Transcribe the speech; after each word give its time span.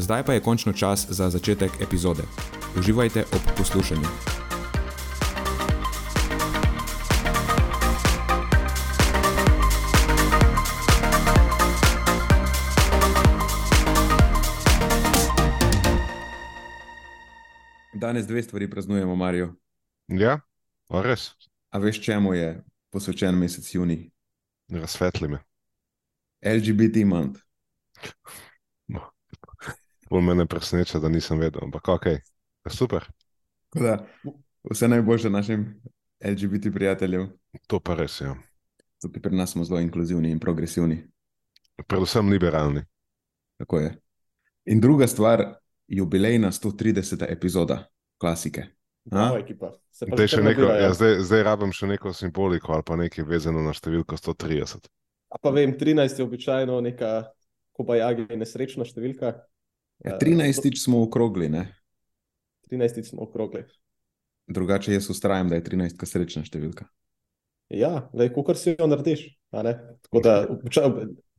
Zdaj 0.00 0.22
pa 0.24 0.32
je 0.32 0.40
končno 0.40 0.72
čas 0.72 1.06
za 1.08 1.30
začetek 1.30 1.70
epizode. 1.80 2.22
Uživajte 2.78 3.24
ob 3.32 3.40
poslušanju. 3.58 4.08
Danes 17.92 18.26
dve 18.26 18.42
stvari 18.42 18.70
praznujemo, 18.70 19.16
Marijo. 19.16 19.54
Ja, 20.08 20.40
res. 20.88 21.30
A 21.70 21.78
veš, 21.78 22.00
čemu 22.04 22.34
je 22.34 22.64
posvečen 22.90 23.38
mesec 23.38 23.74
juni? 23.74 24.10
Razsvetli 24.72 25.28
me. 25.28 25.38
LGBT 26.44 27.04
month. 27.04 27.40
Bolj 30.10 30.24
me 30.26 30.34
ne 30.34 30.46
preseneča, 30.46 30.98
da 30.98 31.08
nisem 31.08 31.38
vedel, 31.38 31.62
ampak 31.64 31.88
ok, 31.88 32.06
super. 32.70 33.06
Tako 33.70 33.84
Da, 33.84 33.96
vse 34.70 34.88
najboljše 34.88 35.30
našim 35.30 35.82
LGBT 36.24 36.72
prijateljem. 36.74 37.28
To 37.66 37.80
pa 37.80 37.94
res 37.94 38.20
je. 38.20 38.26
Ja. 38.26 38.34
Tukaj 39.00 39.22
pri 39.22 39.36
nas 39.36 39.52
smo 39.54 39.64
zelo 39.64 39.80
inkluzivni 39.80 40.30
in 40.30 40.40
progresivni. 40.42 40.98
Predvsem 41.86 42.28
liberalni. 42.28 42.82
Tako 43.56 43.78
je. 43.78 43.94
In 44.66 44.80
druga 44.80 45.06
stvar, 45.06 45.54
jubilejna 45.88 46.50
130. 46.52 47.24
epizoda 47.28 47.86
klasike. 48.18 48.66
Bravo, 49.04 49.38
ekipa. 49.38 49.72
Se 49.90 50.06
pa 50.06 50.16
Zdaj, 50.16 50.26
neko, 50.26 50.60
nabirajo. 50.60 50.82
ja, 50.82 50.92
zdaj, 50.94 51.14
zdaj 51.20 51.42
rabim 51.42 51.72
še 51.72 51.86
neko 51.86 52.12
simboliko 52.12 52.72
ali 52.72 52.82
pa 52.86 52.96
nekaj 52.96 53.24
vezano 53.24 53.62
na 53.62 53.72
številko 53.72 54.16
130. 54.16 54.90
A 55.30 55.38
pa 55.40 55.50
vem, 55.50 55.72
13 55.78 56.18
je 56.18 56.24
običajno 56.26 56.80
neka 56.84 57.30
kobajagi 57.72 58.26
nesrečna 58.36 58.84
številka, 58.84 59.32
Ja, 60.04 60.16
13. 60.18 60.70
smo 60.80 61.02
okrogli, 61.02 61.48
ne? 61.48 61.66
13 62.70 63.02
smo 63.10 63.22
okrogli. 63.22 63.64
drugače 64.46 64.92
jaz 64.92 65.10
ustrajam, 65.10 65.48
da 65.48 65.58
je 65.58 65.64
13. 65.64 66.06
srečna 66.06 66.42
številka. 66.44 66.86
Ja, 67.70 68.08
le, 68.16 68.30
kar 68.34 68.58
si 68.58 68.72
jo 68.72 68.88
narediš. 68.90 69.28
Tako 69.50 70.22
da 70.24 70.34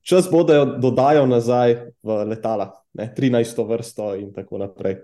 čas 0.02 0.30
bo, 0.32 0.44
da 0.48 0.62
jo 0.62 0.66
dodajo 0.80 1.26
nazaj 1.28 1.76
v 2.04 2.22
letala, 2.30 2.72
ne? 2.94 3.10
13. 3.18 3.60
vrsto 3.68 4.14
in 4.20 4.32
tako 4.36 4.62
naprej. 4.62 5.02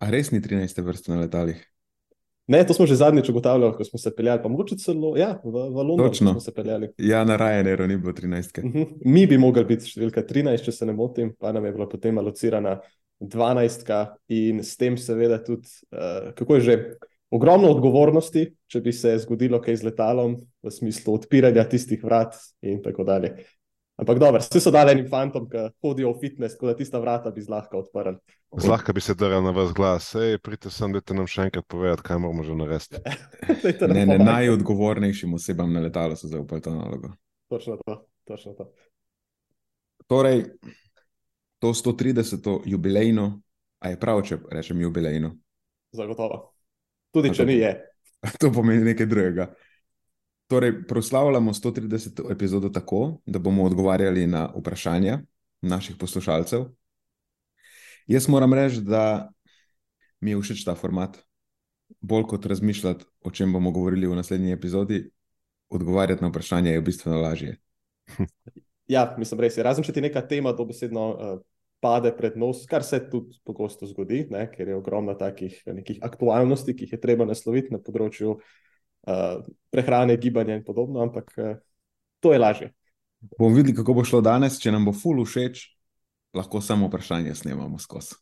A 0.00 0.10
res 0.10 0.32
ni 0.32 0.40
13. 0.42 0.80
vrste 0.84 1.12
na 1.12 1.20
letalih? 1.20 1.60
Ne, 2.46 2.60
to 2.66 2.74
smo 2.74 2.86
že 2.86 2.96
zadnjič 3.00 3.28
ugotavljali, 3.28 3.72
ko 3.76 3.84
smo 3.84 3.98
se 3.98 4.10
peljali, 4.16 4.42
pa 4.42 4.48
mogoče 4.48 4.76
celo 4.76 5.14
ja, 5.16 5.40
v, 5.44 5.50
v 5.50 5.76
London 5.76 6.08
Točno. 6.08 6.30
smo 6.30 6.40
se 6.40 6.54
peljali. 6.54 6.90
Ja, 6.98 7.24
na 7.24 7.38
Ryanairu 7.40 7.86
ni 7.88 7.96
bilo 7.96 8.12
13. 8.12 8.64
Mhm. 8.64 8.82
Mi 9.04 9.26
bi 9.26 9.38
mogli 9.38 9.64
biti 9.64 9.88
številka 9.88 10.26
13, 10.28 10.64
če 10.64 10.72
se 10.72 10.86
ne 10.86 10.92
motim, 10.92 11.32
pa 11.40 11.52
nam 11.52 11.64
je 11.64 11.72
bila 11.72 11.88
potem 11.88 12.18
alocirana 12.18 12.78
12, 13.20 13.94
in 14.28 14.60
s 14.64 14.76
tem, 14.76 14.98
seveda, 15.00 15.38
tudi, 15.44 15.70
uh, 15.94 16.34
kako 16.36 16.58
je 16.58 16.60
že, 16.60 16.76
ogromno 17.34 17.70
odgovornosti, 17.72 18.46
če 18.70 18.80
bi 18.84 18.92
se 18.92 19.16
zgodilo 19.24 19.60
kaj 19.62 19.80
z 19.80 19.88
letalom, 19.88 20.36
v 20.62 20.70
smislu 20.70 21.16
odpiranja 21.16 21.64
tistih 21.70 22.02
vrat 22.04 22.36
in 22.62 22.82
tako 22.84 23.06
dalje. 23.08 23.46
Ampak 23.96 24.18
dobro, 24.18 24.40
vse 24.42 24.60
so 24.60 24.72
dali 24.74 24.90
enim 24.90 25.06
fantom, 25.06 25.44
ki 25.46 25.68
hodijo 25.82 26.10
v 26.12 26.18
fitness, 26.20 26.56
tako 26.56 26.66
da 26.66 26.76
tista 26.76 26.98
vrata 26.98 27.30
bi 27.30 27.42
zlahka 27.42 27.78
odprli. 27.78 28.16
Zlahka 28.58 28.92
bi 28.92 29.00
se 29.00 29.14
drl 29.14 29.42
na 29.42 29.52
vas 29.54 29.70
glas, 29.74 30.08
hej, 30.18 30.38
pridite 30.42 30.70
sem, 30.70 30.92
da 30.92 31.14
nam 31.14 31.28
še 31.30 31.46
enkrat 31.46 31.66
povedati, 31.70 32.02
kaj 32.02 32.18
moramo 32.18 32.42
že 32.42 32.56
narediti. 32.58 32.98
Ne, 33.94 34.06
ne, 34.06 34.18
najodgovornejšim 34.18 35.34
osebam 35.34 35.72
na 35.72 35.80
letalu 35.84 36.16
so 36.18 36.28
zaupali 36.28 36.62
to 36.62 36.74
nalogo. 36.74 37.12
Točno 37.48 37.78
to, 37.86 37.96
točno 38.26 38.52
to. 38.58 38.66
Torej, 40.10 40.44
to 41.62 41.70
130. 41.74 42.66
jubilejno, 42.66 43.28
a 43.78 43.94
je 43.94 44.00
prav, 44.00 44.22
če 44.26 44.38
rečem 44.50 44.80
jubilejno, 44.82 45.36
Zagotovo. 45.94 46.50
Tudi 47.14 47.30
če 47.30 47.44
to- 47.44 47.46
ni, 47.46 47.60
je. 47.62 47.72
to 48.40 48.50
pomeni 48.52 48.84
nekaj 48.90 49.06
drugega. 49.06 49.52
Torej, 50.46 50.86
proslavljamo 50.88 51.52
130. 51.52 52.32
epizodo 52.32 52.68
tako, 52.68 53.20
da 53.26 53.38
bomo 53.38 53.64
odgovarjali 53.64 54.26
na 54.26 54.52
vprašanja 54.56 55.18
naših 55.60 55.96
poslušalcev. 55.96 56.64
Jaz 58.06 58.28
moram 58.28 58.54
reči, 58.54 58.80
da 58.80 59.32
mi 60.20 60.30
je 60.30 60.40
všeč 60.40 60.64
ta 60.64 60.74
format. 60.74 61.16
Bolj 62.00 62.26
kot 62.28 62.46
razmišljati, 62.46 63.04
o 63.20 63.30
čem 63.30 63.52
bomo 63.52 63.70
govorili 63.70 64.06
v 64.06 64.16
naslednji 64.16 64.52
epizodi, 64.52 65.10
odgovarjati 65.70 66.22
na 66.22 66.28
vprašanja 66.28 66.72
je 66.72 66.80
bistveno 66.80 67.20
lažje. 67.20 67.56
Ja, 68.88 69.14
mislim, 69.18 69.40
res 69.40 69.54
je. 69.56 69.62
Razen 69.64 69.84
če 69.84 69.94
ti 69.96 70.02
neka 70.04 70.20
tema 70.28 70.50
dobesedno 70.52 71.04
uh, 71.08 71.38
pade 71.80 72.10
pred 72.12 72.34
nos, 72.36 72.66
kar 72.68 72.84
se 72.84 72.98
tudi 73.08 73.38
pogosto 73.40 73.88
zgodi, 73.88 74.26
ne, 74.30 74.42
ker 74.52 74.68
je 74.68 74.76
ogromno 74.76 75.14
takih 75.16 75.56
nekih 75.64 76.02
aktualnosti, 76.04 76.74
ki 76.76 76.84
jih 76.84 76.92
je 76.92 76.98
treba 77.00 77.24
nasloviti 77.24 77.72
na 77.72 77.80
področju 77.80 78.34
uh, 78.34 78.42
prehrane, 79.70 80.16
gibanja 80.16 80.54
in 80.54 80.64
podobno, 80.64 81.02
ampak 81.02 81.32
uh, 81.36 81.56
to 82.20 82.32
je 82.32 82.38
lažje. 82.38 82.72
Bomo 83.38 83.56
videli, 83.56 83.76
kako 83.76 83.94
bo 83.94 84.04
šlo 84.04 84.20
danes. 84.20 84.58
Če 84.60 84.72
nam 84.72 84.84
bo 84.84 84.92
ful 84.92 85.24
všeč, 85.24 85.64
lahko 86.36 86.60
samo 86.60 86.88
vprašanje 86.88 87.34
snemamo 87.34 87.78
skozi. 87.78 88.16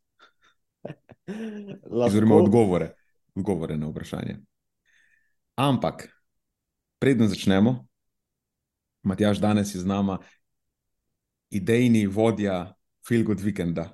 Oziroma 2.07 2.37
odgovore, 2.37 2.93
odgovore 3.35 3.77
na 3.77 3.91
vprašanje. 3.91 4.37
Ampak, 5.59 6.09
preden 6.99 7.29
začnemo, 7.29 7.87
Matjaš 9.03 9.41
danes 9.43 9.75
je 9.75 9.81
z 9.81 9.87
nama 9.87 10.19
idejni 11.51 12.07
vodja 12.07 12.75
Feel 13.09 13.25
Good 13.25 13.43
Weekenda. 13.43 13.91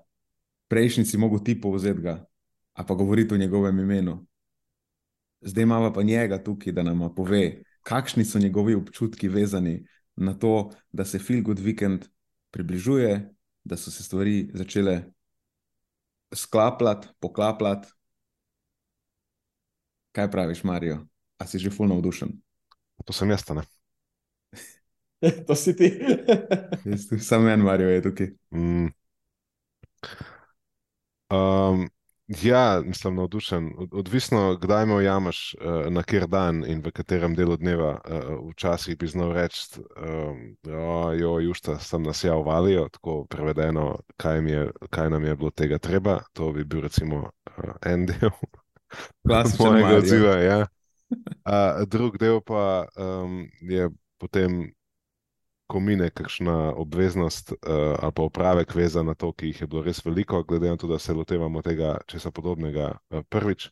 Prejšnji 0.68 1.04
si 1.04 1.18
mogel 1.18 1.40
ti 1.44 1.56
povzeti 1.60 2.04
ga, 2.04 2.24
a 2.72 2.84
pa 2.84 2.94
govoriti 2.94 3.34
o 3.34 3.38
njegovem 3.38 3.78
imenu. 3.78 4.27
Zdaj 5.40 5.62
imamo 5.62 5.92
pa 5.92 6.02
njega 6.02 6.42
tukaj, 6.44 6.72
da 6.72 6.82
nam 6.82 7.14
pove, 7.14 7.62
kakšni 7.82 8.24
so 8.24 8.38
njegovi 8.38 8.74
občutki 8.74 9.28
vezani 9.28 9.86
na 10.16 10.34
to, 10.34 10.70
da 10.92 11.04
se 11.04 11.18
Feel 11.18 11.42
Good 11.42 11.58
Weekend 11.58 12.08
približuje, 12.50 13.34
da 13.64 13.76
so 13.76 13.90
se 13.90 14.02
stvari 14.02 14.50
začele 14.54 15.02
sklapljati, 16.34 17.08
poklapljati. 17.20 17.88
Kaj 20.12 20.30
praviš, 20.30 20.64
Marijo? 20.64 21.06
A 21.38 21.46
si 21.46 21.58
že 21.58 21.70
fulno 21.70 21.94
navdušen? 21.94 22.28
To 23.04 23.12
sem 23.12 23.30
jaz, 23.30 23.50
a 23.50 23.54
ne. 23.54 23.62
to 25.46 25.54
si 25.54 25.76
ti. 25.76 25.92
Samo 27.20 27.48
en 27.48 27.60
Marijo 27.60 27.88
je 27.88 28.02
tukaj. 28.02 28.32
Mm. 28.50 28.88
Um, 31.30 31.88
ja, 32.28 32.82
mislim, 32.84 33.14
navdušen. 33.14 33.72
Od- 33.78 33.94
Odvisno, 33.94 34.56
kdaj 34.56 34.86
me 34.86 34.94
ujameš, 34.94 35.54
uh, 35.60 35.92
na 35.92 36.02
kjer 36.02 36.26
dan 36.26 36.64
in 36.66 36.82
v 36.82 36.90
katerem 36.92 37.34
delu 37.34 37.56
dneva. 37.56 38.00
Uh, 38.04 38.50
včasih 38.50 38.98
bi 38.98 39.06
znal 39.06 39.32
reči, 39.32 39.80
um, 39.96 40.56
jo, 41.18 41.38
jušta, 41.40 41.78
sem 41.78 42.02
nas 42.02 42.24
ja 42.24 42.36
uvalijo, 42.36 42.88
tako 42.88 43.24
prevedeno, 43.26 43.98
kaj, 44.16 44.40
mi 44.40 44.50
je, 44.50 44.70
kaj 44.90 45.10
nam 45.10 45.24
je 45.24 45.36
bilo 45.36 45.50
tega 45.50 45.78
treba. 45.78 46.20
To 46.32 46.52
bi 46.52 46.64
bil 46.64 46.80
recimo 46.80 47.16
uh, 47.16 47.64
en 47.86 48.06
del 48.06 48.30
mojega 49.60 49.94
Marijo. 49.94 49.98
odziva. 49.98 50.36
Ja. 50.36 50.66
Uh, 51.44 51.86
drug 51.88 52.18
del 52.18 52.40
pa 52.40 52.86
um, 52.96 53.48
je 53.60 53.88
potem 54.18 54.72
ko 55.68 55.80
mine 55.80 56.08
kakšna 56.10 56.72
obveznost 56.80 57.52
uh, 57.52 57.58
ali 58.00 58.12
pa 58.12 58.22
opravek 58.22 58.74
vezan 58.74 59.06
na 59.06 59.14
to, 59.14 59.32
ki 59.32 59.52
jih 59.52 59.60
je 59.60 59.66
bilo 59.68 59.82
res 59.84 60.00
veliko, 60.04 60.42
glede 60.42 60.70
na 60.72 60.76
to, 60.80 60.88
da 60.88 60.98
se 60.98 61.12
lotevamo 61.12 61.62
tega 61.62 61.98
česa 62.08 62.30
podobnega 62.32 62.94
uh, 62.96 63.20
prvič. 63.28 63.68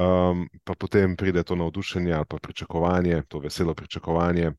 Um, 0.00 0.48
pa 0.64 0.72
potem 0.74 1.16
pride 1.16 1.42
to 1.44 1.56
navdušenje 1.56 2.12
ali 2.12 2.24
pa 2.28 2.38
pričakovanje, 2.40 3.22
to 3.28 3.38
veselo 3.38 3.74
pričakovanje, 3.74 4.52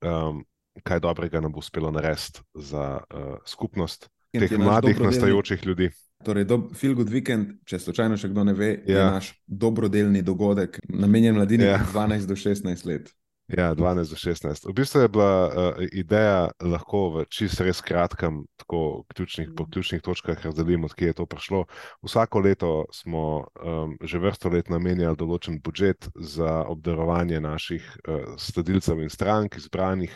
um, 0.00 0.44
kaj 0.82 1.00
dobrega 1.04 1.40
nam 1.40 1.52
bo 1.52 1.60
uspelo 1.60 1.90
narediti 1.90 2.40
za 2.54 3.00
uh, 3.04 3.36
skupnost 3.44 4.08
teh 4.32 4.58
mladih, 4.58 5.00
nastajajočih 5.00 5.66
ljudi. 5.66 5.90
Torej, 6.24 6.46
Feel 6.74 6.94
Good 6.94 7.12
Weekend, 7.12 7.60
če 7.68 7.78
slučajno 7.78 8.16
še 8.18 8.32
kdo 8.32 8.44
ne 8.48 8.54
ve, 8.56 8.72
ja. 8.86 8.98
je 8.98 9.04
naš 9.04 9.30
dobrodelni 9.46 10.22
dogodek, 10.22 10.80
namenjen 10.88 11.36
mladini 11.36 11.68
ja. 11.68 11.78
12 11.92 12.26
do 12.26 12.34
16 12.34 12.86
let. 12.88 13.12
Ja, 13.48 13.74
12 13.74 14.10
do 14.10 14.16
16. 14.16 14.68
V 14.68 14.72
bistvu 14.76 15.00
je 15.00 15.08
bila 15.08 15.48
uh, 15.48 15.80
ideja 15.92 16.50
lahko 16.60 16.98
v 17.16 17.24
čist 17.32 17.62
res 17.64 17.80
kratkem, 17.80 18.42
tako 18.60 19.08
ključnih, 19.08 19.54
po 19.56 19.64
ključnih 19.64 20.02
točkah 20.04 20.44
razdelim, 20.44 20.84
odkje 20.84 21.06
je 21.08 21.16
to 21.16 21.26
prišlo. 21.26 21.64
Vsako 22.04 22.44
leto 22.44 22.84
smo 22.92 23.48
um, 23.64 23.96
že 24.04 24.20
vrsto 24.20 24.52
let 24.52 24.68
namenjali 24.68 25.16
določen 25.16 25.62
budžet 25.64 26.10
za 26.12 26.68
obdarovanje 26.68 27.40
naših 27.40 27.88
uh, 28.04 28.36
stadilcev 28.36 29.00
in 29.00 29.08
strank, 29.08 29.56
izbranih 29.56 30.12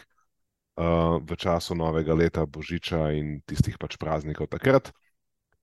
uh, 0.77 1.17
v 1.25 1.33
času 1.33 1.73
novega 1.73 2.13
leta, 2.13 2.45
božiča 2.45 3.17
in 3.17 3.41
tistih 3.49 3.81
pač 3.81 3.97
praznikov 3.97 4.53
takrat. 4.53 4.93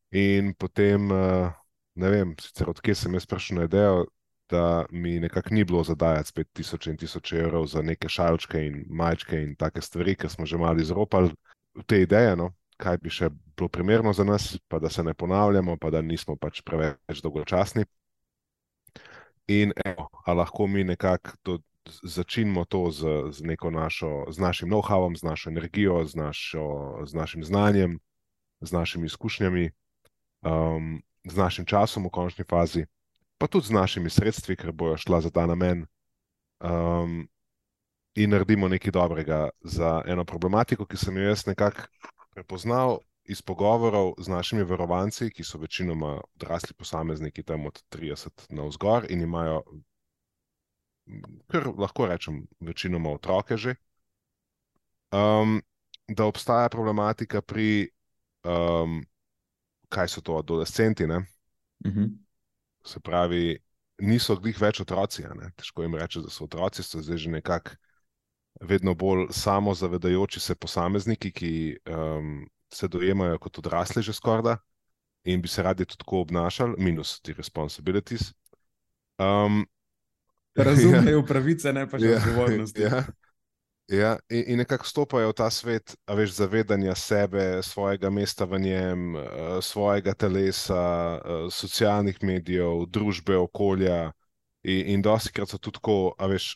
In 0.09 0.55
potem, 0.57 1.05
uh, 1.13 1.53
ne 2.01 2.09
vem, 2.09 2.33
sicer 2.41 2.73
odkje 2.73 2.97
sem 2.97 3.13
jaz 3.13 3.29
prišel 3.29 3.61
na 3.61 3.69
idejo, 3.69 4.09
da 4.49 4.85
mi 4.91 5.19
nekako 5.19 5.53
ni 5.53 5.63
bilo 5.63 5.83
zadajati 5.83 6.29
spet 6.29 6.47
tisoč 6.53 6.87
in 6.87 6.97
tisoč 6.97 7.33
evrov 7.33 7.65
za 7.67 7.81
neke 7.81 8.09
šalčke 8.09 8.65
in 8.65 8.83
majčke 8.89 9.41
in 9.43 9.55
take 9.55 9.81
stvari, 9.81 10.15
ker 10.15 10.29
smo 10.29 10.45
že 10.45 10.57
malo 10.57 10.79
izropali 10.79 11.31
te 11.85 12.01
ideje, 12.01 12.35
no? 12.35 12.51
kaj 12.79 12.97
bi 12.97 13.11
še 13.11 13.29
bilo 13.29 13.67
primerno 13.67 14.13
za 14.13 14.23
nas, 14.23 14.57
pa 14.67 14.79
da 14.79 14.89
se 14.89 15.03
ne 15.03 15.13
ponavljamo, 15.13 15.77
pa 15.77 15.89
da 15.89 16.01
nismo 16.01 16.35
pač 16.39 16.61
preveč 16.63 17.21
dolgočasni. 17.21 17.83
In 19.47 19.73
evo, 19.85 20.07
lahko 20.27 20.67
mi 20.67 20.83
nekako 20.83 21.59
začnemo 22.03 22.65
to 22.65 22.91
z, 22.91 23.33
z, 23.33 23.43
našo, 23.71 24.25
z 24.29 24.39
našim 24.39 24.69
know-howom, 24.69 25.17
z 25.17 25.23
našo 25.23 25.49
energijo, 25.49 26.05
z, 26.05 26.15
našo, 26.15 26.63
z 27.05 27.13
našim 27.13 27.43
znanjem, 27.43 27.99
z 28.61 28.71
našimi 28.71 29.05
izkušnjami 29.05 29.71
um, 30.41 31.01
z 31.25 31.35
našim 31.35 31.65
časom 31.65 32.07
v 32.07 32.13
končni 32.13 32.45
fazi, 32.47 32.85
pa 33.39 33.47
tudi 33.47 33.71
z 33.71 33.71
našimi 33.71 34.09
sredstvi, 34.11 34.55
ker 34.59 34.71
bojo 34.75 34.97
šla 34.99 35.21
za 35.21 35.31
ta 35.31 35.45
namen, 35.47 35.85
um, 36.59 37.23
in 38.15 38.29
naredimo 38.29 38.67
nekaj 38.67 38.91
dobrega 38.91 39.49
za 39.63 40.01
eno 40.07 40.25
problematiko, 40.25 40.85
ki 40.85 40.97
sem 40.97 41.17
jo 41.17 41.29
jaz 41.29 41.45
nekako 41.47 41.87
prepoznal 42.35 42.99
iz 43.23 43.41
pogovorov 43.41 44.17
z 44.19 44.27
našimi 44.27 44.63
verovanci, 44.67 45.29
ki 45.31 45.43
so 45.43 45.59
večinoma 45.61 46.17
odrasli 46.35 46.73
posamezniki 46.73 47.43
tam 47.43 47.65
od 47.69 47.83
30 47.93 48.49
na 48.49 48.65
vzgor 48.67 49.05
in 49.09 49.21
imajo, 49.21 49.61
kar 51.47 51.69
lahko 51.77 52.09
rečem, 52.09 52.43
večinoma 52.59 53.13
otroke 53.13 53.57
že. 53.57 53.75
Um, 55.11 55.61
da 56.07 56.25
obstaja 56.25 56.69
problematika 56.69 57.41
pri 57.41 57.89
um, 58.43 59.05
kaj 59.89 60.07
so 60.07 60.21
to 60.21 60.37
adolescenti. 60.37 61.05
Uh 61.05 61.11
mhm. 61.11 61.23
-huh. 61.85 62.17
Se 62.89 62.99
pravi, 63.05 63.59
niso 64.01 64.35
glih 64.41 64.57
več 64.57 64.81
otroci. 64.81 65.27
Težko 65.59 65.85
jim 65.85 65.97
reči, 65.99 66.23
da 66.25 66.31
so 66.33 66.47
otroci, 66.47 66.85
so 66.85 67.03
zdaj 67.05 67.21
že 67.21 67.33
nekako 67.37 67.77
vedno 68.65 68.95
bolj 68.95 69.27
samozavedajoči 69.31 70.39
se 70.39 70.55
posamezniki, 70.55 71.31
ki 71.31 71.51
um, 71.87 72.47
se 72.73 72.87
dojemajo 72.87 73.37
kot 73.39 73.61
odrasli, 73.61 74.03
že 74.03 74.13
skorda 74.13 74.57
in 75.23 75.41
bi 75.41 75.47
se 75.47 75.63
radi 75.63 75.85
tudi 75.85 75.99
tako 75.99 76.21
obnašali, 76.25 76.75
minus 76.77 77.19
ti 77.21 77.33
responsibilities. 77.33 78.33
Um, 79.19 79.65
Razumejo 80.55 81.19
ja, 81.19 81.25
pravice, 81.25 81.73
ne 81.73 81.85
pa 81.89 81.99
že 81.99 82.09
ja, 82.09 82.17
odgovornosti. 82.17 82.81
Ja, 82.81 83.03
Ja, 83.89 84.19
in, 84.29 84.43
in 84.47 84.57
nekako 84.61 84.85
stopajo 84.85 85.31
v 85.31 85.33
ta 85.33 85.47
svet, 85.49 85.95
a 86.05 86.13
veš, 86.13 86.35
zavedanja 86.37 86.93
sebe, 86.95 87.63
svojega 87.65 88.11
mesta 88.13 88.45
v 88.45 88.59
njem, 88.61 89.15
uh, 89.15 89.23
svojega 89.65 90.13
telesa, 90.13 90.83
uh, 91.17 91.47
socialnih 91.49 92.21
medijev, 92.21 92.85
družbe, 92.85 93.37
okolja. 93.37 94.11
In, 94.61 94.93
in 94.93 95.01
dosti 95.01 95.33
krat 95.33 95.49
so 95.49 95.57
tudi 95.57 95.79
tako, 95.79 96.13
a 96.21 96.29
veš, 96.29 96.51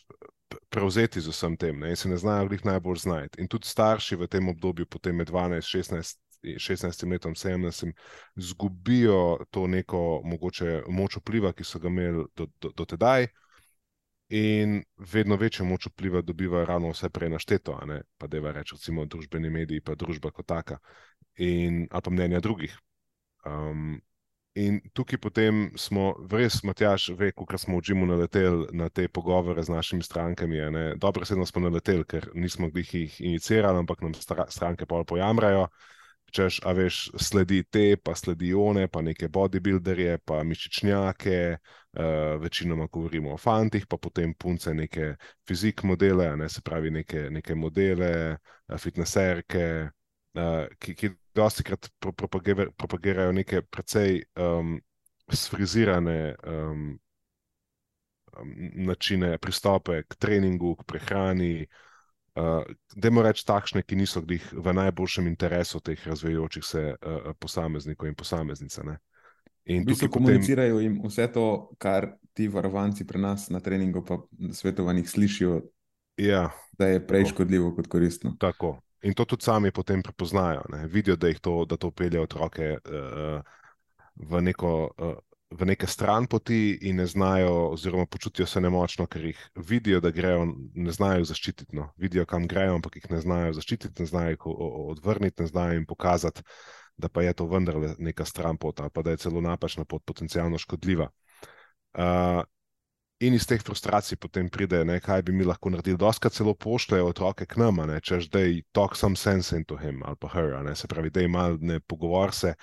prevzeti 0.70 1.20
z 1.20 1.34
vsem 1.34 1.56
tem 1.56 1.78
ne? 1.80 1.90
in 1.90 1.96
se 1.96 2.08
ne 2.08 2.16
znajo 2.16 2.52
jih 2.52 2.64
najbolj 2.64 3.02
znajti. 3.02 3.40
In 3.42 3.48
tudi 3.48 3.66
starši 3.66 4.16
v 4.16 4.28
tem 4.30 4.48
obdobju, 4.48 4.86
potem 4.86 5.16
med 5.16 5.30
12, 5.30 5.66
16. 5.66 6.20
16 6.44 7.08
letom, 7.08 7.32
17, 7.34 7.92
izgubijo 8.36 9.38
to 9.50 9.66
neko 9.66 10.20
mogoče 10.24 10.82
moč 10.88 11.16
vpliva, 11.16 11.54
ki 11.56 11.64
so 11.64 11.78
ga 11.80 11.88
imeli 11.88 12.26
do, 12.36 12.46
do, 12.60 12.68
do 12.68 12.84
tedaj, 12.84 13.30
in 14.34 14.82
vedno 14.98 15.36
večjo 15.36 15.64
moč 15.64 15.86
vpliva 15.86 16.20
dobiva 16.20 16.64
ravno 16.64 16.90
vse 16.90 17.08
prej 17.10 17.30
našteto, 17.30 17.78
pa 18.18 18.26
da 18.26 18.36
je 18.36 18.42
več, 18.42 18.72
recimo, 18.72 19.04
družbeni 19.06 19.50
mediji, 19.50 19.80
pa 19.80 19.94
družba 19.94 20.32
kot 20.34 20.46
taka, 20.50 20.80
in, 21.38 21.84
ali 21.90 22.02
pa 22.02 22.10
mnenja 22.10 22.40
drugih. 22.42 22.74
Um, 23.46 24.00
in 24.58 24.80
tukaj 24.92 25.20
potem 25.22 25.68
smo, 25.78 26.14
res, 26.30 26.62
Matjaš, 26.66 27.12
ve, 27.18 27.30
kako 27.30 27.58
smo 27.58 27.78
v 27.78 27.86
Džimu 27.86 28.10
naleteli 28.10 28.66
na 28.74 28.88
te 28.88 29.06
pogovore 29.08 29.62
z 29.62 29.70
našimi 29.70 30.02
strankami. 30.02 30.58
Dobro, 30.98 31.24
sedno 31.24 31.46
smo 31.46 31.62
naleteli, 31.68 32.04
ker 32.04 32.30
nismo 32.34 32.70
jih 32.74 33.20
inicirali, 33.20 33.84
ampak 33.84 34.02
nam 34.02 34.14
stranke 34.18 34.86
pol 34.86 35.04
pojamrajo 35.04 35.68
češ, 36.34 36.58
a 36.66 36.72
veš, 36.74 36.98
sledi 37.20 37.62
te, 37.70 37.94
pa 37.96 38.14
sledi 38.18 38.52
one, 38.58 38.88
pa 38.90 39.02
neke 39.02 39.28
bodybuilderje, 39.32 40.18
pa 40.26 40.42
mišičnjake, 40.42 41.38
uh, 41.54 42.40
večinoma 42.42 42.88
govorimo 42.92 43.34
o 43.34 43.38
fantih, 43.38 43.86
pa 43.86 43.98
potem 43.98 44.34
punce 44.34 44.74
neke 44.74 45.14
fizik 45.48 45.84
modele, 45.86 46.28
ne, 46.36 46.48
se 46.48 46.62
pravi 46.64 46.90
neke, 46.90 47.28
neke 47.30 47.54
modele, 47.54 48.10
uh, 48.34 48.78
fitnesserke, 48.80 49.68
uh, 50.34 50.66
ki, 50.78 50.96
ki 50.98 51.12
dosti 51.34 51.66
krat 51.66 51.90
pro, 51.98 52.12
propagirajo 52.12 53.32
neke 53.32 53.62
precej 53.62 54.22
um, 54.36 54.76
sfrizirane 55.30 56.34
um, 56.42 56.92
načine, 58.84 59.36
pristope 59.38 60.02
k 60.08 60.16
treningu, 60.18 60.74
k 60.80 60.86
prehrani, 60.90 61.56
uh, 61.62 61.82
Uh, 62.34 62.66
da 62.96 63.10
moramo 63.10 63.28
reči 63.28 63.44
takšne, 63.46 63.84
ki 63.86 63.96
niso 63.96 64.18
v 64.52 64.72
najboljšem 64.74 65.26
interesu 65.30 65.78
teh 65.80 66.00
razvijajočih 66.06 66.64
se 66.66 66.82
uh, 66.94 67.28
posameznikov 67.38 68.08
in 68.08 68.14
posameznic. 68.18 68.74
In 69.70 69.86
tukaj 69.86 70.08
komunicirajo 70.10 70.74
potem... 70.74 70.84
jim 70.84 70.96
vse 71.06 71.28
to, 71.32 71.46
kar 71.78 72.08
ti 72.34 72.48
varovanci 72.48 73.06
pri 73.06 73.22
nas 73.22 73.46
na 73.54 73.60
treningu, 73.60 74.02
pa 74.04 74.18
svetovanjih 74.52 75.10
slišijo, 75.10 75.60
ja, 76.16 76.50
da 76.78 76.90
je 76.90 77.06
prej 77.06 77.30
škodljivo 77.30 77.70
kot 77.76 77.86
koristno. 77.86 78.34
Tako. 78.40 78.80
In 79.04 79.14
to 79.14 79.24
tudi 79.24 79.44
sami 79.44 79.70
potem 79.70 80.02
prepoznajo. 80.02 80.64
Ne? 80.72 80.86
Vidijo, 80.86 81.16
da, 81.16 81.30
to, 81.40 81.64
da 81.64 81.76
to 81.76 81.90
pelje 81.90 82.20
otroke 82.20 82.76
uh, 82.82 83.40
v 84.16 84.40
neko 84.42 84.90
uh, 84.98 85.14
v 85.54 85.66
neke 85.68 85.86
stran 85.86 86.26
poti 86.26 86.78
in 86.88 86.96
ne 86.96 87.06
znajo, 87.06 87.70
oziroma 87.74 88.06
počutijo 88.06 88.46
se 88.46 88.60
nemočno, 88.60 89.06
ker 89.06 89.24
jih 89.30 89.40
vidijo, 89.54 90.00
da 90.00 90.10
grejo, 90.10 90.46
ne 90.74 90.92
znajo 90.92 91.24
zaščititi. 91.24 91.76
No. 91.76 91.90
Vidijo, 91.96 92.26
kam 92.26 92.48
grejo, 92.50 92.74
ampak 92.78 92.96
jih 92.98 93.10
ne 93.10 93.20
znajo 93.22 93.52
zaščititi, 93.58 94.02
ne 94.02 94.06
znajo 94.10 94.34
jih 94.34 94.46
odvrniti, 94.46 95.42
ne 95.42 95.48
znajo 95.52 95.78
jim 95.78 95.86
pokazati, 95.86 96.42
da 96.96 97.08
pa 97.08 97.22
je 97.22 97.34
to 97.34 97.46
vendarle 97.50 97.94
neka 97.98 98.24
stran 98.24 98.58
pot, 98.58 98.80
ali 98.80 98.90
pa 98.90 99.02
da 99.02 99.14
je 99.14 99.22
celo 99.26 99.40
napačna 99.40 99.84
pot, 99.84 100.04
potencialno 100.04 100.58
škodljiva. 100.58 101.10
Uh, 101.94 102.42
In 103.22 103.32
iz 103.32 103.46
teh 103.46 103.62
frustracij 103.62 104.18
potem 104.18 104.48
pride, 104.50 104.80
ne, 104.84 104.98
kaj 105.00 105.22
bi 105.22 105.32
mi 105.32 105.44
lahko 105.46 105.70
naredili. 105.70 105.96
Doska 105.96 106.28
celo 106.34 106.52
pošljajo 106.54 107.06
otroke 107.06 107.46
k 107.46 107.60
nam, 107.62 107.78
češ 108.02 108.26
da 108.28 108.42
je 108.42 108.64
talk 108.74 108.96
some 108.98 109.16
sense 109.16 109.56
into 109.56 109.76
him 109.78 110.02
ali 110.04 110.16
pa 110.20 110.28
her, 110.34 110.50
ne, 110.64 110.74
se 110.74 110.88
pravi, 110.90 111.10
da 111.10 111.22
ima 111.22 111.46
ne 111.60 111.78
pogovor 111.80 112.34
se, 112.34 112.54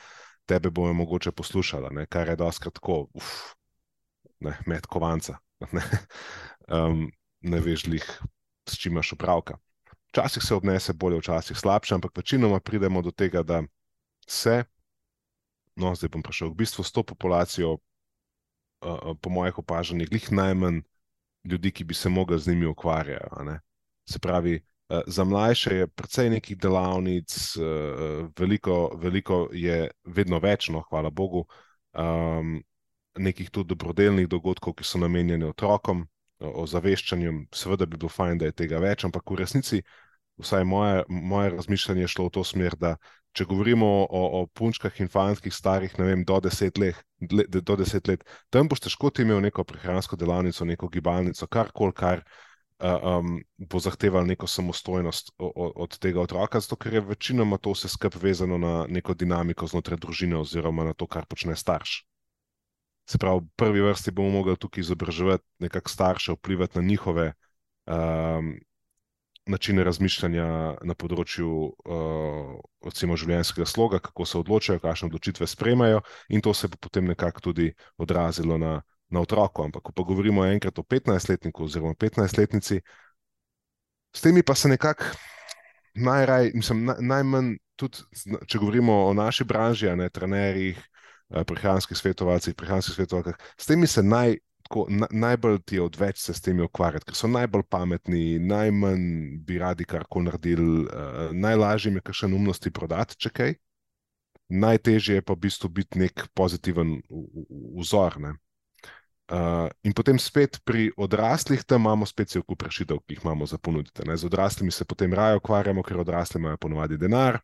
tebe 0.45 0.69
bojo 0.69 0.93
mogoče 0.93 1.31
poslušala, 1.31 1.89
ne? 1.89 2.05
kar 2.05 2.27
je 2.27 2.35
dosti 2.35 2.71
tako, 2.73 3.07
uf, 3.13 3.31
ne, 4.39 4.57
med 4.65 4.87
kovanca. 4.87 5.37
Ne, 5.71 5.81
um, 6.73 7.03
ne 7.45 7.59
veš, 7.61 7.83
lih, 7.85 8.05
s 8.65 8.79
čim 8.81 8.95
imaš 8.95 9.11
opravka. 9.13 9.59
Včasih 10.09 10.43
se 10.43 10.55
obnese 10.55 10.93
bolje, 10.93 11.19
včasih 11.19 11.57
slabše, 11.57 11.93
ampak 11.95 12.17
večinoma 12.17 12.59
pridemo 12.59 13.01
do 13.05 13.11
tega, 13.11 13.43
da 13.43 13.59
se, 14.27 14.63
no, 15.75 15.93
zdaj 15.95 16.09
bom 16.09 16.23
prišel 16.25 16.49
v 16.49 16.63
bistvu 16.63 16.83
s 16.83 16.91
to 16.91 17.03
populacijo, 17.05 17.75
uh, 17.77 19.13
po 19.21 19.29
mojih 19.29 19.61
opažanjih, 19.61 20.09
glih 20.09 20.31
najmanj 20.31 20.81
ljudi, 21.43 21.71
ki 21.71 21.83
bi 21.83 21.93
se 21.93 22.09
mogli 22.09 22.39
z 22.39 22.47
njimi 22.47 22.65
ukvarjati. 22.65 23.61
Se 24.09 24.19
pravi, 24.19 24.63
za 25.07 25.23
mlajše 25.23 25.75
je 25.75 25.87
precej 25.87 26.29
nekih 26.29 26.57
delavnic, 26.57 27.55
eh, 27.57 28.27
veliko, 28.39 28.91
veliko 28.99 29.47
je 29.53 29.91
vedno 30.05 30.39
več, 30.39 30.69
no, 30.69 30.83
hvala 30.89 31.09
Bogu, 31.09 31.45
um, 31.93 32.57
nekih 33.19 33.49
tudi 33.51 33.71
dobrodelnih 33.71 34.27
dogodkov, 34.27 34.75
ki 34.79 34.87
so 34.87 34.99
namenjeni 34.99 35.47
otrokom, 35.47 36.05
o 36.41 36.65
zaveščanju, 36.67 37.33
seveda 37.53 37.85
bi 37.85 37.99
bilo 38.01 38.09
fajn, 38.09 38.39
da 38.41 38.49
je 38.49 38.57
tega 38.63 38.79
več, 38.81 39.05
ampak 39.05 39.29
v 39.29 39.41
resnici, 39.43 39.81
vsaj 40.41 40.63
moje, 40.65 41.03
moje 41.09 41.51
razmišljanje 41.53 42.01
je 42.01 42.11
šlo 42.15 42.27
v 42.27 42.33
to 42.37 42.43
smer, 42.47 42.75
da 42.79 42.95
če 43.37 43.45
govorimo 43.47 43.87
o, 44.09 44.21
o 44.41 44.45
punčkah 44.47 44.95
in 45.03 45.11
fanskih 45.11 45.53
starih, 45.53 45.93
ne 45.99 46.07
vem, 46.07 46.23
do 46.27 46.39
deset 46.43 46.79
let, 46.81 46.97
le, 47.31 47.45
do 47.47 47.77
deset 47.79 48.07
let 48.09 48.25
tam 48.49 48.67
boš 48.71 48.87
težko 48.87 49.11
imel 49.23 49.39
neko 49.45 49.63
prehransko 49.63 50.17
delavnico, 50.19 50.65
neko 50.65 50.89
gibalnico, 50.91 51.47
karkoli, 51.47 51.95
kar. 51.95 52.25
Um, 52.81 53.43
bo 53.57 53.79
zahteval 53.79 54.25
neko 54.25 54.47
samostojnost 54.47 55.31
od, 55.37 55.71
od 55.75 55.97
tega 56.01 56.21
otroka, 56.21 56.59
zato 56.59 56.75
ker 56.81 56.93
je 56.93 57.01
večinoma 57.01 57.59
to 57.61 57.75
vse 57.75 57.91
skupaj 57.93 58.17
vezano 58.23 58.57
na 58.57 58.87
neko 58.89 59.13
dinamiko 59.13 59.67
znotraj 59.69 59.99
družine, 60.01 60.39
oziroma 60.39 60.87
na 60.89 60.93
to, 60.97 61.05
kar 61.05 61.27
počne 61.29 61.53
starš. 61.55 61.99
Se 63.05 63.19
pravi, 63.21 63.43
v 63.45 63.49
prvi 63.55 63.85
vrsti 63.85 64.11
bomo 64.11 64.31
mogli 64.33 64.57
tukaj 64.57 64.81
izobraževati 64.81 65.45
nekako 65.59 65.89
starše, 65.89 66.33
vplivati 66.39 66.79
na 66.79 66.83
njihove 66.87 67.33
um, 67.85 68.55
načine 69.45 69.83
razmišljanja 69.83 70.47
na 70.81 70.95
področju 70.97 71.49
uh, 71.69 73.15
življenjskega 73.17 73.65
sloga, 73.65 73.99
kako 73.99 74.25
se 74.25 74.39
odločajo, 74.41 74.81
kakšne 74.81 75.11
odločitve 75.11 75.47
sprejmajo, 75.47 76.01
in 76.29 76.41
to 76.41 76.53
se 76.53 76.67
bo 76.67 76.81
potem 76.81 77.05
nekako 77.13 77.51
tudi 77.51 77.73
odrazilo 77.97 78.57
na, 78.57 78.79
na 79.11 79.21
otroku. 79.21 79.63
Ampak, 79.67 79.83
ko 79.83 79.95
pa 79.95 80.03
govorimo 80.07 80.45
enkrat 80.45 80.79
o 80.79 80.83
15-letniku 80.83 81.65
oziroma 81.67 81.93
15-letnici, 81.93 82.81
s 84.11 84.21
temi 84.21 84.43
pa 84.43 84.55
se 84.55 84.69
nekako 84.69 85.05
najraj, 85.95 86.51
mislim, 86.53 86.85
na, 86.85 86.95
najmanj, 86.99 87.55
tudi 87.75 88.03
če 88.47 88.59
govorimo 88.59 89.05
o 89.07 89.13
naši 89.13 89.43
branži, 89.43 89.91
ne 89.95 90.09
trenerjih. 90.09 90.79
Eh, 91.31 91.43
prehranskih 91.47 91.97
svetovalcih, 91.97 92.55
prehranskih 92.55 92.95
svetovalkah. 92.95 93.35
S 93.57 93.65
temi 93.65 93.87
se 93.87 94.03
naj, 94.03 94.35
tako, 94.67 94.85
na, 94.89 95.07
najbolj 95.11 95.61
ti 95.65 95.75
je 95.75 95.81
odveč 95.81 96.19
se 96.19 96.33
s 96.33 96.41
temi 96.41 96.63
ukvarjati, 96.63 97.05
ker 97.07 97.15
so 97.15 97.29
najbolj 97.31 97.63
pametni, 97.69 98.39
najmanj 98.39 99.05
bi 99.47 99.59
radi 99.59 99.87
karkoli 99.87 100.27
naredili, 100.27 100.81
uh, 100.83 101.31
najlažje 101.31 101.93
je 101.93 102.01
kakšne 102.03 102.35
umnosti 102.35 102.71
prodati, 102.71 103.15
če 103.15 103.29
kaj. 103.29 103.55
Najtežje 104.51 105.15
je 105.15 105.23
pa 105.23 105.33
v 105.33 105.43
bistvu 105.47 105.69
biti 105.71 105.99
nek 105.99 106.25
pozitiven 106.35 106.97
vzor. 107.79 108.19
Ne? 108.19 108.33
Uh, 109.31 109.69
in 109.87 109.93
potem 109.95 110.17
spet 110.19 110.57
pri 110.67 110.89
odraslih, 110.99 111.63
tam 111.63 111.85
imamo 111.85 112.03
spet 112.03 112.33
cel 112.33 112.43
kup 112.43 112.65
rešitev, 112.67 112.97
ki 113.07 113.15
jih 113.15 113.21
imamo 113.23 113.45
za 113.47 113.55
ponuditi. 113.55 114.03
Ne? 114.03 114.17
Z 114.19 114.27
odraslimi 114.27 114.75
se 114.75 114.83
potem 114.83 115.13
raje 115.15 115.37
ukvarjamo, 115.39 115.83
ker 115.87 116.01
odrasli 116.03 116.41
imajo 116.41 116.59
ponovadi 116.59 116.97
denar, 116.99 117.39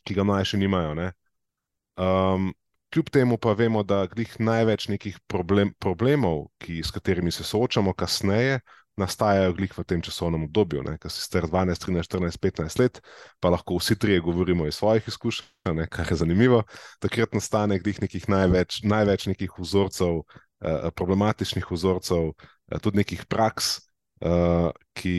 ki 0.00 0.16
ga 0.16 0.24
mlajši 0.24 0.56
nimajo. 0.62 0.94
Um, 2.00 2.54
kljub 2.88 3.12
temu 3.12 3.36
pa 3.36 3.52
vemo, 3.52 3.82
da 3.84 4.06
glih 4.08 4.32
največ 4.40 4.88
nekih 4.88 5.20
problem, 5.28 5.74
problemov, 5.76 6.46
ki, 6.56 6.80
s 6.80 6.88
katerimi 6.94 7.34
se 7.36 7.44
soočamo 7.44 7.92
kasneje, 7.92 8.62
nastajajo 8.96 9.52
glih 9.58 9.76
v 9.76 9.84
tem 9.84 10.00
časovnem 10.00 10.48
obdobju. 10.48 10.86
Ker 10.96 11.12
si 11.12 11.20
star 11.20 11.44
12, 11.44 11.84
13, 11.84 12.08
14, 12.08 12.40
15 12.40 12.80
let, 12.80 13.02
pa 13.44 13.52
lahko 13.52 13.76
vsi 13.76 13.98
trije 14.00 14.24
govorimo 14.24 14.66
iz 14.66 14.80
svojih 14.80 15.04
izkušenj, 15.08 15.84
kar 15.92 16.08
je 16.10 16.16
zanimivo. 16.24 16.62
Takrat 17.04 17.36
nastane 17.36 17.78
glih 17.78 18.00
nekih 18.00 18.24
največ, 18.32 18.80
največ 18.88 19.28
nekih 19.34 19.60
vzorcev, 19.60 20.24
problematičnih 20.94 21.70
vzorcev, 21.70 22.32
uh, 22.32 22.80
tudi 22.82 23.02
nekih 23.02 23.26
praks, 23.30 23.76
uh, 24.24 24.70
ki 24.96 25.16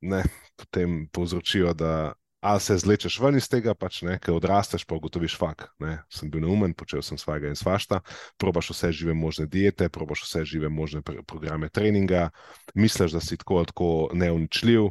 ne, 0.00 0.22
potem 0.56 1.06
povzročijo, 1.12 1.74
da 1.74 2.12
ali 2.40 2.60
se 2.60 2.76
zlečeš 2.78 3.18
ven 3.20 3.36
iz 3.36 3.48
tega, 3.50 3.74
pač 3.74 4.02
ne, 4.06 4.14
ker 4.22 4.36
odrasteš, 4.36 4.84
pa 4.86 4.94
ugotoviš, 4.94 5.34
fak, 5.38 5.64
ne, 5.82 5.96
sem 6.12 6.30
bil 6.30 6.44
neumen, 6.44 6.74
počel 6.78 7.02
sem 7.02 7.18
svojega 7.18 7.50
in 7.50 7.58
svašta, 7.58 8.00
probaš 8.38 8.70
vse 8.70 8.92
žive 8.94 9.14
možne 9.14 9.48
diete, 9.50 9.88
probaš 9.90 10.22
vse 10.22 10.44
žive 10.46 10.70
možne 10.70 11.02
programe 11.02 11.68
treninga, 11.68 12.28
misliš, 12.74 13.16
da 13.16 13.20
si 13.20 13.36
tako 13.36 13.62
ali 13.62 13.70
tako 13.72 13.90
neuničljiv. 14.14 14.90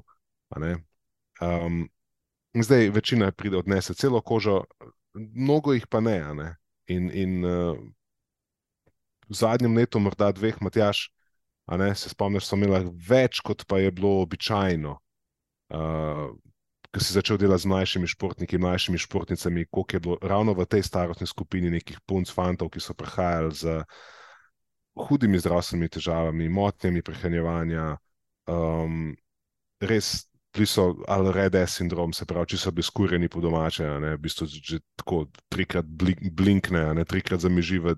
Ne. 0.60 0.76
Um, 1.42 1.88
zdaj 2.56 2.90
večina 2.90 3.32
pride 3.32 3.58
odnese 3.58 3.94
celo 3.94 4.22
kožo, 4.22 4.64
mnogo 5.14 5.74
jih 5.74 5.88
pa 5.88 6.00
ne. 6.00 6.20
ne. 6.34 6.56
In, 6.88 7.12
in 7.14 7.46
uh, 7.46 7.78
v 9.30 9.36
zadnjem 9.36 9.78
letu, 9.78 10.00
morda 10.00 10.32
dveh, 10.32 10.60
Matjaš, 10.62 11.08
se 11.96 12.10
spomniš, 12.10 12.48
so 12.48 12.56
imeli 12.56 12.88
več, 13.10 13.42
kot 13.44 13.66
pa 13.68 13.80
je 13.80 13.92
bilo 13.92 14.22
običajno. 14.24 14.98
Uh, 15.68 16.32
ko 16.88 17.04
si 17.04 17.14
začel 17.14 17.38
delati 17.38 17.68
z 17.68 17.70
mlajšimi 17.70 18.08
športniki, 18.08 18.58
mlajšimi 18.58 18.98
športnicami, 18.98 19.66
koliko 19.68 19.96
je 19.96 20.00
bilo 20.00 20.16
ravno 20.22 20.56
v 20.56 20.66
tej 20.66 20.84
starostni 20.84 21.28
skupini 21.28 21.70
nekih 21.70 22.00
punc, 22.08 22.32
fantov, 22.32 22.72
ki 22.72 22.80
so 22.80 22.96
prihajali 22.96 23.52
z 23.52 23.84
hudimi 24.98 25.38
zdravstvenimi 25.38 25.92
težavami, 25.92 26.50
motnjami 26.50 27.04
prehranjevanja, 27.04 27.98
um, 28.50 29.14
res. 29.84 30.26
Bili 30.58 30.66
so 30.66 30.96
ali 31.06 31.30
rede 31.36 31.60
sindrom, 31.70 32.14
se 32.16 32.26
pravi, 32.26 32.56
če 32.56 32.58
so 32.58 32.72
bili 32.74 32.86
skurjeni 32.88 33.28
po 33.30 33.44
domače, 33.44 33.84
ne, 34.02 34.16
v 34.16 34.22
bistvu 34.24 34.48
že 34.48 34.80
tako 34.98 35.28
trikrat 35.54 35.86
blinkne, 35.86 36.96
ne, 36.98 37.04
trikrat 37.06 37.44
zamiži 37.44 37.78
v 37.84 37.94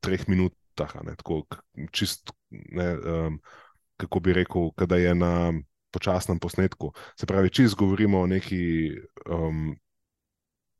treh 0.00 0.26
minutah, 0.28 0.92
ne, 1.06 1.16
tako 1.16 1.42
čist, 1.92 2.32
ne, 2.50 2.90
um, 2.96 3.40
kako 3.96 4.20
bi 4.20 4.36
rekel, 4.36 4.70
kada 4.76 4.98
je 5.00 5.14
na 5.14 5.32
počasnem 5.90 6.38
posnetku. 6.38 6.92
Se 7.16 7.26
pravi, 7.26 7.50
če 7.50 7.70
izgovorimo 7.70 8.20
o 8.20 8.28
neki, 8.30 8.60
um, 9.32 9.70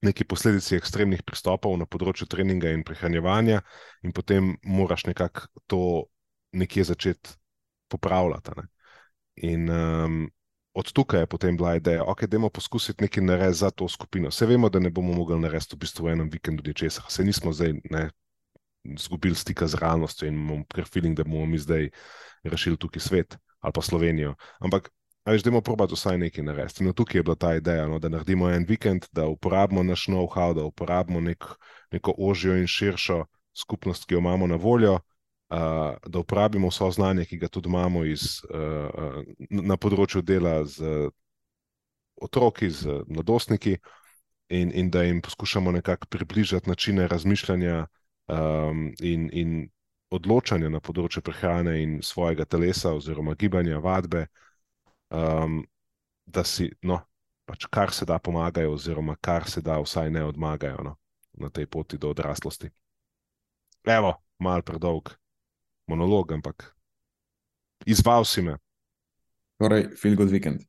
neki 0.04 0.26
posledici 0.28 0.76
ekstremnih 0.76 1.24
pristopov 1.26 1.78
na 1.80 1.88
področju 1.88 2.28
treninga 2.28 2.74
in 2.74 2.84
prehranjevanja, 2.84 3.62
in 4.04 4.12
potem 4.12 4.54
moraš 4.62 5.06
nekako 5.08 5.48
to 5.66 5.82
nekje 6.56 6.84
začeti 6.92 7.36
popravljati. 7.92 8.56
Ne? 8.58 8.66
In 9.48 9.70
um, 9.72 10.20
od 10.76 10.92
tukaj 10.92 11.24
je 11.24 11.30
potem 11.32 11.56
bila 11.56 11.76
ideja, 11.76 12.04
da 12.04 12.12
okay, 12.12 12.28
idemo 12.28 12.50
poskusiti 12.52 13.04
nekaj 13.04 13.24
narediti 13.24 13.58
za 13.58 13.70
to 13.70 13.88
skupino. 13.88 14.28
Vse 14.28 14.46
vemo, 14.46 14.68
da 14.68 14.78
ne 14.78 14.90
bomo 14.90 15.14
mogli 15.16 15.38
narediti 15.40 15.76
v 15.76 15.80
bistvu 15.80 16.06
v 16.06 16.12
enem 16.12 16.30
vikendu 16.30 16.64
ničesar, 16.66 17.08
se 17.08 17.24
nismo 17.24 17.52
zdaj. 17.56 17.72
Ne, 17.90 18.10
Zgubili 18.98 19.34
stika 19.34 19.66
z 19.66 19.74
realnostjo 19.80 20.28
in 20.28 20.34
imamo 20.34 20.64
kar 20.74 20.84
feeling, 20.84 21.16
da 21.16 21.24
bomo 21.24 21.46
mi 21.46 21.58
zdaj 21.58 21.90
rešili 22.44 22.76
tukaj 22.76 23.00
svet 23.00 23.38
ali 23.60 23.72
pa 23.72 23.82
Slovenijo. 23.82 24.34
Ampak 24.60 24.90
Ali 25.26 25.38
želimo 25.38 25.60
probati 25.60 25.94
vsaj 25.94 26.18
nekaj 26.18 26.44
narediti. 26.44 26.84
No, 26.84 26.92
tukaj 26.92 27.18
je 27.18 27.22
bila 27.22 27.34
ta 27.34 27.54
ideja, 27.54 27.88
no, 27.88 27.98
da 27.98 28.08
naredimo 28.08 28.50
en 28.50 28.64
vikend, 28.68 29.06
da 29.12 29.26
uporabimo 29.26 29.82
naš 29.82 30.06
know-how, 30.06 30.54
da 30.54 30.64
uporabimo 30.64 31.20
nek, 31.20 31.44
neko 31.90 32.14
ožjo 32.18 32.54
in 32.56 32.66
širšo 32.66 33.24
skupnost, 33.58 34.06
ki 34.06 34.14
jo 34.14 34.18
imamo 34.18 34.46
na 34.46 34.54
voljo, 34.56 34.92
uh, 34.94 35.96
da 36.06 36.18
uporabimo 36.18 36.68
vso 36.68 36.90
znanje, 36.90 37.24
ki 37.24 37.38
ga 37.38 37.48
tudi 37.48 37.68
imamo 37.68 38.04
iz, 38.04 38.38
uh, 38.54 39.18
na 39.50 39.76
področju 39.76 40.22
dela 40.22 40.64
z 40.64 41.10
otroki, 42.22 42.70
z 42.70 43.02
mladostniki, 43.08 43.78
in, 44.48 44.70
in 44.74 44.90
da 44.90 45.02
jim 45.02 45.20
poskušamo 45.20 45.72
nekako 45.72 46.06
približati 46.06 46.70
načine 46.70 47.08
razmišljanja 47.08 47.86
um, 48.26 48.90
in, 49.00 49.28
in 49.32 49.56
odločanja 50.10 50.70
na 50.70 50.80
področju 50.80 51.22
prehrane 51.26 51.78
in 51.82 51.98
svojega 52.02 52.46
telesa, 52.46 52.94
oziroma 52.94 53.34
gibanja, 53.38 53.80
vadbe 53.82 54.26
um, 55.10 55.62
da 56.26 56.44
si, 56.44 56.68
no, 56.82 57.00
pač 57.46 57.66
kar 57.70 57.92
se 57.94 58.06
da 58.06 58.18
pomagajo, 58.18 58.74
oziroma 58.74 59.16
kar 59.22 59.48
se 59.50 59.62
da 59.62 59.78
vsaj 59.82 60.10
ne 60.10 60.24
odmagajo 60.26 60.82
no, 60.82 60.96
na 61.38 61.50
tej 61.50 61.66
poti 61.70 61.98
do 61.98 62.10
odraslosti. 62.10 62.70
Evo, 63.86 64.16
mal 64.42 64.62
predolg 64.66 65.14
monolog, 65.86 66.32
ampak 66.34 66.72
izval 67.86 68.26
si 68.26 68.42
me. 68.42 68.56
Torej, 69.62 69.92
feel 69.96 70.16
good 70.18 70.32
weekend. 70.34 70.66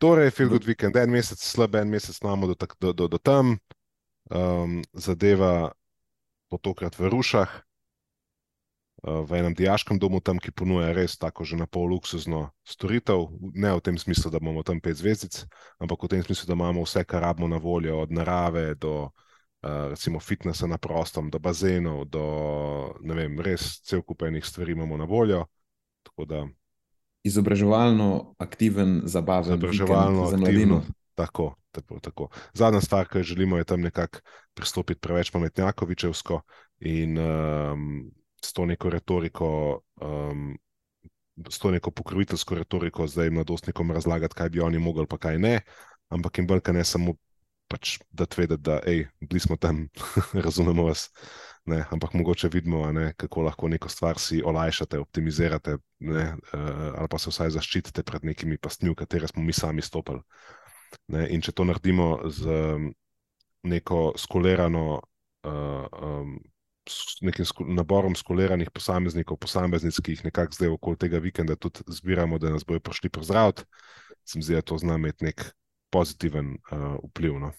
Torej, 0.00 0.32
feel 0.34 0.50
good 0.50 0.66
weekend, 0.66 0.96
en 0.96 1.12
mesec 1.12 1.38
slab, 1.44 1.76
en 1.78 1.90
mesec 1.92 2.18
imamo 2.22 2.50
do, 2.50 2.56
do, 2.56 2.92
do, 2.92 3.08
do 3.08 3.18
tam, 3.18 3.54
um, 4.34 4.80
zadeva 4.96 5.70
po 6.50 6.58
tokrat 6.58 6.98
v 6.98 7.06
rušah. 7.06 7.50
Eh, 9.00 9.22
v 9.24 9.30
enem 9.32 9.56
diaškem 9.56 9.96
domu, 9.96 10.20
tam, 10.20 10.36
ki 10.36 10.52
ponuja 10.52 10.92
res 10.92 11.16
tako 11.16 11.48
že 11.48 11.56
na 11.56 11.64
pol 11.64 11.88
luksuzno 11.88 12.52
storitev. 12.68 13.32
Ne 13.56 13.72
v 13.72 13.80
tem 13.80 13.96
smislu, 13.96 14.28
da 14.28 14.36
imamo 14.36 14.60
tam 14.60 14.76
pet 14.76 15.00
zvezdic, 15.00 15.48
ampak 15.80 16.04
v 16.04 16.08
tem 16.18 16.20
smislu, 16.20 16.44
da 16.44 16.52
imamo 16.52 16.84
vse, 16.84 17.06
kar 17.08 17.24
rabimo 17.24 17.48
na 17.48 17.56
voljo, 17.56 17.96
od 18.04 18.12
narave 18.12 18.76
do 18.76 19.08
uh, 19.08 19.88
recimo 19.96 20.20
fitnesa 20.20 20.68
na 20.68 20.76
prostem, 20.76 21.32
do 21.32 21.40
bazenov, 21.40 22.12
do 22.12 22.24
ne 23.00 23.14
vem, 23.16 23.40
res 23.40 23.80
cel 23.80 24.04
kup 24.04 24.20
enih 24.28 24.44
stvari 24.44 24.76
imamo 24.76 25.00
na 25.00 25.08
voljo. 25.08 25.48
Da, 26.20 26.44
izobraževalno 27.24 28.36
aktiven, 28.36 29.08
zabaven, 29.08 29.56
izobraževalno 29.56 30.28
aktiven. 30.28 30.84
Tako, 31.16 31.56
tako, 31.72 32.00
tako. 32.00 32.28
Zadnja 32.54 32.80
stvar, 32.80 33.08
ki 33.08 33.18
jo 33.18 33.22
želimo, 33.32 33.58
je 33.58 33.64
tam 33.64 33.80
nekako 33.80 34.18
pristopiti 34.54 35.00
preveč 35.00 35.30
pametnjakovičevsko 35.30 36.40
in 36.80 37.18
um, 37.18 38.10
s 38.44 38.52
to 38.52 38.66
neko 38.66 38.90
retoriko, 38.90 39.80
um, 40.00 40.58
s 41.48 41.58
to 41.58 41.70
neko 41.70 41.90
pokroviteljsko 41.90 42.54
retoriko, 42.54 43.06
zdaj 43.06 43.30
mladostnikom 43.30 43.90
razlagati, 43.90 44.34
kaj 44.34 44.48
bi 44.48 44.60
oni 44.60 44.78
mogli, 44.78 45.06
pa 45.06 45.18
kaj 45.18 45.38
ne, 45.38 45.60
ampak 46.08 46.38
jim 46.38 46.48
kaj 46.60 46.74
ne 46.74 46.84
samo 46.84 47.14
pač 47.70 47.98
dati 48.10 48.40
vedeti, 48.40 48.62
da 48.66 48.80
ej, 48.86 49.04
bili 49.20 49.40
smo 49.40 49.56
tam, 49.56 49.86
razumemo 50.46 50.88
vas. 50.88 51.08
Ne, 51.68 51.84
ampak 51.92 52.14
mogoče 52.16 52.48
vidimo, 52.48 52.92
ne, 52.92 53.12
kako 53.20 53.42
lahko 53.46 53.68
neko 53.68 53.88
stvar 53.88 54.18
si 54.18 54.40
olajšate, 54.42 54.98
optimizirate, 54.98 55.76
ne, 56.00 56.24
uh, 56.52 56.94
ali 56.98 57.08
pa 57.10 57.18
se 57.18 57.30
vsaj 57.30 57.52
zaščitite 57.54 58.02
pred 58.02 58.24
nekimi 58.24 58.58
pastmi, 58.58 58.90
v 58.90 58.96
katere 58.98 59.28
smo 59.28 59.44
mi 59.44 59.52
sami 59.52 59.84
stopili. 59.84 60.22
Ne, 61.08 61.26
in 61.30 61.42
če 61.42 61.52
to 61.52 61.66
naredimo 61.66 62.18
z 62.30 62.46
neko 63.62 64.12
skolerano, 64.18 65.00
uh, 65.46 65.86
um, 66.02 66.38
s 66.88 67.20
nekim 67.22 67.44
sko 67.44 67.64
naborom 67.68 68.16
skoleranih 68.16 68.70
posameznikov, 68.74 69.38
posameznic, 69.38 70.00
ki 70.00 70.16
jih 70.16 70.24
nekako 70.30 70.56
zdaj 70.56 70.74
okoli 70.74 71.00
tega 71.04 71.20
vikenda 71.22 71.56
tudi 71.56 71.84
zbiramo, 71.86 72.38
da 72.40 72.54
nas 72.54 72.64
bojo 72.66 72.80
prišli 72.80 73.12
pozdraviti, 73.12 73.66
se 74.24 74.38
mi 74.38 74.46
zdi, 74.46 74.56
da 74.58 74.62
to 74.62 74.78
zna 74.78 74.96
imeti 74.98 75.28
nek 75.28 75.44
pozitiven 75.90 76.56
uh, 76.70 76.96
vpliv. 77.10 77.38
No. 77.42 77.52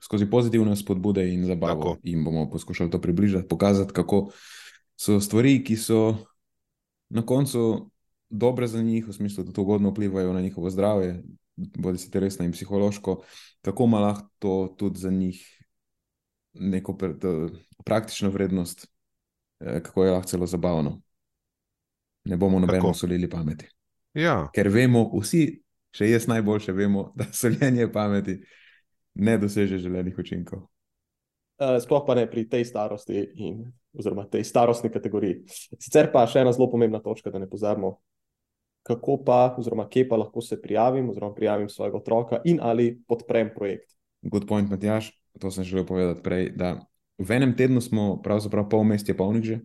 Skozi 0.00 0.24
pozitivne 0.30 0.76
spodbude 0.76 1.26
in 1.28 1.44
zabavo 1.44 1.74
Tako. 1.74 1.96
jim 2.02 2.24
bomo 2.24 2.50
poskušali 2.50 2.90
to 2.90 3.00
približati, 3.00 3.48
pokazati, 3.48 3.92
kako 3.92 4.30
so 4.96 5.20
stvari, 5.20 5.58
ki 5.64 5.76
so 5.76 6.16
na 7.08 7.26
koncu 7.26 7.90
dobre 8.30 8.66
za 8.66 8.82
njih, 8.82 9.08
v 9.08 9.12
smislu, 9.12 9.44
da 9.44 9.52
to 9.52 9.62
ugodno 9.62 9.90
vplivajo 9.90 10.32
na 10.32 10.40
njihovo 10.40 10.70
zdravje, 10.70 11.22
bodi 11.56 11.98
si 11.98 12.10
telesno 12.10 12.44
in 12.44 12.52
psihološko, 12.52 13.20
kako 13.62 13.84
ima 13.84 14.00
lahko 14.00 14.28
to 14.38 14.74
tudi 14.78 15.00
za 15.00 15.10
njih 15.10 15.40
neko 16.54 16.96
pr 16.96 17.18
to, 17.20 17.50
praktično 17.84 18.30
vrednost, 18.30 18.86
eh, 19.60 19.82
kako 19.82 20.04
je 20.04 20.10
lahko 20.10 20.28
celo 20.28 20.46
zabavno. 20.46 21.00
Ne 22.24 22.36
bomo 22.36 22.58
nobeno 22.58 22.94
solili 22.94 23.30
pameti. 23.30 23.68
Ja, 24.14 24.50
Ker 24.54 24.68
vemo, 24.68 25.06
vsi, 25.20 25.62
še 25.94 26.10
jaz 26.10 26.26
najboljše 26.26 26.72
vemo, 26.72 27.12
da 27.16 27.24
soljenje 27.32 27.92
pameti 27.92 28.40
ne 29.14 29.38
doseže 29.38 29.78
želenih 29.78 30.18
učinkov. 30.18 30.66
Uh, 31.60 31.76
sploh 31.82 32.04
pa 32.06 32.16
ne 32.16 32.24
pri 32.30 32.46
tej 32.48 32.64
starosti, 32.64 33.20
in, 33.36 33.66
oziroma 33.92 34.24
tej 34.24 34.46
starostni 34.48 34.90
kategoriji. 34.90 35.42
Sicer 35.76 36.08
pa 36.12 36.24
še 36.26 36.40
ena 36.40 36.54
zelo 36.56 36.70
pomembna 36.72 37.02
točka, 37.04 37.30
da 37.30 37.38
ne 37.38 37.48
pozabimo, 37.50 37.98
kako 38.82 39.18
pa, 39.24 39.54
oziroma 39.58 39.88
kje 39.88 40.08
pa 40.08 40.16
lahko 40.16 40.40
se 40.40 40.60
prijavim, 40.62 41.10
oziroma 41.10 41.34
prijavim 41.34 41.68
svojega 41.68 41.96
otroka 41.96 42.40
in 42.44 42.58
ali 42.62 43.02
podprem 43.08 43.50
projekt. 43.54 43.96
Good 44.22 44.48
point, 44.48 44.70
Matjaš. 44.70 45.12
To 45.40 45.50
sem 45.50 45.64
želel 45.64 45.86
povedati 45.86 46.22
prej. 46.22 46.50
Da 46.56 46.80
v 47.18 47.30
enem 47.36 47.56
tednu 47.56 47.80
smo 47.80 48.22
pravzaprav 48.22 48.68
pol 48.68 48.84
mesta 48.84 49.14
polnih 49.14 49.44
že. 49.44 49.60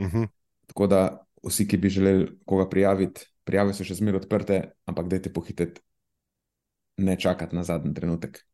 uh 0.00 0.12
-huh. 0.12 0.28
Tako 0.66 0.86
da 0.86 1.26
vsi, 1.42 1.68
ki 1.68 1.76
bi 1.76 1.88
želeli 1.88 2.38
koga 2.44 2.68
prijaviti, 2.68 3.26
prijave 3.44 3.74
so 3.74 3.84
še 3.84 3.94
zmeraj 3.94 4.22
odprte, 4.22 4.72
ampak 4.86 5.08
dajte 5.08 5.32
pohiteti, 5.32 5.80
ne 6.96 7.16
čakati 7.16 7.56
na 7.56 7.64
zadnji 7.64 7.94
trenutek. 7.94 8.46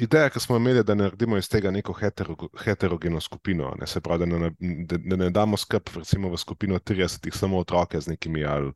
Ideja, 0.00 0.30
ki 0.32 0.40
smo 0.40 0.56
imeli, 0.56 0.80
da 0.84 0.94
naredimo 0.94 1.36
iz 1.36 1.48
tega 1.52 1.70
neko 1.70 1.92
hetero, 1.92 2.34
heterogeno 2.64 3.20
skupino, 3.20 3.74
ne, 3.80 3.86
se 3.86 4.00
pravi, 4.00 4.26
da 4.26 4.38
ne, 4.38 4.50
da, 4.88 4.96
da 4.96 5.16
ne 5.16 5.30
damo 5.30 5.56
skrb, 5.60 5.90
recimo 5.96 6.30
v 6.32 6.38
skupino 6.40 6.78
30, 6.78 7.28
samo 7.36 7.58
otroke 7.60 8.00
z 8.00 8.08
nekimi 8.08 8.44
ali 8.44 8.72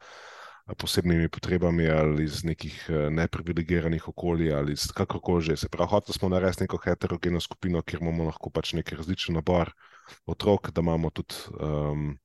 posebnimi 0.76 1.28
potrebami 1.28 1.88
ali 1.90 2.25
iz 2.25 2.45
nekih 2.45 2.76
neprivilegiranih 3.11 4.09
okolij 4.09 4.52
ali 4.54 4.73
iz 4.73 4.87
kakorkoli 4.93 5.43
že. 5.43 5.57
Se 5.57 5.69
pravi, 5.69 5.90
hoteli 5.90 6.19
smo 6.19 6.28
narediti 6.28 6.64
neko 6.64 6.78
heterogeno 6.85 7.40
skupino, 7.40 7.83
kjer 7.83 8.02
imamo 8.02 8.25
lahko 8.25 8.50
pač 8.50 8.73
neki 8.73 8.97
različen 8.97 9.35
nabor 9.35 9.73
otrok, 10.26 10.71
da 10.71 10.81
imamo 10.81 11.11
tudi 11.11 11.35
um, 11.61 12.19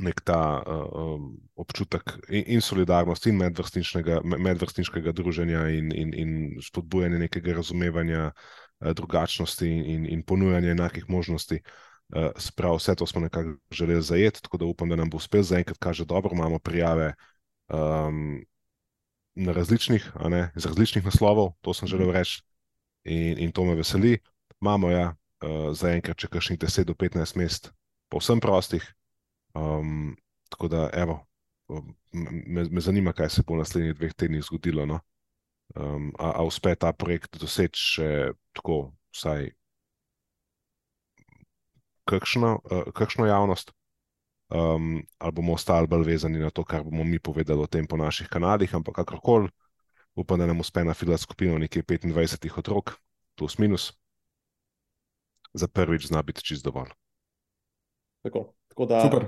nek 0.00 0.20
ta 0.24 0.62
um, 0.64 1.34
občutek 1.54 2.16
in, 2.28 2.44
in 2.56 2.64
solidarnost, 2.64 3.26
in 3.26 3.38
medvrstniškega, 3.40 4.20
medvrstniškega 4.24 5.12
druženja, 5.12 5.66
in, 5.76 5.92
in, 5.96 6.14
in 6.16 6.32
spodbujanje 6.64 7.18
nekega 7.18 7.54
razumevanja 7.60 8.30
uh, 8.30 8.92
drugačnosti, 8.96 9.68
in, 9.68 10.06
in 10.06 10.22
ponujanje 10.26 10.74
enakih 10.76 11.08
možnosti. 11.08 11.60
Uh, 12.10 12.30
Sprav, 12.38 12.76
vse 12.80 12.96
to 12.98 13.06
smo 13.06 13.20
nekako 13.20 13.56
želeli 13.70 14.02
zajeti, 14.02 14.42
tako 14.42 14.58
da 14.58 14.64
upam, 14.64 14.88
da 14.88 14.96
nam 14.96 15.10
bo 15.10 15.16
uspelo. 15.16 15.42
Zaenkrat 15.42 15.78
kaže 15.78 16.04
dobro, 16.04 16.30
imamo 16.34 16.58
prijave 16.58 17.14
um, 17.68 18.40
na 19.34 19.52
različnih, 19.52 20.12
ne, 20.28 20.50
z 20.56 20.66
različnih 20.66 21.04
naslovov, 21.04 21.52
to 21.60 21.74
sem 21.74 21.88
želel 21.88 22.12
reči, 22.12 22.42
in, 23.04 23.38
in 23.38 23.52
to 23.52 23.64
me 23.64 23.74
veseli. 23.74 24.18
Imamo 24.60 24.90
ja, 24.90 25.14
uh, 25.44 25.70
zaenkrat, 25.72 26.18
če 26.18 26.28
kakšnih 26.28 26.58
10 26.58 26.84
do 26.84 26.94
15 26.94 27.38
mest, 27.38 27.70
povsem 28.10 28.40
prostih. 28.40 28.84
Um, 29.54 30.16
tako 30.48 30.68
da, 30.68 30.90
evo, 30.92 31.26
me, 32.46 32.64
me 32.64 32.80
zanima, 32.80 33.12
kaj 33.12 33.30
se 33.30 33.42
bo 33.46 33.54
v 33.54 33.62
naslednjih 33.62 33.94
dveh 33.94 34.14
tednih 34.14 34.44
zgodilo. 34.44 34.86
No? 34.86 35.00
Um, 35.74 36.12
a, 36.18 36.32
a 36.40 36.44
uspe 36.46 36.74
ta 36.74 36.92
projekt 36.92 37.38
doseči 37.38 37.82
še 37.94 38.08
tako, 38.56 38.90
vsaj 39.14 39.52
kakšno, 42.10 42.56
uh, 42.64 42.90
kakšno 42.94 43.28
javnost, 43.30 43.70
um, 44.50 44.98
ali 45.18 45.32
bomo 45.32 45.54
ostali 45.54 45.86
bolj 45.86 46.08
vezani 46.10 46.42
na 46.42 46.50
to, 46.50 46.64
kar 46.64 46.82
bomo 46.82 47.04
mi 47.04 47.18
povedali 47.22 47.62
o 47.62 47.70
tem 47.70 47.86
po 47.86 47.96
naših 47.96 48.28
kanalih, 48.28 48.74
ampak 48.74 48.98
kakorkoli, 49.02 49.50
upam, 50.18 50.38
da 50.42 50.46
nam 50.50 50.60
uspe 50.60 50.84
nafilati 50.84 51.22
skupino 51.22 51.58
nekje 51.58 51.82
25 51.82 52.58
otrok, 52.58 52.96
plus 53.38 53.58
minus. 53.58 53.92
Za 55.54 55.66
prvič 55.66 56.10
zna 56.10 56.22
biti 56.22 56.42
čist 56.42 56.64
dovolj. 56.66 56.90
Tako, 58.22 58.52
tako 58.68 58.86
da, 58.86 59.02
Super. 59.04 59.26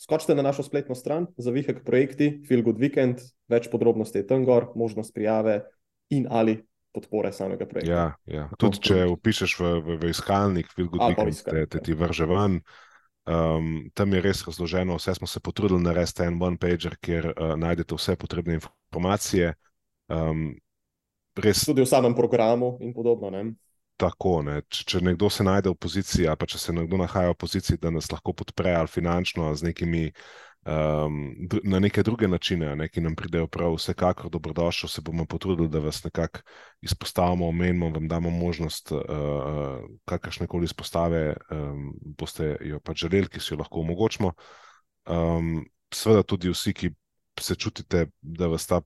skočite 0.00 0.34
na 0.34 0.42
našo 0.42 0.62
spletno 0.62 0.94
stran, 0.94 1.26
zavihek 1.36 1.84
projekti, 1.84 2.42
Feel 2.48 2.62
Good 2.62 2.80
Weekend, 2.80 3.24
več 3.48 3.70
podrobnosti 3.72 4.20
je 4.20 4.26
tam 4.26 4.44
gor, 4.44 4.70
možnost 4.76 5.14
prijave 5.14 5.62
in 6.10 6.26
ali 6.30 6.58
podpore 6.92 7.32
samega 7.32 7.66
projekta. 7.68 7.92
Ja, 7.92 8.04
ja. 8.26 8.48
Tudi 8.58 8.80
če 8.80 9.00
tako. 9.04 9.16
vpišeš 9.18 9.56
v, 9.60 9.72
v, 9.80 9.96
v 10.02 10.12
iskalnik, 10.12 10.70
Feel 10.74 10.90
Good 10.92 11.04
A, 11.04 11.10
Weekend, 11.12 11.32
te, 11.32 11.36
iskalnik, 11.36 11.72
te 11.72 11.80
ja. 11.80 11.86
ti 11.88 11.96
vrže 11.96 12.28
ven. 12.28 12.60
Um, 13.28 13.90
tam 13.92 14.14
je 14.16 14.22
res 14.24 14.40
razloženo, 14.46 14.96
vse 14.96 15.18
smo 15.18 15.28
se 15.28 15.40
potrudili 15.44 15.82
narediti 15.84 16.24
en 16.24 16.38
one-pager, 16.40 16.96
kjer 17.04 17.32
uh, 17.34 17.52
najdete 17.60 17.96
vse 17.98 18.16
potrebne 18.16 18.56
informacije. 18.56 19.52
Um, 20.08 20.54
res 21.36 21.66
Tudi 21.68 21.84
v 21.84 21.90
samem 21.90 22.16
programu 22.16 22.78
in 22.80 22.94
podobno. 22.96 23.28
Ne? 23.30 23.52
Tako. 23.98 24.40
Ne? 24.46 24.60
Če, 24.70 24.84
če 24.92 25.00
nekdo 25.04 25.30
se 25.32 25.44
najde 25.46 25.72
v 25.72 25.78
poziciji, 25.80 26.28
ali 26.30 26.38
pa 26.40 26.48
če 26.48 26.60
se 26.62 26.74
nekdo 26.74 27.00
nahaja 27.00 27.34
v 27.34 27.40
poziciji, 27.42 27.80
da 27.82 27.92
nas 27.94 28.10
lahko 28.12 28.34
podpre 28.38 28.74
ali 28.78 28.90
finančno, 28.90 29.48
ali 29.48 29.58
z 29.58 29.68
nekimi, 29.68 30.02
um, 30.68 31.16
na 31.64 31.80
neke 31.82 32.04
druge 32.06 32.28
načine, 32.30 32.70
ne, 32.78 32.88
ki 32.88 33.02
nam 33.04 33.16
pridejo 33.18 33.48
prav, 33.50 33.74
vsekakor 33.76 34.30
dobrodošli, 34.32 34.90
se 34.92 35.04
bomo 35.04 35.26
potrudili, 35.26 35.70
da 35.72 35.82
vas 35.84 36.02
nekako 36.04 36.44
izpostavimo, 36.86 37.48
omenimo, 37.50 37.90
vam 37.96 38.08
damo 38.08 38.30
možnost, 38.34 38.92
uh, 38.92 39.82
kakršne 40.08 40.46
koli 40.46 40.70
izpostave 40.70 41.24
um, 41.50 41.90
boste 42.18 42.56
jo 42.60 42.80
pač 42.80 43.06
želeli, 43.06 43.32
ki 43.32 43.42
si 43.42 43.54
jo 43.54 43.62
lahko 43.62 43.82
omogočimo. 43.82 44.32
Um, 45.08 45.64
seveda 45.94 46.22
tudi 46.22 46.52
vsi, 46.52 46.74
ki 46.76 46.92
se 47.40 47.54
čutite, 47.54 48.08
da 48.20 48.48
vas 48.50 48.66
ta 48.66 48.80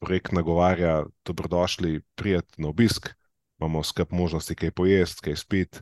projekt 0.00 0.32
nagovarja, 0.32 1.04
dobrodošli, 1.28 2.00
prijeti 2.16 2.62
na 2.62 2.70
obisk 2.72 3.10
imamo 3.60 3.82
skrb 3.82 4.12
možnosti, 4.12 4.54
kaj 4.54 4.70
pojesti, 4.70 5.22
kaj 5.24 5.36
spiti. 5.36 5.78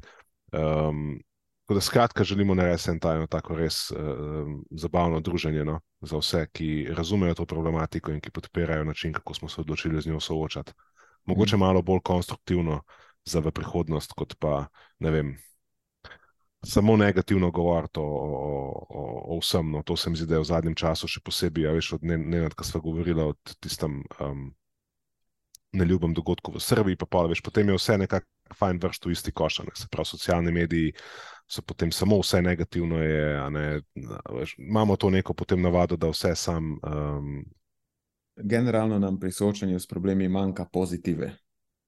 Um, 0.53 1.21
tako 1.65 1.75
da 1.75 1.81
skratka 1.81 2.25
želimo 2.25 2.55
narediti 2.55 2.91
en 2.91 3.01
tajno, 3.01 3.27
tako 3.27 3.57
res 3.57 3.91
um, 3.91 4.65
zabavno 4.71 5.21
druženje 5.21 5.65
no, 5.65 5.81
za 6.01 6.19
vse, 6.19 6.47
ki 6.53 6.89
razumejo 6.97 7.35
to 7.35 7.47
problematiko 7.47 8.13
in 8.13 8.21
ki 8.21 8.31
podpirajo 8.31 8.85
način, 8.85 9.13
kako 9.13 9.35
smo 9.35 9.49
se 9.49 9.61
odločili 9.61 10.03
z 10.03 10.07
njo 10.07 10.21
soočati. 10.21 10.73
Mogoče 11.25 11.57
malo 11.57 11.83
bolj 11.83 12.01
konstruktivno 12.05 12.83
za 13.25 13.41
v 13.41 13.51
prihodnost, 13.53 14.13
kot 14.13 14.35
pa 14.39 14.67
ne 14.99 15.11
vem. 15.11 15.37
Samo 16.65 16.97
negativno 16.97 17.51
govoriti 17.51 18.01
o, 18.01 18.03
o, 18.03 18.87
o, 18.89 19.37
o 19.37 19.39
vsem. 19.39 19.71
No. 19.71 19.83
To 19.83 19.97
se 19.97 20.11
mi 20.11 20.17
zdi, 20.17 20.27
da 20.27 20.35
je 20.35 20.41
v 20.41 20.49
zadnjem 20.49 20.75
času 20.75 21.07
še 21.09 21.21
posebej, 21.23 21.69
ja, 21.69 21.75
veš, 21.77 21.93
od 21.93 22.03
Nenad, 22.03 22.55
ko 22.55 22.65
smo 22.65 22.81
govorili 22.81 23.23
o 23.23 23.35
tistem 23.61 24.01
um, 24.19 24.49
neljubem 25.73 26.15
dogodku 26.15 26.53
v 26.53 26.61
Srbiji, 26.61 26.97
pa 26.97 27.07
pol, 27.07 27.29
veš, 27.29 27.43
potem 27.45 27.69
je 27.69 27.77
vse 27.77 27.99
nekako 27.99 28.27
fajn 28.57 28.79
vršt 28.83 29.07
v 29.07 29.13
isti 29.13 29.33
koš. 29.33 29.61
a 29.61 29.65
ne. 29.69 29.75
Se 29.77 29.89
pravi, 29.91 30.07
socialni 30.07 30.53
mediji 30.53 30.93
so 31.49 31.63
potem 31.63 31.93
samo 31.93 32.21
vse 32.21 32.43
negativno. 32.43 33.03
Je, 33.03 33.51
ne, 33.51 33.81
veš, 34.33 34.55
imamo 34.59 34.97
to 34.97 35.11
neko 35.11 35.35
potem 35.35 35.63
navado, 35.63 35.97
da 35.97 36.09
vse 36.09 36.35
sam. 36.35 36.79
Um, 36.83 37.45
Generalno 38.37 38.99
nam 38.99 39.19
pri 39.21 39.33
soočanju 39.33 39.81
s 39.81 39.87
problemi 39.87 40.29
manjka 40.29 40.65
pozitive. 40.73 41.37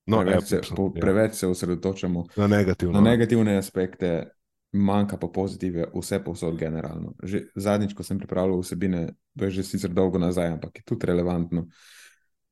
no, 0.07 0.21
preveč, 0.21 0.53
ja, 0.53 0.62
se, 0.62 0.75
po, 0.77 0.93
ja, 0.95 1.01
preveč 1.01 1.35
se 1.35 1.47
osredotočamo 1.47 2.25
na 2.37 2.47
negativno. 2.47 3.01
na 3.01 3.11
negativne 3.11 3.57
aspekte, 3.57 4.31
manjka 4.73 5.16
pa 5.16 5.29
pozitive, 5.29 5.87
vse 5.95 6.25
povsod 6.25 6.59
generalno. 6.59 7.14
Že 7.23 7.45
zadnjič, 7.55 7.95
ko 7.95 8.03
sem 8.03 8.19
pripravljal 8.19 8.61
vsebine, 8.61 9.07
to 9.38 9.45
je 9.45 9.51
že 9.51 9.62
sicer 9.62 9.90
dolgo 9.90 10.19
nazaj, 10.19 10.49
ampak 10.49 10.79
je 10.79 10.83
tudi 10.83 11.07
relevantno. 11.07 11.66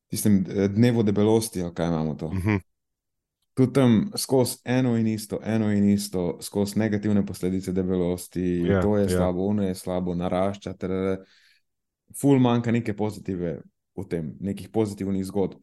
Tistem 0.09 0.45
eh, 0.49 0.69
dnevu 0.69 1.03
debelosti, 1.03 1.63
ali 1.63 1.75
kaj 1.75 1.87
imamo 1.89 2.15
to. 2.15 2.27
Uh 2.27 2.33
-huh. 2.33 2.61
Tudi 3.55 3.73
tam 3.73 4.11
skozi 4.17 4.57
eno 4.65 4.97
in 4.97 5.07
isto, 5.07 5.41
eno 5.45 5.73
in 5.73 5.89
isto, 5.89 6.39
skozi 6.41 6.79
negativne 6.79 7.27
posledice 7.27 7.73
debelosti, 7.73 8.63
Ja, 8.67 8.83
to 8.83 8.97
je 8.97 9.03
ja. 9.03 9.09
slabo, 9.09 9.47
ono 9.47 9.63
je 9.63 9.75
slabo, 9.75 10.15
narašča. 10.15 10.75
Ful 12.21 12.39
manjka 12.39 12.73
neke 12.73 12.97
pozitive 12.97 13.61
v 13.97 14.05
tem, 14.09 14.37
nekih 14.41 14.69
pozitivnih 14.69 15.25
zgodb. 15.27 15.59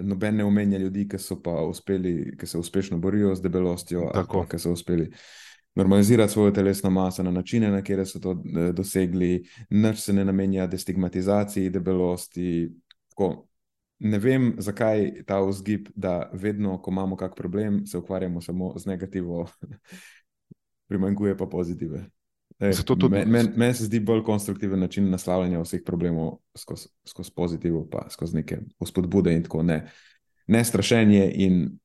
noben 0.00 0.36
ne 0.36 0.44
omenja 0.44 0.78
ljudi, 0.78 1.08
ki 1.08 1.18
so 1.18 1.42
pa 1.42 1.50
uspeli, 1.50 2.36
ki 2.38 2.46
se 2.46 2.58
uspešno 2.58 2.98
borijo 2.98 3.34
z 3.34 3.42
debelostjo, 3.42 4.10
Tako. 4.14 4.46
ki 4.50 4.58
so 4.58 4.72
uspeli 4.72 5.10
normalizirati 5.74 6.32
svojo 6.32 6.50
telesno 6.50 6.90
maso 6.90 7.22
na 7.22 7.30
načine, 7.30 7.70
na 7.70 7.80
katere 7.80 8.04
so 8.06 8.20
to 8.20 8.30
eh, 8.30 8.72
dosegli, 8.72 9.44
nič 9.70 9.98
se 9.98 10.12
ne 10.12 10.24
namenja 10.24 10.66
destigmatizaciji 10.66 11.70
debelosti. 11.70 12.70
Tako, 13.08 13.46
ne 13.98 14.18
vem, 14.18 14.54
zakaj 14.58 15.24
ta 15.26 15.40
vzgib, 15.40 15.88
da 15.94 16.30
vedno, 16.32 16.78
ko 16.82 16.90
imamo 16.90 17.16
kak 17.16 17.36
problem, 17.36 17.86
se 17.86 17.98
ukvarjamo 17.98 18.40
samo 18.40 18.72
z 18.78 18.86
negativo, 18.86 19.46
primanjkuje 20.88 21.36
pa 21.36 21.46
pozitive. 21.46 22.04
Ej, 22.58 22.72
Zato 22.72 22.96
tudi- 22.96 23.18
Meni 23.18 23.30
men, 23.30 23.52
men 23.56 23.74
se 23.74 23.84
zdi 23.84 24.00
bolj 24.00 24.22
konstruktiven 24.24 24.80
način 24.80 25.10
naslavljanja 25.10 25.60
vseh 25.60 25.80
problemov 25.84 26.38
skozi 26.56 26.88
skozi 27.04 27.30
pozitivo, 27.36 27.88
pa 27.90 28.06
skozi 28.10 28.36
neke 28.36 28.58
spodbude 28.86 29.32
in 29.32 29.42
tako 29.42 29.62
ne. 29.62 29.90
Ne 30.46 30.64
strašenje 30.64 31.32
in 31.34 31.78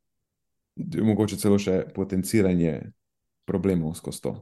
mogoče 1.03 1.35
celo 1.35 1.59
še 1.59 1.83
potenciranje 1.95 2.91
problemov 3.45 3.95
skozi 3.95 4.21
to. 4.21 4.35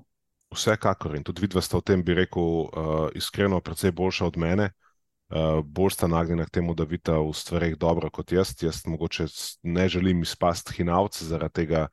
Vsekakor 0.54 1.16
in 1.16 1.24
tudi 1.24 1.42
vidva 1.42 1.62
sta 1.62 1.78
v 1.78 1.82
tem, 1.82 2.04
bi 2.04 2.14
rekel, 2.14 2.44
uh, 2.44 3.10
iskreno, 3.16 3.62
precej 3.62 3.92
boljša 3.92 4.26
od 4.26 4.38
mene. 4.38 4.64
Uh, 4.64 4.89
bolj 5.64 5.94
sta 5.94 6.08
nagnjena 6.08 6.46
k 6.46 6.50
temu, 6.60 6.74
da 6.74 6.84
vidita 6.90 7.20
v 7.22 7.34
stvareh 7.34 7.76
dobro 7.78 8.10
kot 8.10 8.32
jaz. 8.32 8.56
Jaz 8.62 8.86
mogoče 8.86 9.28
ne 9.64 9.90
želim 9.90 10.22
izpasti 10.22 10.74
hinavc 10.78 11.22
zaradi 11.24 11.54
tega. 11.54 11.88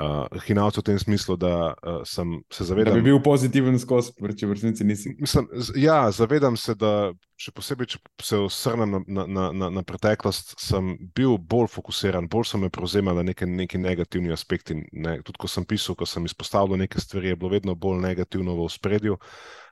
Uh, 0.00 0.24
hinavc 0.46 0.78
v 0.78 0.82
tem 0.82 0.98
smislu, 0.98 1.34
da 1.36 1.74
uh, 1.74 2.00
sem 2.08 2.38
se 2.48 2.62
Da 2.62 2.66
zavedam. 2.68 2.94
bi 2.94 3.02
bil 3.02 3.18
pozitiven 3.20 3.74
skozi, 3.78 4.14
če 4.16 4.46
v 4.46 4.54
resnici 4.54 4.84
nisi. 4.84 5.10
Mislim, 5.20 5.48
ja, 5.76 6.10
zavedam 6.10 6.56
se, 6.56 6.72
da 6.74 7.12
še 7.36 7.52
posebej, 7.52 7.86
če 7.86 7.98
se 8.22 8.38
osrnem 8.40 8.94
na, 8.94 9.26
na, 9.26 9.50
na, 9.52 9.68
na, 9.68 9.82
preteklost, 9.84 10.54
sem 10.62 10.94
bil 11.12 11.36
bolj 11.36 11.68
fokusiran, 11.74 12.30
bolj 12.32 12.48
so 12.48 12.62
me 12.62 12.70
prevzemali 12.72 13.26
neki, 13.28 13.44
neki 13.44 13.82
negativni 13.82 14.32
aspekti. 14.32 14.78
Ne. 14.92 15.18
Tudi 15.26 15.42
ko 15.42 15.50
sem 15.50 15.68
pisal, 15.68 15.98
ko 15.98 16.08
sem 16.08 16.24
izpostavljal 16.24 16.80
neke 16.80 17.02
stvari, 17.02 17.34
je 17.34 17.36
bilo 17.36 17.52
vedno 17.52 17.74
bolj 17.74 18.00
negativno 18.00 18.56
v 18.62 18.70
spredju. 18.72 19.18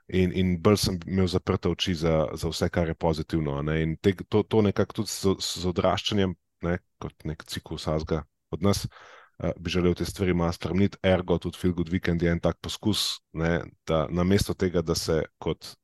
In, 0.09 0.33
in 0.33 0.55
bolj 0.64 0.79
sem 0.81 0.97
imel 1.07 1.27
zaprte 1.29 1.68
oči 1.68 1.92
za, 1.94 2.29
za 2.33 2.49
vse, 2.49 2.71
kar 2.73 2.88
je 2.88 2.94
pozitivno. 2.97 3.59
Ne? 3.62 3.83
In 3.83 3.97
te, 4.01 4.14
to, 4.29 4.42
to 4.42 4.62
nekako 4.64 5.03
tudi 5.03 5.12
z, 5.12 5.35
z 5.44 5.68
odraščanjem, 5.68 6.33
ne? 6.64 6.79
kot 6.99 7.29
nek 7.29 7.44
ciklus 7.44 7.85
azga 7.92 8.23
od 8.51 8.64
nas, 8.64 8.87
uh, 8.87 9.53
bi 9.61 9.71
želel 9.71 9.94
te 9.94 10.09
stvari 10.09 10.35
malo 10.35 10.53
spremeniti. 10.57 10.99
Ergo, 11.05 11.37
tudi 11.38 11.61
Feel 11.61 11.77
Good 11.77 11.92
Weekend 11.92 12.25
je 12.25 12.33
en 12.33 12.40
tak 12.40 12.57
poskus, 12.64 13.21
ne? 13.37 13.61
da 13.87 14.07
namesto 14.11 14.57
tega, 14.57 14.83
da 14.83 14.97
se 14.97 15.21
kot 15.38 15.75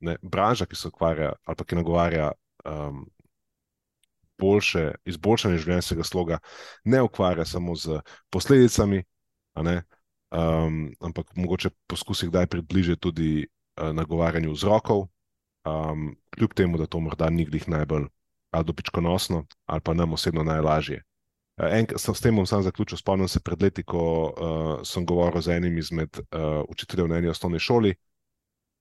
ne, 0.00 0.16
branža, 0.22 0.66
ki 0.66 0.76
se 0.76 0.88
ukvarja 0.88 1.32
ali 1.44 1.56
pa 1.56 1.64
ki 1.64 1.78
nagovarja 1.78 2.32
um, 2.64 3.04
boljše, 4.38 4.88
izboljšanje 5.06 5.58
življenjskega 5.62 6.04
sloga, 6.04 6.38
ne 6.84 7.02
ukvarja 7.02 7.46
samo 7.48 7.76
z 7.78 8.00
posledicami, 8.34 9.02
ne, 9.62 9.76
um, 10.34 10.92
ampak 11.00 11.32
mogoče 11.36 11.70
poskusi 11.86 12.28
kdaj 12.28 12.46
približati 12.46 13.00
tudi 13.00 13.46
uh, 13.46 13.94
nagovarjanju 13.94 14.52
vzrokov, 14.52 15.06
um, 15.64 16.12
kljub 16.34 16.54
temu, 16.54 16.78
da 16.78 16.86
to 16.86 17.00
morda 17.00 17.30
ni 17.30 17.44
glih 17.44 17.68
najbolj 17.68 18.10
ali 18.54 18.64
dobičkonosno, 18.64 19.46
ali 19.66 19.80
pa 19.80 19.94
nam 19.94 20.12
osebno 20.12 20.42
najlažje. 20.42 20.96
Uh, 20.96 21.14
En, 21.56 21.86
s, 21.96 22.20
tem 22.20 22.34
bom 22.34 22.46
sam 22.46 22.62
zaključil. 22.62 22.98
Spomnim 22.98 23.28
se 23.28 23.40
pred 23.40 23.62
leti, 23.62 23.82
ko 23.82 24.02
uh, 24.26 24.80
sem 24.82 25.06
govoril 25.06 25.42
z 25.42 25.54
enim 25.54 25.78
izmed 25.78 26.18
uh, 26.18 26.64
učiteljev 26.68 27.08
na 27.08 27.18
eni 27.18 27.28
osnovni 27.30 27.58
šoli, 27.58 27.94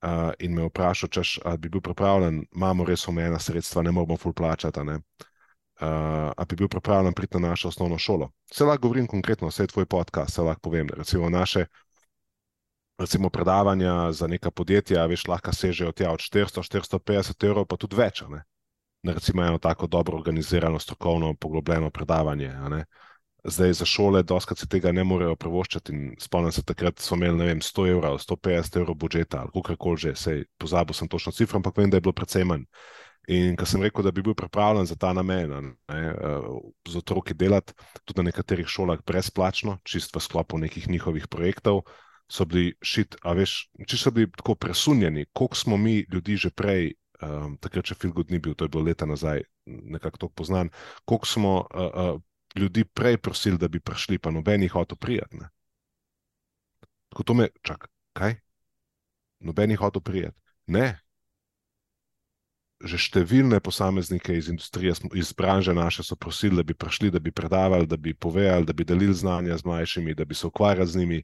uh, 0.01 0.31
in 0.39 0.55
me 0.55 0.65
vprašal, 0.65 1.09
češ, 1.09 1.39
ali 1.45 1.57
bi 1.57 1.69
bil 1.69 1.81
pripravljen, 1.81 2.45
imamo 2.55 2.85
res 2.85 3.07
omejena 3.07 3.39
sredstva, 3.39 3.83
ne 3.83 3.91
moramo 3.91 4.17
ful 4.17 4.33
plačati. 4.33 4.83
ne. 4.83 4.99
Uh, 5.81 5.87
ali 6.37 6.45
bi 6.49 6.55
bil 6.55 6.67
pripravljen 6.67 7.13
priti 7.13 7.39
na 7.39 7.49
našo 7.49 7.67
osnovno 7.67 7.97
šolo? 7.97 8.31
Se 8.53 8.63
lahko 8.63 8.81
govorim 8.81 9.07
konkretno, 9.07 9.47
vse 9.47 9.63
je 9.63 9.67
tvoj 9.67 9.85
podcast, 9.85 10.35
se 10.35 10.41
lahko 10.41 10.61
povem. 10.61 10.89
Recimo 10.97 11.29
naše 11.29 11.65
recimo 12.97 13.29
predavanja 13.29 14.11
za 14.11 14.27
neka 14.27 14.51
podjetja, 14.51 15.05
veš, 15.05 15.27
lahko 15.27 15.53
sežejo 15.53 15.91
tja 15.91 16.11
od 16.11 16.19
400-450 16.19 17.47
evrov, 17.47 17.65
pa 17.65 17.77
tudi 17.77 17.97
več. 17.97 18.21
a 18.21 18.27
Ne? 18.29 18.43
Na 19.03 19.13
recimo 19.13 19.43
eno 19.43 19.57
tako 19.59 19.87
dobro 19.87 20.17
organizirano, 20.17 20.79
strokovno, 20.79 21.33
poglobljeno 21.33 21.89
predavanje. 21.89 22.47
a. 22.47 22.83
Zdaj 23.43 23.73
za 23.73 23.85
šole, 23.85 24.23
doskrat 24.23 24.59
si 24.59 24.69
tega 24.71 24.91
ne 24.91 25.03
morejo 25.03 25.35
privoščiti. 25.35 25.93
in 25.93 26.15
Spomnim 26.19 26.51
se, 26.51 26.63
takrat 26.63 26.99
so 26.99 27.15
imeli 27.15 27.45
vem, 27.45 27.59
100 27.59 27.87
evrov, 27.91 28.17
150 28.17 28.77
evrov 28.79 28.95
budžeta 28.95 29.41
ali 29.41 29.51
kakorkoli 29.51 29.97
že, 29.97 30.15
sej 30.15 30.45
pozabil 30.57 30.93
sem 30.93 31.07
točno 31.07 31.31
cifro, 31.31 31.57
ampak 31.57 31.77
vem, 31.77 31.89
da 31.89 31.97
je 31.97 32.01
bilo 32.01 32.13
precej 32.13 32.45
manj. 32.45 32.63
In 33.31 33.55
ko 33.55 33.65
sem 33.65 33.81
rekel, 33.81 34.03
da 34.03 34.11
bi 34.11 34.21
bil 34.21 34.35
pripravljen 34.35 34.85
za 34.85 34.97
ta 34.99 35.13
namen, 35.15 35.51
ne, 35.87 35.99
eh, 36.11 36.47
z 36.89 36.99
otroki 36.99 37.33
delati, 37.33 37.73
tudi 38.03 38.19
na 38.19 38.27
nekaterih 38.27 38.67
šolah 38.67 38.99
brezplačno, 39.07 39.77
čist 39.83 40.15
v 40.15 40.19
sklopu 40.19 40.57
nekih 40.59 40.89
njihovih 40.89 41.27
projektov, 41.31 41.85
so 42.27 42.45
bili 42.45 42.73
šit, 42.83 43.15
a 43.23 43.33
veš, 43.37 43.69
če 43.87 43.97
so 43.97 44.11
bili 44.11 44.27
tako 44.31 44.55
presunjeni, 44.55 45.25
koliko 45.33 45.55
smo 45.55 45.77
mi 45.77 46.03
ljudi 46.11 46.35
že 46.35 46.49
prej, 46.51 46.93
um, 47.21 47.57
takrat 47.63 47.87
še 47.87 47.95
Filgud 47.95 48.31
ni 48.31 48.39
bil, 48.39 48.55
to 48.55 48.65
je 48.65 48.73
bilo 48.73 48.83
leta 48.83 49.05
nazaj, 49.05 49.43
nekako 49.65 50.17
to 50.17 50.29
poznan, 50.29 50.71
koliko 51.05 51.25
smo 51.25 51.53
uh, 51.63 52.15
uh, 52.15 52.21
ljudi 52.59 52.83
prej 52.83 53.17
prosili, 53.17 53.57
da 53.57 53.67
bi 53.67 53.79
prišli, 53.79 54.19
pa 54.19 54.31
noben 54.31 54.63
jih 54.63 54.71
hotel 54.71 54.97
prijeti. 54.97 55.37
ne. 55.37 55.47
Tako 57.13 57.23
to 57.23 57.33
me, 57.33 57.47
čak, 57.61 57.87
kaj? 58.17 58.35
Noben 59.39 59.71
jih 59.71 59.79
hotel 59.79 60.01
prijeti. 60.01 60.39
Ne, 60.67 61.02
že 62.83 62.99
številne 62.99 63.59
posameznike 63.63 64.35
iz 64.35 64.49
industrije, 64.51 64.93
iz 65.15 65.31
branže 65.33 65.73
naše 65.73 66.03
so 66.03 66.15
prosili, 66.15 66.59
da 66.59 66.63
bi 66.63 66.75
prišli, 66.75 67.11
da 67.11 67.19
bi 67.19 67.31
predavali, 67.31 67.87
da 67.87 67.97
bi 67.97 68.13
povedali, 68.13 68.67
da 68.67 68.73
bi 68.73 68.83
delili 68.83 69.15
znanja 69.15 69.57
z 69.57 69.65
mlajšimi, 69.65 70.15
da 70.15 70.25
bi 70.25 70.35
se 70.35 70.47
ukvarjali 70.47 70.89
z 70.89 70.99
njimi. 70.99 71.23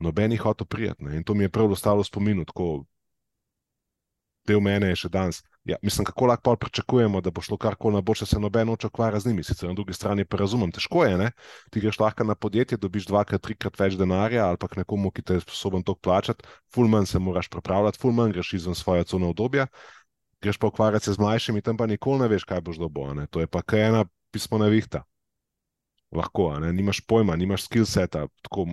Noben 0.00 0.32
jih 0.32 0.40
hotel 0.40 0.66
prijeti. 0.66 1.04
ne. 1.04 1.16
In 1.16 1.24
to 1.24 1.34
mi 1.34 1.44
je 1.44 1.52
prav 1.52 1.70
ostalo 1.70 2.02
v 2.02 2.08
spominu, 2.08 2.44
tako 2.44 2.84
del 4.48 4.60
mene 4.60 4.92
je 4.92 5.04
še 5.04 5.10
danes. 5.12 5.40
Ja, 5.64 5.78
mislim, 5.82 6.04
kako 6.04 6.28
lahko 6.28 6.52
pričakujemo, 6.60 7.22
da 7.24 7.32
bo 7.32 7.40
šlo 7.40 7.56
karkoli 7.56 7.96
na 7.96 8.02
boljše, 8.04 8.26
se 8.28 8.40
noben 8.40 8.68
noče 8.68 8.90
ukvarja 8.90 9.20
z 9.20 9.30
njimi. 9.30 9.44
Sicer 9.44 9.68
na 9.70 9.74
drugi 9.74 9.96
strani 9.96 10.26
pa 10.28 10.36
razumem, 10.36 10.72
težko 10.72 11.06
je, 11.06 11.16
ne? 11.16 11.30
Ti 11.72 11.80
greš 11.80 11.98
lahko 12.02 12.26
na 12.28 12.36
podjetje, 12.36 12.78
dobiš 12.80 13.08
dvakrat, 13.08 13.42
trikrat 13.42 13.80
več 13.80 13.96
denarja 13.96 14.44
ali 14.50 14.60
pa 14.60 14.68
k 14.68 14.82
nekomu, 14.82 15.12
ki 15.14 15.24
te 15.24 15.38
je 15.38 15.44
sposoben 15.46 15.82
to 15.82 15.96
plačati, 15.96 16.44
ful 16.74 16.90
manj 16.92 17.08
se 17.14 17.18
moraš 17.18 17.48
pripravljati, 17.48 18.00
ful 18.02 18.12
manj 18.12 18.36
greš 18.36 18.52
izven 18.60 18.76
svoje 18.76 19.08
cone 19.08 19.32
obdobja, 19.32 19.66
greš 20.44 20.60
pa 20.60 20.68
ukvarjati 20.68 21.08
se 21.08 21.16
z 21.16 21.22
mlajšimi, 21.24 21.64
tam 21.64 21.80
pa 21.80 21.88
nikoli 21.88 22.20
ne 22.20 22.28
veš, 22.28 22.44
kaj 22.44 22.60
boš 22.60 22.76
dobil. 22.82 23.16
To 23.32 23.40
je 23.40 23.48
pa 23.48 23.62
kaj 23.64 23.88
ena 23.88 24.04
pismo 24.30 24.60
nevihta. 24.60 25.04
Lahko, 26.14 26.52
a 26.54 26.60
ne? 26.60 26.72
nimaš 26.72 27.00
pojma, 27.00 27.34
nimaš 27.36 27.64
skill 27.66 27.88
seta. 27.88 28.28
Tako, 28.44 28.68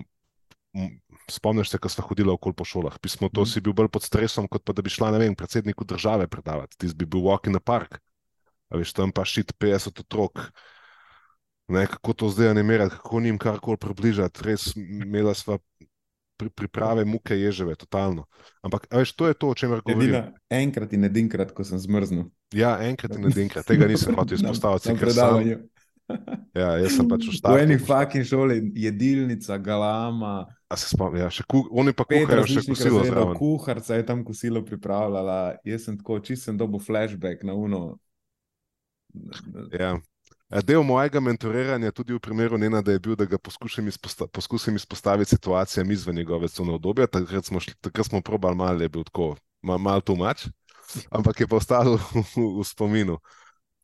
spomniš 1.31 1.71
se, 1.71 1.79
ko 1.81 1.89
smo 1.89 2.03
hodili 2.05 2.29
okoli 2.29 2.53
po 2.53 2.65
šolah. 2.67 2.99
Pismo 2.99 3.29
to 3.29 3.41
Mhm. 3.41 3.49
si 3.49 3.61
bil 3.61 3.73
bolj 3.73 3.89
pod 3.89 4.03
stresom, 4.03 4.47
kot 4.47 4.63
pa 4.63 4.73
da 4.73 4.81
bi 4.81 4.89
šla, 4.89 5.09
vem, 5.17 5.35
predsedniku 5.35 5.83
države 5.83 6.27
predavati. 6.27 6.77
Ti 6.77 6.91
bi 6.95 7.05
bil 7.05 7.21
walk 7.21 7.47
in 7.47 7.53
the 7.53 7.63
park. 7.63 7.99
A 8.69 8.77
veš, 8.77 8.93
tam 8.93 9.11
pa 9.11 9.25
šit 9.25 9.53
50 9.59 9.99
otrok. 9.99 10.51
Ne, 11.67 11.87
kako 11.87 12.13
to 12.13 12.29
zdaj 12.29 12.49
animirati, 12.49 12.95
kako 12.95 13.19
njim 13.19 13.37
karkoli 13.37 13.77
približati, 13.77 14.43
res 14.43 14.75
imela 14.75 15.33
sva 15.33 15.57
pri, 16.41 16.49
priprave 16.49 17.05
muke 17.05 17.37
ježeve, 17.37 17.77
totalno. 17.77 18.25
Ampak, 18.65 18.89
veš, 18.89 19.13
to 19.13 19.29
je 19.29 19.37
to, 19.37 19.51
o 19.53 19.57
čemer 19.57 19.83
govorim. 19.85 20.09
Edina, 20.09 20.23
enkrat 20.49 20.93
in 20.97 21.05
edinkrat, 21.05 21.53
ko 21.53 21.65
sem 21.67 21.77
zmrznil. 21.79 22.25
Ja, 22.57 22.75
enkrat 22.81 23.13
in 23.15 23.29
edinkrat, 23.29 23.67
tega 23.69 23.85
nisem 23.87 24.17
hotel 24.17 24.41
izpostaviti. 24.41 24.89
Na, 24.89 24.97
na 24.97 24.99
ker 24.99 25.13
sam- 25.13 25.37
predavanju. 25.37 25.59
Ja, 26.51 26.73
jaz 26.75 26.97
sem 26.97 27.07
pač 27.07 27.23
v 27.23 27.37
V 27.39 27.59
eni 27.61 27.77
fucking 27.79 28.25
šoli, 28.27 28.57
jedilnica, 28.75 29.55
galama, 29.63 30.43
A 30.67 30.75
se 30.75 30.89
spomnim, 30.91 31.21
ja, 31.23 31.29
še 31.31 31.45
ku, 31.47 31.61
oni 31.71 31.93
pa 31.95 32.03
kuhajo 32.03 32.43
še 32.47 32.63
kosilo 32.67 32.99
zraven. 33.07 33.35
kuharica 33.39 33.95
je 33.95 34.03
tam 34.07 34.19
kosilo 34.27 34.59
pripravljala, 34.63 35.55
jaz 35.67 35.87
sem 35.87 35.95
tako 35.95 36.19
čist 36.19 36.47
sem 36.47 36.59
dobil 36.59 36.83
flashback 36.83 37.45
na 37.47 37.55
uno. 37.55 37.95
Ja. 39.71 39.95
Del 40.51 40.83
mojega 40.83 41.21
mentoriranja, 41.23 41.93
tudi 41.95 42.11
v 42.11 42.19
primeru 42.19 42.57
Nena, 42.59 42.81
da 42.83 42.91
je 42.91 42.99
bil, 42.99 43.15
da 43.15 43.23
ga 43.25 43.37
poskušam, 43.39 43.87
izposta 43.87 44.27
poskušam 44.27 44.75
izpostaviti 44.75 45.29
situacijam 45.29 45.91
izven 45.91 46.15
njegove 46.15 46.47
cone 46.47 46.73
obdobja. 46.73 47.07
Takrat 47.07 47.45
smo, 47.45 47.59
šli, 47.59 47.73
takrat 47.81 48.07
smo 48.07 48.21
probali 48.21 48.55
malo, 48.55 48.81
je 48.81 48.89
bil 48.89 49.03
tako, 49.03 49.35
malo 49.61 49.79
mal 49.79 50.01
tumač, 50.07 50.47
ampak 51.09 51.39
je 51.39 51.47
pa 51.47 51.55
ostalo 51.55 51.95
v, 51.95 52.23
v 52.59 52.65
spominu. 52.67 53.15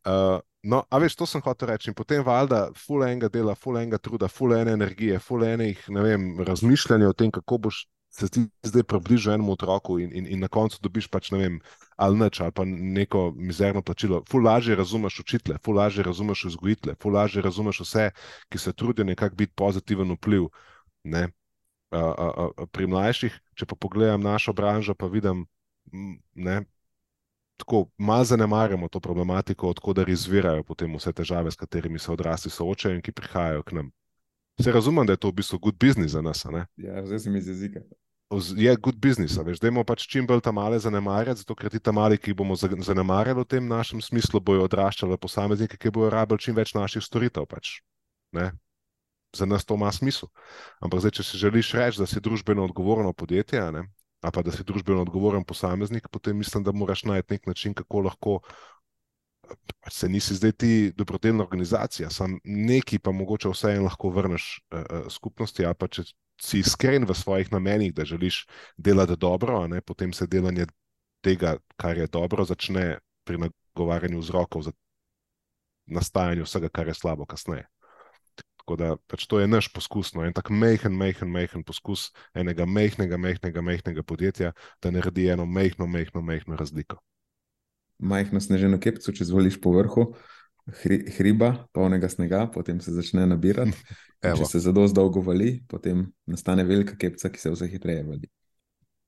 Uh, 0.04 0.40
no, 0.62 0.84
a 0.90 0.98
veš, 1.00 1.16
to 1.16 1.26
sem 1.26 1.40
hotel 1.40 1.72
reči. 1.72 1.88
In 1.88 1.96
potem 1.96 2.20
valjda, 2.24 2.68
ful 2.76 3.00
enega 3.06 3.32
dela, 3.32 3.54
ful 3.56 3.80
enega 3.80 3.98
truda, 3.98 4.28
ful 4.28 4.52
ene 4.52 4.76
energije, 4.76 5.18
ful 5.24 5.44
enih, 5.48 5.88
ne 5.88 6.04
vem, 6.04 6.28
razmišljanja 6.44 7.08
o 7.08 7.16
tem, 7.16 7.32
kako 7.32 7.58
boš 7.64 7.86
se 8.18 8.28
ti 8.28 8.40
zdaj 8.66 8.82
približal 8.82 9.34
enemu 9.34 9.52
otroku 9.52 9.98
in, 10.02 10.10
in, 10.12 10.26
in 10.26 10.40
na 10.40 10.48
koncu 10.48 10.78
dobiš 10.82 11.06
pač, 11.08 11.30
ne 11.30 11.38
vem, 11.38 11.58
ali 11.96 12.18
nič, 12.18 12.40
ali 12.40 12.52
pa 12.52 12.64
neko 12.66 13.32
mizerno 13.36 13.82
plačilo. 13.82 14.22
Ful 14.28 14.42
lažje 14.42 14.76
razumeš 14.76 15.20
učitele, 15.20 15.58
ful 15.64 15.78
lažje 15.78 16.02
razumeš 16.02 16.44
vzgojitele, 16.50 16.96
ful 17.02 17.14
lažje 17.14 17.42
razumeš 17.42 17.80
vse, 17.84 18.08
ki 18.50 18.58
se 18.58 18.72
trudijo 18.72 19.06
nekako 19.06 19.36
biti 19.36 19.54
pozitiven 19.54 20.10
vpliv. 20.18 20.48
Ne? 21.04 21.28
A, 21.90 22.00
a, 22.00 22.26
a, 22.26 22.66
pri 22.66 22.86
mlajših, 22.90 23.38
če 23.54 23.66
pa 23.66 23.78
pogledam 23.78 24.20
našo 24.20 24.52
branžo, 24.52 24.94
pa 24.98 25.06
vidim, 25.06 25.46
ne, 26.34 26.64
tako 27.58 27.86
malo 27.98 28.24
zanemarjamo 28.24 28.88
to 28.88 29.00
problematiko, 29.00 29.68
odkudar 29.68 30.08
izvirajo 30.08 30.62
potem 30.64 30.94
vse 30.96 31.12
težave, 31.12 31.50
s 31.50 31.56
katerimi 31.56 31.98
se 31.98 32.12
odrasli 32.12 32.50
soočajo 32.50 32.98
in 32.98 33.02
ki 33.02 33.12
prihajajo 33.12 33.62
k 33.62 33.78
nam. 33.78 33.90
Se 34.60 34.72
razumem, 34.72 35.06
da 35.06 35.12
je 35.12 35.22
to 35.22 35.28
v 35.28 35.38
bistvu 35.38 35.58
good 35.58 35.78
business 35.78 36.12
za 36.12 36.22
nas. 36.22 36.44
Ja, 36.76 37.06
zdaj 37.06 37.18
sem 37.18 37.36
iz 37.36 37.48
jezika. 37.48 37.80
Je 38.30 38.76
good 38.76 38.96
business, 39.00 39.38
veš, 39.40 39.56
da 39.60 39.70
imamo 39.70 39.86
pač 39.88 40.04
čim 40.04 40.26
bolj 40.28 40.42
ta 40.44 40.52
male 40.52 40.76
zanemarjati, 40.78 41.40
zato 41.40 41.54
ker 41.56 41.70
ti 41.72 41.80
ta 41.80 41.94
mali, 41.96 42.18
ki 42.20 42.34
jih 42.34 42.36
bomo 42.36 42.56
zanemarjali 42.60 43.40
v 43.40 43.48
tem 43.48 43.64
našem 43.64 44.02
smislu, 44.04 44.40
bojo 44.44 44.66
odraščali 44.68 45.16
posameznike, 45.16 45.78
ki 45.80 45.92
bojo 45.96 46.10
rabili 46.12 46.44
čim 46.44 46.58
več 46.58 46.74
naših 46.76 47.00
storitev. 47.04 47.48
Pač. 47.48 47.78
Za 49.32 49.48
nas 49.48 49.64
to 49.64 49.80
ima 49.80 49.88
smisel. 49.92 50.28
Ampak 50.84 51.00
zdaj, 51.00 51.16
če 51.16 51.24
si 51.24 51.40
želiš 51.40 51.72
reči, 51.80 52.02
da 52.04 52.06
si 52.08 52.20
družbeno 52.20 52.68
odgovorno 52.68 53.14
podjetje, 53.16 53.64
ne, 53.72 53.86
ali 54.20 54.36
pa 54.36 54.44
da 54.44 54.52
si 54.52 54.64
družbeno 54.64 55.06
odgovoren 55.08 55.48
posameznik, 55.48 56.12
potem 56.12 56.36
mislim, 56.36 56.68
da 56.68 56.76
moraš 56.76 57.06
najti 57.08 57.32
nek 57.38 57.48
način, 57.48 57.74
kako 57.74 58.04
lahko. 58.10 58.38
Pač 59.48 59.94
se 60.02 60.08
nisi 60.12 60.36
zdaj 60.36 60.52
ti 60.52 60.92
dobrodelna 60.92 61.46
organizacija, 61.48 62.10
sam 62.12 62.36
neki 62.44 62.98
pa 63.00 63.12
mogoče 63.16 63.48
vseeno 63.48 63.88
lahko 63.88 64.10
vrneš 64.12 64.58
uh, 64.68 65.06
skupnosti, 65.08 65.64
ali 65.64 65.76
pa 65.78 65.88
če 65.88 66.10
si 66.42 66.62
iskren 66.62 67.04
v 67.04 67.14
svojih 67.14 67.52
namenih, 67.52 67.94
da 67.94 68.04
želiš 68.04 68.46
delati 68.76 69.16
dobro, 69.16 69.66
ne, 69.66 69.80
potem 69.80 70.12
se 70.12 70.26
delanje 70.26 70.66
tega, 71.20 71.56
kar 71.76 71.98
je 71.98 72.06
dobro, 72.06 72.44
začne 72.44 72.98
pri 73.24 73.38
nagovarjanju 73.38 74.18
vzrokov 74.18 74.62
za 74.62 74.72
nastajanje 75.86 76.42
vsega, 76.42 76.68
kar 76.68 76.88
je 76.88 76.94
slabo 76.94 77.26
kasneje. 77.26 77.66
Tako 78.58 78.76
da 78.76 78.96
pač 79.08 79.26
to 79.26 79.40
je 79.40 79.48
naš 79.48 79.70
poskus, 79.72 80.12
no, 80.14 80.24
en 80.24 80.32
tak 80.36 80.50
mehen, 80.50 80.92
mehen, 80.92 81.30
mehen 81.32 81.64
poskus 81.64 82.10
enega 82.34 82.66
mehnega, 82.66 83.16
mehnega, 83.16 83.62
mehnega 83.64 84.02
podjetja, 84.02 84.52
da 84.82 84.90
naredi 84.90 85.28
eno 85.32 85.46
mehno, 85.46 85.86
mehno, 85.86 86.20
mehno 86.22 86.56
razliko. 86.56 87.00
Majhno 87.98 88.40
sneženo 88.40 88.78
kepco, 88.78 89.12
če 89.12 89.24
zvoliš 89.24 89.56
po 89.62 89.72
vrhu 89.74 90.12
hri, 90.82 91.00
hriba, 91.16 91.52
polnega 91.72 92.08
snega, 92.08 92.46
potem 92.54 92.80
se 92.80 92.92
začne 92.92 93.26
nabirati. 93.26 93.76
če 94.22 94.48
se 94.50 94.60
zelo 94.60 94.86
dolgo 94.90 95.22
vali, 95.22 95.60
potem 95.68 96.06
nastane 96.26 96.64
velika 96.66 96.96
kepca, 96.98 97.30
ki 97.30 97.40
se 97.40 97.54
vse 97.54 97.68
hitreje 97.70 98.02
vali. 98.06 98.30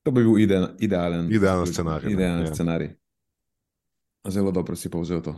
To 0.03 0.11
bi 0.11 0.23
bil 0.23 0.39
ide, 0.41 0.59
idealen, 0.79 1.27
idealen 1.31 1.67
scenarij. 1.67 2.13
Idealen 2.15 2.47
ja. 2.47 2.53
scenarij. 2.55 2.93
Zelo 4.29 4.51
dobro 4.51 4.75
si 4.75 4.89
povzel 4.89 5.21
to 5.21 5.35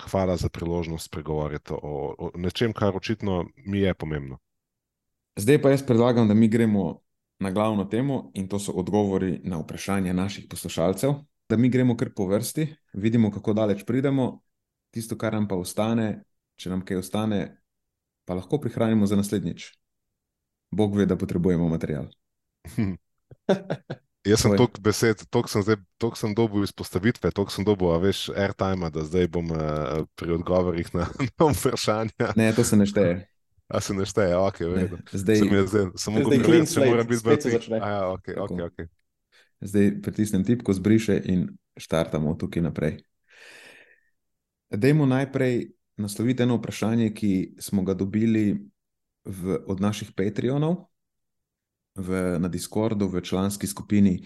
hvala 0.00 0.36
za 0.36 0.48
priložnost 0.48 1.10
pregovoriti 1.10 1.72
o, 1.72 2.14
o 2.18 2.30
nečem, 2.34 2.72
kar 2.72 2.96
očitno 2.96 3.46
mi 3.56 3.78
je 3.80 3.94
pomembno. 3.94 4.38
Zdaj 5.36 5.62
pa 5.62 5.70
jaz 5.70 5.86
predlagam, 5.86 6.28
da 6.28 6.34
mi 6.34 6.48
gremo 6.48 7.00
na 7.38 7.50
glavno 7.50 7.84
temo 7.84 8.30
in 8.34 8.48
to 8.48 8.58
so 8.58 8.72
odgovori 8.72 9.40
na 9.44 9.58
vprašanja 9.58 10.12
naših 10.12 10.46
poslušalcev. 10.50 11.12
Da 11.48 11.56
mi 11.56 11.68
gremo 11.68 11.96
kar 11.96 12.10
po 12.16 12.26
vrsti, 12.26 12.74
vidimo, 12.92 13.30
kako 13.30 13.52
daleč 13.52 13.84
pridemo, 13.86 14.42
tisto, 14.92 15.16
kar 15.18 15.34
nam 15.36 15.48
pa 15.48 15.56
ostane, 15.58 16.24
če 16.60 16.70
nam 16.72 16.84
kaj 16.86 17.00
ostane, 17.00 17.40
pa 18.28 18.36
lahko 18.38 18.60
prihranimo 18.60 19.08
za 19.08 19.16
naslednjič. 19.18 19.72
Bog 20.72 20.96
ve, 20.96 21.06
da 21.08 21.18
potrebujemo 21.18 21.68
material. 21.68 22.08
Jaz 24.22 24.44
sem 24.44 24.52
toliko 24.54 24.80
besed, 24.80 25.24
toliko 25.34 25.50
sem, 25.50 25.64
sem 26.14 26.34
dobil 26.38 26.62
izpostavitve, 26.62 27.32
toliko 27.34 27.52
sem 27.52 27.66
dobil, 27.66 27.90
a 27.90 27.98
veš, 27.98 28.28
airtime, 28.38 28.90
da 28.94 29.02
zdaj 29.02 29.26
bom 29.34 29.50
uh, 29.50 30.04
pri 30.14 30.36
odgovorih 30.38 30.92
na, 30.94 31.08
na 31.40 31.48
vprašanja. 31.50 32.30
Ne, 32.38 32.52
to 32.54 32.64
se 32.64 32.78
ne 32.78 32.86
šteje. 32.86 33.16
A 33.72 33.80
se 33.80 33.96
ne 33.96 34.06
šteje, 34.06 34.36
ok, 34.36 34.60
ne, 34.76 34.84
zdaj 35.10 35.42
jaz 35.42 35.70
zdaj, 35.72 35.86
samo 35.96 36.22
zdaj 36.22 36.42
govorim, 36.44 36.66
če 36.68 36.86
moram 36.86 37.08
biti 37.08 37.18
zbrati. 37.18 37.54
Ja, 37.72 38.12
ok, 38.12 38.30
ok, 38.46 38.58
ok. 38.68 38.84
Zdaj 39.72 39.90
pritisnem 40.04 40.44
tipko, 40.46 40.74
zbriše 40.76 41.18
in 41.32 41.48
štartamo 41.80 42.36
tukaj 42.38 42.62
naprej. 42.62 43.00
Dajmo 44.72 45.06
najprej 45.06 45.72
nasloviti 45.96 46.42
eno 46.42 46.56
vprašanje, 46.56 47.10
ki 47.14 47.54
smo 47.60 47.82
ga 47.82 47.94
dobili 47.94 48.56
v, 49.24 49.58
od 49.66 49.80
naših 49.80 50.12
Patreonov 50.16 50.88
v, 51.94 52.38
na 52.40 52.48
Discordu, 52.48 53.08
v 53.08 53.20
članski 53.20 53.66
skupini, 53.66 54.24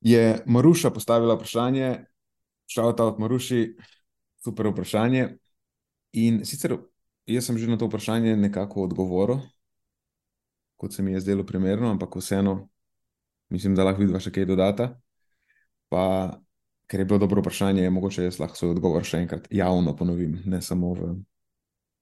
je 0.00 0.42
Maruša 0.46 0.90
postavila 0.90 1.34
vprašanje, 1.34 2.04
šalta 2.66 3.04
od 3.04 3.18
Maruši, 3.20 3.76
super 4.44 4.70
vprašanje. 4.70 5.28
In 6.12 6.44
sicer 6.46 6.76
jaz 7.26 7.46
sem 7.46 7.58
že 7.58 7.66
na 7.66 7.76
to 7.78 7.90
vprašanje 7.90 8.36
nekako 8.36 8.86
odgovoril, 8.86 9.42
kot 10.76 10.94
se 10.94 11.02
mi 11.02 11.12
je 11.12 11.20
zdelo 11.20 11.46
primerno, 11.46 11.90
ampak 11.90 12.16
vseeno 12.16 12.68
mislim, 13.48 13.74
da 13.74 13.84
lahko 13.84 14.04
vidiš 14.04 14.28
še 14.28 14.32
kaj 14.32 14.46
dodata. 14.46 14.88
Pa, 15.88 16.38
ker 16.86 17.00
je 17.00 17.06
bilo 17.06 17.18
dobro 17.18 17.40
vprašanje, 17.40 17.82
je 17.82 17.90
mogoče 17.90 18.24
jaz 18.24 18.38
lahko 18.38 18.56
svoj 18.56 18.70
odgovor 18.76 19.04
še 19.04 19.22
enkrat 19.24 19.48
javno 19.50 19.96
ponovim, 19.96 20.40
ne 20.44 20.62
samo 20.62 20.94
v. 20.94 21.14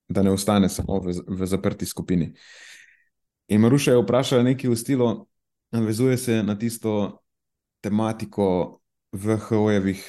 Da 0.08 0.22
ne 0.22 0.34
ostane 0.36 0.68
samo 0.68 0.98
v, 1.00 1.14
v 1.26 1.46
zaprti 1.48 1.86
skupini. 1.88 2.34
In 3.48 3.60
Maruša 3.60 3.94
je 3.94 4.02
vprašala 4.02 4.44
nekaj 4.44 4.70
v 4.70 4.76
stilu, 4.76 5.06
navezuje 5.72 6.18
se 6.20 6.42
na 6.42 6.58
tisto 6.58 7.22
tematiko 7.80 8.80
VHO-jevih 9.12 10.02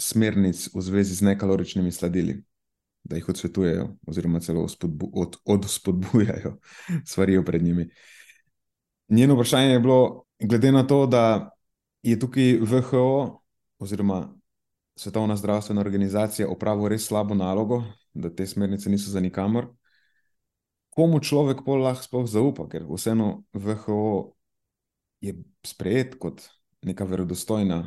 smernic 0.00 0.68
v 0.74 0.80
zvezi 0.80 1.14
z 1.14 1.28
nekaloričnimi 1.28 1.92
sladili, 1.92 2.38
da 3.04 3.16
jih 3.16 3.28
odsvetujejo, 3.28 3.86
oziroma 4.06 4.40
celo 4.40 4.64
od, 5.12 5.36
odspodbujajo, 5.44 6.56
svarijo 7.12 7.44
pred 7.44 7.62
njimi. 7.62 7.88
Njeno 9.08 9.34
vprašanje 9.34 9.72
je 9.72 9.80
bilo, 9.80 10.24
glede 10.40 10.72
na 10.72 10.86
to, 10.86 11.06
da 11.06 11.50
je 12.02 12.18
tukaj 12.18 12.58
VHO, 12.60 13.39
oziroma 13.80 14.28
Svetovna 15.00 15.36
zdravstvena 15.36 15.80
organizacija, 15.80 16.48
opravila 16.50 16.90
res 16.92 17.06
slabo 17.08 17.34
nalogo, 17.34 17.82
da 18.12 18.28
te 18.28 18.46
smernice 18.46 18.90
niso 18.90 19.10
za 19.10 19.20
nikamor 19.20 19.70
komu 20.90 21.20
človek 21.22 21.62
pol 21.64 21.80
lahko 21.86 22.04
sploh 22.04 22.26
zaupa, 22.26 22.66
ker 22.68 22.84
vseeno 22.84 23.46
VHO 23.54 24.34
je 25.24 25.36
sprejet 25.64 26.18
kot 26.20 26.42
neka 26.84 27.06
verodostojna 27.06 27.84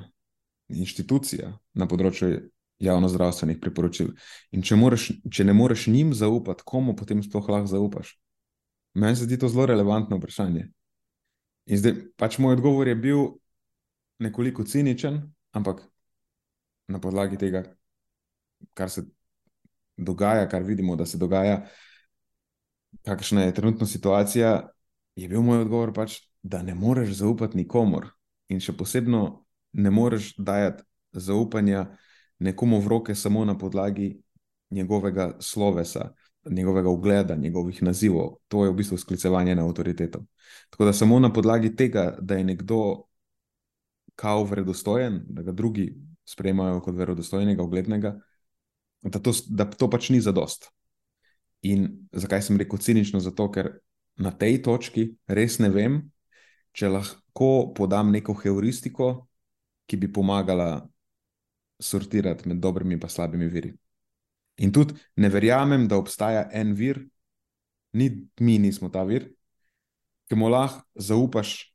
inštitucija 0.73 1.51
na 1.77 1.87
področju 1.89 2.49
javno-zdravstvenih 2.83 3.59
priporočil. 3.61 4.13
In 4.55 4.63
če, 4.65 4.77
moraš, 4.79 5.11
če 5.29 5.45
ne 5.45 5.53
moreš 5.55 5.87
njim 5.91 6.13
zaupati, 6.17 6.65
komu 6.65 6.95
potem 6.97 7.21
sploh 7.23 7.49
lahko 7.51 7.69
zaupaš? 7.69 8.15
Meni 8.97 9.17
se 9.17 9.27
zdi 9.27 9.39
to 9.41 9.49
zelo 9.49 9.67
relevantno 9.69 10.17
vprašanje. 10.17 10.67
In 11.69 11.79
zdaj 11.79 11.95
pač 12.19 12.37
moj 12.41 12.57
odgovor 12.57 12.89
je 12.89 12.95
bil 12.95 13.23
nekoliko 14.23 14.65
ciničen, 14.67 15.21
ampak 15.53 15.83
na 16.87 16.99
podlagi 16.99 17.37
tega, 17.37 17.63
kar 18.73 18.89
se 18.89 19.05
dogaja, 19.97 20.49
kar 20.49 20.63
vidimo, 20.63 20.95
da 20.95 21.05
se 21.05 21.17
dogaja, 21.17 21.63
kakšna 23.05 23.47
je 23.47 23.53
trenutna 23.53 23.87
situacija, 23.87 24.69
je 25.15 25.27
bil 25.29 25.41
moj 25.41 25.63
odgovor 25.65 25.93
pač, 25.93 26.19
da 26.43 26.61
ne 26.61 26.75
moreš 26.75 27.19
zaupati 27.21 27.57
nikomor. 27.57 28.09
In 28.51 28.59
še 28.59 28.75
posebno 28.77 29.45
ne 29.73 29.91
moreš 29.91 30.33
dajati 30.37 30.83
zaupanja 31.13 31.85
nekomu 32.43 32.81
v 32.81 32.91
roke 32.91 33.15
samo 33.15 33.45
na 33.45 33.57
podlagi 33.57 34.17
njegovega 34.73 35.37
slovesa, 35.39 36.11
njegovega 36.49 36.89
ugleda, 36.89 37.35
njegovih 37.35 37.83
nazivov. 37.83 38.37
To 38.47 38.65
je 38.65 38.71
v 38.71 38.75
bistvu 38.75 38.97
sklicevanje 38.97 39.55
na 39.55 39.65
avtoriteto. 39.65 40.25
Tako 40.69 40.85
da 40.85 40.93
samo 40.93 41.19
na 41.19 41.33
podlagi 41.33 41.75
tega, 41.75 42.17
da 42.19 42.35
je 42.35 42.43
nekdo 42.43 43.05
kao 44.15 44.43
verodostojen, 44.43 45.23
da 45.27 45.41
ga 45.41 45.51
drugi 45.51 45.93
sprejemajo 46.25 46.79
kot 46.81 46.95
verodostojnega, 46.95 47.63
uglednega, 47.63 48.13
da 49.01 49.19
to, 49.19 49.33
da 49.49 49.65
to 49.69 49.89
pač 49.89 50.09
ni 50.09 50.21
zadost. 50.21 50.69
In 51.63 52.07
zakaj 52.11 52.41
sem 52.47 52.57
rekel 52.59 52.79
cinično? 52.79 53.19
Zato, 53.23 53.49
ker 53.51 53.71
na 54.19 54.31
tej 54.31 54.61
točki 54.63 55.09
res 55.27 55.59
ne 55.63 55.69
vem, 55.73 55.99
če 56.73 56.91
lahko 56.91 57.73
podam 57.75 58.11
neko 58.11 58.35
heuristiko, 58.43 59.27
ki 59.87 59.99
bi 59.99 60.11
pomagala 60.11 60.85
sortirati 61.83 62.47
med 62.47 62.61
dobrimi 62.63 62.95
in 62.95 63.09
slabimi 63.09 63.47
viri. 63.47 63.73
In 64.57 64.71
tudi 64.71 64.93
ne 65.17 65.29
verjamem, 65.29 65.87
da 65.87 65.97
obstaja 65.97 66.47
en 66.53 66.73
vir, 66.73 67.01
ni 67.93 68.09
mi 68.39 68.57
nismo 68.59 68.89
ta 68.89 69.03
vir, 69.03 69.31
ki 70.29 70.35
mu 70.35 70.49
lahko 70.49 70.83
zaupaš 70.95 71.73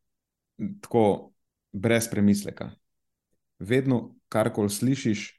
tako 0.82 1.27
brez 1.72 2.08
premisleka. 2.10 2.70
Vedno, 3.58 4.16
kar 4.28 4.52
koli 4.54 4.70
slišiš, 4.70 5.30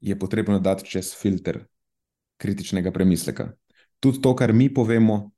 je 0.00 0.18
potrebno 0.18 0.58
dati 0.58 0.86
čez 0.86 1.14
filter 1.18 1.64
kritičnega 2.38 2.92
premisleka 2.92 3.52
tudi 4.00 4.20
to, 4.22 4.34
kar 4.36 4.52
mi 4.52 4.74
povemo, 4.74 5.30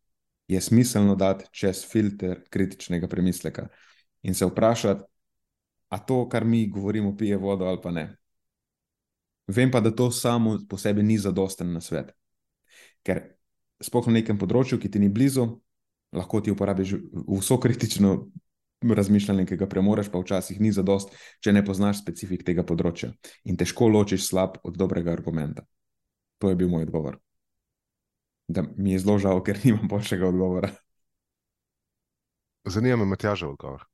je 0.48 0.60
smiselno 0.60 1.14
dati 1.14 1.44
čez 1.52 1.84
filter 1.90 2.44
kritičnega 2.50 3.08
premisleka 3.08 3.68
in 4.22 4.34
se 4.34 4.46
vprašati, 4.46 5.04
a 5.88 5.98
to, 5.98 6.28
kar 6.28 6.44
mi 6.44 6.68
govorimo, 6.68 7.16
pije 7.16 7.36
vodo 7.36 7.64
ali 7.64 7.78
pa 7.82 7.90
ne. 7.90 8.16
Vem 9.46 9.70
pa, 9.70 9.80
da 9.80 9.90
to 9.90 10.10
samo 10.10 10.58
po 10.68 10.78
sebi 10.78 11.02
ni 11.02 11.18
zadosten 11.18 11.72
na 11.72 11.80
svet. 11.80 12.12
Ker 13.02 13.22
spoh 13.82 14.06
na 14.06 14.20
nekem 14.20 14.38
področju, 14.38 14.78
ki 14.78 14.90
ti 14.90 15.00
ni 15.02 15.08
blizu, 15.08 15.46
lahko 16.14 16.40
ti 16.40 16.50
uporabiš 16.50 16.94
vso 17.38 17.58
kritično 17.58 18.30
razmišljanje, 18.82 19.46
ki 19.46 19.58
ga 19.60 19.68
premoreš, 19.68 20.08
pa 20.12 20.20
včasih 20.20 20.60
ni 20.60 20.72
zadost, 20.72 21.12
če 21.44 21.52
ne 21.52 21.64
poznaš 21.64 22.00
specifik 22.00 22.44
tega 22.46 22.64
področja 22.66 23.12
in 23.44 23.58
težko 23.60 23.90
ločiš 23.92 24.28
slab 24.30 24.56
od 24.64 24.78
dobrega 24.80 25.12
argumenta. 25.12 25.66
To 26.40 26.48
je 26.48 26.56
bil 26.56 26.70
moj 26.72 26.88
odgovor. 26.88 27.18
Da 28.48 28.64
mi 28.76 28.94
je 28.94 29.02
zelo 29.04 29.18
žal, 29.20 29.42
ker 29.44 29.60
nimam 29.64 29.88
boljšega 29.88 30.28
odgovora. 30.28 30.72
Zanima 32.64 32.96
me, 32.96 33.08
Matjažev 33.12 33.54
odgovor. 33.54 33.84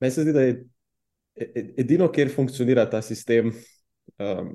Meni 0.00 0.12
se 0.12 0.24
zdi, 0.24 0.32
da 0.32 0.42
je 0.44 0.52
e-, 1.36 1.52
e-, 1.54 1.68
edino, 1.84 2.08
kjer 2.12 2.32
funkcionira 2.32 2.86
ta 2.90 3.02
sistem, 3.02 3.52
um, 4.18 4.52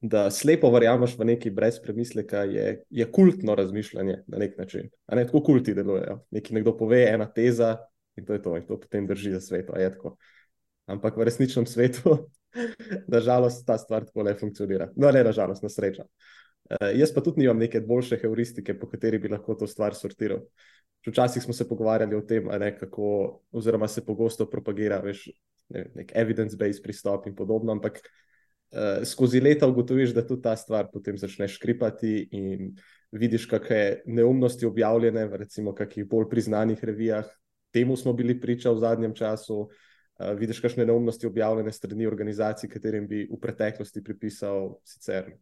da 0.00 0.30
slepo 0.30 0.70
verjameš 0.72 1.14
v 1.18 1.26
neki 1.34 1.50
brez 1.50 1.76
premisleka, 1.82 2.44
je, 2.48 2.82
je 2.90 3.06
kultno 3.12 3.54
razmišljanje 3.54 4.22
na 4.26 4.38
nek 4.38 4.58
način. 4.58 4.88
A 5.06 5.16
ne 5.16 5.26
tako 5.26 5.42
kulti 5.44 5.74
delujejo. 5.74 6.20
Neki 6.30 6.54
nekdo 6.54 6.76
pove 6.76 7.02
ena 7.08 7.28
teza 7.32 7.76
in 8.16 8.24
to 8.26 8.32
je 8.32 8.42
to, 8.42 8.56
in 8.56 8.66
to 8.66 8.80
potem 8.80 9.06
drži 9.06 9.32
za 9.36 9.40
svet. 9.40 9.70
Ampak 10.86 11.16
v 11.16 11.24
resničnem 11.28 11.66
svetu, 11.66 12.16
nažalost, 13.14 13.66
ta 13.66 13.78
stvar 13.78 14.04
tako 14.08 14.24
ne 14.26 14.34
funkcionira. 14.34 14.88
No, 14.96 15.10
ne, 15.12 15.24
nažalost, 15.24 15.62
na 15.62 15.68
srečo. 15.68 16.08
Uh, 16.70 16.90
jaz 16.94 17.12
pa 17.14 17.20
tudi 17.20 17.44
nimam 17.44 17.58
neke 17.58 17.80
boljše 17.80 18.18
heuristike, 18.22 18.74
po 18.78 18.88
kateri 18.88 19.18
bi 19.18 19.28
lahko 19.28 19.54
to 19.54 19.66
stvar 19.66 19.94
sortiral. 19.94 20.40
Včasih 21.06 21.42
smo 21.42 21.52
se 21.52 21.68
pogovarjali 21.68 22.16
o 22.16 22.20
tem, 22.20 22.48
ne, 22.60 22.72
kako, 22.78 23.40
oziroma 23.52 23.88
se 23.88 24.04
pogosto 24.04 24.48
propagira 24.50 25.00
veš, 25.04 25.28
ne, 25.68 25.86
nek 25.94 26.12
evidence-based 26.16 26.82
pristop 26.82 27.26
in 27.26 27.36
podobno, 27.36 27.72
ampak 27.72 28.00
uh, 28.72 29.04
skozi 29.04 29.40
leta 29.40 29.68
ugotoviš, 29.68 30.14
da 30.14 30.24
tudi 30.26 30.42
ta 30.42 30.56
stvar 30.56 30.88
potem 30.92 31.18
začneš 31.18 31.58
škripati 31.58 32.14
in 32.36 32.72
vidiš, 33.12 33.46
kakšne 33.50 34.02
neumnosti 34.06 34.66
objavljene 34.66 35.26
v 35.26 35.42
recimo 35.44 35.74
kakih 35.74 36.08
bolj 36.08 36.28
priznanih 36.30 36.84
revijah. 36.84 37.28
Temu 37.74 37.96
smo 37.96 38.12
bili 38.12 38.40
priča 38.40 38.70
v 38.70 38.82
zadnjem 38.82 39.14
času. 39.14 39.60
Uh, 39.60 40.32
vidiš, 40.38 40.60
kakšne 40.60 40.86
neumnosti 40.86 41.26
objavljene 41.26 41.72
strani 41.72 42.06
organizacij, 42.06 42.70
katerim 42.70 43.08
bi 43.08 43.26
v 43.30 43.40
preteklosti 43.40 44.04
pripisal 44.04 44.76
sicer 44.84 45.32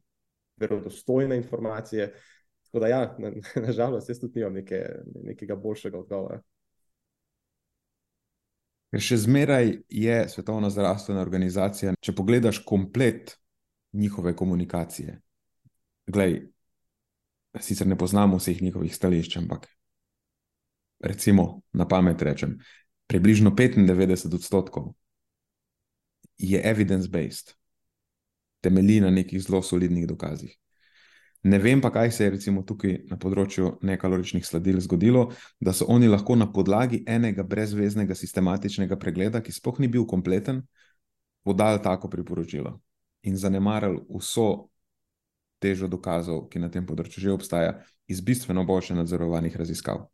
verodostojne 0.59 1.37
informacije. 1.37 2.13
Tako 2.69 2.81
da, 2.81 2.89
ja, 2.89 3.17
nažalost, 3.57 4.09
na 4.09 4.13
jaz 4.13 4.21
tudi 4.21 4.41
nimam 4.41 4.53
neke, 4.53 4.85
nekega 5.25 5.57
boljšega 5.57 5.99
odgovora. 5.99 6.41
Ker 8.89 9.05
še 9.05 9.19
zmeraj 9.21 9.75
je 9.93 10.17
Svetovna 10.33 10.71
zdravstvena 10.73 11.21
organizacija, 11.21 11.93
če 12.01 12.15
pogledaš 12.17 12.63
komplet 12.65 13.35
njihove 13.93 14.33
komunikacije. 14.37 15.19
Glej, 16.09 16.39
sicer 17.61 17.87
ne 17.87 17.99
poznamo 17.99 18.39
vseh 18.41 18.63
njihovih 18.63 18.95
stališč, 18.95 19.37
ampak 19.43 19.69
recimo 21.05 21.63
na 21.73 21.89
pamet 21.89 22.23
rečem, 22.23 22.57
približno 23.07 23.51
95 23.51 24.35
odstotkov 24.35 24.95
je 26.39 26.61
evidence-based, 26.65 27.53
temelji 28.61 29.01
na 29.01 29.11
nekih 29.11 29.43
zelo 29.43 29.63
solidnih 29.63 30.07
dokazih. 30.09 30.57
Ne 31.43 31.59
vem 31.63 31.81
pa, 31.81 31.91
kaj 31.95 32.11
se 32.11 32.25
je 32.25 32.31
recimo 32.35 32.65
tukaj 32.67 32.97
na 33.11 33.17
področju 33.21 33.77
nekaloričnih 33.87 34.47
sladil 34.47 34.81
zgodilo, 34.83 35.29
da 35.61 35.73
so 35.73 35.87
oni 35.89 36.09
lahko 36.11 36.35
na 36.35 36.49
podlagi 36.51 37.05
enega 37.07 37.45
brezveznega 37.47 38.17
sistematičnega 38.19 38.99
pregleda, 38.99 39.43
ki 39.43 39.55
sploh 39.55 39.79
ni 39.79 39.89
bil 39.89 40.07
kompleten, 40.07 40.65
podali 41.47 41.83
tako 41.83 42.11
priporočilo 42.11 42.81
in 43.23 43.37
zanemarili 43.39 44.03
vso 44.11 44.69
težo 45.63 45.89
dokazov, 45.89 46.47
ki 46.51 46.61
na 46.63 46.71
tem 46.71 46.87
področju 46.87 47.23
že 47.23 47.35
obstaja, 47.35 47.73
iz 48.11 48.21
bistveno 48.25 48.65
boljše 48.67 48.95
nadzorovanih 48.99 49.57
raziskav. 49.57 50.07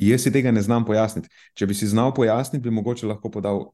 Jaz 0.00 0.24
si 0.24 0.32
tega 0.32 0.52
ne 0.54 0.62
znam 0.62 0.86
pojasniti. 0.86 1.28
Če 1.58 1.66
bi 1.66 1.74
si 1.74 1.88
znal 1.90 2.14
pojasniti, 2.14 2.62
bi 2.62 2.74
mogoče 2.74 3.08
lahko 3.10 3.30
podal 3.30 3.64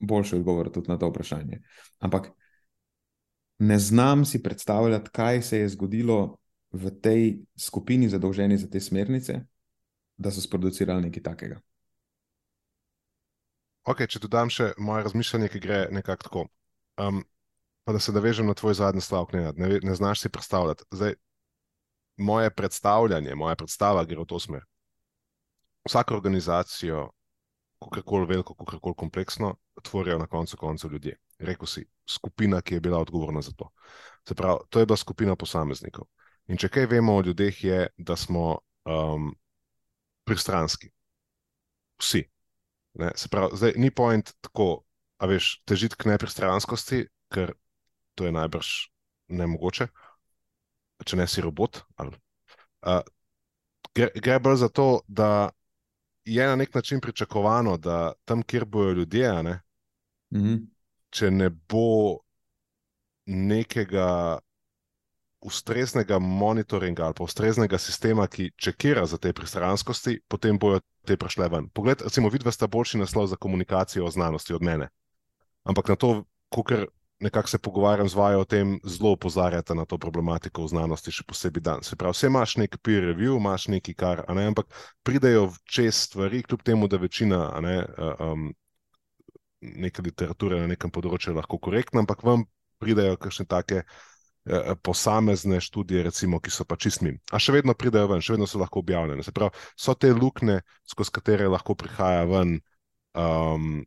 boljši 0.00 0.38
odgovor 0.38 0.70
tudi 0.72 0.90
na 0.90 0.98
to 0.98 1.10
vprašanje. 1.10 1.60
Ampak 1.98 2.30
ne 3.58 3.78
znam 3.78 4.24
si 4.24 4.42
predstavljati, 4.42 5.10
kaj 5.10 5.42
se 5.42 5.58
je 5.58 5.68
zgodilo 5.68 6.36
v 6.72 6.90
tej 6.90 7.38
skupini 7.56 8.08
zadolženi 8.08 8.58
za 8.58 8.70
te 8.70 8.80
smernice, 8.80 9.40
da 10.16 10.30
so 10.30 10.40
sproducirali 10.40 11.02
nekaj 11.02 11.22
takega. 11.22 11.60
Ok, 13.84 14.06
če 14.08 14.18
dodam 14.18 14.50
še 14.50 14.72
moje 14.78 15.04
razmišljanje, 15.04 15.48
ki 15.52 15.60
gre 15.60 15.80
nekako 15.92 16.22
tako. 16.22 16.44
Um, 16.98 17.22
pa 17.84 17.92
da 17.92 18.00
se 18.00 18.12
navežem 18.12 18.46
na 18.48 18.54
tvoj 18.54 18.74
zadnji 18.80 19.02
stavek, 19.04 19.34
ne, 19.34 19.52
ne, 19.56 19.80
ne 19.82 19.94
znaš 19.94 20.24
si 20.24 20.32
predstavljati. 20.32 20.86
Zdaj, 20.90 21.14
moje 22.16 22.50
predstavljanje, 22.50 23.34
moja 23.34 23.58
predstava 23.60 24.04
gre 24.08 24.22
v 24.22 24.26
to 24.26 24.40
smer. 24.40 24.64
Vsako 25.84 26.16
organizacijo, 26.16 27.10
kako 27.78 28.02
koli 28.02 28.26
veliko, 28.26 28.54
kako 28.54 28.80
koli 28.80 28.96
kompleksno, 28.96 29.54
tvorijo 29.82 30.18
na 30.18 30.26
koncu 30.26 30.56
koncev 30.56 30.92
ljudje 30.92 31.18
rekel 31.38 31.66
si, 31.66 31.84
skupina, 32.06 32.60
ki 32.62 32.74
je 32.74 32.80
bila 32.80 32.98
odgovorna 32.98 33.42
za 33.42 33.52
to. 33.52 33.70
Se 34.28 34.34
pravi, 34.34 34.58
to 34.68 34.80
je 34.80 34.86
bila 34.86 34.96
skupina 34.96 35.36
posameznikov. 35.36 36.06
In 36.48 36.60
če 36.60 36.68
kaj 36.68 36.86
vemo 36.86 37.16
o 37.16 37.22
ljudeh, 37.24 37.64
je, 37.64 37.86
da 37.96 38.16
smo 38.16 38.58
um, 38.84 39.32
pristranski. 40.24 40.90
Vsi. 42.00 42.24
Ne? 43.00 43.12
Se 43.16 43.28
pravi, 43.28 43.56
zdaj 43.56 43.76
ni 43.80 43.90
point 43.90 44.34
tako, 44.44 44.84
a 45.18 45.28
veš, 45.30 45.58
težiti 45.64 45.96
k 45.98 46.12
nepristranskosti, 46.12 47.04
ker 47.32 47.54
to 48.14 48.28
je 48.28 48.32
najbrž 48.32 48.70
nemogoče, 49.34 49.88
če 51.04 51.16
ne 51.16 51.26
si 51.28 51.42
robot. 51.44 51.80
Ali, 51.96 52.14
uh, 52.86 53.00
gre, 53.96 54.12
gre 54.14 54.38
bolj 54.40 54.60
za 54.66 54.68
to, 54.68 54.88
da 55.08 55.50
je 56.24 56.44
na 56.46 56.56
nek 56.56 56.74
način 56.74 57.00
pričakovano, 57.00 57.76
da 57.76 58.12
tam, 58.24 58.42
kjer 58.42 58.64
bojo 58.64 58.92
ljudje, 59.00 59.32
ne, 59.42 59.58
mm 60.30 60.40
-hmm 60.40 60.73
če 61.14 61.30
ne 61.30 61.50
bo 61.50 62.18
nekega 63.26 64.40
ustreznega 65.44 66.18
monitoringa 66.18 67.04
ali 67.04 67.14
pa 67.16 67.24
ustreznega 67.24 67.78
sistema, 67.78 68.26
ki 68.26 68.50
čekira 68.56 69.04
za 69.06 69.18
te 69.20 69.32
pristranskosti, 69.32 70.18
potem 70.28 70.58
bojo 70.58 70.80
te 71.04 71.16
prišle 71.20 71.48
ven. 71.52 71.68
Pogled, 71.68 72.02
recimo, 72.02 72.32
vidva 72.32 72.52
sta 72.52 72.66
boljši 72.66 73.02
naslov 73.02 73.28
za 73.32 73.36
komunikacijo 73.36 74.06
o 74.06 74.10
znanosti 74.10 74.54
od 74.56 74.62
mene. 74.64 74.88
Ampak 75.64 75.88
na 75.88 75.96
to, 75.96 76.24
kar 76.64 76.86
nekako 77.20 77.48
se 77.48 77.58
pogovarjam 77.58 78.08
z 78.08 78.14
vajo 78.14 78.40
o 78.40 78.44
tem, 78.44 78.78
zelo 78.84 79.12
opozarjate 79.12 79.74
na 79.74 79.84
to 79.84 79.98
problematiko 79.98 80.64
v 80.64 80.72
znanosti, 80.72 81.12
še 81.12 81.24
posebej 81.28 81.62
dan. 81.62 81.84
Se 81.84 81.96
pravi, 81.96 82.16
vse 82.16 82.28
imaš 82.32 82.56
nek 82.60 82.76
peer 82.82 83.04
review, 83.12 83.36
imaš 83.36 83.68
nekaj 83.72 83.94
kar, 83.94 84.24
ne, 84.34 84.48
ampak 84.52 84.68
pridejo 85.06 85.50
čez 85.64 85.94
stvari, 86.08 86.42
kljub 86.42 86.64
temu, 86.64 86.88
da 86.88 87.00
večina 87.00 87.46
ne, 87.64 87.78
um, 88.18 88.50
neke 89.84 90.02
literature 90.04 90.60
na 90.60 90.68
nekem 90.70 90.92
področju 90.92 91.34
lahko 91.36 91.58
korektna, 91.62 92.02
ampak 92.04 92.24
vam 92.26 92.44
pridejo 92.82 93.16
kakšne 93.20 93.46
take 93.48 93.82
eh, 93.82 94.74
posamezne 94.82 95.60
študije, 95.64 96.04
recimo, 96.10 96.40
ki 96.40 96.52
so 96.52 96.66
pa 96.68 96.76
čistmi. 96.76 97.14
A 97.32 97.40
še 97.40 97.56
vedno 97.56 97.76
pridejo 97.78 98.10
ven, 98.12 98.22
še 98.24 98.36
vedno 98.36 98.48
so 98.50 98.60
lahko 98.60 98.82
objavljene. 98.84 99.24
Se 99.24 99.34
pravi, 99.34 99.56
so 99.76 99.96
te 99.96 100.12
luknje, 100.12 100.60
skozi 100.90 101.14
katere 101.14 101.48
lahko 101.50 101.76
prihaja 101.78 102.28
ven. 102.30 102.58
Um, 103.14 103.84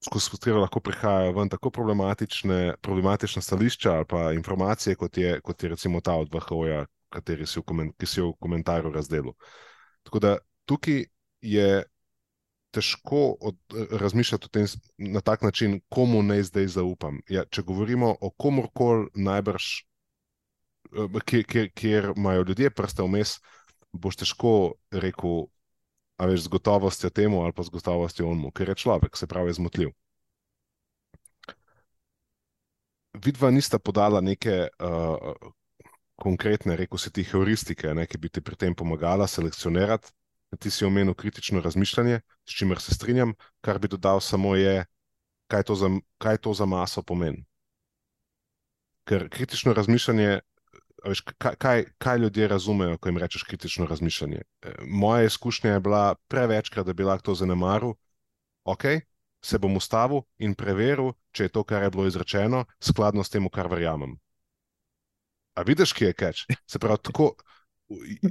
Skozi 0.00 0.30
katero 0.32 0.62
lahko 0.62 0.80
prihajajo 0.80 1.34
ven 1.36 1.50
tako 1.52 1.68
problematične, 1.76 2.78
problematične 2.80 3.42
stališča 3.44 3.90
ali 3.98 4.06
pa 4.08 4.30
informacije, 4.32 4.96
kot 4.96 5.18
je, 5.20 5.34
kot 5.44 5.60
je 5.62 5.68
recimo 5.74 6.00
ta 6.00 6.14
od 6.16 6.32
VHO-ja, 6.32 6.86
ki 7.12 8.06
si 8.08 8.20
jo 8.20 8.30
v 8.30 8.38
komentarju 8.40 8.92
razdelil. 8.94 9.34
Tako 10.08 10.22
da 10.24 10.38
tukaj 10.64 11.04
je 11.44 11.82
težko 12.70 13.36
od, 13.40 13.56
razmišljati 13.90 14.48
tem, 14.48 14.66
na 14.98 15.20
tak 15.20 15.42
način, 15.42 15.80
komu 15.88 16.22
naj 16.22 16.42
zdaj 16.42 16.66
zaupam. 16.66 17.20
Ja, 17.28 17.44
če 17.50 17.62
govorimo 17.66 18.14
o 18.20 18.30
komorkoli, 18.30 19.08
najbrž, 19.14 19.70
eh, 20.92 21.20
kjer, 21.24 21.44
kjer, 21.44 21.70
kjer 21.74 22.12
imajo 22.16 22.44
ljudje 22.48 22.70
prste 22.70 23.02
vmes, 23.02 23.38
boš 23.92 24.22
težko 24.22 24.52
rekel, 24.90 25.48
a 26.20 26.26
veš, 26.30 26.46
z 26.46 26.52
gotovostjo 26.52 27.10
temu 27.10 27.42
ali 27.42 27.52
pa 27.52 27.62
z 27.62 27.74
gotovostjo 27.74 28.28
onmu, 28.28 28.52
ker 28.52 28.68
je 28.68 28.74
človek, 28.84 29.16
se 29.16 29.26
pravi, 29.26 29.52
zmotljiv. 29.52 29.90
Vidva 33.24 33.50
nista 33.50 33.78
podala 33.78 34.20
neke 34.20 34.68
uh, 34.78 35.50
konkretne, 36.14 36.76
rekel 36.76 36.98
si 36.98 37.10
ti, 37.10 37.24
heuristike, 37.26 37.94
ne, 37.94 38.06
ki 38.06 38.18
bi 38.18 38.28
ti 38.28 38.40
pri 38.40 38.56
tem 38.56 38.74
pomagala 38.74 39.26
selekcionirati 39.26 40.12
ti 40.56 40.70
si 40.70 40.84
omenil 40.84 41.14
kritično 41.14 41.60
razmišljanje, 41.60 42.20
s 42.46 42.56
čimer 42.58 42.80
se 42.80 42.94
strinjam, 42.94 43.34
kar 43.60 43.78
bi 43.78 43.88
dodal 43.88 44.20
samo 44.20 44.56
je, 44.56 44.84
kaj 45.46 45.62
to 45.62 45.74
za, 45.74 45.90
kaj 46.18 46.38
to 46.38 46.54
za 46.54 46.66
maso 46.66 47.02
pomeni. 47.02 47.44
Ker 49.04 49.28
kritično 49.28 49.72
razmišljanje, 49.72 50.40
veš, 51.04 51.20
kaj, 51.38 51.56
kaj, 51.56 51.84
kaj 51.98 52.18
ljudje 52.18 52.48
razumejo, 52.48 52.98
ko 52.98 53.08
jim 53.08 53.18
rečeš 53.18 53.42
kritično 53.42 53.86
razmišljanje. 53.86 54.42
E, 54.62 54.74
moja 54.86 55.24
izkušnja 55.24 55.72
je 55.72 55.80
bila 55.80 56.14
prevečkrat, 56.28 56.86
da 56.86 56.92
bi 56.92 57.06
lahko 57.06 57.30
to 57.30 57.34
zanemaril, 57.34 57.94
ok, 58.64 58.84
se 59.42 59.58
bom 59.58 59.76
ustavil 59.76 60.22
in 60.38 60.54
preveril, 60.54 61.14
če 61.32 61.46
je 61.48 61.54
to, 61.54 61.64
kar 61.64 61.82
je 61.82 61.90
bilo 61.90 62.06
izrečeno, 62.06 62.64
skladno 62.80 63.24
s 63.24 63.30
tem, 63.30 63.48
kar 63.48 63.70
verjamem. 63.70 64.18
A 65.54 65.62
vidiš, 65.62 65.92
kje 65.92 66.10
je 66.10 66.14
keč? 66.14 66.44
Se 66.70 66.78
pravi, 66.78 67.00
tako 67.02 67.34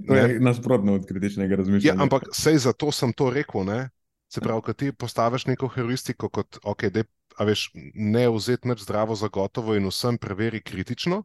To 0.07 0.15
je 0.15 0.39
nasprotno 0.39 0.93
od 0.93 1.05
kritičnega 1.07 1.55
razmišljanja. 1.55 1.97
Ja, 1.97 2.03
ampak 2.03 2.29
sej 2.31 2.57
zato 2.63 2.91
sem 2.91 3.13
to 3.13 3.29
rekel. 3.29 3.65
Ne? 3.67 3.89
Se 4.31 4.41
pravi, 4.41 4.61
ko 4.61 4.73
ti 4.73 4.91
postaviš 4.91 5.45
neko 5.49 5.67
heuristiko, 5.73 6.29
kot 6.29 6.61
okay, 6.63 6.93
de, 6.93 7.03
veš, 7.39 7.71
ne 7.93 8.29
vzeti 8.29 8.69
nič 8.69 8.85
zdravo 8.85 9.15
za 9.15 9.27
gotovo 9.27 9.75
in 9.75 9.89
vsem 9.89 10.17
preveri 10.21 10.61
kritično, 10.61 11.23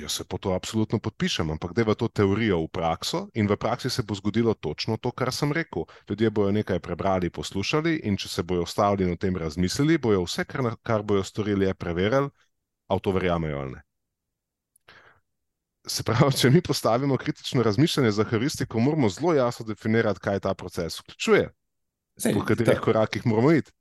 jaz 0.00 0.12
se 0.12 0.24
po 0.24 0.38
to 0.38 0.52
absolutno 0.52 0.98
podpišem, 0.98 1.50
ampak 1.50 1.72
da 1.72 1.82
je 1.82 1.94
to 1.94 2.08
teorijo 2.08 2.60
v 2.62 2.68
prakso 2.68 3.28
in 3.34 3.48
v 3.48 3.56
praksi 3.56 3.90
se 3.90 4.02
bo 4.02 4.14
zgodilo 4.14 4.54
točno 4.54 4.96
to, 4.96 5.10
kar 5.10 5.32
sem 5.32 5.52
rekel. 5.52 5.84
Ljudje 6.08 6.30
bojo 6.30 6.52
nekaj 6.52 6.80
prebrali, 6.80 7.30
poslušali 7.30 8.00
in 8.04 8.16
če 8.16 8.28
se 8.28 8.42
bojo 8.42 8.62
ustavili 8.62 9.04
in 9.04 9.12
o 9.12 9.16
tem 9.16 9.36
razmislili, 9.36 9.98
bojo 9.98 10.24
vse, 10.24 10.44
kar, 10.44 10.76
kar 10.82 11.02
bojo 11.02 11.24
storili, 11.24 11.66
je 11.66 11.74
preverili, 11.74 12.30
avto 12.88 13.12
verjamejo 13.12 13.58
ali 13.58 13.72
ne. 13.72 13.82
Se 15.86 16.02
pravi, 16.02 16.32
če 16.40 16.50
mi 16.50 16.62
postavimo 16.62 17.16
kritično 17.16 17.62
razmišljanje 17.62 18.10
za 18.10 18.24
heuristiko, 18.24 18.80
moramo 18.80 19.08
zelo 19.08 19.34
jasno 19.34 19.66
definirati, 19.66 20.20
kaj 20.20 20.40
ta 20.40 20.54
proces 20.54 21.00
vključuje, 21.00 21.48
po 22.34 22.44
katerih 22.44 22.80
korakih 22.80 23.26
moramo 23.26 23.52
iti. 23.52 23.72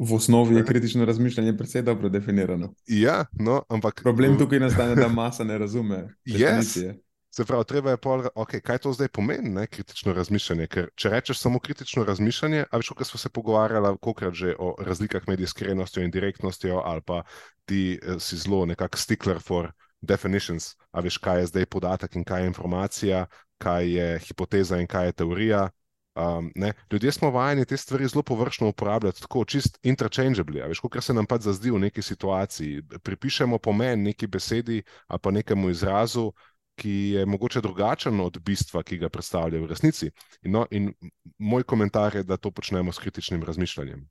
V 0.00 0.14
osnovi 0.14 0.56
je 0.56 0.64
kritično 0.64 1.04
razmišljanje 1.04 1.56
precej 1.56 1.82
dobro 1.82 2.08
definirano. 2.08 2.74
Ja, 2.86 3.26
no, 3.32 3.62
ampak. 3.68 4.00
Problem 4.02 4.38
tukaj 4.38 4.60
nastane, 4.60 4.94
da 4.94 5.08
masa 5.08 5.44
ne 5.44 5.58
razume. 5.58 6.08
Yes. 6.24 6.94
Se 7.30 7.44
pravi, 7.44 7.64
treba 7.64 7.90
je 7.90 7.96
pol, 7.96 8.24
okay, 8.34 8.58
kaj 8.60 8.78
to 8.82 8.92
zdaj 8.92 9.08
pomeni, 9.08 9.52
ne, 9.54 9.66
kritično 9.66 10.12
razmišljanje. 10.12 10.66
Ker 10.66 10.88
če 10.98 11.12
rečeš 11.12 11.38
samo 11.38 11.60
kritično 11.62 12.02
razmišljanje, 12.04 12.64
a 12.70 12.80
veš, 12.80 12.88
kako 12.88 13.04
smo 13.04 13.20
se 13.22 13.28
pogovarjali, 13.28 13.92
kolikrat 14.02 14.34
že 14.34 14.54
o 14.58 14.72
razlikah 14.82 15.28
med 15.28 15.40
iskrenostjo 15.40 16.02
in 16.02 16.10
direktnostjo, 16.10 16.82
ali 16.84 17.04
pa 17.06 17.22
ti 17.64 18.00
eh, 18.02 18.18
si 18.18 18.36
zelo 18.36 18.64
nekako 18.66 18.98
stickler 18.98 19.38
for 19.38 19.70
definitions, 20.00 20.74
a 20.92 21.00
veš, 21.00 21.18
kaj 21.18 21.40
je 21.40 21.50
zdaj 21.52 21.66
podatek 21.66 22.16
in 22.16 22.24
kaj 22.24 22.42
je 22.42 22.46
informacija, 22.46 23.26
kaj 23.58 23.92
je 23.92 24.18
hipoteza 24.18 24.80
in 24.80 24.86
kaj 24.86 25.06
je 25.06 25.12
teorija. 25.12 25.68
Um, 26.14 26.50
Ljudje 26.92 27.12
smo 27.12 27.30
vajeni 27.30 27.64
te 27.64 27.76
stvari 27.76 28.08
zelo 28.08 28.22
površno 28.22 28.68
uporabljati, 28.68 29.20
tako 29.20 29.44
čist 29.44 29.78
interchangeably. 29.82 30.68
Veš, 30.68 30.80
kot 30.80 31.04
se 31.04 31.14
nam 31.14 31.26
pač 31.26 31.46
zazdi 31.46 31.70
v 31.70 31.78
neki 31.78 32.02
situaciji. 32.02 32.82
Pripišemo 33.02 33.58
pomen 33.58 34.02
neki 34.02 34.26
besedi 34.26 34.82
ali 35.06 35.20
pa 35.22 35.30
nekemu 35.30 35.70
izrazu, 35.70 36.32
ki 36.80 36.90
je 36.90 37.26
mogoče 37.26 37.60
drugačen 37.60 38.20
od 38.20 38.38
bistva, 38.40 38.82
ki 38.82 38.98
ga 38.98 39.08
predstavlja 39.08 39.60
v 39.60 39.68
resnici. 39.68 40.10
In, 40.42 40.52
no, 40.52 40.64
in 40.70 40.92
moj 41.38 41.62
komentar 41.62 42.16
je, 42.16 42.24
da 42.24 42.36
to 42.36 42.50
počnemo 42.50 42.92
s 42.92 42.98
kritičnim 42.98 43.42
razmišljanjem. 43.44 44.08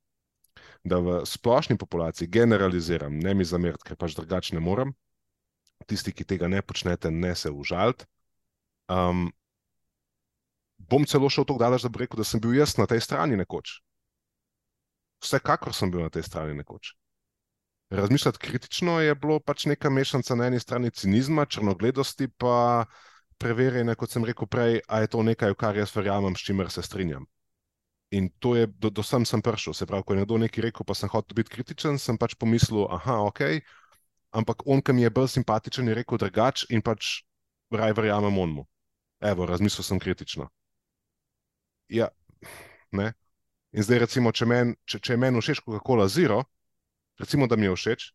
Da 0.83 0.99
v 0.99 1.21
splošni 1.25 1.77
populaciji 1.77 2.27
generaliziram, 2.27 3.17
ne 3.19 3.33
mi 3.33 3.45
zameriti, 3.45 3.83
ker 3.89 3.97
pač 3.99 4.15
drugače 4.15 4.55
ne 4.55 4.63
morem. 4.63 4.93
Tisti, 5.87 6.11
ki 6.13 6.25
tega 6.27 6.49
ne 6.51 6.61
počnete, 6.61 7.11
ne 7.11 7.35
se 7.35 7.51
užalite. 7.51 8.05
Um, 8.89 9.29
bom 10.77 11.05
celo 11.05 11.29
šel 11.29 11.45
tako 11.45 11.61
daleč, 11.61 11.85
da 11.85 11.89
bi 11.93 12.03
rekel, 12.03 12.19
da 12.19 12.27
sem 12.27 12.41
bil 12.41 12.57
jaz 12.57 12.75
na 12.79 12.87
tej 12.89 13.03
strani 13.05 13.37
nekoč. 13.39 13.79
Vsekakor 15.23 15.75
sem 15.75 15.91
bil 15.91 16.03
na 16.03 16.09
tej 16.09 16.25
strani 16.27 16.55
nekoč. 16.57 16.95
Razmišljati 17.89 18.39
kritično 18.39 18.99
je 19.01 19.15
bilo 19.15 19.39
pač 19.39 19.65
neka 19.65 19.89
mešanica 19.89 20.35
na 20.35 20.47
eni 20.47 20.59
strani 20.59 20.91
cinizma, 20.91 21.45
črnogledosti, 21.45 22.27
pa 22.37 22.85
preverjanje, 23.41 23.95
kot 23.95 24.13
sem 24.13 24.25
rekel 24.25 24.47
prej, 24.47 24.81
ali 24.87 25.07
je 25.07 25.11
to 25.15 25.23
nekaj, 25.23 25.55
v 25.55 25.57
kar 25.57 25.77
jaz 25.77 25.95
verjamem, 25.95 26.35
s 26.35 26.45
čimer 26.45 26.69
se 26.69 26.83
strinjam. 26.85 27.25
In 28.11 28.29
to 28.39 28.55
je, 28.55 28.67
do, 28.67 28.89
do 28.89 29.03
sem 29.05 29.25
sem 29.25 29.41
prišel. 29.41 29.73
Se 29.73 29.85
pravi, 29.85 30.03
ko 30.05 30.13
je 30.13 30.21
nekdo 30.21 30.37
nekaj 30.41 30.69
rekel, 30.69 30.85
pa 30.85 30.93
sem 30.97 31.09
hotel 31.09 31.37
biti 31.37 31.53
kritičen, 31.53 31.97
sem 32.01 32.17
pač 32.17 32.35
pomislil, 32.37 32.85
aha, 32.89 33.19
ok, 33.29 33.41
ampak 34.31 34.65
on, 34.65 34.81
ki 34.81 34.93
mi 34.93 35.05
je 35.05 35.13
bolj 35.13 35.31
simpatičen, 35.35 35.87
je 35.87 35.97
rekel 35.97 36.17
drugače 36.21 36.69
in 36.73 36.83
pač 36.85 37.23
raj 37.71 37.93
verjamem 37.97 38.37
onmu. 38.37 38.65
Evo, 39.19 39.45
razmislil 39.45 39.83
sem 39.83 39.99
kritično. 39.99 40.47
Ja, 41.89 42.07
ne. 42.91 43.13
In 43.71 43.85
zdaj, 43.85 43.99
recimo, 44.05 44.31
če, 44.31 44.47
men, 44.49 44.73
če, 44.85 45.01
če 45.03 45.13
je 45.13 45.21
meni 45.21 45.41
všeč 45.41 45.61
Coca-Cola 45.65 46.07
Zero, 46.09 46.43
recimo, 47.19 47.47
da 47.47 47.57
mi 47.59 47.67
je 47.67 47.75
všeč, 47.75 48.05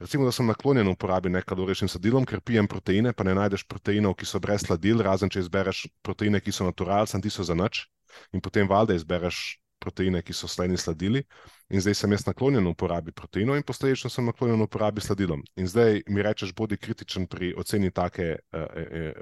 recimo, 0.00 0.24
da 0.28 0.32
sem 0.32 0.48
naklonjen 0.48 0.88
uporabi 0.88 1.32
nekaloričnim 1.32 1.90
sadilom, 1.92 2.24
ker 2.28 2.40
pijem 2.40 2.68
proteine, 2.68 3.12
pa 3.12 3.26
ne 3.26 3.34
najdeš 3.36 3.66
proteinov, 3.68 4.16
ki 4.20 4.28
so 4.28 4.40
brez 4.40 4.64
sladil, 4.64 5.02
razen 5.04 5.32
če 5.32 5.44
izbereš 5.44 5.86
proteine, 6.06 6.40
ki 6.40 6.54
so 6.54 6.68
naturalci, 6.68 7.20
ti 7.20 7.32
so 7.32 7.44
za 7.44 7.56
nič, 7.58 7.84
in 8.32 8.44
potem 8.44 8.68
valjda 8.70 8.96
izbereš 8.96 9.58
proteine, 9.86 10.22
ki 10.26 10.34
so 10.34 10.50
sleni 10.50 10.78
sladili. 10.78 11.22
In 11.70 11.82
zdaj 11.82 11.94
sem 12.00 12.12
jaz 12.14 12.26
naklonjen 12.26 12.66
uporabi 12.66 13.14
proteinov 13.14 13.58
in 13.58 13.66
posledično 13.66 14.10
sem 14.10 14.26
naklonjen 14.26 14.66
uporabi 14.66 15.04
sladilom. 15.04 15.44
In 15.56 15.70
zdaj 15.70 16.02
mi 16.10 16.26
rečeš, 16.26 16.54
bodi 16.54 16.78
kritičen 16.78 17.26
pri 17.30 17.54
oceni 17.58 17.92
take 17.94 18.34
uh, 18.34 18.66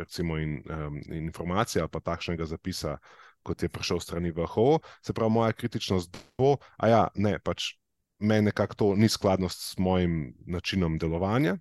recimo, 0.00 0.38
in, 0.40 0.58
um, 0.68 0.98
informacije 1.12 1.84
ali 1.84 1.92
pa 1.92 2.00
takšnega 2.00 2.48
zapisa 2.48 2.98
kot 3.44 3.62
je 3.62 3.68
prišel 3.68 4.00
strani 4.00 4.32
VHO, 4.32 4.78
se 5.04 5.12
pravi, 5.12 5.32
moja 5.32 5.52
kritičnost 5.52 6.16
bo, 6.38 6.56
a 6.80 6.88
ja, 6.88 7.02
ne, 7.14 7.36
pač 7.44 7.74
meni 8.18 8.48
nekako 8.48 8.74
to 8.74 8.88
ni 8.96 9.08
skladno 9.08 9.48
s 9.52 9.76
mojim 9.78 10.34
načinom 10.46 10.98
delovanja, 10.98 11.58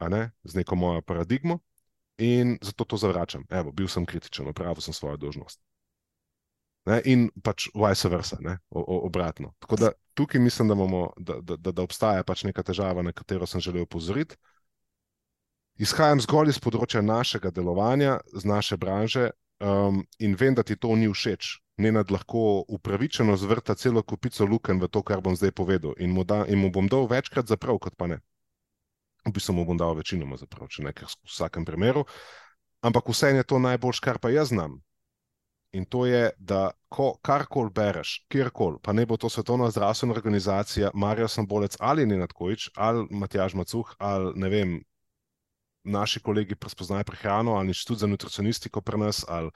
ne, 0.00 0.30
z 0.44 0.62
neko 0.62 0.76
mojo 0.76 1.02
paradigmo 1.02 1.58
in 2.18 2.56
zato 2.62 2.84
to 2.84 2.96
zavračam. 2.96 3.44
Evo, 3.50 3.72
bil 3.72 3.88
sem 3.88 4.06
kritičen, 4.06 4.48
opravil 4.48 4.80
sem 4.82 4.94
svojo 4.94 5.16
dožnost. 5.16 5.60
Ne, 6.86 7.00
in 7.04 7.26
pač 7.44 7.66
vice 7.74 8.08
versa, 8.08 8.38
ne, 8.40 8.58
o, 8.70 8.80
obratno. 9.06 9.52
Tako 9.58 9.76
da 9.76 9.90
tukaj 10.14 10.40
mislim, 10.40 10.68
da, 10.68 10.74
imamo, 10.74 11.10
da, 11.16 11.40
da, 11.40 11.56
da, 11.56 11.72
da 11.72 11.82
obstaja 11.82 12.24
pač 12.24 12.44
neka 12.48 12.62
težava, 12.62 13.02
na 13.02 13.12
katero 13.12 13.46
sem 13.46 13.60
želel 13.60 13.82
upozoriti. 13.82 14.38
Izhajam 15.78 16.22
zgolj 16.24 16.54
iz 16.54 16.58
področja 16.58 17.02
našega 17.04 17.52
delovanja, 17.54 18.18
z 18.34 18.48
naše 18.48 18.78
branže, 18.80 19.28
um, 19.60 20.00
in 20.18 20.34
vem, 20.34 20.56
da 20.58 20.64
ti 20.66 20.76
to 20.76 20.96
ni 20.96 21.10
všeč. 21.12 21.58
Nenad 21.78 22.10
lahko 22.10 22.64
upravičeno 22.74 23.36
zvrta 23.38 23.76
celo 23.78 24.02
kupico 24.02 24.46
luken 24.48 24.80
v 24.82 24.88
to, 24.90 25.04
kar 25.06 25.22
bom 25.22 25.36
zdaj 25.38 25.54
povedal, 25.54 25.94
in 26.02 26.10
mu, 26.10 26.24
da, 26.26 26.42
in 26.50 26.58
mu 26.58 26.72
bom 26.74 26.88
dal 26.90 27.06
večkrat 27.06 27.46
zaprav, 27.46 27.78
kot 27.78 27.94
pa 27.94 28.10
ne. 28.10 28.18
V 29.28 29.34
bistvu 29.36 29.54
mu 29.54 29.68
bom 29.68 29.78
dal 29.78 29.94
večinoma 29.94 30.40
zaprav, 30.40 30.66
če 30.72 30.88
ne 30.88 30.92
kar 30.96 31.06
v 31.06 31.30
vsakem 31.30 31.68
primeru. 31.68 32.08
Ampak 32.82 33.10
vse 33.10 33.30
je 33.36 33.46
to 33.46 33.62
najboljš, 33.62 34.02
kar 34.02 34.18
pa 34.18 34.34
jaz 34.34 34.50
znam. 34.50 34.80
In 35.76 35.84
to 35.84 36.06
je, 36.08 36.30
da 36.38 36.70
ko 36.88 37.10
karkoli 37.22 37.70
bereš, 37.74 38.24
kjerkoli, 38.32 38.78
pa 38.82 38.94
ne 38.96 39.04
bo 39.06 39.18
to 39.20 39.28
svetovna 39.28 39.68
zdravstvena 39.70 40.14
organizacija, 40.16 40.90
Marijo 40.94 41.28
Sambolec 41.28 41.76
ali 41.80 42.06
Nenad 42.06 42.32
Kojič, 42.32 42.70
ali 42.74 43.04
Matjaž 43.10 43.54
Macuh, 43.54 43.92
ali 43.98 44.32
ne 44.36 44.48
vem, 44.48 44.78
naši 45.84 46.20
kolegi 46.20 46.56
prepoznajo 46.56 47.04
prehrano 47.04 47.54
ali 47.54 47.68
inštitut 47.68 47.98
za 47.98 48.06
nutricionistiko 48.06 48.80
pri 48.80 48.98
nas, 48.98 49.24
ali 49.28 49.50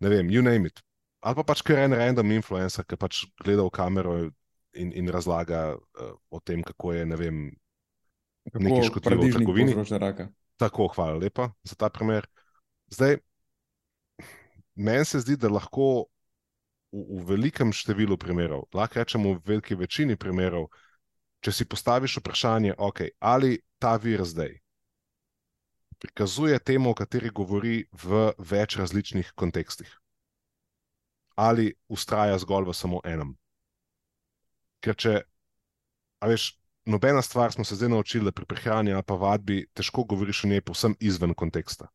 ne 0.00 0.08
vem, 0.08 0.30
you 0.30 0.42
name 0.42 0.66
it. 0.66 0.82
Ali 1.20 1.34
pa 1.34 1.42
pač 1.42 1.62
kar 1.66 1.78
en 1.82 1.96
random 1.96 2.30
influencer, 2.36 2.84
ki 2.86 2.96
pač 2.96 3.24
gleda 3.42 3.64
v 3.66 3.70
kamero 3.74 4.16
in, 4.76 4.92
in 4.92 5.08
razlaga 5.10 5.74
uh, 5.74 6.12
o 6.30 6.40
tem, 6.40 6.62
kako 6.62 6.92
je 6.92 7.06
ne 7.06 7.16
vem, 7.16 7.38
neki 8.54 8.86
škodljiv 8.90 9.22
v 9.24 9.32
trgovini. 9.34 10.26
Tako, 10.56 10.88
hvala 10.94 11.18
lepa 11.18 11.50
za 11.66 11.74
ta 11.74 11.90
primer. 11.90 12.28
Zdaj, 12.92 13.18
meni 14.76 15.04
se 15.04 15.20
zdi, 15.24 15.36
da 15.36 15.50
lahko 15.52 16.06
v, 16.92 17.02
v 17.20 17.22
velikem 17.32 17.72
številu 17.72 18.18
primerov, 18.20 18.68
lahko 18.76 19.02
rečemo 19.02 19.36
v 19.36 19.42
veliki 19.54 19.76
večini 19.78 20.16
primerov, 20.16 20.68
če 21.44 21.52
si 21.52 21.68
postaviš 21.68 22.20
vprašanje, 22.20 22.76
okay, 22.78 23.12
ali 23.20 23.58
ta 23.80 23.96
vir 24.00 24.24
zdaj 24.24 24.56
prikazuje 25.98 26.58
temo, 26.58 26.90
o 26.90 26.94
kateri 26.94 27.30
govori 27.30 27.86
v 27.92 28.30
več 28.38 28.76
različnih 28.76 29.32
kontekstih. 29.34 29.88
Ali 31.36 31.74
ustraja 31.88 32.38
zgolj 32.38 32.70
v 32.70 32.74
samo 32.76 33.00
enem. 33.04 33.34
Ker 34.80 34.96
če, 34.96 35.14
a 36.20 36.30
veš, 36.30 36.54
nobena 36.88 37.22
stvar 37.22 37.52
smo 37.52 37.64
se 37.64 37.76
zdaj 37.76 37.92
naučili, 37.92 38.24
da 38.24 38.32
pri 38.32 38.46
prehrani 38.48 38.92
ali 38.92 39.04
pa 39.04 39.16
vadbi 39.20 39.66
težko 39.74 40.04
govoriš 40.04 40.44
o 40.44 40.48
njej 40.52 40.64
povsem 40.64 40.96
izven 41.00 41.34
konteksta. 41.34 41.88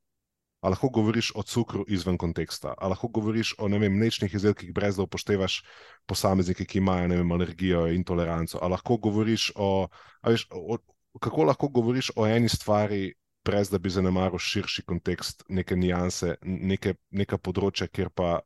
A 0.61 0.69
lahko 0.69 0.91
govoriš 0.93 1.31
o 1.35 1.41
cukru 1.43 1.85
izven 1.89 2.17
konteksta, 2.21 2.75
a 2.77 2.87
lahko 2.87 3.07
govoriš 3.09 3.55
o 3.57 3.67
vem, 3.67 3.97
mlečnih 3.97 4.33
izdelkih, 4.33 4.73
brez 4.73 4.95
da 4.95 5.07
upoštevaš 5.07 5.63
posameznike, 6.05 6.65
ki 6.65 6.77
imajo 6.77 7.07
vem, 7.09 7.31
alergijo 7.31 7.87
in 7.89 8.03
toleranco. 8.03 8.59
A 8.61 8.67
lahko 8.69 8.97
govoriš 8.97 9.51
o, 9.55 9.87
veš, 10.27 10.45
o, 10.51 10.77
kako 11.19 11.49
lahko 11.49 11.67
govoriš 11.67 12.11
o 12.15 12.27
eni 12.27 12.49
stvari, 12.49 13.13
brez 13.45 13.71
da 13.73 13.79
bi 13.81 13.89
zanemaril 13.89 14.37
širši 14.37 14.85
kontekst, 14.85 15.43
neke 15.49 15.75
nianse, 15.75 16.35
neke, 16.45 16.93
neka 17.09 17.41
področja, 17.41 17.87
kjer 17.89 18.11
pa 18.13 18.39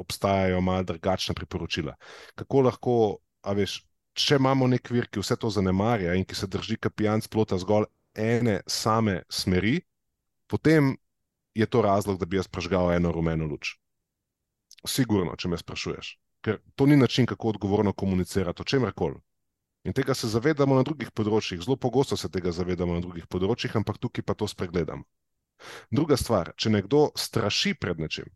obstajajo 0.00 0.60
malo 0.60 0.88
drugačna 0.88 1.34
priporočila. 1.38 1.94
Kako 2.34 2.64
lahko, 2.66 2.96
a 3.46 3.54
veš, 3.54 3.80
če 4.18 4.40
imamo 4.40 4.66
nek 4.66 4.90
vir, 4.90 5.06
ki 5.06 5.22
vse 5.22 5.36
to 5.38 5.50
zanemarja 5.54 6.16
in 6.18 6.26
ki 6.26 6.34
se 6.34 6.48
drži 6.50 6.80
kapijan 6.82 7.22
splota 7.22 7.58
zgolj 7.60 7.86
ene 8.18 8.60
same 8.66 9.20
smeri, 9.30 9.78
potem 10.50 10.96
je 11.54 11.66
to 11.66 11.82
razlog, 11.82 12.18
da 12.18 12.26
bi 12.26 12.36
jaz 12.36 12.48
prežgal 12.48 12.92
eno 12.92 13.12
rumeno 13.12 13.46
luč. 13.46 13.76
Sigurno, 14.86 15.36
če 15.36 15.48
me 15.48 15.58
sprašuješ. 15.58 16.16
Ker 16.44 16.60
to 16.74 16.86
ni 16.86 16.96
način, 16.96 17.26
kako 17.26 17.54
odgovorno 17.54 17.92
komunicirati 17.92 18.62
o 18.62 18.64
čemer 18.64 18.92
koli. 18.96 19.20
In 19.84 19.92
tega 19.96 20.14
se 20.14 20.28
zavedamo 20.28 20.76
na 20.76 20.84
drugih 20.84 21.10
področjih, 21.10 21.60
zelo 21.64 21.76
pogosto 21.76 22.16
se 22.16 22.28
tega 22.28 22.52
zavedamo 22.52 22.96
na 22.96 23.00
drugih 23.00 23.26
področjih, 23.28 23.76
ampak 23.80 23.98
tukaj 24.00 24.24
pa 24.24 24.36
to 24.36 24.48
spregledam. 24.48 25.04
Druga 25.92 26.16
stvar, 26.16 26.52
če 26.56 26.72
nekdo 26.72 27.08
straši 27.16 27.74
pred 27.76 28.00
nečim, 28.00 28.28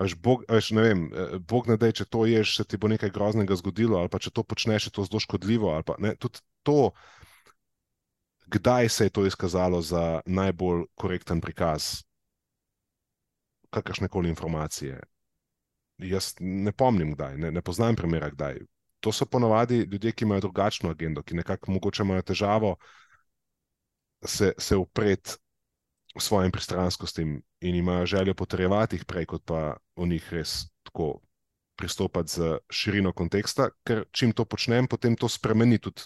Veš, 0.00 0.14
Bog, 0.18 0.44
veš, 0.48 0.70
ne 0.72 0.82
vem, 0.82 1.00
eh, 1.12 1.38
Bog 1.38 1.68
ne 1.68 1.76
da, 1.76 1.90
če 1.92 2.06
to 2.08 2.24
ješ, 2.26 2.56
se 2.58 2.64
ti 2.64 2.78
bo 2.80 2.88
nekaj 2.88 3.12
groznega 3.12 3.56
zgodilo, 3.60 4.00
ali 4.00 4.08
pa 4.08 4.18
če 4.22 4.32
to 4.34 4.42
počneš, 4.42 4.88
je 4.88 4.94
to 4.96 5.04
zelo 5.04 5.20
škodljivo. 5.20 5.74
Pa, 5.86 5.98
ne, 6.02 6.14
tudi 6.16 6.40
to, 6.66 6.92
kdaj 8.52 8.88
se 8.88 9.04
je 9.04 9.10
to 9.10 9.26
izkazalo 9.26 9.80
za 9.82 10.20
najbolj 10.26 10.84
korekten 10.94 11.40
prikaz 11.40 12.02
kakršne 13.70 14.08
koli 14.08 14.28
informacije. 14.28 15.00
Jaz 15.98 16.34
ne 16.40 16.72
pomnim, 16.72 17.14
kdaj, 17.14 17.36
ne, 17.38 17.50
ne 17.50 17.62
poznam 17.62 17.96
primera, 17.96 18.30
kdaj. 18.30 18.58
To 19.00 19.12
so 19.12 19.26
ponovadi 19.26 19.78
ljudje, 19.78 20.12
ki 20.12 20.24
imajo 20.24 20.40
drugačno 20.40 20.90
agendo, 20.90 21.22
ki 21.22 21.34
nekako 21.34 21.72
mogoče 21.72 22.02
imajo 22.02 22.22
težavo 22.22 22.76
se, 24.24 24.52
se 24.58 24.76
upreti 24.76 25.30
svojim 26.18 26.52
pristrankostim 26.52 27.42
in 27.60 27.74
imajo 27.74 28.06
željo 28.06 28.34
potrjevati 28.34 28.96
jih 28.96 29.04
prej, 29.04 29.26
kot 29.26 29.44
pa 29.44 29.76
v 29.96 30.06
njih 30.06 30.32
res 30.32 30.66
tako 30.82 31.20
pristopati 31.76 32.30
z 32.30 32.58
širino 32.70 33.12
konteksta, 33.12 33.70
ker 33.84 34.04
čim 34.12 34.32
to 34.32 34.44
počnem, 34.44 34.86
potem 34.86 35.16
to 35.16 35.28
spremeni 35.28 35.78
tudi 35.78 36.02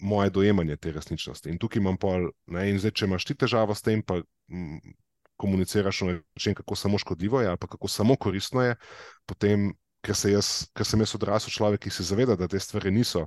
moje 0.00 0.30
dojemanje 0.30 0.76
te 0.76 0.92
resničnosti. 0.92 1.50
In 1.50 1.58
tukaj 1.58 1.80
imam 1.80 1.96
pol, 2.00 2.30
ne, 2.46 2.66
in 2.70 2.78
zdaj, 2.80 2.94
če 2.96 3.08
imaš 3.08 3.26
ti 3.28 3.36
težavo 3.38 3.74
s 3.74 3.84
tem, 3.86 4.02
pa 4.02 4.20
m, 4.20 4.24
mm, 4.48 4.94
komuniciraš 5.40 6.00
na 6.04 6.18
način, 6.36 6.54
kako 6.54 6.76
samo 6.76 6.98
škodljivo 6.98 7.40
je, 7.40 7.48
ali 7.48 7.58
kako 7.58 7.88
samo 7.88 8.16
koristno 8.16 8.62
je, 8.62 8.76
potem, 9.26 9.70
ker, 10.04 10.16
se 10.16 10.32
jaz, 10.32 10.50
ker 10.76 10.86
sem 10.86 11.00
jaz 11.00 11.14
odrasel 11.16 11.52
človek, 11.54 11.80
ki 11.86 11.90
se 11.90 12.04
zaveda, 12.04 12.36
da 12.36 12.48
te 12.48 12.60
stvari 12.60 12.90
niso 12.90 13.26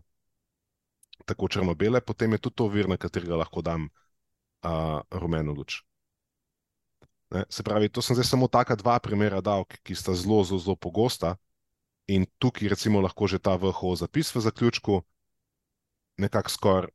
tako 1.26 1.48
črno-bele, 1.48 2.02
potem 2.02 2.32
je 2.32 2.44
tudi 2.44 2.56
to 2.56 2.68
vir, 2.68 2.90
na 2.90 2.98
katerega 2.98 3.40
lahko 3.40 3.62
dam 3.62 3.88
uh, 3.88 5.02
rumeno 5.12 5.54
luč. 5.54 5.82
Ne? 7.34 7.46
Se 7.50 7.64
pravi, 7.64 7.90
to 7.90 8.02
sem 8.02 8.16
zdaj 8.16 8.28
samo 8.30 8.48
taka 8.48 8.76
dva 8.76 9.00
primera 9.00 9.42
dal, 9.42 9.66
ki 9.66 9.96
sta 9.96 10.14
zelo, 10.14 10.44
zelo, 10.44 10.60
zelo 10.60 10.76
pogosta. 10.76 11.36
In 12.12 12.28
tukaj, 12.38 12.68
recimo, 12.68 13.02
lahko 13.02 13.28
že 13.28 13.40
ta 13.40 13.56
VHO 13.56 13.96
zapis 13.96 14.34
v 14.36 14.44
zaključku, 14.44 15.02
nekako 16.18 16.49
skoraj 16.49 16.91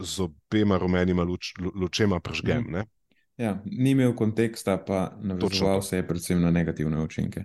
z 0.00 0.20
obema 0.20 0.78
rumenima 0.78 1.22
luč, 1.22 1.52
lučema 1.74 2.20
pržgem. 2.20 2.64
Mm. 2.68 2.88
Ja, 3.36 3.62
ni 3.64 3.90
imel 3.90 4.14
konteksta, 4.16 4.76
pa 4.84 5.12
navezoval 5.20 5.82
se 5.82 5.96
je 5.96 6.06
predvsem 6.08 6.40
na 6.40 6.50
negativne 6.50 7.00
učinke. 7.02 7.44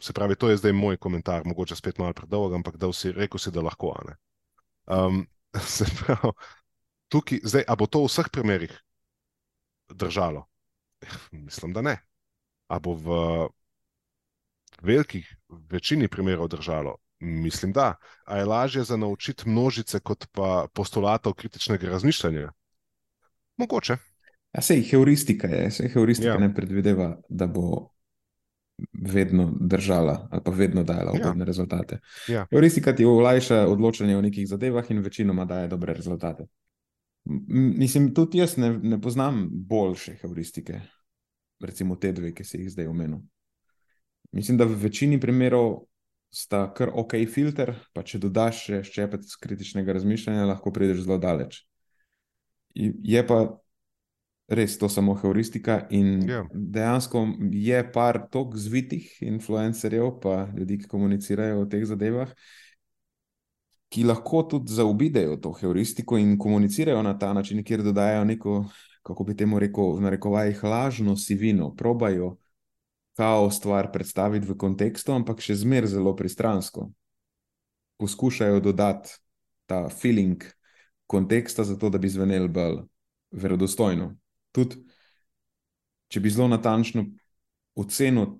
Se 0.00 0.12
pravi, 0.12 0.36
to 0.36 0.50
je 0.50 0.56
zdaj 0.56 0.72
moj 0.72 0.96
komentar, 0.96 1.42
mogoče 1.44 1.76
spet 1.76 1.98
malo 1.98 2.12
predolg, 2.12 2.52
ampak 2.54 2.76
da 2.76 2.92
si 2.92 3.12
rekel, 3.12 3.40
si, 3.40 3.50
da 3.50 3.64
lahko. 3.64 3.94
Um, 4.86 5.26
se 5.76 5.84
pravi, 6.00 6.32
tukaj, 7.08 7.40
zdaj, 7.44 7.64
a 7.68 7.76
bo 7.76 7.86
to 7.86 8.04
v 8.04 8.10
vseh 8.10 8.28
primerih 8.32 8.76
držalo? 9.88 10.44
Mislim, 11.32 11.72
da 11.72 11.82
ne. 11.82 11.96
A 12.68 12.78
bo 12.78 12.92
v 12.92 13.16
velikih 14.82 15.36
večini 15.48 16.08
primerov 16.08 16.48
držalo? 16.48 16.96
Mislim, 17.20 17.72
da. 17.72 17.94
A 18.24 18.38
je 18.38 18.44
lažje 18.44 18.84
za 18.84 18.96
naučiti 18.96 19.48
množice 19.48 20.00
kot 20.00 20.26
pa 20.32 20.66
postulatov 20.74 21.34
kritičnega 21.34 21.88
razmišljanja? 21.88 22.52
Mogoče. 23.56 23.96
Ja, 24.52 24.62
sej 24.62 24.82
heuristika 24.90 25.48
je, 25.48 25.70
sej 25.70 25.88
heuristika 25.88 26.34
ja. 26.34 26.38
ne 26.38 26.54
predvideva, 26.54 27.16
da 27.28 27.46
bo 27.46 27.88
vedno 28.92 29.52
držala 29.60 30.28
ali 30.30 30.42
pa 30.44 30.50
vedno 30.50 30.82
dajala 30.82 31.12
ugodne 31.12 31.42
ja. 31.42 31.46
rezultate. 31.46 31.98
Ja. 32.28 32.46
Heuristika 32.50 32.94
ti 32.96 33.04
olajša 33.04 33.66
odločanje 33.68 34.16
o 34.16 34.20
nekih 34.20 34.48
zadevah 34.48 34.90
in 34.90 34.98
večinoma 34.98 35.44
daje 35.44 35.68
dobre 35.68 35.94
rezultate. 35.94 36.46
Mislim, 37.50 38.14
tudi 38.14 38.38
jaz 38.38 38.56
ne, 38.56 38.78
ne 38.82 39.00
poznam 39.00 39.48
boljše 39.50 40.14
heuristike, 40.20 40.80
recimo 41.60 41.96
te 41.96 42.12
dve, 42.12 42.34
ki 42.34 42.44
si 42.44 42.60
jih 42.60 42.70
zdaj 42.70 42.86
omenil. 42.86 43.18
Mislim, 44.32 44.58
da 44.58 44.64
v 44.64 44.76
večini 44.82 45.20
primerov 45.20 45.80
sta 46.30 46.66
kar 46.74 46.90
ok 46.94 47.18
filter, 47.32 47.74
pa 47.94 48.04
če 48.06 48.20
dodaš 48.22 48.64
še 48.66 48.82
ščepec 48.88 49.36
kritičnega 49.42 49.96
razmišljanja, 49.96 50.48
lahko 50.50 50.72
prideš 50.74 51.04
zelo 51.06 51.18
daleč. 51.22 51.62
Je 52.74 53.22
pa 53.26 53.40
res 54.52 54.76
to 54.78 54.88
samo 54.92 55.16
heuristika 55.18 55.80
in 55.90 56.20
yeah. 56.22 56.44
Ja. 56.44 56.60
dejansko 56.76 57.24
je 57.56 57.80
par 57.92 58.20
tok 58.30 58.54
zvitih 58.60 59.08
influencerjev, 59.24 60.12
pa 60.22 60.46
ljudi, 60.54 60.82
ki 60.82 60.92
komunicirajo 60.92 61.64
o 61.64 61.66
teh 61.70 61.86
zadevah 61.88 62.30
ki 63.88 64.04
lahko 64.04 64.42
tudi 64.42 64.72
zaobidejo 64.72 65.36
to 65.36 65.52
heuristiko 65.60 66.18
in 66.18 66.38
komunicirajo 66.38 67.02
na 67.02 67.18
ta 67.18 67.32
način, 67.32 67.64
kjer 67.64 67.82
dodajajo 67.82 68.24
neko, 68.24 68.64
kako 69.02 69.24
bi 69.24 69.36
temu 69.36 69.58
rekel, 69.58 69.96
v 69.96 70.00
narekovajih 70.00 70.64
lažno 70.64 71.16
sivino, 71.16 71.74
probajo 71.76 72.36
kao 73.16 73.50
stvar 73.50 73.92
predstaviti 73.92 74.46
v 74.46 74.56
kontekstu, 74.60 75.14
ampak 75.16 75.40
še 75.40 75.56
zmeraj 75.56 75.94
zelo 75.94 76.12
pristransko. 76.16 76.90
Poskušajo 77.96 78.60
dodati 78.60 79.16
ta 79.66 79.86
feeling 79.88 80.44
konteksta, 81.08 81.64
zato 81.64 81.88
da 81.90 81.98
bi 81.98 82.12
zvenel 82.12 82.48
bolj 82.52 82.82
verodostojno. 83.32 84.10
Tudi, 84.52 84.82
če 86.12 86.20
bi 86.20 86.32
zelo 86.32 86.50
natančno 86.52 87.06
ocenil 87.76 88.36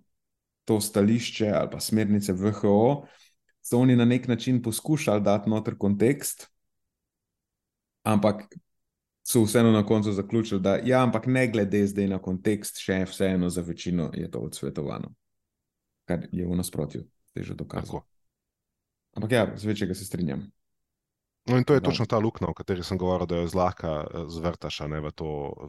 to 0.66 0.81
stališče 0.81 1.49
ali 1.55 1.70
pa 1.72 1.81
smernice 1.81 2.35
VHO, 2.37 3.07
so 3.64 3.81
oni 3.81 3.97
na 3.97 4.05
nek 4.05 4.29
način 4.29 4.61
poskušali 4.62 5.24
dati 5.24 5.51
noter 5.51 5.79
kontekst, 5.79 6.47
ampak 8.05 8.45
so 9.27 9.43
vseeno 9.43 9.72
na 9.72 9.87
koncu 9.87 10.12
zaključili, 10.12 10.61
da 10.61 10.77
ja, 10.85 11.03
ampak 11.03 11.27
ne 11.27 11.49
glede 11.51 11.87
zdaj 11.87 12.07
na 12.09 12.18
kontekst, 12.22 12.79
še 12.79 13.05
vseeno 13.11 13.51
za 13.51 13.64
večino 13.66 14.11
je 14.14 14.31
to 14.31 14.39
odsvetovano, 14.47 15.11
kar 16.07 16.29
je 16.33 16.47
v 16.47 16.59
nasprotju, 16.59 17.03
te 17.35 17.43
že 17.43 17.55
dokazuje. 17.55 18.01
Ampak 19.16 19.33
ja, 19.33 19.49
z 19.57 19.64
večjega 19.64 19.95
se 19.95 20.05
strinjam. 20.05 20.45
No, 21.47 21.57
in 21.59 21.64
to 21.64 21.74
je 21.74 21.81
no. 21.81 21.89
točno 21.89 22.07
ta 22.07 22.18
luknja, 22.18 22.49
o 22.51 22.55
kateri 22.55 22.83
sem 22.85 22.99
govoril, 22.99 23.27
da 23.27 23.37
jo 23.41 23.49
zlahka 23.49 23.93
eh, 24.03 24.24
zvrtaš 24.29 24.81
v, 24.81 25.11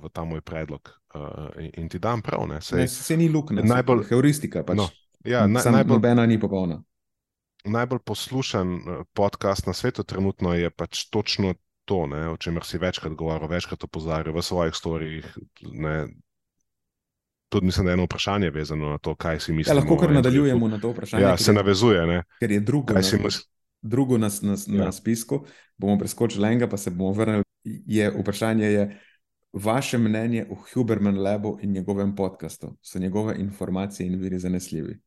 v 0.03 0.10
ta 0.14 0.26
moj 0.26 0.41
predlog. 0.41 0.93
Uh, 1.16 1.49
in, 1.62 1.72
in 1.78 1.89
ti 1.89 1.99
dam 1.99 2.22
prav. 2.22 2.47
Ne? 2.49 2.62
Sej, 2.62 2.82
ne, 2.82 2.88
se 2.88 3.18
ni 3.18 3.30
luknja, 3.30 3.64
najbolj 3.64 4.03
heuristika. 4.10 4.64
Pač. 4.66 4.78
No, 4.78 4.89
ja, 5.26 5.47
na, 5.47 5.62
najbolj 5.62 5.97
nobena 5.97 6.26
ni 6.26 6.39
popolna 6.39 6.82
najbolj 7.68 7.99
poslušan 7.99 8.74
eh, 8.74 9.03
podcast 9.14 9.68
na 9.68 9.74
svetu 9.74 10.03
trenutno 10.03 10.53
je 10.53 10.70
pač 10.70 11.10
točno 11.10 11.53
to, 11.88 12.03
ne, 12.11 12.25
o 12.29 12.38
čemer 12.38 12.65
si 12.67 12.77
večkrat 12.77 13.15
govoril, 13.15 13.47
večkrat 13.47 13.83
opozarjal 13.88 14.35
v 14.35 14.43
svojih 14.43 14.75
storijih. 14.75 15.38
Tudi 17.49 17.65
mislim, 17.65 17.85
da 17.85 17.91
je 17.91 17.95
eno 17.95 18.05
vprašanje 18.05 18.49
vezano 18.51 18.89
na 18.89 18.97
to, 18.97 19.15
kaj 19.15 19.39
si 19.39 19.53
misliš. 19.55 19.71
Ja, 19.71 19.79
lahko 19.79 19.95
kar 19.97 20.11
nadaljujemo 20.11 20.67
na 20.67 20.81
to 20.83 20.91
vprašanje. 20.91 21.23
Ja, 21.23 21.38
se 21.38 21.53
navezuje. 21.55 22.05
Ne. 22.07 22.23
Ker 22.41 22.51
je 22.51 22.59
drugo, 22.59 22.93
na, 22.93 23.01
drugo 23.81 24.17
na, 24.17 24.29
na, 24.41 24.57
ja. 24.67 24.85
na 24.85 24.91
spisku, 24.91 25.45
bomo 25.77 25.95
preskočili 25.99 26.47
enega, 26.47 26.67
pa 26.67 26.77
se 26.77 26.91
bomo 26.91 27.13
vrnili. 27.15 27.47
Je, 27.63 28.11
vprašanje 28.19 28.65
je, 28.65 28.83
vaše 29.53 29.97
mnenje 29.97 30.45
o 30.49 30.55
Huberman 30.73 31.17
Labu 31.17 31.57
in 31.61 31.71
njegovem 31.71 32.15
podkastu. 32.15 32.77
So 32.81 32.99
njegove 32.99 33.35
informacije 33.39 34.07
in 34.07 34.19
viri 34.19 34.39
zanesljivi? 34.39 34.99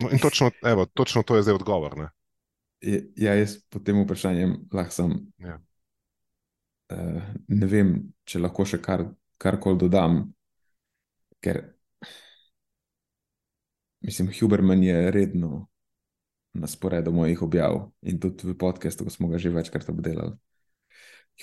No, 0.00 0.10
in 0.12 0.18
točno, 0.18 0.50
evo, 0.64 0.86
točno 0.86 1.22
to 1.22 1.36
je 1.36 1.42
zdaj 1.42 1.54
odgovor. 1.54 1.96
Ne? 1.96 2.08
Ja, 3.16 3.34
jaz 3.34 3.56
po 3.70 3.78
tem 3.78 4.02
vprašanju 4.04 4.54
lahko 4.72 4.92
sem. 4.92 5.12
Ja. 5.38 5.60
Uh, 6.92 7.22
ne 7.48 7.66
vem, 7.68 7.92
če 8.28 8.42
lahko 8.42 8.66
še 8.68 8.80
kar, 8.82 9.06
karkoli 9.40 9.78
dodam, 9.80 10.22
ker 11.42 11.62
mislim, 14.04 14.30
Huberman 14.36 14.82
je 14.84 15.10
redno 15.14 15.66
na 16.52 16.68
sporedu 16.68 17.14
mojih 17.16 17.42
objav 17.46 17.78
in 18.04 18.20
tudi 18.20 18.50
v 18.50 18.56
podkastu, 18.58 19.06
ko 19.06 19.14
smo 19.14 19.30
ga 19.32 19.40
že 19.40 19.50
večkrat 19.54 19.88
obdelali. 19.88 20.36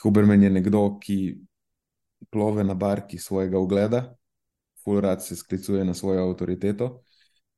Huberman 0.04 0.44
je 0.44 0.54
nekdo, 0.54 0.84
ki 1.02 1.18
plove 2.30 2.64
na 2.64 2.76
barki 2.78 3.18
svojega 3.18 3.58
ugleda, 3.58 4.04
fulrad 4.84 5.24
se 5.26 5.36
sklicuje 5.36 5.82
na 5.86 5.96
svojo 5.98 6.30
avtoriteto 6.30 7.00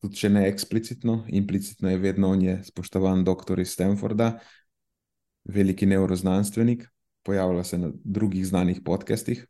tudi 0.02 0.18
če 0.18 0.32
ne 0.34 0.48
eksplicitno, 0.50 1.18
implicitno 1.30 1.92
je 1.92 2.02
vedno 2.02 2.32
on 2.34 2.42
je 2.42 2.58
spoštovan 2.66 3.24
doktor 3.26 3.60
iz 3.62 3.76
Stanforda, 3.76 4.34
veliki 5.46 5.86
neuroznanstvenik, 5.90 6.88
pojavlja 7.24 7.64
se 7.64 7.78
na 7.78 7.92
drugih 8.04 8.46
znanih 8.48 8.82
podcestih. 8.86 9.48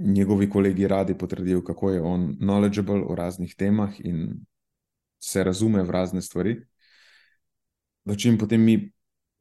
Njegovi 0.00 0.50
kolegi 0.50 0.88
radi 0.88 1.18
potrdijo, 1.18 1.64
kako 1.64 1.90
je 1.90 2.00
on 2.02 2.36
knowledgeable 2.40 3.04
o 3.06 3.14
raznih 3.14 3.54
temah 3.54 3.94
in 3.98 4.44
se 5.20 5.44
razume 5.44 5.82
v 5.82 5.90
razne 5.90 6.22
stvari. 6.22 6.56
Dočim 8.04 8.38
potem 8.38 8.62
mi, 8.64 8.76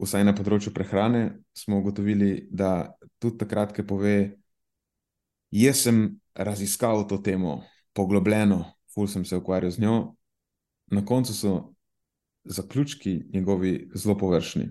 vsaj 0.03 0.25
na 0.27 0.33
področju 0.35 0.73
prehrane, 0.73 1.39
smo 1.55 1.79
ugotovili, 1.79 2.47
da 2.51 2.91
tudi 3.19 3.39
takrat, 3.41 3.73
ko 3.73 3.85
pove, 3.87 4.17
jaz 5.51 5.85
sem 5.87 6.19
raziskal 6.35 7.07
to 7.07 7.17
temo 7.23 7.61
poglobljeno, 7.97 8.63
ful 8.93 9.07
sem 9.07 9.25
se 9.25 9.39
ukvarjal 9.39 9.71
z 9.71 9.81
njo, 9.81 9.95
na 10.93 11.05
koncu 11.05 11.33
so 11.33 11.53
zaključki 12.45 13.23
njegovi 13.33 13.89
zelo 13.95 14.17
površni. 14.17 14.69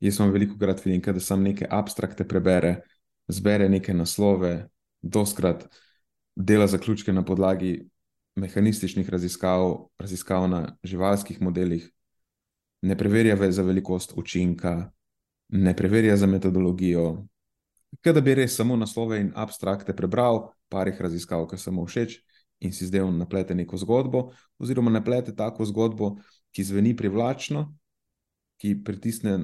Jaz 0.00 0.16
sem 0.16 0.32
veliko 0.32 0.56
krat 0.58 0.80
videl, 0.84 1.14
da 1.14 1.20
sem 1.20 1.42
neke 1.44 1.66
abstrakte 1.68 2.24
prebere, 2.24 2.80
zbere 3.28 3.68
neke 3.68 3.94
naslove, 3.94 4.68
doskrat 5.02 5.66
dela 6.36 6.66
zaključke 6.66 7.12
na 7.12 7.24
podlagi 7.24 7.90
mehanističnih 8.40 9.08
raziskav, 9.08 9.90
raziskav 9.98 10.48
na 10.48 10.76
živalskih 10.84 11.42
modelih, 11.42 11.90
ne 12.82 12.96
preverja 12.96 13.36
več 13.36 13.58
za 13.58 13.62
velikost 13.62 14.16
učinka, 14.16 14.90
ne 15.48 15.76
preverja 15.76 16.16
za 16.16 16.26
metodologijo. 16.26 17.26
Kaj 18.00 18.14
da 18.16 18.20
bi 18.24 18.34
res 18.38 18.54
samo 18.56 18.76
naslove 18.76 19.18
in 19.20 19.32
abstrakte 19.34 19.96
prebral, 19.96 20.46
parih 20.70 21.00
raziskav, 21.00 21.48
ki 21.50 21.58
so 21.58 21.72
mu 21.74 21.84
všeč, 21.84 22.20
in 22.60 22.72
si 22.72 22.86
zdaj 22.86 23.08
naplete 23.12 23.54
neko 23.54 23.76
zgodbo, 23.80 24.30
oziroma 24.60 24.92
naplete 24.92 25.34
tako 25.36 25.66
zgodbo, 25.66 26.14
ki 26.54 26.64
zveni 26.64 26.94
privlačno, 26.96 27.66
ki 28.60 28.76
pritisne 28.84 29.38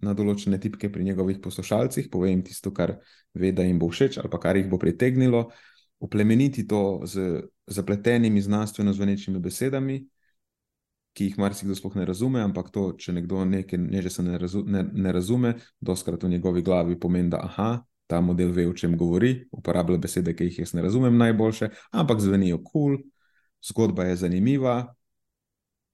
na 0.00 0.14
določene 0.16 0.58
tipke 0.60 0.90
pri 0.92 1.04
njegovih 1.04 1.40
poslušalcih, 1.42 2.08
pove 2.12 2.30
jim 2.30 2.44
tisto, 2.44 2.72
kar 2.72 2.96
ve, 3.34 3.52
da 3.52 3.66
jim 3.66 3.78
bo 3.78 3.90
všeč, 3.90 4.18
ali 4.22 4.40
kar 4.40 4.56
jih 4.56 4.70
bo 4.70 4.78
pritegnilo, 4.78 5.48
uplemeniti 6.00 6.66
to 6.68 7.02
z 7.04 7.42
zapletenimi 7.66 8.40
znanstveno 8.40 8.92
zvenečimi 8.96 9.40
besedami, 9.40 10.00
ki 11.12 11.26
jih 11.26 11.38
marsikdo 11.38 11.74
sploh 11.74 11.96
ne 11.98 12.06
razume, 12.06 12.40
ampak 12.42 12.70
to, 12.72 12.92
če 12.98 13.12
nekdo 13.12 13.44
nekaj 13.44 13.78
neže 13.82 14.22
ne, 14.22 14.38
razu, 14.38 14.62
ne, 14.66 14.84
ne 14.92 15.12
razume, 15.12 15.54
doskrat 15.80 16.22
v 16.22 16.30
njegovi 16.36 16.62
glavi 16.62 16.98
pomeni, 17.00 17.30
da 17.34 17.42
aha, 17.44 17.70
ta 18.10 18.20
model 18.20 18.54
ve, 18.54 18.66
o 18.68 18.74
čem 18.74 18.96
govori, 18.98 19.34
uporablja 19.54 19.98
besede, 19.98 20.34
ki 20.34 20.48
jih 20.48 20.62
jaz 20.64 20.74
ne 20.74 20.82
razumem 20.86 21.18
najboljše, 21.18 21.70
ampak 21.90 22.22
zvenijo 22.22 22.62
kul, 22.62 22.96
cool, 22.96 23.02
zgodba 23.62 24.08
je 24.08 24.16
zanimiva, 24.24 24.94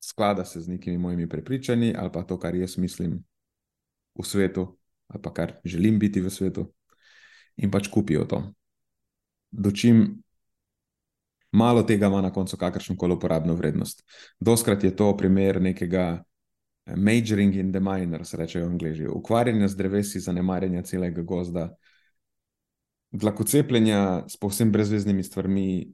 sklada 0.00 0.44
se 0.44 0.60
z 0.60 0.68
nekimi 0.68 0.98
mojimi 0.98 1.28
prepričanji 1.28 1.94
ali 1.98 2.12
pa 2.12 2.22
to, 2.22 2.38
kar 2.38 2.54
jaz 2.54 2.78
mislim 2.78 3.24
v 4.22 4.26
svetu, 4.26 4.66
ali 5.08 5.22
pa 5.22 5.32
kar 5.34 5.56
želim 5.64 5.98
biti 5.98 6.20
v 6.20 6.30
svetu, 6.30 6.66
in 7.56 7.70
pač 7.70 7.88
kupijo 7.88 8.24
to. 8.24 8.42
Dočim 9.50 10.22
malo 11.52 11.82
tega 11.82 12.06
ima 12.06 12.20
na 12.20 12.32
koncu 12.32 12.56
kakršno 12.56 12.96
koli 12.96 13.14
uporabno 13.14 13.54
vrednost. 13.54 14.04
Doskrat 14.40 14.84
je 14.84 14.96
to 14.96 15.16
primer 15.16 15.62
nekega 15.62 16.22
eh, 16.86 16.96
majoring 16.96 17.54
in 17.54 17.72
the 17.72 17.80
minor, 17.80 18.26
se 18.26 18.36
rečejo 18.36 18.66
v 18.66 18.70
angliži, 18.70 19.06
ukvarjanja 19.08 19.68
z 19.68 19.76
drevesi, 19.76 20.20
zanemarjanja 20.20 20.82
celega 20.82 21.22
gozda, 21.22 21.70
dlakocepljenja 23.10 24.24
s 24.28 24.36
povsem 24.36 24.72
brezvezdnimi 24.72 25.22
stvarmi, 25.22 25.92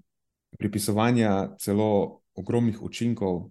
pripisovanja 0.58 1.56
celo 1.58 2.20
ogromnih 2.34 2.82
učinkov 2.82 3.50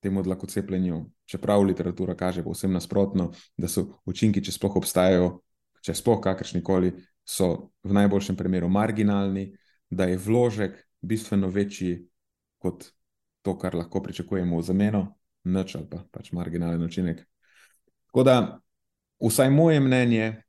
temu 0.00 0.22
dlakocepljenju, 0.22 1.04
čeprav 1.26 1.62
literatura 1.62 2.14
kaže 2.14 2.42
povsem 2.42 2.72
nasprotno, 2.72 3.32
da 3.56 3.68
so 3.68 3.86
učinki, 4.06 4.42
če 4.44 4.54
sploh 4.54 4.76
obstajajo, 4.80 5.30
če 5.82 5.94
sploh 5.94 6.20
kakršni 6.22 6.62
koli, 6.64 6.92
so 7.28 7.70
v 7.84 7.96
najboljšem 7.96 8.36
primeru 8.36 8.70
marginalni, 8.72 9.50
da 9.90 10.06
je 10.08 10.18
vložek 10.20 10.78
bistveno 11.00 11.48
večji 11.48 12.06
kot 12.58 12.90
to, 13.42 13.54
kar 13.58 13.74
lahko 13.74 14.02
pričakujemo 14.02 14.58
v 14.58 14.64
zameno, 14.64 15.02
noč 15.44 15.74
ali 15.76 15.88
pa 15.90 16.02
pač 16.10 16.32
marginalen 16.32 16.82
učinek. 16.82 17.22
Tako 18.08 18.24
da, 18.24 18.36
vsaj 19.20 19.50
moje 19.50 19.80
mnenje, 19.80 20.42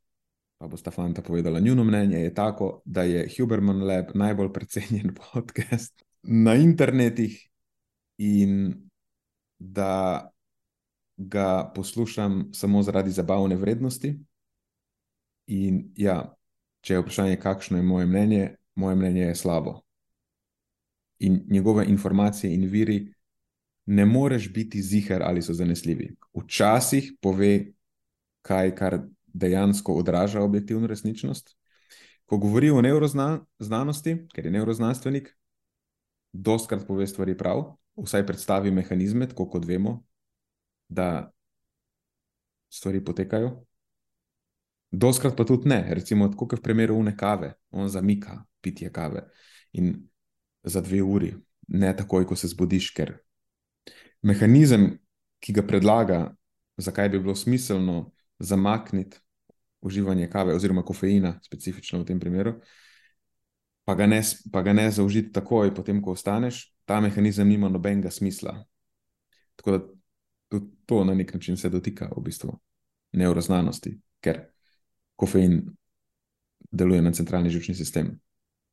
pa 0.59 0.67
bo 0.67 0.77
sta 0.77 0.91
fanta 0.91 1.21
povedala 1.21 1.59
njuno 1.59 1.83
mnenje, 1.83 2.19
je 2.23 2.33
tako, 2.33 2.81
da 2.85 3.03
je 3.03 3.27
Huberman 3.37 3.83
Lab 3.83 4.15
najbolj 4.15 4.53
precenjen 4.53 5.15
podcast 5.23 6.03
na 6.23 6.55
internetih 6.55 7.37
in 8.17 8.88
da 9.59 10.29
ga 11.17 11.71
poslušam 11.75 12.49
samo 12.53 12.83
zaradi 12.83 13.11
zabavne 13.11 13.55
vrednosti. 13.55 14.19
In 15.47 15.91
ja, 15.95 16.35
če 16.81 16.93
je 16.93 17.01
vprašanje, 17.01 17.39
kakšno 17.39 17.77
je 17.77 17.83
moje 17.83 18.05
mnenje, 18.05 18.55
moje 18.75 18.95
mnenje 18.95 19.21
je 19.21 19.35
slabo. 19.35 19.81
In 21.19 21.43
njegove 21.49 21.85
informacije 21.85 22.53
in 22.53 22.65
viri 22.69 23.13
ne 23.85 24.05
moreš 24.05 24.53
biti 24.53 24.81
ziger, 24.81 25.23
ali 25.23 25.41
so 25.41 25.53
zanesljivi. 25.53 26.15
Včasih 26.33 27.13
pove 27.21 27.73
kaj, 28.41 28.75
kar 28.75 28.99
dejansko 29.33 29.93
odraža 29.93 30.41
objektivno 30.41 30.87
resničnost. 30.87 31.55
Ko 32.25 32.37
govori 32.37 32.69
o 32.69 32.81
neuroznanosti, 32.81 34.15
ker 34.33 34.45
je 34.45 34.51
neuroznanstvenik, 34.51 35.38
doskrat 36.31 36.87
pove 36.87 37.07
stvari 37.07 37.37
prav, 37.37 37.63
vsaj 37.97 38.25
predstavi 38.25 38.71
mehanizme, 38.71 39.27
tako 39.27 39.49
kot 39.49 39.65
vemo, 39.65 40.03
da 40.89 41.31
stvari 42.69 43.03
potekajo. 43.05 43.65
Doskrat 44.91 45.35
pa 45.37 45.45
tudi 45.45 45.69
ne, 45.69 45.83
recimo, 45.93 46.29
kot 46.37 46.57
v 46.57 46.63
primeru 46.65 46.97
une 46.97 47.15
kave, 47.17 47.53
on 47.71 47.89
zamika 47.89 48.43
pitje 48.61 48.89
kave 48.91 49.27
in 49.73 49.93
za 50.63 50.81
dve 50.81 51.01
uri, 51.03 51.33
ne 51.67 51.91
takoj, 51.95 52.25
ko 52.25 52.35
se 52.35 52.49
zbudiš, 52.49 52.89
ker 52.97 53.13
mehanizem, 54.25 54.95
ki 55.39 55.53
ga 55.53 55.63
predlaga, 55.63 56.19
zakaj 56.77 57.09
bi 57.09 57.19
bilo 57.19 57.35
smiselno 57.35 58.11
zamakniti 58.39 59.19
uživanje 59.81 60.27
kave 60.29 60.55
oziroma 60.55 60.83
kofeina, 60.83 61.37
specifično 61.43 62.01
v 62.01 62.05
tem 62.09 62.19
primeru, 62.19 62.57
pa 63.89 63.95
ga 63.95 64.05
ne, 64.05 64.21
pa 64.53 64.61
ga 64.61 64.73
ne 64.73 64.91
zaužiti 64.91 65.31
takoj, 65.33 65.71
potem, 65.73 65.97
ko 66.01 66.13
ostaneš, 66.13 66.67
ta 66.85 66.99
mehanizem 67.01 67.49
nima 67.49 67.71
nobenega 67.73 68.11
smisla. 68.13 68.53
Tako 69.57 69.71
da 69.71 70.59
to 70.85 70.99
na 71.03 71.15
nek 71.17 71.33
način 71.33 71.57
se 71.57 71.71
dotika 71.73 72.11
v 72.17 72.21
bistvu 72.21 72.53
neuroznanosti, 73.17 73.95
ker 74.21 74.43
kofein 75.17 75.63
deluje 76.71 77.01
na 77.01 77.11
centralni 77.17 77.49
žilčni 77.49 77.73
sistem. 77.75 78.13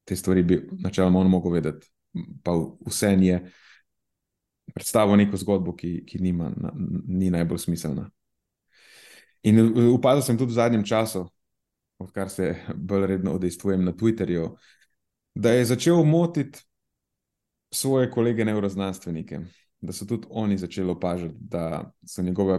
Te 0.04 0.16
stvari 0.16 0.42
bi 0.42 0.60
načeloma 0.84 1.24
on 1.24 1.32
mogel 1.32 1.56
vedeti, 1.56 1.88
pa 2.44 2.52
vse 2.84 3.16
je 3.16 3.40
predstavil 4.74 5.16
neko 5.16 5.40
zgodbo, 5.40 5.72
ki, 5.80 6.02
ki 6.04 6.20
nima, 6.20 6.52
na, 6.60 6.76
ni 7.08 7.32
najbolj 7.32 7.64
smiselna. 7.64 8.10
In 9.48 9.64
upadal 9.94 10.20
sem 10.20 10.36
tudi 10.36 10.52
v 10.52 10.60
zadnjem 10.60 10.84
času, 10.84 11.24
odkar 12.04 12.28
se 12.28 12.52
bolj 12.74 13.06
redno 13.06 13.32
odejstvujem 13.32 13.84
na 13.84 13.96
Twitterju, 13.96 14.50
da 15.36 15.52
je 15.52 15.64
začel 15.64 16.04
motiti 16.04 16.58
svoje 17.70 18.10
kolege 18.10 18.44
neuroznanstvenike, 18.44 19.40
da 19.80 19.92
so 19.92 20.06
tudi 20.08 20.26
oni 20.30 20.56
začeli 20.58 20.90
opažati, 20.90 21.34
da 21.38 21.92
so 22.06 22.22
njegove 22.22 22.58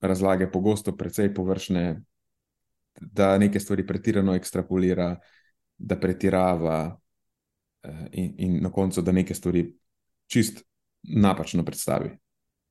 razlage 0.00 0.50
pogosto 0.50 0.96
precej 0.96 1.34
površne, 1.34 2.02
da 3.00 3.38
neke 3.38 3.60
stvari 3.60 3.86
pretirano 3.86 4.34
ekstrapolira, 4.34 5.16
da 5.78 6.00
pretirava, 6.00 6.98
eh, 7.82 8.08
in, 8.12 8.34
in 8.38 8.58
na 8.62 8.72
koncu, 8.72 9.02
da 9.02 9.12
neke 9.12 9.34
stvari 9.34 9.68
čist 10.26 10.64
napačno 11.02 11.64
predstavi. 11.64 12.10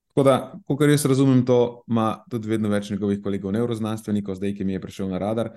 Tako 0.07 0.23
da, 0.23 0.35
kot 0.67 0.81
jaz 0.81 1.05
razumem, 1.05 1.45
to 1.45 1.83
ima 1.87 2.25
tudi 2.29 2.49
vedno 2.49 2.69
več 2.69 2.89
njegovih 2.89 3.21
kolegov, 3.23 3.55
neuroznanstvenikov, 3.55 4.35
zdaj, 4.35 4.53
ki 4.57 4.67
mi 4.67 4.75
je 4.75 4.81
prišel 4.81 5.09
na 5.09 5.17
radar, 5.17 5.53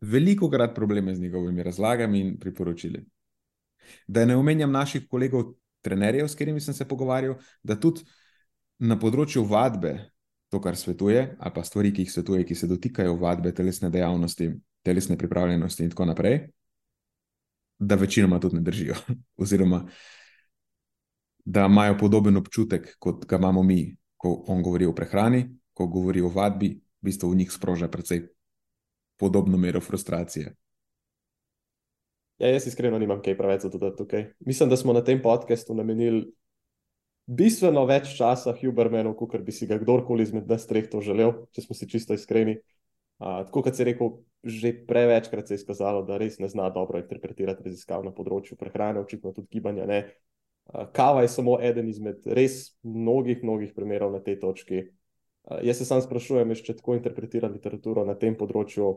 veliko 0.00 0.48
krat 0.50 0.74
probleme 0.74 1.14
z 1.14 1.20
njegovimi 1.20 1.62
razlagami 1.62 2.20
in 2.20 2.38
priporočili. 2.38 3.04
Da 4.06 4.24
ne 4.24 4.36
omenjam 4.36 4.72
naših 4.72 5.08
kolegov, 5.10 5.54
trenerjev, 5.84 6.28
s 6.28 6.34
katerimi 6.34 6.60
sem 6.60 6.74
se 6.74 6.88
pogovarjal, 6.88 7.36
da 7.62 7.78
tudi 7.80 8.04
na 8.78 8.98
področju 8.98 9.44
vadbe 9.48 9.94
to, 10.48 10.60
kar 10.64 10.76
svetuje, 10.76 11.36
ali 11.38 11.54
pa 11.54 11.64
stvari, 11.64 11.92
ki 11.92 12.06
jih 12.06 12.12
svetuje, 12.12 12.44
ki 12.48 12.56
se 12.56 12.68
dotikajo 12.70 13.16
vadbe, 13.20 13.52
telesne 13.54 13.90
dejavnosti, 13.92 14.50
telesne 14.86 15.18
pripravljenosti 15.18 15.84
in 15.84 15.92
tako 15.92 16.08
naprej, 16.08 16.38
da 17.78 17.98
večinoma 18.00 18.40
tudi 18.40 18.58
ne 18.58 18.64
držijo. 18.66 18.96
Oziroma, 19.42 19.84
da 21.44 21.66
imajo 21.66 21.98
podoben 21.98 22.36
občutek, 22.36 22.94
kot 22.98 23.26
ga 23.28 23.36
imamo 23.36 23.62
mi, 23.62 23.96
ko 24.16 24.44
on 24.48 24.62
govori 24.62 24.86
o 24.86 24.94
prehrani, 24.94 25.44
ko 25.72 25.86
govori 25.86 26.20
o 26.20 26.32
vadbi, 26.32 26.74
v 26.74 27.06
bistvu 27.06 27.30
v 27.30 27.42
njih 27.42 27.52
sproža 27.52 27.88
precej 27.88 28.26
podobno 29.18 29.58
mero 29.58 29.80
frustracije. 29.80 30.54
Ja, 32.38 32.52
jaz 32.52 32.68
iskreno 32.70 32.98
nimam 33.02 33.18
kaj 33.22 33.34
preveč 33.38 33.64
za 33.66 33.70
to 33.70 33.90
tukaj. 33.90 34.28
Mislim, 34.46 34.70
da 34.70 34.76
smo 34.76 34.92
na 34.92 35.02
tem 35.04 35.18
podkastu 35.22 35.74
namenili 35.74 36.28
bistveno 37.26 37.82
več 37.86 38.12
časa 38.16 38.54
Hubermanu, 38.60 39.12
kot 39.18 39.34
bi 39.44 39.52
si 39.52 39.66
ga 39.66 39.80
kdorkoli 39.80 40.22
izmed 40.22 40.46
nas 40.48 40.66
treh 40.70 40.86
to 40.90 41.02
želel, 41.04 41.34
če 41.52 41.66
smo 41.66 41.74
si 41.74 41.88
čisto 41.90 42.14
iskreni. 42.14 42.56
Uh, 43.18 43.42
tako 43.48 43.64
kot 43.66 43.74
se 43.74 43.82
je 43.82 43.88
rekel, 43.90 44.12
že 44.46 44.72
prevečkrat 44.86 45.50
se 45.50 45.56
je 45.56 45.58
izkazalo, 45.58 46.04
da 46.06 46.20
res 46.22 46.38
ne 46.38 46.46
zna 46.48 46.68
dobro 46.70 47.00
interpretirati 47.02 47.66
raziskav 47.66 48.06
na 48.06 48.14
področju 48.14 48.56
prehrane, 48.60 49.02
očitno 49.02 49.34
tudi 49.34 49.58
gibanja. 49.58 49.88
Uh, 49.90 50.86
kava 50.94 51.26
je 51.26 51.34
samo 51.34 51.58
eden 51.58 51.90
izmed 51.90 52.22
res 52.38 52.78
mnogih, 52.86 53.42
mnogih 53.42 53.74
primerov 53.74 54.14
na 54.14 54.22
tej 54.22 54.38
točki. 54.38 54.84
Uh, 55.50 55.58
jaz 55.66 55.82
se 55.82 55.90
sam 55.90 56.06
sprašujem, 56.06 56.54
če 56.54 56.78
tako 56.78 56.94
interpretira 56.94 57.50
literaturo 57.50 58.06
na 58.06 58.14
tem 58.14 58.38
področju, 58.38 58.94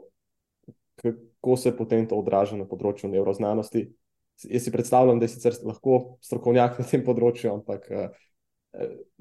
kako 1.02 1.58
se 1.58 1.74
potem 1.76 2.06
to 2.08 2.20
odraža 2.22 2.60
na 2.60 2.70
področju 2.70 3.10
neuroznanosti 3.10 3.90
jaz 4.50 4.64
si 4.64 4.72
predstavljam, 4.72 5.20
da 5.20 5.26
je 5.26 5.36
sicer 5.36 5.56
lahko 5.66 6.18
strokovnjak 6.24 6.80
na 6.82 6.86
tem 6.88 7.04
področju, 7.06 7.52
ampak 7.54 7.88
uh, 7.92 8.10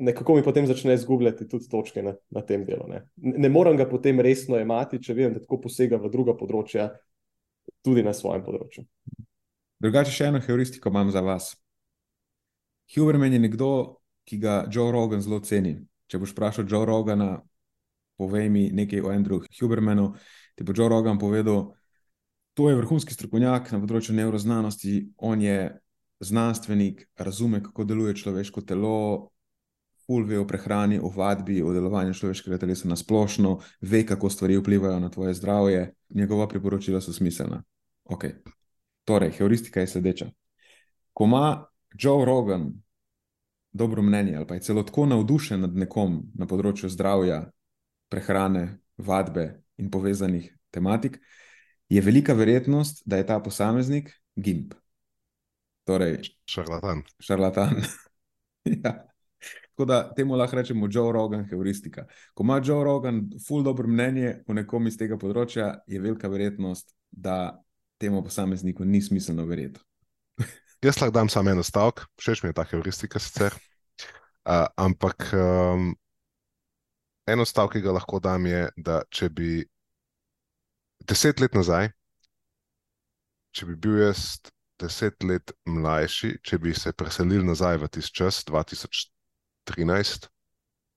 nekako 0.01 0.39
mi 0.39 0.45
potem 0.47 0.69
začne 0.71 0.95
izgubljati 0.97 1.49
tudi 1.51 1.69
točke 1.71 2.03
na, 2.07 2.15
na 2.31 2.43
tem 2.47 2.65
delu. 2.69 2.87
Ne. 2.89 3.03
ne 3.17 3.51
morem 3.53 3.79
ga 3.81 3.89
potem 3.91 4.21
resno 4.21 4.59
imati, 4.61 5.01
če 5.03 5.17
vem, 5.17 5.35
da 5.35 5.43
tako 5.43 5.61
posega 5.67 6.01
v 6.01 6.13
druga 6.13 6.37
področja. 6.39 6.93
tudi 7.87 8.03
na 8.03 8.13
svojem 8.13 8.43
področju. 8.45 8.83
Drugače, 9.81 10.11
še 10.13 10.27
eno 10.29 10.41
heuristiko 10.43 10.91
imam 10.91 11.11
za 11.13 11.21
vas. 11.25 11.55
Huberman 12.93 13.33
je 13.33 13.39
nekdo, 13.39 14.01
ki 14.27 14.39
ga 14.43 14.65
Joe 14.73 14.91
Rogan 14.93 15.23
zelo 15.23 15.39
ceni. 15.41 15.77
Če 16.11 16.19
boš 16.19 16.33
vprašal 16.35 16.67
Joe 16.69 16.85
Rogana, 16.89 17.39
povej 18.19 18.51
mi 18.51 18.65
nekaj 18.75 19.05
o 19.07 19.13
Andrewu 19.13 19.47
Hubermanu, 19.61 20.11
ti 20.61 20.65
bo 20.65 20.73
Joe 20.77 20.89
Rogan 20.89 21.19
povedal, 21.19 21.73
to 22.53 22.69
je 22.69 22.77
vrhunski 22.77 23.15
strokovnjak 23.17 23.71
na 23.73 23.79
področju 23.81 24.13
neuroznanosti, 24.13 25.07
on 25.17 25.41
je 25.41 25.71
znanstvenik, 26.21 27.07
razume, 27.17 27.63
kako 27.65 27.87
deluje 27.89 28.13
človeško 28.21 28.61
telo, 28.69 29.31
ful 30.05 30.27
ve 30.29 30.37
o 30.37 30.45
prehrani, 30.45 30.99
o 31.01 31.09
vadbi, 31.15 31.63
o 31.65 31.73
delovanju 31.73 32.13
človeškega 32.19 32.59
telesa 32.61 32.91
na 32.91 32.99
splošno, 33.01 33.55
ve, 33.81 34.03
kako 34.05 34.29
stvari 34.29 34.59
vplivajo 34.61 34.99
na 35.01 35.09
tvoje 35.09 35.33
zdravje, 35.39 35.87
njegova 36.13 36.45
priporočila 36.51 37.01
so 37.01 37.17
smiselna. 37.17 37.63
Ok. 38.05 38.29
Torej, 39.09 39.33
heuristika 39.39 39.81
je 39.81 39.89
sledeča. 39.95 40.29
Ko 41.17 41.25
ima 41.25 41.65
Joe 41.97 42.29
Rogan 42.29 42.69
dobro 43.73 44.05
mnenje 44.05 44.37
ali 44.37 44.47
pa 44.47 44.61
je 44.61 44.67
celo 44.69 44.85
tako 44.85 45.07
navdušen 45.09 45.65
nad 45.65 45.73
nekom 45.73 46.21
na 46.37 46.45
področju 46.45 46.93
zdravja, 46.93 47.47
prehrane, 48.13 48.83
vadbe 49.01 49.49
in 49.81 49.91
povezanih 49.91 50.51
tematik, 50.71 51.19
je 51.91 52.01
velika 52.01 52.35
verjetnost, 52.39 53.03
da 53.05 53.17
je 53.17 53.27
ta 53.27 53.41
posameznik 53.41 54.13
gimp. 54.37 54.75
Torej, 55.85 56.21
šarlatan. 56.47 57.03
Šarlatan. 57.19 57.81
ja. 58.85 59.11
Tako 59.71 59.85
da 59.89 60.15
temu 60.15 60.37
lahko 60.37 60.57
rečemo 60.57 60.89
Joe 60.91 61.13
Rogan, 61.13 61.47
heuristika. 61.51 62.05
Ko 62.35 62.45
ima 62.45 62.61
Joe 62.65 62.85
Rogan 62.85 63.23
ful 63.47 63.63
dobro 63.63 63.89
mnenje 63.89 64.43
o 64.47 64.55
nekom 64.55 64.87
iz 64.87 64.99
tega 65.01 65.17
področja, 65.19 65.71
je 65.89 66.01
velika 66.01 66.29
verjetnost, 66.29 66.93
da 67.11 67.57
temu 68.01 68.23
posamezniku 68.25 68.85
ni 68.85 69.01
smiselno 69.03 69.47
verjeti. 69.49 69.81
Jaz 70.85 71.01
lahko 71.01 71.15
dam 71.17 71.33
samo 71.33 71.51
en 71.51 71.65
stavek, 71.65 72.05
všeč 72.21 72.45
mi 72.45 72.53
je 72.53 72.59
ta 72.61 72.69
heuristika 72.69 73.19
sicer. 73.19 73.57
Uh, 74.45 74.69
ampak 74.81 75.27
um, 75.37 75.91
eno 77.33 77.47
stavek, 77.47 77.79
ki 77.79 77.85
ga 77.85 77.95
lahko 77.97 78.21
dam, 78.23 78.47
je, 78.47 78.67
da 78.77 79.01
če 79.11 79.29
bi 79.33 79.61
deset 81.09 81.41
let 81.41 81.57
nazaj, 81.57 81.91
če 83.57 83.67
bi 83.71 83.77
bil 83.77 84.01
jaz 84.05 84.41
deset 84.81 85.23
let 85.27 85.53
mlajši, 85.69 86.37
če 86.47 86.59
bi 86.63 86.75
se 86.77 86.93
preselili 86.97 87.45
nazaj 87.45 87.81
v 87.83 87.89
tisti 87.93 88.17
čas, 88.23 88.43
2013, 88.49 90.29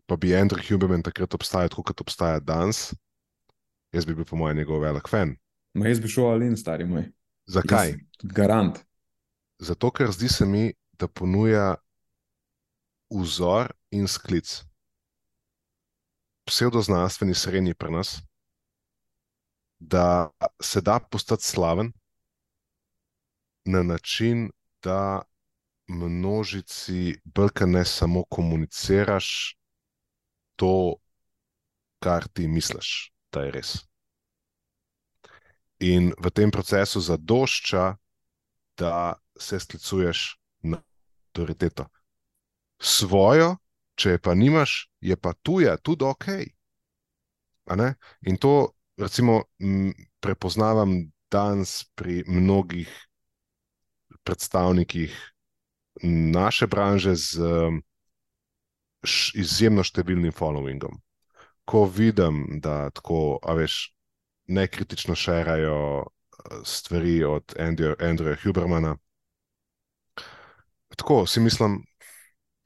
pa 0.08 0.18
bi 0.20 0.36
Andrew 0.38 0.64
Huberman 0.64 1.04
takrat 1.04 1.36
obstajal, 1.36 1.72
tako 1.74 1.88
kot 1.90 2.04
obstaja 2.06 2.40
danes, 2.44 2.92
jaz 3.94 4.08
bi 4.08 4.16
bil, 4.16 4.28
po 4.28 4.40
mojem, 4.40 4.62
njegov 4.62 4.84
velik 4.84 5.10
fan. 5.12 5.36
Ma 5.74 5.90
jaz 5.90 6.00
bi 6.00 6.12
šel 6.12 6.32
ali 6.36 6.52
in 6.52 6.58
stari 6.58 6.86
moj. 6.88 7.08
Zakaj? 7.50 7.96
Jaz, 7.96 8.32
garant. 8.36 8.80
Zato, 9.60 9.92
ker 9.92 10.12
zdi 10.14 10.30
se 10.32 10.46
mi, 10.46 10.72
da 11.00 11.08
ponuja 11.08 11.74
vzor 13.14 13.72
in 13.92 14.08
sklic. 14.08 14.62
Pseudoznanstveni 16.46 17.36
srednji 17.36 17.74
pri 17.74 17.92
nas, 17.92 18.22
da 19.80 20.30
se 20.62 20.82
da 20.82 21.00
postati 21.00 21.44
slaven, 21.44 21.94
na 23.66 23.84
način, 23.84 24.52
da 24.84 25.22
množici 25.88 27.16
brka 27.24 27.66
ne 27.66 27.86
samo 27.86 28.24
komuniciraš 28.24 29.58
to, 30.56 30.96
kar 32.00 32.28
ti 32.28 32.48
misliš, 32.48 33.14
da 33.32 33.42
je 33.42 33.52
res. 33.52 33.76
In 35.80 36.14
v 36.20 36.32
tem 36.32 36.52
procesu 36.52 37.02
zadošča, 37.02 37.96
da 38.78 39.14
se 39.40 39.60
sklicuješ 39.60 40.40
na 40.62 40.82
autoriteto. 41.28 41.88
Svojo, 42.80 43.58
če 43.96 44.18
pa 44.18 44.34
nimaš, 44.36 44.90
je 45.02 45.18
pa 45.18 45.34
tuja, 45.34 45.78
tudi 45.78 46.06
ok. 46.06 46.28
In 48.28 48.38
to, 48.38 48.74
recimo, 48.98 49.44
prepoznavam 50.20 51.12
danes 51.32 51.84
pri 51.96 52.24
mnogih 52.28 52.90
predstavnikih 54.24 55.14
naše 56.34 56.68
branže 56.68 57.16
z 57.16 57.40
izjemno 59.36 59.84
številnim 59.84 60.34
followingom. 60.36 61.00
Ko 61.66 61.86
vidim, 61.88 62.60
da 62.64 62.90
tako, 62.92 63.40
a 63.44 63.56
veš, 63.56 63.94
nekritično 64.52 65.16
šerajo 65.16 66.04
stvari 66.68 67.24
od 67.24 67.56
Andreja 67.56 68.36
Hubermana, 68.44 68.98
tako 70.96 71.26
si 71.28 71.40
mislim, 71.40 71.80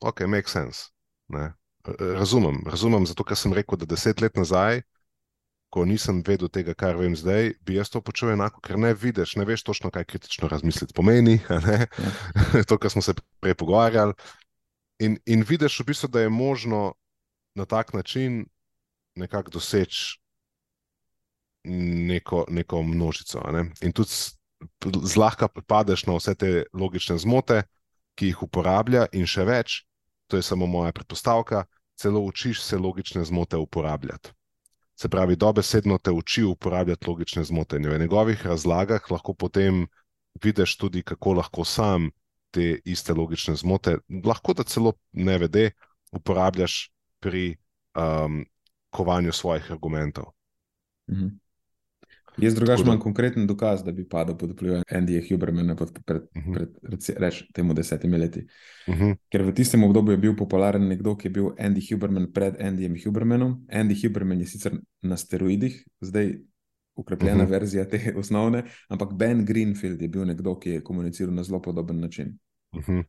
ok, 0.02 0.26
make 0.28 0.50
sense. 0.50 0.90
Ne? 1.34 1.52
Razumem, 1.98 2.62
razumem, 2.68 3.06
zato 3.08 3.24
ker 3.24 3.38
sem 3.40 3.54
rekel, 3.56 3.80
da 3.80 3.88
deset 3.88 4.22
let 4.22 4.36
nazaj 4.36 4.82
ko 5.70 5.84
nisem 5.86 6.22
vedel 6.26 6.50
tega, 6.52 6.74
kar 6.78 6.96
vem 7.00 7.16
zdaj, 7.18 7.52
bi 7.66 7.76
jaz 7.76 7.92
to 7.92 8.02
počel 8.02 8.32
enako, 8.34 8.62
ker 8.64 8.80
ne 8.80 8.94
vidiš, 8.96 9.36
ne 9.40 9.46
veš 9.48 9.66
točno, 9.68 9.92
kaj 9.92 10.08
kritično 10.08 10.48
razmisliti 10.48 10.96
pomeni. 10.96 11.40
Ja. 11.50 11.60
to, 12.70 12.78
kar 12.80 12.92
smo 12.92 13.04
se 13.04 13.18
prej 13.44 13.58
pogovarjali. 13.60 14.16
In, 15.04 15.20
in 15.26 15.44
vidiš 15.46 15.82
v 15.82 15.90
bistvu, 15.92 16.10
da 16.10 16.24
je 16.24 16.30
možno 16.30 16.94
na 17.56 17.66
tak 17.66 17.94
način 17.94 18.46
nekako 19.16 19.52
doseči 19.52 20.20
neko, 22.08 22.46
neko 22.50 22.82
množico. 22.84 23.44
Ne? 23.52 23.68
In 23.82 23.92
tudi 23.92 24.14
zlahka 25.04 25.50
padeš 25.68 26.06
na 26.08 26.16
vse 26.16 26.36
te 26.36 26.52
logične 26.74 27.18
zmote, 27.20 27.66
ki 28.18 28.32
jih 28.32 28.48
uporablja, 28.48 29.06
in 29.14 29.28
še 29.30 29.44
več, 29.46 29.84
to 30.28 30.38
je 30.38 30.44
samo 30.44 30.66
moja 30.66 30.92
predpostavka, 30.92 31.66
celo 31.96 32.20
učiš 32.20 32.62
se 32.64 32.78
logične 32.78 33.24
zmote 33.24 33.58
uporabljati. 33.58 34.32
Se 34.96 35.10
pravi, 35.10 35.36
dobesedno 35.36 35.98
te 35.98 36.12
uči 36.12 36.44
uporabljati 36.44 37.10
logične 37.10 37.44
zmote. 37.44 37.78
V 37.78 38.00
njegovih 38.00 38.46
razlagah 38.46 39.12
lahko 39.12 39.34
potem 39.34 39.88
vidiš 40.44 40.78
tudi, 40.78 41.04
kako 41.04 41.34
lahko 41.34 41.66
sam 41.66 42.10
te 42.52 42.80
iste 42.86 43.14
logične 43.14 43.56
zmote, 43.56 43.98
lahko 44.26 44.54
da 44.54 44.64
celo 44.64 44.94
ne 45.12 45.38
vede, 45.38 45.72
uporabljaš 46.12 46.92
pri 47.20 47.58
um, 47.96 48.46
kovanju 48.90 49.32
svojih 49.32 49.72
argumentov. 49.72 50.34
Mhm. 51.12 51.28
Jaz 52.38 52.56
drugače 52.56 52.82
imam 52.82 53.00
konkreten 53.00 53.48
dokaz, 53.48 53.84
da 53.84 53.92
bi 53.92 54.08
padel 54.10 54.38
pod 54.38 54.52
vplivom 54.52 54.84
Andyja 54.92 55.22
Hubermana 55.30 55.76
pred, 55.76 55.90
pred, 56.06 56.22
mhm. 56.36 56.54
pred, 56.54 56.70
pred, 56.82 57.06
pred 57.06 57.18
reč, 57.18 57.44
temu 57.54 57.74
desetimi 57.74 58.18
leti. 58.18 58.46
Uh 58.88 58.96
mhm. 58.96 59.04
-huh. 59.04 59.16
Ker 59.32 59.44
v 59.44 59.54
tistem 59.54 59.84
obdobju 59.84 60.12
je 60.12 60.18
bil 60.18 60.36
popularen 60.36 60.88
nekdo, 60.88 61.16
ki 61.16 61.28
je 61.28 61.32
bil 61.32 61.50
Andy 61.60 61.82
Huberman 61.92 62.32
pred 62.34 62.62
Andyjem 62.62 62.96
Hubermanom. 63.06 63.66
Andy 63.72 63.96
Huberman 64.04 64.40
je 64.40 64.48
sicer 64.48 64.80
na 65.02 65.18
steroidih, 65.18 65.86
zdaj 66.02 66.38
ukrepljena 66.96 67.34
uh 67.34 67.42
mhm. 67.42 67.48
-huh. 67.48 67.52
verzija 67.52 67.86
te 67.90 68.14
osnovne, 68.18 68.64
ampak 68.90 69.14
Ben 69.14 69.46
Greenfield 69.46 70.02
je 70.02 70.08
bil 70.08 70.26
nekdo, 70.26 70.60
ki 70.60 70.70
je 70.70 70.84
komuniciral 70.84 71.34
na 71.34 71.44
zelo 71.44 71.62
podoben 71.62 72.00
način. 72.00 72.38
Uh 72.76 72.84
-huh. 72.84 73.04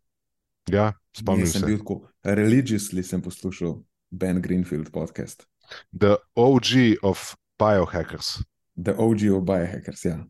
Ja, 0.73 0.93
spomnim 1.17 1.47
se. 1.47 1.59
Sem 1.59 1.67
bil 1.67 1.79
tako 1.79 2.09
religiously 2.23 3.03
sem 3.03 3.23
poslušal 3.23 3.83
Ben 4.11 4.43
Greenfield 4.43 4.91
podcast. 4.91 5.47
The 6.01 6.17
OG 6.35 6.99
of 7.03 7.35
biohackers. 7.59 8.39
The 8.85 8.95
OG 8.95 9.25
of 9.35 9.45
biohackers. 9.49 10.05
Ja. 10.05 10.21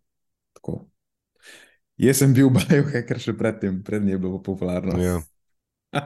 Jaz 1.99 2.23
sem 2.23 2.35
bil 2.35 2.51
biohacker 2.59 3.21
še 3.21 3.35
predtem, 3.39 3.83
prednji 3.85 4.17
je 4.17 4.23
bilo 4.23 4.41
popularno. 4.43 4.97
Ja. 5.03 5.19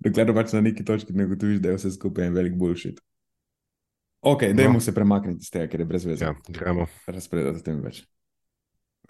Dokler 0.00 0.32
pač 0.32 0.54
na 0.56 0.62
neki 0.64 0.84
točki 0.86 1.12
ne 1.16 1.26
gotoviš, 1.28 1.60
da 1.60 1.72
je 1.72 1.80
vse 1.80 1.92
skupaj 1.96 2.30
en 2.30 2.36
velik 2.36 2.56
bullshit. 2.56 3.02
Ok, 4.20 4.46
no. 4.48 4.56
dajmo 4.56 4.80
se 4.80 4.94
premakniti 4.96 5.44
iz 5.44 5.52
tega, 5.52 5.68
ker 5.72 5.82
je 5.82 5.88
brez 5.88 6.06
veze. 6.08 6.24
Ja, 6.24 6.34
gremo. 6.48 6.86
Razpredati 7.08 7.60
o 7.60 7.64
tem 7.64 7.78
več. 7.84 8.02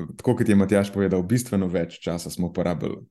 Tako 0.00 0.36
kot 0.38 0.48
je 0.48 0.56
Matjaš 0.56 0.92
povedal, 0.94 1.22
bistveno 1.26 1.68
več 1.70 1.98
časa 2.02 2.30
smo 2.32 2.52
porabili 2.54 3.02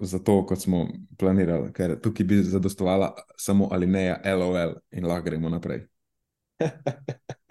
za 0.00 0.20
to, 0.22 0.38
kot 0.46 0.62
smo 0.62 0.84
planirali, 1.18 1.72
ker 1.74 1.96
tukaj 2.00 2.26
bi 2.28 2.38
zadostovala 2.46 3.10
samo 3.40 3.68
alineja 3.74 4.20
LOL 4.36 4.76
in 4.94 5.08
lahko 5.08 5.26
gremo 5.26 5.50
naprej. 5.50 5.86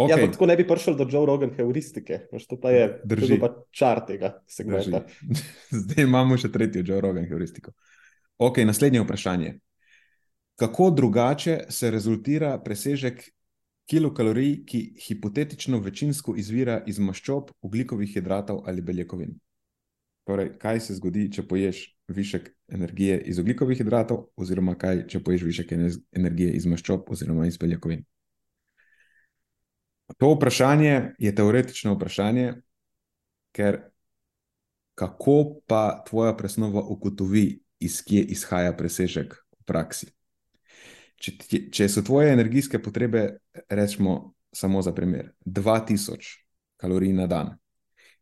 Okay. 0.00 0.20
Ja, 0.24 0.30
tako 0.32 0.46
ne 0.46 0.56
bi 0.56 0.64
prišel 0.64 0.94
do 0.96 1.04
Joe 1.10 1.26
Rogan 1.28 1.50
heuristike, 1.52 2.22
to 2.48 2.56
pa 2.60 2.70
je 2.70 2.84
Drži. 3.04 3.36
pa 3.40 3.50
čar 3.70 4.00
tega 4.06 4.30
segmenta. 4.48 5.02
Zdaj 5.82 6.06
imamo 6.06 6.38
še 6.40 6.48
tretjo 6.52 6.80
Joe 6.86 7.02
Rogan 7.04 7.26
heuristiko. 7.28 7.74
Ok, 8.40 8.62
naslednje 8.64 9.02
vprašanje. 9.04 9.58
Kako 10.56 10.90
drugače 10.96 11.58
se 11.68 11.90
rezultira 11.92 12.54
presežek 12.64 13.26
kilokalorij, 13.92 14.54
ki 14.64 14.80
hipotetično 15.04 15.82
večinsko 15.84 16.32
izvira 16.40 16.78
iz 16.86 16.98
maščob, 16.98 17.50
ugljikovih 17.60 18.14
hidratov 18.14 18.62
ali 18.70 18.80
beljakovin? 18.80 19.34
Torej, 20.24 20.54
kaj 20.62 20.80
se 20.86 20.96
zgodi, 20.96 21.26
če 21.32 21.44
poješ 21.48 21.82
višek 22.08 22.48
energije 22.72 23.20
iz 23.32 23.42
ugljikovih 23.42 23.82
hidratov, 23.82 24.30
oziroma 24.36 24.78
kaj, 24.80 25.04
če 25.12 25.20
poješ 25.26 25.44
višek 25.50 25.76
energije 25.76 26.56
iz 26.56 26.68
maščob 26.70 27.12
oziroma 27.12 27.50
iz 27.50 27.60
beljakovin? 27.60 28.06
To 30.18 30.34
vprašanje 30.34 31.14
je 31.18 31.34
teoretično 31.34 31.94
vprašanje, 31.94 32.54
ker 33.52 33.80
kako 34.94 35.60
pa 35.66 36.04
tvoja 36.08 36.36
presnova 36.36 36.82
ugotovi, 36.82 37.62
iz 37.80 38.02
kje 38.04 38.20
izhaja 38.34 38.72
presežek 38.76 39.32
v 39.32 39.64
praksi? 39.64 40.10
Če, 41.20 41.32
če 41.72 41.88
so 41.88 42.02
tvoje 42.04 42.32
energijske 42.32 42.80
potrebe, 42.82 43.40
rečemo 43.68 44.34
samo 44.52 44.82
za 44.82 44.92
primer, 44.92 45.32
2000 45.44 46.18
kalorij 46.80 47.12
na 47.16 47.26
dan, 47.26 47.54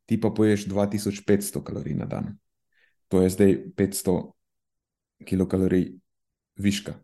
ti 0.06 0.20
pa 0.20 0.30
poješ 0.30 0.66
2500 0.70 1.62
kalorij 1.64 1.94
na 1.98 2.06
dan, 2.06 2.36
to 3.08 3.22
je 3.22 3.30
zdaj 3.30 3.54
500 3.76 5.26
kilokalorij 5.26 5.92
viška. 6.58 6.94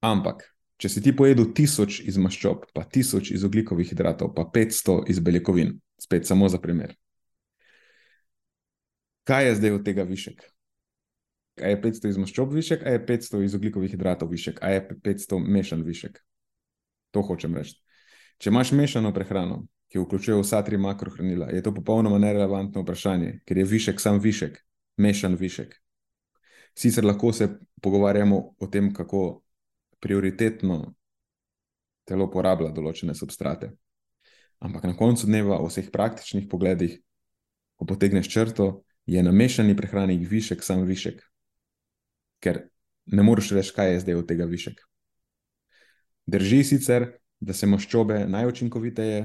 Ampak, 0.00 0.46
če 0.80 0.88
si 0.88 1.02
ti 1.04 1.12
pojedel 1.16 1.50
1000 1.52 2.06
iz 2.08 2.16
maščob, 2.16 2.64
pa 2.74 2.86
1000 2.88 3.34
iz 3.36 3.44
oglikovih 3.44 3.90
hidratov, 3.92 4.32
pa 4.36 4.46
500 4.48 5.02
iz 5.12 5.20
beljakovin, 5.20 5.74
spet 6.00 6.26
samo 6.26 6.48
za 6.48 6.60
primer. 6.60 6.94
Kaj 9.28 9.46
je 9.46 9.58
zdaj 9.58 9.76
od 9.76 9.84
tega 9.84 10.06
višek? 10.08 10.40
A 11.60 11.68
je 11.68 11.80
500 11.82 12.14
iz 12.14 12.20
maščob 12.22 12.54
višek, 12.56 12.86
a 12.86 12.94
je 12.96 13.02
500 13.06 13.42
iz 13.44 13.56
oglikovih 13.58 13.92
hidratov 13.92 14.32
višek, 14.32 14.62
a 14.64 14.72
je 14.72 14.86
500 15.04 15.42
mešan 15.44 15.84
višek? 15.84 16.16
To 17.12 17.22
hočem 17.28 17.58
reči. 17.58 17.76
Če 18.40 18.48
imaš 18.48 18.72
mešano 18.72 19.12
prehrano, 19.12 19.66
ki 19.92 20.00
vključuje 20.00 20.38
vsa 20.40 20.62
tri 20.64 20.78
makrohranila, 20.80 21.50
je 21.52 21.60
to 21.66 21.74
popolnoma 21.76 22.16
nerelevantno 22.22 22.86
vprašanje, 22.86 23.42
ker 23.44 23.60
je 23.60 23.68
višek 23.68 24.00
sam 24.00 24.22
višek, 24.22 24.56
mešan 24.96 25.36
višek. 25.36 25.76
Sicer 26.78 27.04
lahko 27.04 27.34
se 27.36 27.50
pogovarjamo 27.84 28.38
o 28.56 28.68
tem, 28.70 28.94
kako 28.94 29.42
prioritetno 30.00 30.94
telo 32.08 32.26
porablja 32.30 32.72
določene 32.74 33.14
substrate. 33.14 33.70
Ampak 34.60 34.84
na 34.84 34.96
koncu 34.96 35.28
dneva, 35.28 35.60
v 35.62 35.70
vseh 35.70 35.88
praktičnih 35.92 36.48
pogledih, 36.50 36.98
ko 37.80 37.88
potegneš 37.88 38.28
črto, 38.28 38.82
je 39.08 39.22
na 39.22 39.32
mešani 39.32 39.76
prehrani 39.76 40.18
višek 40.20 40.62
sam 40.62 40.84
višek. 40.88 41.22
Ker 42.44 42.66
ne 43.06 43.24
moreš 43.24 43.54
reči, 43.56 43.72
kaj 43.76 43.92
je 43.94 44.00
zdaj 44.04 44.20
od 44.20 44.28
tega 44.28 44.46
višek. 44.48 44.80
Drži 46.30 46.60
sicer, 46.64 47.08
da 47.40 47.56
se 47.56 47.66
maščobe 47.66 48.26
najučinkoviteje 48.28 49.22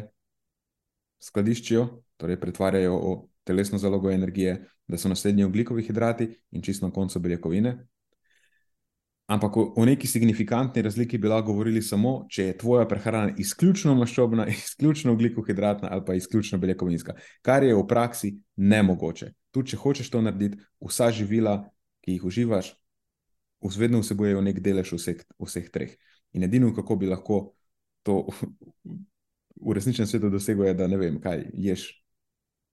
skladiščijo, 1.25 1.83
torej 2.17 2.39
pretvarjajo 2.39 2.95
v 2.95 3.15
telesno 3.45 3.77
zalogo 3.77 4.11
energije, 4.11 4.61
da 4.87 4.97
so 4.97 5.09
naslednji 5.11 5.43
oglikovi 5.43 5.83
hidrati 5.83 6.29
in 6.51 6.63
čisto 6.63 6.87
na 6.87 6.93
koncu 6.93 7.19
beljakovine. 7.19 7.75
Ampak 9.25 9.57
o 9.57 9.85
neki 9.85 10.07
signifikantni 10.07 10.81
razliki 10.85 11.17
bi 11.17 11.27
lahko 11.27 11.47
govorili 11.49 11.81
samo, 11.81 12.27
če 12.29 12.43
je 12.43 12.57
tvoja 12.61 12.85
prehrana 12.87 13.33
izključno 13.41 13.95
maščobna, 13.97 14.45
izključno 14.53 15.13
ugljikohidratna 15.13 15.89
ali 15.91 16.05
pa 16.05 16.13
izključno 16.13 16.59
beljakovinska, 16.61 17.15
kar 17.41 17.63
je 17.63 17.73
v 17.75 17.87
praksi 17.87 18.35
nemogoče. 18.55 19.31
Tudi 19.51 19.73
če 19.73 19.81
hočeš 19.81 20.11
to 20.13 20.21
narediti, 20.21 20.61
vsa 20.83 21.09
živila, 21.11 21.57
ki 22.05 22.19
jih 22.19 22.25
uživaš, 22.29 22.75
vedno 23.77 24.03
vsebujejo 24.03 24.43
nek 24.45 24.59
delež 24.61 24.93
vseh, 24.93 25.25
vseh 25.41 25.71
treh. 25.73 25.97
In 26.37 26.43
edino, 26.45 26.69
kako 26.75 26.99
bi 27.01 27.09
lahko 27.09 27.55
to 28.05 28.27
v 29.55 29.73
resničnem 29.73 30.07
svetu 30.07 30.29
dosegel, 30.29 30.67
je, 30.69 30.77
da 30.77 30.87
ne 30.87 30.99
vem, 31.01 31.17
kaj 31.21 31.47
ješ, 31.53 31.87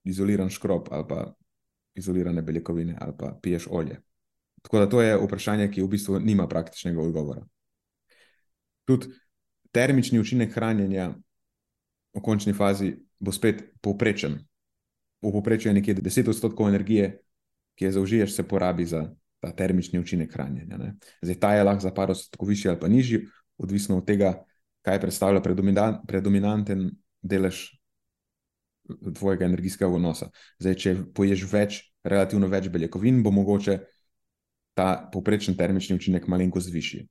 izoliran 0.04 0.50
škrob 0.50 0.90
ali 0.90 1.08
pa 1.08 1.24
izolirane 1.94 2.42
beljakovine 2.42 2.98
ali 3.00 3.14
pa 3.18 3.38
piješ 3.42 3.68
olje. 3.70 4.02
Tako 4.62 4.78
da 4.78 4.88
to 4.88 5.02
je 5.02 5.16
vprašanje, 5.18 5.70
ki 5.72 5.82
v 5.82 5.90
bistvu 5.90 6.20
nima 6.20 6.46
praktičnega 6.48 7.02
odgovora. 7.02 7.42
Tudi 8.84 9.10
termični 9.72 10.20
učinek 10.20 10.54
hranjenja 10.54 11.12
v 12.14 12.20
končni 12.20 12.52
fazi 12.52 12.94
bo 13.18 13.32
spet 13.32 13.64
povprečen. 13.80 14.38
V 15.22 15.32
povprečju 15.32 15.70
je 15.70 15.74
nekje 15.74 15.94
10 15.94 16.28
odstotkov 16.28 16.68
energije, 16.68 17.22
ki 17.78 17.84
je 17.84 17.92
zaužiješ, 17.92 18.34
se 18.34 18.42
porabi 18.42 18.86
za 18.86 19.06
ta 19.40 19.52
termični 19.52 19.98
učinek 19.98 20.32
hranjenja. 20.32 20.76
Ne. 20.78 20.94
Zdaj 21.22 21.38
ta 21.40 21.54
je 21.54 21.64
lahko 21.64 21.82
za 21.82 21.94
par 21.94 22.10
odstotkov 22.10 22.48
višji 22.48 22.68
ali 22.70 22.80
pa 22.80 22.88
nižji, 22.88 23.26
odvisno 23.58 23.98
od 23.98 24.06
tega, 24.06 24.44
kaj 24.82 25.00
predstavlja 25.00 25.42
predominanten 26.06 26.90
delež 27.22 27.70
tvojega 29.14 29.46
energijskega 29.46 29.90
vnosa. 29.90 30.28
Zdaj, 30.58 30.74
če 30.74 30.94
poješ 31.14 31.46
več, 31.52 31.80
relativno 32.04 32.48
več 32.50 32.68
beljakovin, 32.68 33.22
bo 33.22 33.30
mogoče 33.30 33.78
ta 34.74 35.08
povprečen 35.12 35.56
termični 35.56 35.96
učinek 35.96 36.26
malenkost 36.28 36.72
višji. 36.72 37.06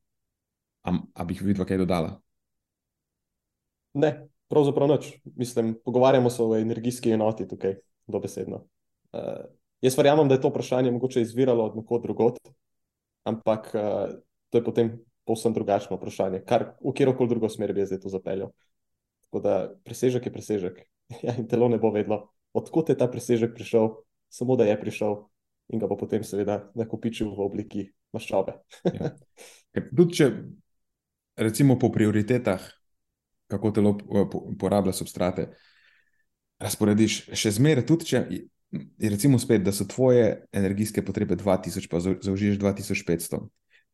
Ampak 0.81 1.27
bi 1.27 1.37
videla, 1.41 1.67
kaj 1.69 1.81
dodala? 1.83 2.15
Ne, 3.93 4.11
pravzaprav 4.49 4.89
noč. 4.89 5.11
Mislim, 5.35 5.75
pogovarjamo 5.85 6.29
se 6.29 6.43
o 6.43 6.55
energijski 6.57 7.11
enoti 7.11 7.47
tukaj, 7.47 7.75
dobesedno. 8.07 8.63
Uh, 9.11 9.45
jaz 9.81 9.97
verjamem, 9.97 10.27
da 10.27 10.35
je 10.35 10.41
to 10.41 10.49
vprašanje 10.49 10.91
mogoče 10.91 11.21
izviralo 11.21 11.65
od 11.65 11.77
nekod 11.77 12.01
drugot, 12.01 12.39
ampak 13.23 13.71
uh, 13.75 14.15
to 14.49 14.57
je 14.57 14.63
potem 14.63 14.91
povsem 15.27 15.53
drugačno 15.53 15.97
vprašanje, 15.97 16.41
kar 16.47 16.71
v 16.81 16.93
kjerkoli 16.97 17.29
drugo 17.29 17.49
smer 17.49 17.73
bi 17.73 17.85
zdaj 17.85 18.01
to 18.01 18.09
zapeljal. 18.09 18.51
Tako 19.27 19.43
da 19.43 19.55
presežek 19.85 20.25
je 20.25 20.33
presežek. 20.33 20.81
Ja, 21.21 21.33
in 21.35 21.43
telo 21.51 21.67
ne 21.67 21.75
bo 21.75 21.89
vedlo, 21.91 22.29
odkot 22.55 22.87
je 22.89 22.95
ta 22.95 23.03
presežek 23.11 23.51
prišel, 23.51 23.89
samo 24.31 24.55
da 24.55 24.63
je 24.63 24.77
prišel 24.79 25.17
in 25.71 25.81
ga 25.81 25.89
bo 25.89 25.97
potem, 25.99 26.23
seveda, 26.27 26.61
nakopičil 26.77 27.31
v 27.35 27.45
obliki 27.45 27.87
maščobe. 28.15 28.57
ja. 28.97 29.11
Tudi 29.95 30.19
če, 30.19 30.29
recimo, 31.39 31.77
po 31.79 31.91
prioritetah, 31.91 32.63
kako 33.51 33.71
telo 33.75 33.97
uporablja 34.53 34.93
substrate, 34.95 35.49
razporediš 36.61 37.23
še 37.35 37.51
zmeraj, 37.57 37.87
tudi 37.87 38.11
če 38.13 38.25
recimo, 39.09 39.39
spet, 39.39 39.63
da 39.63 39.71
so 39.71 39.85
tvoje 39.87 40.45
energijske 40.51 41.05
potrebe 41.05 41.35
2000, 41.35 41.87
pa 41.91 41.99
zaužiješ 41.99 42.59
2500, 42.59 43.39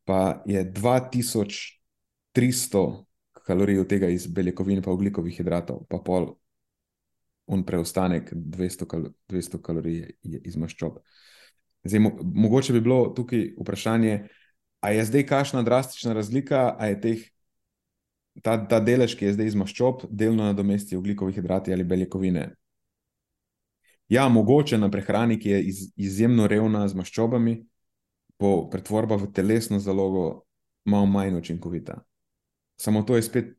pa 0.06 0.44
je 0.46 0.74
2300 0.74 3.04
kalorij 3.46 3.80
od 3.80 3.88
tega 3.88 4.10
iz 4.10 4.28
beljakovin, 4.28 4.82
pa 4.84 4.92
ugljikovih 4.92 5.38
hidratov, 5.38 5.86
pa 5.90 5.98
pol 5.98 6.36
on 7.48 7.66
preostanek 7.66 8.34
200, 8.34 8.88
kal 8.88 9.04
200 9.32 9.62
kalorij 9.64 10.12
iz 10.24 10.58
maščob. 10.60 10.98
Zdaj, 11.88 12.00
mo 12.04 12.12
mogoče 12.22 12.74
bi 12.74 12.82
bilo 12.82 13.08
tukaj 13.16 13.54
vprašanje, 13.60 14.28
ali 14.80 14.96
je 14.96 15.06
zdaj 15.06 15.26
kakšna 15.26 15.64
drastična 15.64 16.14
razlika, 16.14 16.76
ali 16.80 16.92
je 16.92 17.02
teh, 17.02 17.26
ta, 18.44 18.58
ta 18.68 18.80
delež, 18.80 19.16
ki 19.18 19.26
je 19.26 19.34
zdaj 19.34 19.52
iz 19.52 19.56
maščob, 19.58 20.06
delno 20.10 20.44
nadomesti 20.44 20.98
ugljikovih 20.98 21.36
hidratov 21.36 21.74
ali 21.74 21.84
beljakovine. 21.84 22.50
Ja, 24.10 24.28
mogoče 24.30 24.78
na 24.78 24.92
prehrani, 24.92 25.40
ki 25.40 25.50
je 25.50 25.64
iz, 25.64 25.80
izjemno 25.96 26.48
revna 26.48 26.88
z 26.88 26.96
maščobami, 26.96 27.58
bo 28.40 28.70
pretvorba 28.70 29.18
v 29.18 29.32
telesno 29.34 29.80
zalogo 29.80 30.44
malo 30.86 31.06
manj 31.06 31.36
učinkovita. 31.42 31.98
Samo 32.80 33.02
to 33.04 33.16
je 33.16 33.24
spet 33.26 33.58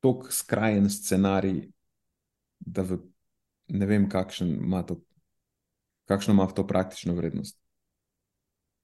tako 0.00 0.30
skrajen 0.30 0.90
scenarij, 0.90 1.64
da 2.60 2.82
v, 2.82 2.98
ne 3.68 3.86
vem, 3.86 4.08
kakšen 4.08 4.52
ima 4.60 4.82
to, 4.86 5.00
kakšno 6.06 6.34
ima 6.34 6.46
to 6.46 6.66
praktično 6.66 7.14
vrednost. 7.14 7.58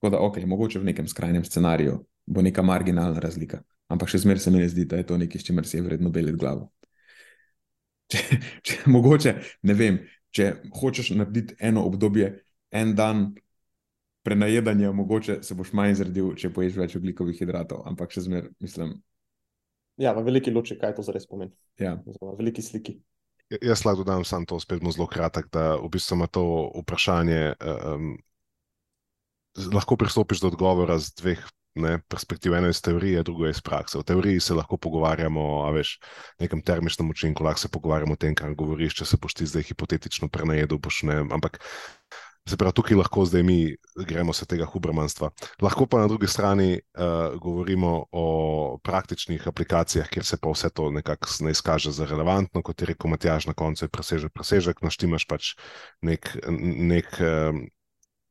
Tako 0.00 0.10
da, 0.10 0.20
ok, 0.20 0.38
mogoče 0.46 0.80
v 0.82 0.90
nekem 0.90 1.08
skrajnem 1.08 1.44
scenariju 1.44 2.00
bo 2.26 2.42
neka 2.42 2.62
marginalna 2.62 3.20
razlika, 3.20 3.62
ampak 3.90 4.10
še 4.10 4.22
zmeraj 4.22 4.44
se 4.44 4.50
mi 4.50 4.62
ne 4.62 4.68
zdi, 4.70 4.86
da 4.86 4.98
je 4.98 5.06
to 5.06 5.18
nekaj, 5.18 5.40
s 5.40 5.46
čimer 5.46 5.66
si 5.66 5.76
je 5.78 5.82
vredno 5.82 6.10
beliti 6.10 6.38
glavo. 6.38 6.70
Če, 8.12 8.18
če, 8.66 8.74
mogoče, 8.92 9.30
ne 9.64 9.74
vem, 9.74 9.94
če 10.34 10.48
hočeš 10.76 11.14
narediti 11.16 11.54
eno 11.64 11.86
obdobje, 11.88 12.26
en 12.74 12.92
dan 12.98 13.22
prenajedanja, 14.22 14.90
mogoče 14.92 15.38
se 15.42 15.54
boš 15.56 15.72
manj 15.72 15.96
zredil, 16.02 16.34
če 16.36 16.50
poješ 16.52 16.76
več 16.76 16.96
oglikovih 16.98 17.38
hidratov, 17.40 17.86
ampak 17.88 18.12
še 18.12 18.26
zmeraj 18.26 18.52
mislim. 18.60 18.92
Ja, 20.02 20.12
v 20.16 20.26
veliki 20.28 20.52
luči, 20.52 20.76
kaj 20.80 20.96
to 20.98 21.06
zares 21.06 21.24
pomeni. 21.28 21.54
Ja. 21.80 21.94
V 22.04 22.34
veliki 22.38 22.64
sliki. 22.64 22.98
Jaz 23.61 23.84
lahko 23.84 24.05
dodam 24.05 24.24
samo 24.24 24.48
to, 24.48 24.61
spet 24.61 24.80
zelo 24.94 25.07
kratek, 25.07 25.50
da 25.53 25.76
v 25.76 25.88
bistvu 25.92 26.16
ima 26.16 26.26
to 26.26 26.44
vprašanje. 26.82 27.55
Um, 27.61 28.14
lahko 29.72 29.98
pristopiš 30.00 30.40
do 30.40 30.48
odgovora 30.48 30.96
z 30.98 31.12
dveh 31.20 31.42
ne, 31.74 31.98
perspektiv. 32.09 32.55
Eno 32.55 32.66
je 32.66 32.70
iz 32.76 32.82
teorije, 32.82 33.22
drugo 33.22 33.46
je 33.46 33.50
iz 33.50 33.61
prakse. 33.61 33.98
V 33.98 34.03
teoriji 34.03 34.40
se 34.40 34.55
lahko 34.55 34.76
pogovarjamo 34.76 35.40
o 35.40 35.72
nekem 36.40 36.62
termičnem 36.62 37.11
učinku, 37.11 37.44
lahko 37.44 37.61
se 37.61 37.68
pogovarjamo 37.68 38.12
o 38.12 38.16
tem, 38.16 38.34
kar 38.34 38.55
govoriš, 38.55 38.94
če 38.94 39.05
se 39.05 39.16
boš 39.16 39.34
ti 39.34 39.46
zdaj 39.46 39.62
hipotetično 39.72 40.28
prenajedel. 40.28 40.78
Ampak 41.32 41.61
Se 42.49 42.57
pravi, 42.59 42.74
tukaj 42.74 42.97
lahko 42.99 43.22
zdaj 43.24 43.43
mi 43.47 43.76
gremo 44.09 44.32
se 44.34 44.47
tega 44.51 44.66
hubermanstva. 44.66 45.30
Lahko 45.62 45.86
pa 45.86 46.01
na 46.03 46.09
drugi 46.11 46.26
strani 46.26 46.72
uh, 46.74 47.36
govorimo 47.38 47.93
o 48.11 48.24
praktičnih 48.82 49.47
aplikacijah, 49.49 50.09
kjer 50.11 50.26
se 50.26 50.36
pa 50.43 50.51
vse 50.51 50.70
to 50.74 50.90
nekako 50.90 51.28
ne 51.47 51.55
izkaže 51.55 51.93
za 51.95 52.07
relevantno, 52.07 52.62
kot 52.62 52.82
je 52.82 52.90
rekel 52.90 53.11
Matjaž, 53.11 53.47
na 53.47 53.55
koncu 53.55 53.84
je 53.84 53.88
presežek, 53.88 54.32
presežek, 54.34 54.82
naštimaš 54.82 55.26
pač 55.30 55.55
nek, 56.03 56.32
nek 56.51 57.14
um, 57.22 57.62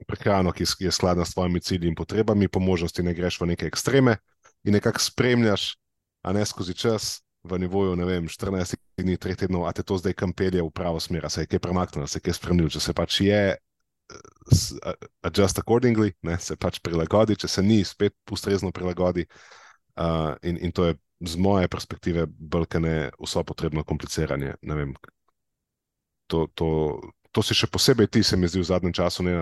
prehrano, 0.07 0.51
ki 0.51 0.67
je 0.79 0.91
skladna 0.91 1.25
s 1.25 1.33
tvojimi 1.33 1.61
cilji 1.61 1.87
in 1.87 1.95
potrebami, 1.95 2.51
po 2.51 2.59
možnosti 2.59 3.03
ne 3.03 3.15
greš 3.15 3.39
v 3.39 3.53
neke 3.55 3.71
ekstreme 3.71 4.17
in 4.67 4.75
nekako 4.75 4.99
spremljaš, 4.99 5.75
a 6.23 6.33
ne 6.33 6.45
skozi 6.45 6.73
čas, 6.73 7.21
v 7.43 7.57
nivoju, 7.57 7.95
ne 7.95 8.05
vem, 8.05 8.27
14 8.29 8.77
dni, 9.01 9.17
3 9.17 9.35
tednov, 9.45 9.65
a 9.65 9.73
te 9.73 9.81
to 9.81 9.97
zdaj 9.97 10.13
kam 10.13 10.33
pelje 10.33 10.61
v 10.61 10.69
pravo 10.69 10.99
smer, 10.99 11.25
se 11.29 11.41
je 11.41 11.49
kaj 11.49 11.59
premaknilo, 11.59 12.07
se 12.07 12.19
je 12.19 12.27
kaj 12.27 12.37
spremenilo, 12.37 12.69
če 12.69 12.79
se 12.79 12.93
pač 12.93 13.21
je. 13.25 13.57
Adjust 15.23 15.61
accordingly, 15.61 16.11
ne, 16.27 16.37
se 16.41 16.57
pač 16.59 16.79
prilagodi, 16.83 17.37
če 17.39 17.47
se 17.47 17.63
ni, 17.63 17.81
spet 17.87 18.15
ustrezno 18.31 18.71
prilagodi. 18.75 19.27
Uh, 19.95 20.33
in, 20.47 20.57
in 20.57 20.71
to 20.71 20.89
je 20.89 20.97
z 21.21 21.37
moje 21.37 21.67
perspektive, 21.67 22.25
brkane, 22.27 23.11
vso 23.21 23.43
potrebno 23.43 23.83
kompliciranje. 23.83 24.55
Vem, 24.61 24.93
to, 26.27 26.47
to, 26.55 26.69
to 27.31 27.43
si 27.45 27.57
še 27.57 27.69
posebej 27.69 28.09
ti, 28.09 28.23
se 28.23 28.37
mi 28.37 28.49
zdi, 28.49 28.61
v 28.61 28.69
zadnjem 28.71 28.95
času 28.95 29.25
ne 29.27 29.41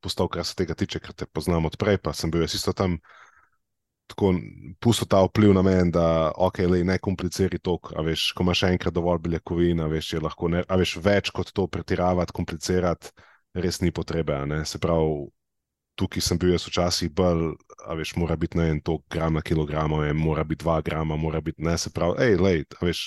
postal, 0.00 0.30
kar 0.32 0.46
se 0.46 0.56
tega 0.56 0.74
tiče, 0.74 1.00
ker 1.02 1.12
te 1.12 1.28
poznam 1.28 1.68
odprej, 1.68 2.00
pa 2.00 2.14
sem 2.16 2.32
bil 2.32 2.46
jaz 2.46 2.56
isto 2.56 2.72
tam. 2.72 2.98
Tako 4.10 4.32
pusto 4.82 5.06
ta 5.06 5.20
vpliv 5.22 5.52
na 5.54 5.62
meni, 5.62 5.92
da 5.94 6.32
okay, 6.34 6.66
lej, 6.66 6.82
ne 6.88 6.96
kompliciraj 6.98 7.60
to, 7.62 7.76
a 7.94 8.02
veš, 8.02 8.32
ko 8.34 8.42
imaš 8.42 8.64
enkrat 8.66 8.96
dovolj 8.96 9.20
beljakovin, 9.22 9.84
a 9.84 9.86
veš, 9.92 10.14
je 10.16 10.22
lahko 10.24 10.50
ne, 10.50 10.64
a 10.66 10.78
veš, 10.80 10.96
več 11.04 11.30
kot 11.34 11.52
to 11.54 11.68
pretiravati, 11.70 12.34
komplicirati, 12.34 13.12
res 13.54 13.80
ni 13.80 13.92
potrebe. 13.92 14.36
Se 14.64 14.78
pravi, 14.78 15.28
tukaj 15.98 16.22
sem 16.24 16.38
bil 16.38 16.54
jaz 16.54 16.66
včasih 16.68 17.10
bolj, 17.12 17.54
a 17.84 17.94
veš, 17.98 18.14
mora 18.16 18.36
biti 18.36 18.58
ne 18.58 18.70
en 18.74 18.80
to 18.80 18.98
gram 19.10 19.34
na 19.36 19.42
kilogram, 19.42 19.96
mora 20.16 20.44
biti 20.44 20.64
dva 20.64 20.80
grama, 20.80 21.16
mora 21.16 21.40
biti 21.40 21.62
ne, 21.62 21.76
se 21.78 21.90
pravi, 21.92 22.16
hej, 22.22 22.36
lej, 22.40 22.64
a 22.80 22.86
veš, 22.86 23.02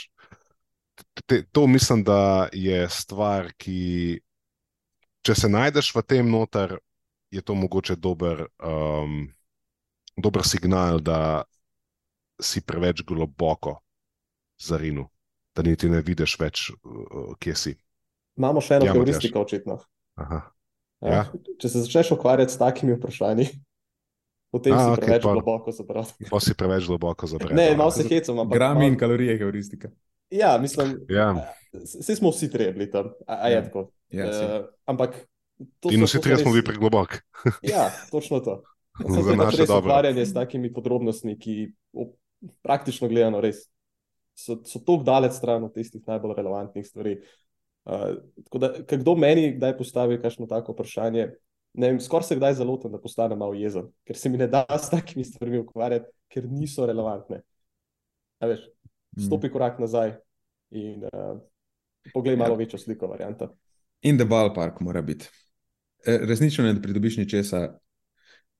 te, 1.25 1.43
to 1.51 1.67
mislim, 1.67 2.03
da 2.03 2.49
je 2.53 2.83
stvar, 2.89 3.49
ki, 3.57 4.19
če 5.25 5.35
se 5.35 5.49
najdeš 5.49 5.93
v 5.95 6.03
tem 6.05 6.29
noter, 6.29 6.77
je 7.33 7.41
to 7.41 7.55
mogoče 7.57 7.95
dober. 7.95 8.45
Um, 8.61 9.33
dober 10.17 10.43
signal, 10.45 10.99
da 11.01 11.43
si 12.41 12.61
preveč 12.61 13.01
globoko 13.01 13.79
zarinu, 14.61 15.07
da 15.55 15.63
niti 15.65 15.89
ne 15.89 16.01
vidiš 16.01 16.35
več, 16.39 16.67
uh, 16.69 17.33
kje 17.41 17.55
si. 17.55 17.73
Imamo 18.37 18.61
še 18.61 18.77
eno 18.77 18.85
Ja, 18.85 18.93
Matjaž. 18.93 18.99
heuristiko, 18.99 19.41
očitno. 19.41 19.79
Aha. 20.16 20.39
Ja. 21.01 21.09
Ja. 21.09 21.24
Če 21.57 21.68
se 21.68 21.82
začneš 21.82 22.11
ukvarjati 22.11 22.53
s 22.53 22.57
takimi 22.57 22.93
vprašanji, 22.93 23.49
potem 24.49 24.72
A, 24.72 24.80
si 24.80 24.89
okej, 24.91 25.01
preveč 25.01 25.22
pa- 25.22 25.34
globoko 25.34 25.72
zabral. 25.72 26.05
Pa 26.30 26.39
si 26.39 26.53
preveč 26.53 26.88
globoko 26.88 27.28
zabrel. 27.28 27.51
Ne, 27.51 27.76
malo 27.76 27.91
se 27.91 28.03
hecam, 28.03 28.39
ampak. 28.39 28.55
Grami 28.55 28.86
in 28.86 28.91
malo- 28.91 28.99
kalorije, 28.99 29.38
heuristika. 29.38 29.89
Ja, 30.30 30.57
mislim, 30.57 31.03
Ja. 31.09 31.34
vsi 31.74 32.16
smo 32.16 32.30
vsi 32.30 32.47
trebli 32.47 32.88
tam, 32.88 33.11
a, 33.28 33.34
a 33.36 33.47
je 33.47 33.55
Ja. 33.55 33.64
tako. 33.64 33.82
Ja. 34.09 34.26
Eh, 34.26 34.61
ampak. 34.86 35.28
to 35.80 35.89
In 35.89 35.99
so- 35.99 36.05
vsi 36.07 36.20
trije 36.20 36.38
smo 36.38 36.49
res- 36.49 36.53
bili 36.53 36.66
preglobok. 36.66 37.20
Ja, 37.64 37.89
točno 38.11 38.39
to. 38.39 38.64
To 38.95 39.16
je 39.16 39.24
pač 39.28 39.38
naše 39.38 39.57
res 39.57 39.68
dobro. 39.68 39.89
ukvarjanje 39.89 40.26
s 40.26 40.34
takimi 40.34 40.70
podrobnostmi, 40.70 41.36
ki 41.36 41.53
o- 41.93 42.14
praktično 42.61 43.07
gledano 43.07 43.41
res 43.41 43.70
so, 44.36 44.57
so 44.66 44.80
tako 44.80 45.03
daleč 45.03 45.34
stran 45.34 45.64
od 45.64 45.74
tistih 45.74 46.01
najbolj 46.03 46.34
relevantnih 46.36 46.86
stvari. 46.86 47.22
Uh, 47.84 48.15
tako 48.45 48.57
da, 48.57 48.73
kdo 48.97 49.15
meni 49.15 49.55
kdaj 49.57 49.77
postavi 49.77 50.21
kakšno 50.21 50.47
tako 50.47 50.71
vprašanje, 50.71 51.27
ne 51.73 51.88
vem, 51.89 51.99
skoraj 51.99 52.27
se 52.29 52.36
kdaj 52.36 52.53
zalotim, 52.53 52.91
da 52.91 53.01
postanem 53.01 53.39
malo 53.39 53.53
jezen, 53.53 53.89
ker 54.07 54.17
se 54.17 54.29
mi 54.29 54.38
ne 54.38 54.47
da 54.47 54.65
s 54.84 54.89
takimi 54.89 55.25
stvarmi 55.25 55.59
ukvarjati, 55.59 56.07
ker 56.31 56.47
niso 56.49 56.86
relevantne. 56.86 57.41
A 58.39 58.47
veš, 58.47 58.63
stopi 59.25 59.51
korak 59.51 59.79
nazaj 59.79 60.15
in 60.71 61.03
uh, 61.03 61.39
poglej 62.13 62.38
malo 62.38 62.55
Ja. 62.55 62.57
večjo 62.57 62.79
sliko 62.79 63.07
varianta. 63.07 63.49
In 64.01 64.17
the 64.17 64.25
ballpark 64.25 64.79
mora 64.81 65.01
biti. 65.01 65.29
E, 66.05 66.17
Resnično 66.27 66.63
ne 66.63 66.81
pridobiš 66.81 67.17
ničesa, 67.17 67.79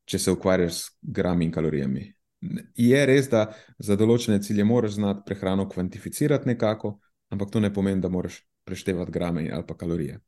če 0.06 0.20
se 0.20 0.32
ukvarjaš 0.32 0.74
s 0.74 0.86
grami 1.02 1.46
in 1.46 1.52
kalorijami. 1.52 2.14
Je 2.76 3.06
res, 3.06 3.30
da 3.32 3.54
za 3.80 3.96
določene 3.96 4.42
cilje 4.44 4.64
moraš 4.64 4.98
znati 5.00 5.22
prehrano 5.26 5.70
kvantificirati 5.70 6.48
nekako, 6.48 6.98
ampak 7.30 7.52
to 7.52 7.60
ne 7.60 7.74
pomeni, 7.74 8.02
da 8.02 8.10
moraš 8.10 8.42
preštevati 8.64 9.12
grame 9.12 9.50
ali 9.54 9.64
pa 9.68 9.78
kalorije. 9.78 10.20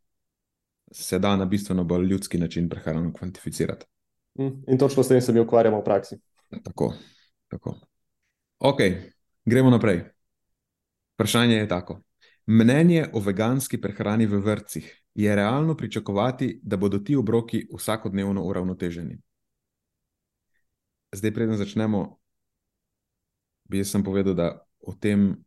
Se 0.91 1.19
da 1.19 1.35
na 1.35 1.45
bistveno 1.45 1.83
bolj 1.83 2.05
ljudski 2.05 2.37
način 2.37 2.69
prehrano 2.69 3.13
kvantificirati. 3.13 3.85
Mm, 4.39 4.63
In 4.67 4.77
točno 4.77 5.03
s 5.03 5.07
tem 5.07 5.21
se 5.21 5.33
mi 5.33 5.39
ukvarjamo 5.39 5.79
v 5.79 5.83
praksi. 5.83 6.17
Tako, 6.63 6.93
tako. 7.47 7.79
Ok, 8.59 8.77
gremo 9.45 9.69
naprej. 9.69 10.03
Vprašanje 11.13 11.55
je 11.55 11.67
tako. 11.67 12.01
Mnenje 12.45 13.05
o 13.13 13.19
veganski 13.19 13.81
prehrani 13.81 14.25
v 14.25 14.39
vrtcih. 14.39 15.01
Je 15.15 15.35
realno 15.35 15.77
pričakovati, 15.77 16.59
da 16.63 16.77
bodo 16.77 16.99
ti 16.99 17.15
obroki 17.15 17.67
vsakodnevno 17.77 18.43
uravnoteženi? 18.43 19.17
Zdaj, 21.11 21.33
preden 21.33 21.57
začnemo, 21.57 22.19
bi 23.63 23.77
jaz 23.77 23.91
sem 23.91 24.03
povedal, 24.03 24.33
da 24.33 24.49
o 24.79 24.93
tem, 24.93 25.37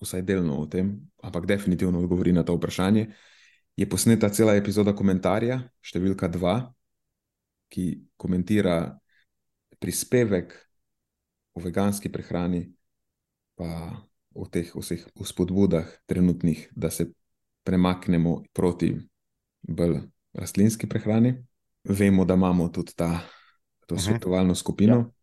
vsaj 0.00 0.22
delno 0.22 0.60
o 0.62 0.66
tem, 0.66 0.94
ampak 1.22 1.46
definitivno 1.46 1.98
odgovori 1.98 2.32
na 2.32 2.42
to 2.42 2.54
vprašanje. 2.56 3.08
Je 3.78 3.86
posneta 3.88 4.28
cela 4.28 4.56
epizoda 4.58 4.94
komentarja, 4.96 5.60
številka 5.82 6.28
2, 6.28 6.54
ki 7.68 7.84
komentira 8.16 8.98
prispevek 9.78 10.54
o 11.54 11.62
veganski 11.62 12.10
prehrani, 12.10 12.64
pa 13.58 13.92
o 14.34 14.46
teh 14.46 14.70
vseh 14.74 15.02
vzpodbudah 15.18 15.86
trenutnih, 16.06 16.68
da 16.74 16.90
se 16.90 17.10
premaknemo 17.66 18.44
proti 18.52 18.94
bolj 19.62 20.00
rastlinski 20.32 20.88
prehrani. 20.88 21.34
Vemo, 21.84 22.24
da 22.24 22.34
imamo 22.34 22.68
tudi 22.68 22.94
ta, 22.96 23.22
to 23.86 23.94
Mhm. 23.94 24.04
svetovalno 24.04 24.54
skupino, 24.54 24.96
ja. 24.96 25.17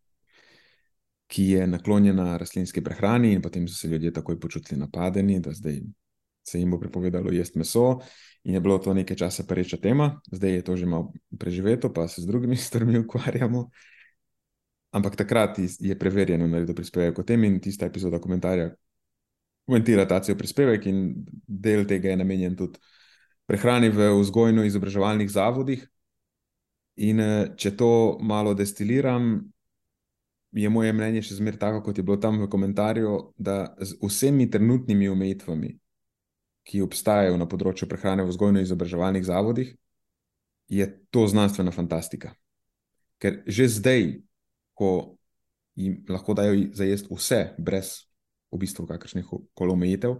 Ki 1.27 1.43
je 1.49 1.67
naklonjena 1.67 2.37
rastlinski 2.37 2.83
prehrani, 2.83 3.33
in 3.33 3.41
potem 3.41 3.67
so 3.67 3.75
se 3.75 3.87
ljudje 3.87 4.13
takoj 4.13 4.39
počutili 4.39 4.79
napadeni, 4.79 5.39
da 5.39 5.53
zdaj 5.53 5.81
se 6.45 6.59
jim 6.59 6.71
bo 6.71 6.79
prepovedalo 6.79 7.31
jesti 7.31 7.59
meso. 7.59 7.99
In 8.43 8.53
je 8.53 8.61
bilo 8.61 8.77
to 8.77 8.93
nekaj 8.93 9.17
časa 9.17 9.43
pereča 9.43 9.77
tema, 9.81 10.21
zdaj 10.31 10.51
je 10.53 10.63
to 10.63 10.75
že 10.77 10.85
malo 10.85 11.13
preživeto, 11.39 11.93
pa 11.93 12.07
se 12.07 12.21
z 12.21 12.25
drugimi 12.25 12.55
stvarmi 12.67 12.99
ukvarjamo. 12.99 13.69
Ampak 14.91 15.15
takrat 15.15 15.59
je 15.79 15.99
preverjeno 15.99 16.47
naredil 16.47 16.75
prispevek 16.75 17.19
o 17.19 17.23
tem 17.23 17.43
in 17.43 17.59
tista 17.59 17.85
epizoda 17.85 18.19
komentarja 18.19 18.69
komentira 19.65 20.05
ta 20.05 20.21
cel 20.21 20.37
prispevek 20.37 20.85
in 20.85 21.25
del 21.47 21.85
tega 21.89 22.09
je 22.09 22.17
namenjen 22.21 22.55
tudi 22.55 22.79
prehrani 23.49 23.89
v 23.89 24.11
vzgojno-izobraževalnih 24.21 25.29
zavodih. 25.29 25.85
In 26.95 27.19
eh, 27.19 27.49
če 27.57 27.75
to 27.75 28.17
malo 28.21 28.53
destiliram, 28.53 29.41
je 30.55 30.69
moje 30.71 30.93
mnenje 30.93 31.25
še 31.27 31.39
zmeraj 31.39 31.59
tako, 31.59 31.81
kot 31.83 31.97
je 31.99 32.03
bilo 32.03 32.15
tam 32.21 32.39
v 32.39 32.47
komentarju, 32.51 33.15
da 33.35 33.75
z 33.79 33.97
vsemi 33.99 34.47
trenutnimi 34.51 35.09
omejitvami, 35.11 35.73
ki 36.65 36.81
obstajajo 36.81 37.35
na 37.37 37.47
področju 37.49 37.89
prehrane 37.91 38.23
v 38.23 38.31
vzgojno-izobraževalnih 38.31 39.25
zavodih, 39.27 39.75
je 40.71 40.87
to 41.13 41.27
znanstvena 41.27 41.75
fantastika. 41.75 42.33
Ker 43.21 43.43
že 43.45 43.67
zdaj, 43.69 44.07
ko 44.73 45.19
jim 45.75 46.01
lahko 46.09 46.33
dajo 46.33 46.55
zajesti 46.73 47.11
vse, 47.11 47.41
brez 47.59 48.07
v 48.51 48.59
bistvu 48.63 48.87
kakršnih 48.87 49.27
koli 49.53 49.75
omejitev, 49.75 50.17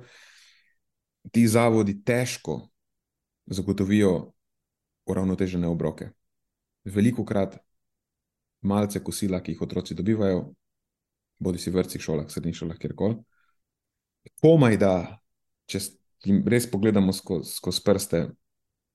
ti 1.32 1.48
zavodi 1.48 1.96
težko 2.04 2.60
zagotovijo 3.48 4.36
uravnotežene 5.08 5.68
obroke. 5.68 6.12
Veliko 6.86 7.26
krat 7.26 7.58
malce 8.66 9.02
kosila, 9.04 9.42
ki 9.44 9.54
jih 9.54 9.62
otroci 9.62 9.96
dobivajo, 9.96 10.42
bodi 11.40 11.62
si 11.62 11.72
v 11.72 11.80
vrtcih, 11.80 12.02
šolah, 12.02 12.26
srednjih 12.32 12.58
šolah, 12.58 12.80
kjerkoli. 12.82 13.20
Komaj 14.42 14.78
da, 14.82 14.96
če 15.70 15.82
jim 16.26 16.42
res 16.50 16.68
pogledamo 16.72 17.14
skozi 17.14 17.54
skoz 17.60 17.80
prste, 17.86 18.26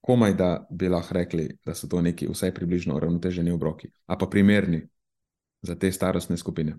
komaj 0.01 0.35
da 0.35 0.51
bi 0.71 0.89
lahko 0.91 1.15
rekli, 1.15 1.47
da 1.67 1.75
so 1.77 1.89
to 1.89 2.01
neki 2.03 2.29
vsaj 2.31 2.55
približno 2.57 2.97
uravnoteženi 2.97 3.53
obroki, 3.53 3.91
a 4.07 4.17
pa 4.19 4.27
primerni 4.27 4.83
za 5.63 5.77
te 5.77 5.93
starostne 5.93 6.39
skupine. 6.41 6.79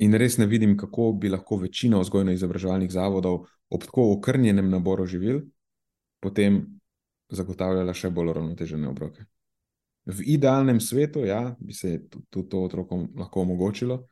In 0.00 0.14
res 0.16 0.38
ne 0.38 0.46
vidim, 0.48 0.76
kako 0.78 1.12
bi 1.12 1.28
lahko 1.28 1.58
večina 1.60 1.98
vzgojno-izobraževalnih 2.00 2.90
zavodov 2.90 3.42
ob 3.70 3.82
tako 3.84 4.12
okrnjenem 4.14 4.70
naboru 4.70 5.04
živil 5.06 5.42
potem 6.20 6.60
zagotavljala 7.32 7.94
še 7.96 8.10
bolj 8.12 8.34
uravnotežene 8.34 8.88
obroke. 8.90 9.24
V 10.06 10.24
idealnem 10.24 10.80
svetu 10.80 11.24
ja, 11.28 11.56
bi 11.60 11.74
se 11.76 12.00
tudi 12.30 12.48
to 12.48 12.62
otrokom 12.64 13.08
lahko 13.16 13.42
omogočilo, 13.44 14.06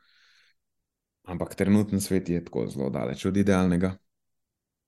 ampak 1.24 1.54
trenutni 1.54 2.00
svet 2.00 2.28
je 2.28 2.44
tako 2.44 2.66
zelo 2.68 2.90
daleč 2.90 3.24
od 3.26 3.36
idealnega. 3.36 3.96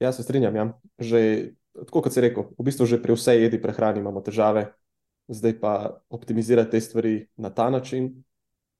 Ja, 0.00 0.12
se 0.12 0.22
strinjam. 0.22 0.56
Ja. 0.56 0.66
Že, 0.98 1.52
tako 1.86 2.02
kot 2.04 2.12
si 2.12 2.20
rekel, 2.24 2.52
v 2.56 2.64
bistvu 2.64 2.86
že 2.88 3.00
pri 3.02 3.16
vsej 3.16 3.44
jedi 3.48 3.60
prehrani 3.60 4.00
imamo 4.00 4.20
težave, 4.24 4.70
zdaj 5.28 5.56
pa 5.60 5.72
optimizirati 6.08 6.70
te 6.70 6.80
stvari 6.80 7.14
na 7.36 7.50
ta 7.50 7.70
način, 7.70 8.12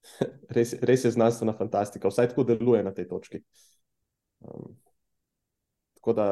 res, 0.56 0.74
res 0.80 1.04
je 1.04 1.12
znanstvena 1.12 1.52
fantastika, 1.56 2.08
vsaj 2.08 2.32
tako 2.32 2.44
deluje 2.48 2.84
na 2.84 2.92
tej 2.96 3.08
točki. 3.08 3.42
Um, 4.40 4.76
tako 6.00 6.12
da 6.16 6.26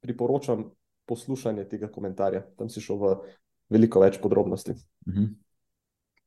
priporočam 0.00 0.70
poslušanje 1.10 1.64
tega 1.68 1.90
komentarja, 1.90 2.44
tam 2.56 2.70
si 2.70 2.80
šel 2.80 2.96
v 2.96 3.14
veliko 3.70 4.02
več 4.02 4.18
podrobnosti. 4.22 4.76
Mhm. 5.08 5.30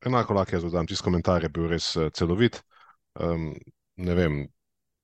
Enako 0.03 0.35
lahko 0.35 0.57
jaz 0.57 0.65
dodam, 0.65 0.87
tisti 0.87 1.03
komentar 1.05 1.43
je 1.43 1.49
bil 1.53 1.69
res 1.71 1.93
eh, 1.95 2.09
celovit. 2.11 2.59
Um, 3.19 3.53
ne 4.01 4.15
vem, 4.17 4.41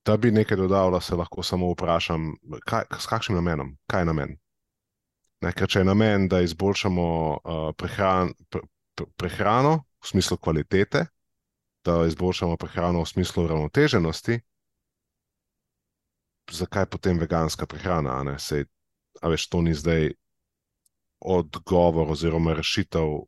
Da 0.04 0.16
bi 0.16 0.30
nekaj 0.30 0.56
dodal, 0.56 0.90
da 0.90 1.00
se 1.00 1.14
lahko 1.14 1.42
samo 1.42 1.72
vprašam, 1.72 2.32
kaj, 2.66 2.84
s 2.98 3.06
kakšnim 3.06 3.36
namenom, 3.36 3.74
kaj 3.86 4.00
je 4.00 4.06
namen. 4.08 4.36
Ne, 5.44 5.52
ker 5.52 5.68
če 5.68 5.82
je 5.82 5.88
namen, 5.88 6.28
da 6.28 6.40
izboljšamo 6.44 7.06
uh, 7.36 7.58
prehran, 7.76 8.32
pre, 8.48 8.62
pre, 8.96 9.06
prehrano 9.20 9.74
v 10.00 10.08
smislu 10.08 10.36
kvalitete, 10.36 11.04
da 11.84 11.98
izboljšamo 12.08 12.56
prehrano 12.60 13.04
v 13.04 13.08
smislu 13.08 13.46
ravnoteženosti, 13.48 14.40
zakaj 16.52 16.88
potem 16.92 17.20
veganska 17.20 17.68
prehrana? 17.68 18.16
A, 18.20 18.38
Sej, 18.38 18.64
a 19.20 19.28
veš, 19.28 19.48
to 19.52 19.60
ni 19.62 19.76
zdaj 19.76 20.14
odgovor 21.20 22.10
oziroma 22.10 22.54
rešitev 22.56 23.20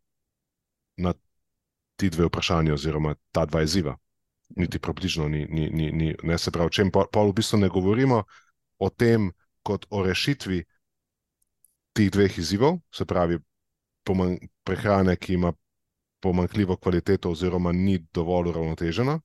na 0.97 1.15
ti 1.97 2.11
dve 2.11 2.27
vprašanje 2.27 2.73
oziroma 2.73 3.15
ta 3.33 3.45
dva 3.47 3.63
izziva. 3.63 3.97
Niti 4.57 4.79
približno 4.79 5.29
ni, 5.29 5.47
ni, 5.51 5.71
ni, 5.71 5.93
ni 5.93 6.15
ne 6.23 6.39
se 6.39 6.51
pravi, 6.51 6.71
čem 6.71 6.91
pa 6.91 7.07
v 7.23 7.33
bistvu 7.33 7.59
ne 7.59 7.69
govorimo 7.69 8.25
o 8.79 8.91
tem 8.91 9.31
kot 9.63 9.87
o 9.91 10.03
rešitvi 10.05 10.65
teh 11.93 12.11
dveh 12.11 12.39
izzivov, 12.39 12.81
se 12.93 13.05
pravi 13.05 13.39
prehrane, 14.65 15.17
ki 15.17 15.35
ima 15.35 15.53
pomankljivo 16.21 16.77
kvaliteto 16.77 17.31
oziroma 17.31 17.73
ni 17.73 17.99
dovolj 18.15 18.49
uravnotežena. 18.49 19.21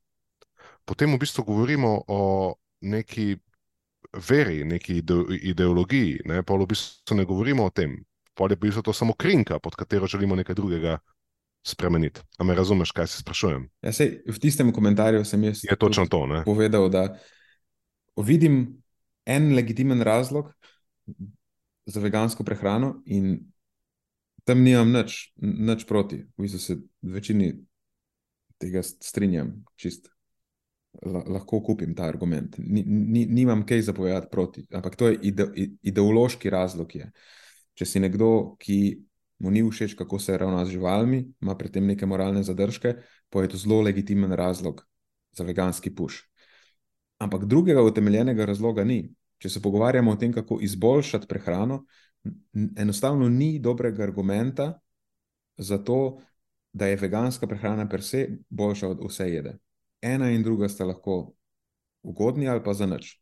Potem 0.86 1.14
v 1.14 1.20
bistvu 1.20 1.44
govorimo 1.44 2.02
o 2.08 2.56
neki 2.82 3.38
veri, 4.30 4.64
neki 4.66 5.02
ideologiji, 5.42 6.22
ne? 6.26 6.44
pa 6.44 6.54
v 6.54 6.68
bistvu 6.68 7.18
ne 7.18 7.26
govorimo 7.26 7.66
o 7.66 7.70
tem. 7.70 7.98
Pa 8.38 8.46
je 8.46 8.56
v 8.56 8.68
bistvu 8.68 8.86
to 8.86 8.94
samo 8.94 9.16
krinka, 9.18 9.58
pod 9.60 9.76
katero 9.76 10.08
želimo 10.08 10.36
nekaj 10.38 10.56
drugega 10.56 11.00
spremeniti. 11.66 12.22
A 12.38 12.44
me 12.44 12.56
razumeš, 12.56 12.92
kaj 12.92 13.08
se 13.08 13.22
sprašujem? 13.24 13.66
Ja, 13.82 13.92
sej, 13.92 14.22
v 14.30 14.40
tistem 14.40 14.70
komentarju 14.74 15.26
sem 15.26 15.44
jaz 15.44 15.64
je 15.66 15.76
točno 15.76 16.06
to. 16.06 16.26
Ne? 16.30 16.44
Povedal, 16.46 16.90
da 16.94 17.08
vidim 18.16 18.78
en 19.26 19.56
legitimen 19.56 20.02
razlog 20.02 20.54
za 21.86 22.00
vegansko 22.04 22.44
prehrano, 22.44 23.02
in 23.06 23.40
tam 24.48 24.64
nimam 24.64 24.92
nič, 24.92 25.34
nič 25.42 25.88
proti. 25.88 26.22
V 26.38 26.46
bistvu 26.46 26.60
se 26.60 26.78
v 26.78 27.18
večini 27.18 27.50
tega 28.62 28.84
strinjam, 28.84 29.64
čist. 29.76 30.12
Lahko 31.04 31.60
kupim 31.62 31.92
ta 31.96 32.08
argument. 32.10 32.56
Ni, 32.58 32.82
ni, 32.88 33.26
nimam 33.26 33.66
kaj 33.68 33.84
zapovedati 33.92 34.32
proti, 34.32 34.64
ampak 34.74 34.96
to 34.98 35.12
je 35.12 35.20
ide, 35.30 35.46
ideološki 35.84 36.50
razlog. 36.50 36.96
Je. 36.96 37.12
Če 37.78 37.86
si 37.86 38.02
nekdo, 38.02 38.58
ki 38.58 38.98
mu 39.46 39.52
ni 39.54 39.62
všeč, 39.62 39.94
kako 39.98 40.20
se 40.20 40.38
ravna 40.38 40.64
z 40.66 40.78
živalmi, 40.78 41.22
ima 41.42 41.54
pri 41.58 41.70
tem 41.70 41.86
neke 41.86 42.10
moralne 42.10 42.42
zadržke, 42.44 42.96
pa 43.30 43.44
je 43.44 43.54
to 43.54 43.62
zelo 43.62 43.82
legitimen 43.86 44.34
razlog 44.34 44.82
za 45.38 45.46
veganski 45.46 45.94
puš. 45.94 46.24
Ampak 47.22 47.46
drugega 47.46 47.84
utemeljenega 47.86 48.46
razloga 48.46 48.84
ni. 48.84 49.04
Če 49.38 49.50
se 49.54 49.62
pogovarjamo 49.62 50.12
o 50.12 50.18
tem, 50.18 50.34
kako 50.34 50.58
izboljšati 50.66 51.28
prehrano, 51.30 51.84
enostavno 52.78 53.30
ni 53.30 53.60
dobrega 53.62 54.04
argumenta 54.04 54.80
za 55.58 55.78
to, 55.78 56.18
da 56.74 56.88
je 56.90 56.98
veganska 56.98 57.48
prehrana 57.48 57.88
per 57.90 58.04
se 58.04 58.28
boljša 58.50 58.90
od 58.90 59.06
vse 59.06 59.30
jede. 59.30 59.58
Ena 60.02 60.30
in 60.34 60.44
druga 60.44 60.70
sta 60.70 60.86
lahko 60.86 61.34
ugodni 62.04 62.50
ali 62.50 62.64
pa 62.64 62.74
za 62.74 62.86
nič. 62.86 63.20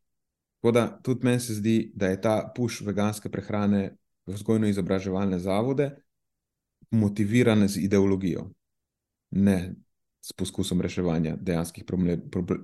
Tako 0.60 0.72
da 0.72 1.00
tudi 1.02 1.24
meni 1.24 1.40
se 1.40 1.54
zdi, 1.54 1.92
da 1.94 2.08
je 2.08 2.20
ta 2.20 2.52
puš 2.56 2.80
veganske 2.80 3.28
prehrane 3.28 3.96
vzgojno-izobraževalne 4.26 5.38
zavode 5.38 5.90
motiviran 6.90 7.68
z 7.68 7.84
ideologijo, 7.86 8.50
ne 9.30 9.74
s 10.22 10.32
poskusom 10.32 10.80
reševanja 10.80 11.36
dejanskih 11.40 11.84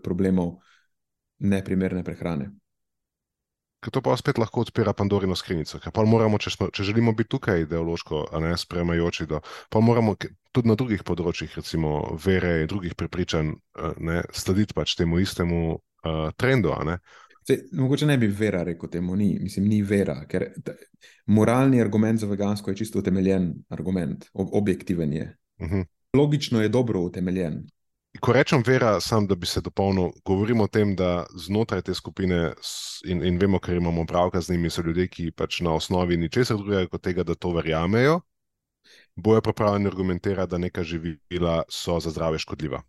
problemov 0.03 0.57
neprimerne 1.39 2.03
prehrane. 2.05 2.51
Ker 3.83 3.91
to 3.91 4.03
pa 4.03 4.15
spet 4.15 4.39
lahko 4.39 4.63
odpira 4.63 4.93
Pandorino 4.95 5.35
skrinjico. 5.35 5.81
Moramo, 6.07 6.39
če, 6.39 6.53
smo, 6.55 6.69
če 6.71 6.85
želimo 6.87 7.13
biti 7.19 7.33
tukaj 7.35 7.65
ideološko, 7.65 8.29
ne 8.43 8.55
spremajoči, 8.59 9.27
da, 9.27 9.41
pa 9.71 9.81
moramo 9.83 10.15
tudi 10.55 10.71
na 10.71 10.77
drugih 10.79 11.03
področjih, 11.03 11.57
recimo 11.59 12.15
vere 12.15 12.61
in 12.63 12.71
drugih 12.71 12.95
prepričanj, 12.95 13.51
ne, 13.99 14.21
slediti 14.31 14.77
pač 14.79 14.95
temu 14.95 15.19
istemu 15.19 15.63
uh, 15.75 16.31
trendu. 16.39 16.71
Se, 17.47 17.59
mogoče 17.73 18.07
ne 18.07 18.19
bi 18.19 18.27
vera 18.27 18.63
rekel 18.63 18.91
temu, 18.91 19.17
ni, 19.17 19.39
mislim, 19.43 19.67
ni 19.69 19.83
vera, 19.83 20.21
ker 20.31 20.49
ta, 20.65 20.75
moralni 21.27 21.81
argument 21.83 22.21
za 22.21 22.27
vegansko 22.31 22.71
je 22.71 22.77
čisto 22.77 22.99
utemeljen 22.99 23.53
argument, 23.69 24.29
ob, 24.33 24.49
objektiven 24.53 25.13
je. 25.13 25.37
Uh 25.61 25.67
mhm. 25.67 25.81
-huh. 25.81 25.85
Logično 26.17 26.63
je 26.63 26.69
dobro 26.69 27.01
utemeljen, 27.01 27.63
Ko 28.21 28.33
rečem 28.33 28.63
vera, 28.67 29.01
sam 29.01 29.27
da 29.27 29.35
bi 29.35 29.47
se 29.47 29.61
dopolnil, 29.61 30.11
govorimo 30.25 30.65
o 30.65 30.69
tem, 30.69 30.97
da 30.97 31.25
znotraj 31.35 31.83
te 31.83 31.95
skupine 31.95 32.53
in, 33.09 33.23
in 33.25 33.39
vemo, 33.39 33.59
ker 33.59 33.77
imamo 33.77 34.05
pravka 34.07 34.41
z 34.41 34.53
njimi, 34.53 34.71
so 34.71 34.83
ljudje, 34.85 35.09
ki 35.09 35.31
pač 35.33 35.61
na 35.65 35.73
osnovi 35.75 36.17
ničesar 36.17 36.57
drugega 36.61 36.91
kot 36.93 37.03
tega, 37.03 37.25
da 37.25 37.35
to 37.35 37.55
verjamejo, 37.57 38.21
bojo 39.17 39.41
pripravljeni 39.41 39.89
argumentirati, 39.89 40.51
da 40.51 40.59
neka 40.59 40.85
živila 40.85 41.63
so 41.71 42.01
za 42.01 42.11
zdrave 42.11 42.39
škodljiva. 42.39 42.83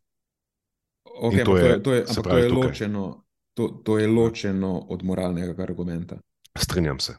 Okay, 1.23 1.45
to, 1.45 1.57
je, 1.57 1.83
to, 1.83 1.93
je, 1.93 2.05
to, 2.23 2.37
je 2.37 2.49
ločeno, 2.49 3.22
to, 3.53 3.67
to 3.83 3.97
je 3.99 4.07
ločeno 4.07 4.85
od 4.89 5.03
moralnega 5.03 5.63
argumenta. 5.63 6.17
Strinjam 6.57 6.99
se. 6.99 7.15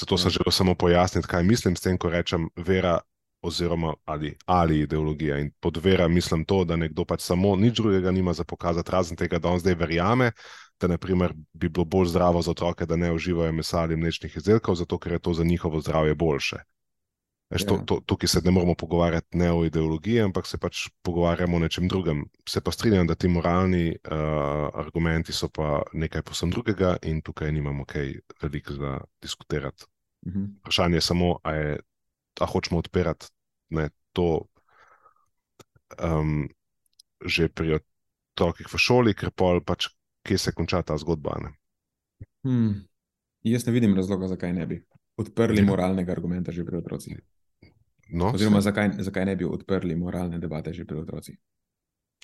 Zato 0.00 0.18
sem 0.18 0.28
ja. 0.28 0.30
želel 0.30 0.52
samo 0.52 0.74
pojasniti, 0.74 1.28
kaj 1.28 1.42
mislim 1.42 1.76
s 1.76 1.80
tem, 1.80 1.98
ko 1.98 2.10
rečem 2.10 2.48
vera 2.56 3.00
oziroma 3.42 3.94
ali, 4.04 4.36
ali 4.46 4.80
ideologija. 4.80 5.38
In 5.38 5.50
pod 5.60 5.76
vera 5.76 6.08
mislim 6.08 6.44
to, 6.44 6.64
da 6.64 6.76
nekdo 6.76 7.04
pač 7.04 7.20
samo 7.20 7.56
nič 7.56 7.76
drugega 7.76 8.10
nima 8.10 8.32
za 8.32 8.44
pokazati, 8.44 8.92
razen 8.92 9.16
tega, 9.16 9.38
da 9.38 9.48
on 9.48 9.58
zdaj 9.58 9.74
verjame, 9.74 10.32
da 10.80 10.88
naprimer, 10.88 11.34
bi 11.52 11.68
bilo 11.68 11.84
bolj 11.84 12.06
zdravo 12.06 12.42
za 12.42 12.50
otroke, 12.50 12.86
da 12.86 12.96
ne 12.96 13.12
uživajo 13.12 13.52
mesa 13.52 13.78
ali 13.78 13.96
mlečnih 13.96 14.36
izdelkov, 14.36 14.74
zato 14.74 14.98
ker 14.98 15.12
je 15.12 15.18
to 15.18 15.34
za 15.34 15.44
njihovo 15.44 15.80
zdravje 15.80 16.14
boljše. 16.14 16.56
Eš, 17.50 17.66
to, 17.68 17.74
ja. 17.74 17.84
to, 17.86 18.00
tukaj 18.08 18.28
se 18.28 18.40
ne 18.44 18.50
moramo 18.50 18.74
pogovarjati 18.74 19.38
ne 19.38 19.50
o 19.52 19.64
ideologiji, 19.64 20.22
ampak 20.24 20.46
se 20.48 20.58
pač 20.58 20.88
pogovarjamo 21.02 21.56
o 21.56 21.60
nečem 21.60 21.88
drugem. 21.88 22.24
Se 22.48 22.60
pa 22.64 22.72
strinjam, 22.72 23.06
da 23.06 23.14
ti 23.14 23.28
moralni 23.28 23.92
uh, 23.92 24.70
argumenti 24.72 25.32
so 25.32 25.50
pa 25.52 25.82
nekaj 25.92 26.22
posebno 26.22 26.56
drugega 26.56 26.96
in 27.02 27.20
tukaj 27.22 27.52
nimamo 27.52 27.84
kaj 27.84 28.14
veliko 28.42 28.72
za 28.72 29.00
diskutirati. 29.22 29.84
Uh 30.26 30.32
mhm. 30.32 30.40
-huh. 30.40 30.58
Vprašanje 30.58 30.96
je 30.96 31.00
samo, 31.00 31.38
ali 31.42 31.58
je 31.58 31.78
a 32.40 32.46
hočemo 32.46 32.78
odpirati 32.78 33.26
ne, 33.70 33.88
to 34.12 34.46
um, 36.02 36.48
že 37.24 37.48
pri 37.48 37.78
otrokih 37.78 38.66
v 38.66 38.78
šoli, 38.78 39.14
ker 39.14 39.30
pa 39.30 39.60
pač 39.64 39.88
kje 40.26 40.38
se 40.38 40.52
konča 40.52 40.82
ta 40.82 40.98
zgodba. 40.98 41.38
Ne? 41.42 41.50
Hmm. 42.42 42.88
Jaz 43.44 43.66
ne 43.66 43.72
vidim 43.72 43.94
razloga, 43.96 44.28
zakaj 44.28 44.52
ne 44.52 44.66
bi 44.66 44.82
odprli 45.16 45.62
moralnega 45.62 46.12
argumenta 46.12 46.52
že 46.52 46.64
pri 46.64 46.82
otrocih. 46.82 47.18
No, 48.10 48.32
Oziroma, 48.34 48.60
zakaj, 48.60 48.90
zakaj 48.98 49.24
ne 49.24 49.36
bi 49.36 49.44
odprli 49.44 49.96
moralne 49.96 50.38
debate 50.38 50.72
že 50.72 50.84
pri 50.84 50.98
otrocih. 51.00 51.38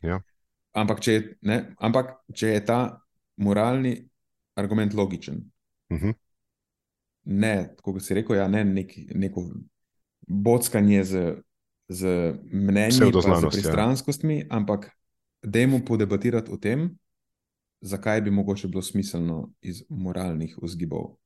Ja. 0.02 0.20
Ampak, 0.76 1.00
če, 1.00 1.14
ne, 1.42 1.74
ampak, 1.80 2.14
če 2.34 2.54
je 2.54 2.64
ta 2.64 2.80
moralni 3.40 3.96
argument 4.60 4.94
logičen, 4.94 5.40
uh 5.90 5.96
mhm. 5.96 6.08
-huh. 6.08 6.14
ne, 7.24 7.74
kot 7.82 8.02
si 8.02 8.14
rekel, 8.14 8.36
ja, 8.36 8.48
ne 8.48 8.64
nek, 8.64 8.92
neko 9.14 9.50
bockanje 10.28 11.04
z, 11.04 11.42
z 11.88 12.32
mnenji, 12.52 12.92
z 12.92 13.26
ja. 13.26 13.48
pristranskostmi, 13.50 14.38
ja. 14.38 14.46
ampak 14.50 14.90
dajmo 15.42 15.80
podebatirati 15.84 16.52
o 16.52 16.56
tem, 16.56 16.98
zakaj 17.80 18.20
bi 18.20 18.30
mogoče 18.30 18.68
bilo 18.68 18.82
smiselno 18.82 19.52
iz 19.60 19.82
moralnih 19.88 20.58
vzgibov 20.62 21.16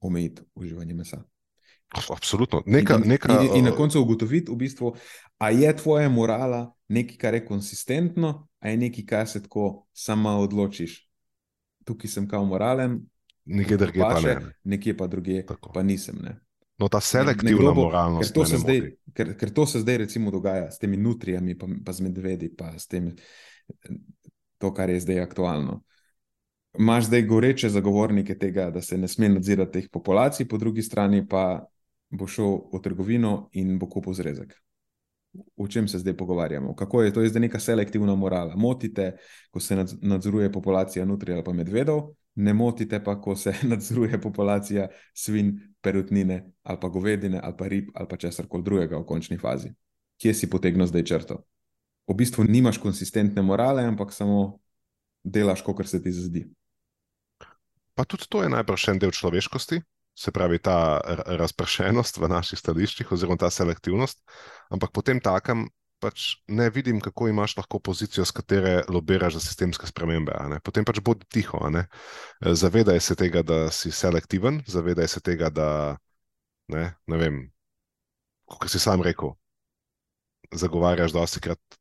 omejiti 0.00 0.42
uživanje 0.54 0.94
mesa. 0.94 1.24
Absolutno. 1.92 2.62
Neka, 2.66 2.94
in, 2.94 3.08
neka, 3.08 3.32
in, 3.42 3.56
in 3.56 3.64
na 3.64 3.72
koncu 3.76 4.00
ugotoviti, 4.00 4.52
v 4.52 4.56
bistvu, 4.56 4.94
ali 5.38 5.62
je 5.62 5.76
tvoja 5.76 6.08
morala 6.08 6.72
nekaj, 6.88 7.16
kar 7.16 7.34
je 7.34 7.44
konsistentno, 7.44 8.48
ali 8.60 8.72
je 8.72 8.76
nekaj, 8.76 9.04
kar 9.06 9.28
se 9.28 9.42
tako 9.42 9.86
sama 9.92 10.38
odločiš. 10.38 11.08
Tukaj 11.84 12.10
sem 12.10 12.28
kao 12.28 12.44
moralen, 12.44 13.00
nekje 13.44 13.76
drugje 13.76 14.02
pa 14.02 14.20
ne. 14.20 14.36
Nekje 14.64 14.96
pa 14.96 15.06
drugje 15.06 15.46
pa 15.74 15.82
nisem. 15.82 16.18
Ne. 16.22 16.38
No, 16.78 16.88
ta 16.88 17.00
selektivna 17.00 17.72
bo, 17.72 17.84
moralnost. 17.84 18.32
Ker 18.32 18.34
to, 18.34 18.58
zdaj, 18.58 18.80
ker, 19.14 19.32
ker 19.38 19.52
to 19.54 19.66
se 19.66 19.80
zdaj, 19.80 19.98
recimo, 20.06 20.30
dogaja 20.30 20.70
s 20.70 20.78
temi 20.78 20.96
nutrijami, 20.96 21.58
pa, 21.58 21.68
pa 21.84 21.92
z 21.92 22.08
medvedi, 22.08 22.48
pa 22.56 22.72
s 22.78 22.86
tem, 22.90 23.12
to, 24.58 24.72
kar 24.74 24.90
je 24.90 25.00
zdaj 25.00 25.20
aktualno. 25.20 25.82
Imáš 26.78 27.10
zdaj 27.10 27.26
goreče 27.28 27.68
zagovornike 27.68 28.38
tega, 28.38 28.70
da 28.70 28.80
se 28.80 28.96
ne 28.98 29.08
sme 29.08 29.28
nadzirati 29.28 29.72
teh 29.72 29.90
populacij, 29.92 30.48
po 30.48 30.58
drugi 30.58 30.82
strani 30.82 31.26
pa 31.28 31.66
bo 32.12 32.28
šel 32.28 32.68
v 32.72 32.80
trgovino 32.84 33.48
in 33.52 33.78
bo 33.80 33.88
kupil 33.88 34.14
zrezek. 34.14 34.54
O 35.56 35.68
čem 35.68 35.88
se 35.88 35.98
zdaj 35.98 36.16
pogovarjamo? 36.16 36.74
Kako 36.76 37.02
je 37.02 37.12
to 37.12 37.22
je 37.22 37.28
zdaj 37.28 37.40
neka 37.40 37.60
selektivna 37.60 38.14
morala? 38.14 38.56
Motite, 38.56 39.16
ko 39.50 39.60
se 39.60 39.76
nadzoruje 40.02 40.52
populacija 40.52 41.04
nutrij 41.04 41.34
ali 41.34 41.44
pa 41.44 41.52
medvedov, 41.52 42.12
ne 42.34 42.52
motite 42.54 43.04
pa, 43.04 43.20
ko 43.20 43.36
se 43.36 43.54
nadzoruje 43.72 44.20
populacija 44.20 44.88
svin, 45.14 45.60
perutnine 45.80 46.52
ali 46.62 46.78
pa 46.80 46.88
govedine 46.88 47.40
ali 47.42 47.54
pa 47.58 47.68
rib 47.68 47.88
ali 47.94 48.08
pa 48.08 48.16
česar 48.16 48.46
koli 48.46 48.62
drugega 48.62 48.98
v 48.98 49.06
končni 49.06 49.38
fazi. 49.38 49.72
Kje 50.20 50.34
si 50.34 50.50
potegnil 50.50 50.86
zdaj 50.86 51.04
črto? 51.04 51.42
V 52.06 52.14
bistvu 52.14 52.44
nimaš 52.44 52.78
konsistentne 52.78 53.42
morale, 53.42 53.84
ampak 53.84 54.12
samo 54.12 54.60
delaš, 55.24 55.62
kot 55.62 55.86
se 55.86 56.02
ti 56.02 56.12
zdi. 56.12 56.46
pa 57.94 58.04
tudi 58.04 58.24
to 58.28 58.42
je 58.42 58.48
najbrž 58.48 58.88
en 58.88 58.98
del 58.98 59.10
človeškosti, 59.10 59.82
se 60.14 60.32
pravi 60.32 60.58
ta 60.58 61.00
razpršenost 61.40 62.18
v 62.20 62.28
naših 62.28 62.58
stališčih 62.58 63.12
oziroma 63.12 63.40
ta 63.40 63.50
selektivnost, 63.50 64.20
ampak 64.70 64.92
potem 64.92 65.20
takem 65.20 65.68
pač 66.02 66.42
ne 66.50 66.66
vidim, 66.70 66.98
kako 67.00 67.28
imaš 67.30 67.54
lahko 67.56 67.78
pozicijo, 67.78 68.24
s 68.26 68.34
katere 68.34 68.82
lobiraš 68.90 69.38
za 69.38 69.42
sistemske 69.44 69.86
spremembe. 69.86 70.34
Potem 70.66 70.84
pač 70.84 70.98
bodi 71.00 71.28
tiho. 71.30 71.60
Zavedaj 72.42 73.00
se 73.00 73.14
tega, 73.16 73.44
da 73.46 73.70
si 73.70 73.92
selektiven, 73.94 74.64
zavedaj 74.66 75.08
se 75.08 75.22
tega, 75.22 75.50
da 75.54 75.68
ne, 76.74 76.88
ne 77.06 77.20
vem, 77.20 77.38
kot 78.50 78.70
si 78.70 78.82
sam 78.82 79.04
rekel, 79.06 79.36
zagovarjaš 80.52 81.14
dosti 81.14 81.40
krat 81.40 81.78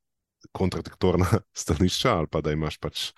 kontradiktorna 0.52 1.26
stališča 1.64 2.16
ali 2.18 2.28
pa 2.32 2.42
da 2.42 2.54
imaš 2.54 2.78
pač 2.82 3.12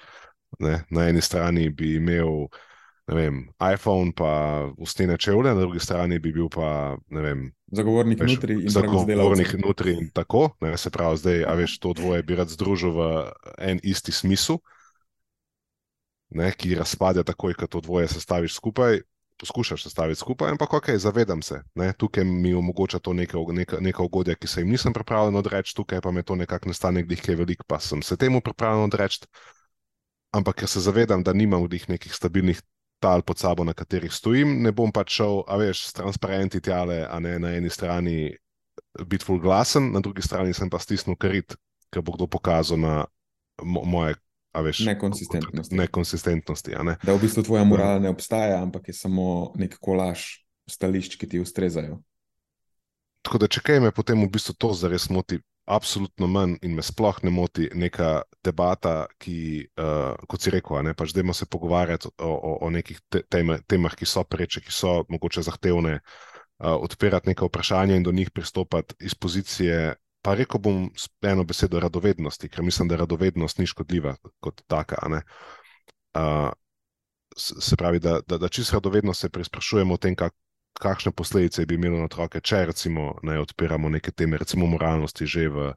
ne, 0.59 0.83
na 0.89 1.07
eni 1.09 1.21
strani 1.21 1.69
bi 1.69 1.95
imel 1.95 2.47
vem, 3.07 3.49
iPhone, 3.73 4.13
pa 4.15 4.63
ustne 4.77 5.17
čevlje, 5.17 5.53
na 5.53 5.59
drugi 5.59 5.79
strani 5.79 6.19
bi 6.19 6.31
bil 6.31 6.49
pa 6.49 6.95
vem, 7.11 7.49
zagovornik 7.71 8.21
notri 8.23 8.59
in 8.63 8.69
zagovornik 8.69 9.55
notri 9.59 9.97
in 9.99 10.11
tako. 10.13 10.49
Ne, 10.61 10.77
se 10.77 10.89
pravi, 10.89 11.17
zdaj, 11.17 11.43
a 11.43 11.55
veš, 11.59 11.79
to 11.83 11.93
dvoje 11.93 12.23
bi 12.23 12.37
rad 12.39 12.49
združil 12.49 12.93
v 12.95 13.07
en 13.57 13.81
isti 13.83 14.11
smisel, 14.15 14.61
ne, 16.31 16.51
ki 16.51 16.75
razpade 16.79 17.23
takoj, 17.23 17.57
ko 17.59 17.67
to 17.67 17.81
dvoje 17.81 18.07
sestaviš 18.07 18.59
skupaj. 18.59 19.03
Poskušaš 19.43 19.81
sestaviti 19.83 20.19
skupaj, 20.21 20.51
ampak 20.53 20.73
ok, 20.77 20.91
zavedam 21.01 21.41
se, 21.41 21.57
da 21.75 21.89
tukaj 21.91 22.23
mi 22.23 22.53
omogoča 22.53 22.99
to 23.01 23.15
neka, 23.17 23.41
neka, 23.51 23.79
neka 23.81 24.03
ugodja, 24.05 24.35
ki 24.37 24.47
se 24.47 24.61
jim 24.61 24.69
nisem 24.69 24.93
pripravljen 24.93 25.35
odreči, 25.35 25.73
tukaj 25.75 25.99
pa 26.05 26.11
me 26.11 26.23
to 26.23 26.37
nekako 26.37 26.69
ne 26.69 26.75
stane, 26.77 27.03
glih 27.03 27.19
je 27.27 27.35
velik, 27.35 27.63
pa 27.67 27.79
sem 27.81 28.01
se 28.05 28.15
temu 28.15 28.41
pripravljen 28.45 28.85
odreči. 28.85 29.25
Ampak 30.31 30.61
ker 30.61 30.69
se 30.69 30.79
zavedam, 30.85 31.25
da 31.25 31.33
nimam 31.33 31.65
v 31.65 31.73
njih 31.73 31.89
nekih 31.89 32.13
stabilnih 32.13 32.61
tal 33.03 33.23
pod 33.27 33.41
sabo, 33.41 33.65
na 33.67 33.75
katerih 33.75 34.13
stojim, 34.15 34.61
ne 34.63 34.71
bom 34.71 34.91
pač 34.95 35.19
šel, 35.19 35.43
a 35.47 35.59
veš, 35.59 35.89
s 35.89 35.97
transparenti 35.97 36.61
tjale, 36.63 37.01
a 37.03 37.19
ne 37.19 37.35
na 37.43 37.51
eni 37.57 37.71
strani 37.71 38.31
biti 39.03 39.27
full 39.27 39.41
glasen, 39.43 39.91
na 39.91 39.99
drugi 40.03 40.23
strani 40.23 40.55
sem 40.55 40.71
pa 40.71 40.79
stisnil 40.79 41.17
karit, 41.19 41.57
ker 41.91 42.05
bo 42.05 42.15
kdo 42.15 42.29
pokazal 42.31 42.79
na 42.79 43.03
mo 43.61 43.83
moje. 43.83 44.15
Veš, 44.53 44.83
nekonsistentnosti. 44.85 45.73
nekonsistentnosti 45.73 46.75
ne? 46.85 46.93
Da 47.01 47.15
v 47.15 47.23
bistvu 47.23 47.41
tvoja 47.41 47.63
morala 47.65 47.97
ne 47.97 48.11
obstaja, 48.13 48.59
ampak 48.61 48.91
je 48.91 48.93
samo 48.93 49.49
nek 49.57 49.79
kolaž 49.81 50.45
stališč, 50.69 51.17
ki 51.17 51.25
ti 51.25 51.41
ustrezajo. 51.41 51.97
Tako 53.25 53.41
da, 53.41 53.49
če 53.49 53.63
kaj 53.65 53.81
me 53.81 53.89
potem 53.89 54.21
v 54.21 54.29
bistvu 54.29 54.53
to 54.53 54.69
zares 54.77 55.07
moti, 55.09 55.39
absolutno 55.65 56.27
manj 56.27 56.57
in 56.61 56.75
me 56.75 56.83
sploh 56.83 57.19
ne 57.23 57.31
moti 57.31 57.69
neka 57.73 58.23
debata, 58.43 59.05
ki, 59.19 59.37
uh, 59.79 60.11
kot 60.27 60.43
si 60.43 60.51
rekel, 60.51 60.81
ne 60.83 60.93
pač 60.97 61.13
dajmo 61.15 61.33
se 61.33 61.47
pogovarjati 61.47 62.11
o, 62.17 62.31
o, 62.33 62.53
o 62.67 62.69
nekih 62.73 62.99
te, 63.09 63.23
tem, 63.31 63.53
temah, 63.67 63.95
ki 63.95 64.07
so 64.09 64.25
preče, 64.27 64.63
ki 64.65 64.73
so 64.75 64.95
mogoče 65.09 65.45
zahtevne, 65.47 65.99
uh, 65.99 66.75
odpirati 66.75 67.31
neka 67.31 67.47
vprašanja 67.47 67.95
in 67.95 68.03
do 68.03 68.11
njih 68.11 68.31
pristopati 68.31 68.95
iz 68.99 69.15
pozicije. 69.15 69.95
Pa 70.23 70.37
rekel 70.39 70.59
bom 70.63 70.85
eno 71.27 71.43
besedo 71.43 71.81
radovednosti, 71.83 72.47
ker 72.47 72.63
mislim, 72.63 72.87
da 72.87 72.95
radovednost 73.01 73.57
ni 73.59 73.67
škodljiva 73.67 74.15
kot 74.39 74.61
taka. 74.71 75.01
Uh, 76.15 76.51
se 77.35 77.75
pravi, 77.75 77.99
da, 77.99 78.21
da, 78.27 78.37
da 78.37 78.47
čisto 78.47 78.77
radovedno 78.77 79.13
se 79.13 79.29
preizprašujemo 79.29 79.93
o 79.93 79.97
tem, 79.97 80.15
kak, 80.15 80.35
kakšne 80.83 81.13
posledice 81.15 81.65
bi 81.65 81.77
imelo 81.79 82.01
na 82.01 82.07
otroke, 82.09 82.41
če 82.43 82.65
recimo 82.69 83.13
ne 83.23 83.37
odpiramo 83.41 83.89
neke 83.89 84.11
teme, 84.11 84.37
recimo 84.41 84.67
moralnosti, 84.67 85.27
že 85.29 85.47
v 85.51 85.69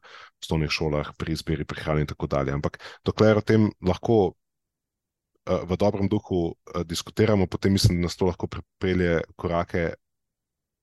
osnovnih 0.43 0.71
šolah, 0.73 1.13
pri 1.17 1.37
izbiri 1.37 1.67
prehrane 1.67 2.03
in 2.03 2.09
tako 2.11 2.27
dalje. 2.31 2.55
Ampak 2.55 2.79
dokler 3.07 3.39
o 3.39 3.45
tem 3.45 3.69
lahko 3.81 4.17
uh, 4.31 5.63
v 5.63 5.77
dobrem 5.79 6.11
duhu 6.11 6.41
uh, 6.51 6.83
diskutiramo, 6.83 7.47
potem 7.47 7.77
mislim, 7.77 8.01
da 8.01 8.09
nas 8.09 8.19
to 8.19 8.27
lahko 8.27 8.49
pripelje 8.51 9.21
korake 9.35 9.93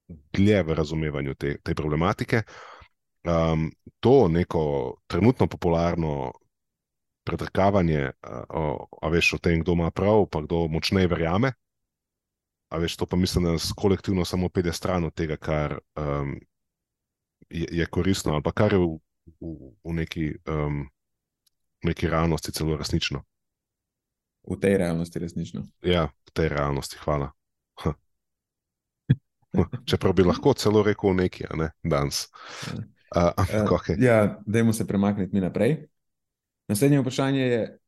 dlje 0.08 0.62
v 0.62 0.78
razumevanju 0.80 1.34
te, 1.34 1.58
te 1.64 1.74
problematike. 1.74 2.44
Um, 3.24 3.70
to 4.04 4.28
neko 4.28 4.64
trenutno 5.08 5.46
popularno 5.48 6.32
predrkavanje, 7.24 8.10
uh, 8.10 8.42
o, 8.48 8.64
a 9.00 9.12
veš 9.12 9.36
o 9.36 9.38
tem, 9.40 9.62
kdo 9.64 9.76
ima 9.76 9.90
prav, 9.90 10.26
pa 10.28 10.44
kdo 10.44 10.66
močneje 10.68 11.08
verjame, 11.08 11.54
A 12.74 12.78
veš, 12.78 12.96
to 12.96 13.06
pa 13.06 13.16
mislim, 13.16 13.44
da 13.44 13.52
nas 13.54 13.72
kolektivno 13.76 14.24
samo 14.24 14.48
pelje 14.48 14.72
stran 14.72 15.04
od 15.04 15.14
tega, 15.14 15.36
kar 15.36 15.78
um, 15.96 16.40
je, 17.50 17.68
je 17.70 17.86
koristno, 17.86 18.32
ali 18.32 18.42
pa 18.42 18.52
kar 18.52 18.72
je 18.72 18.78
v, 18.78 18.88
v, 19.40 19.52
v, 19.84 19.92
neki, 19.94 20.26
um, 20.50 20.80
neki 21.82 22.10
realnosti 22.10 22.52
celo 22.52 22.76
resnično. 22.76 23.22
V 24.50 24.58
tej 24.60 24.76
realnosti 24.82 25.18
resnično. 25.18 25.62
Ja, 25.86 26.08
v 26.26 26.34
tej 26.34 26.50
realnosti, 26.50 26.98
hvala. 27.04 27.30
Čeprav 29.90 30.12
bi 30.18 30.26
lahko 30.26 30.52
celo 30.58 30.82
rekel 30.82 31.14
nekaj, 31.14 31.54
ne 31.54 31.70
danes. 31.86 32.26
Uh, 33.14 33.30
uh, 33.38 33.70
okay. 33.70 34.02
Ja, 34.02 34.40
dajmo 34.46 34.72
se 34.72 34.86
premakniti 34.86 35.34
mi 35.34 35.40
naprej. 35.40 35.86
Naslednje 36.68 37.00
vprašanje 37.00 37.40
je, 37.40 37.78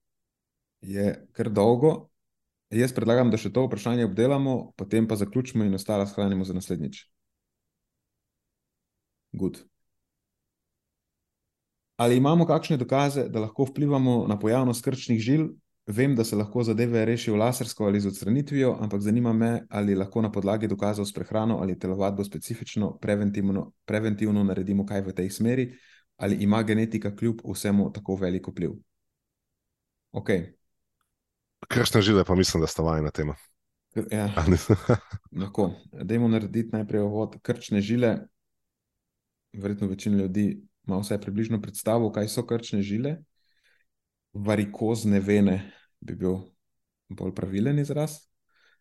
je 0.80 1.26
kar 1.32 1.50
dolgo, 1.50 2.06
Jaz 2.70 2.92
predlagam, 2.92 3.30
da 3.30 3.38
še 3.38 3.52
to 3.54 3.62
vprašanje 3.66 4.08
obdelamo, 4.08 4.72
potem 4.76 5.06
pa 5.06 5.16
zaključimo 5.16 5.64
in 5.64 5.74
ostalo 5.78 6.06
shranimo 6.06 6.44
za 6.44 6.54
naslednjič. 6.54 7.04
Good. 9.32 9.62
Ali 11.96 12.16
imamo 12.16 12.46
kakšne 12.46 12.76
dokaze, 12.76 13.28
da 13.28 13.40
lahko 13.40 13.64
vplivamo 13.64 14.26
na 14.28 14.38
pojavnost 14.38 14.84
krčnih 14.84 15.20
žil? 15.20 15.46
Vem, 15.86 16.16
da 16.16 16.24
se 16.24 16.36
lahko 16.36 16.64
zadeve 16.66 17.04
rešijo 17.04 17.36
lasersko 17.36 17.84
ali 17.86 18.00
z 18.00 18.08
odstranitvijo, 18.08 18.76
ampak 18.80 19.00
zanima 19.00 19.32
me, 19.32 19.66
ali 19.70 19.94
lahko 19.94 20.22
na 20.22 20.32
podlagi 20.32 20.66
dokazov 20.66 21.06
s 21.06 21.14
prehrano 21.14 21.60
ali 21.62 21.78
telovadbo 21.78 22.24
specifično, 22.24 22.96
preventivno, 22.98 23.70
preventivno 23.84 24.44
naredimo 24.44 24.86
kaj 24.86 25.00
v 25.06 25.14
tej 25.14 25.30
smeri, 25.30 25.70
ali 26.16 26.42
ima 26.42 26.62
genetika 26.62 27.16
kljub 27.16 27.46
vsemu 27.46 27.92
tako 27.92 28.16
veliko 28.16 28.50
vpliv. 28.50 28.74
Okay. 30.12 30.55
Kršne 31.68 32.02
žile, 32.02 32.24
pa 32.24 32.34
mislim, 32.34 32.60
da 32.60 32.66
sta 32.66 32.82
vajna 32.82 33.10
tema. 33.10 33.34
Ja. 34.10 34.30
Lahko. 35.40 35.72
Dajmo 35.92 36.28
narediti 36.28 36.72
najprej 36.72 37.00
ovod. 37.00 37.36
Krčne 37.42 37.80
žile. 37.80 38.18
Verjetno 39.52 39.88
večina 39.88 40.18
ljudi 40.18 40.62
ima 40.86 40.98
vsaj 40.98 41.20
približno 41.20 41.60
predstavo, 41.62 42.12
kaj 42.12 42.28
so 42.28 42.46
krčne 42.46 42.82
žile. 42.82 43.16
Varikozne 44.32 45.20
vene 45.20 45.72
bi 46.00 46.14
bil 46.14 46.38
bolj 47.08 47.34
pravilen 47.34 47.78
izraz. 47.78 48.18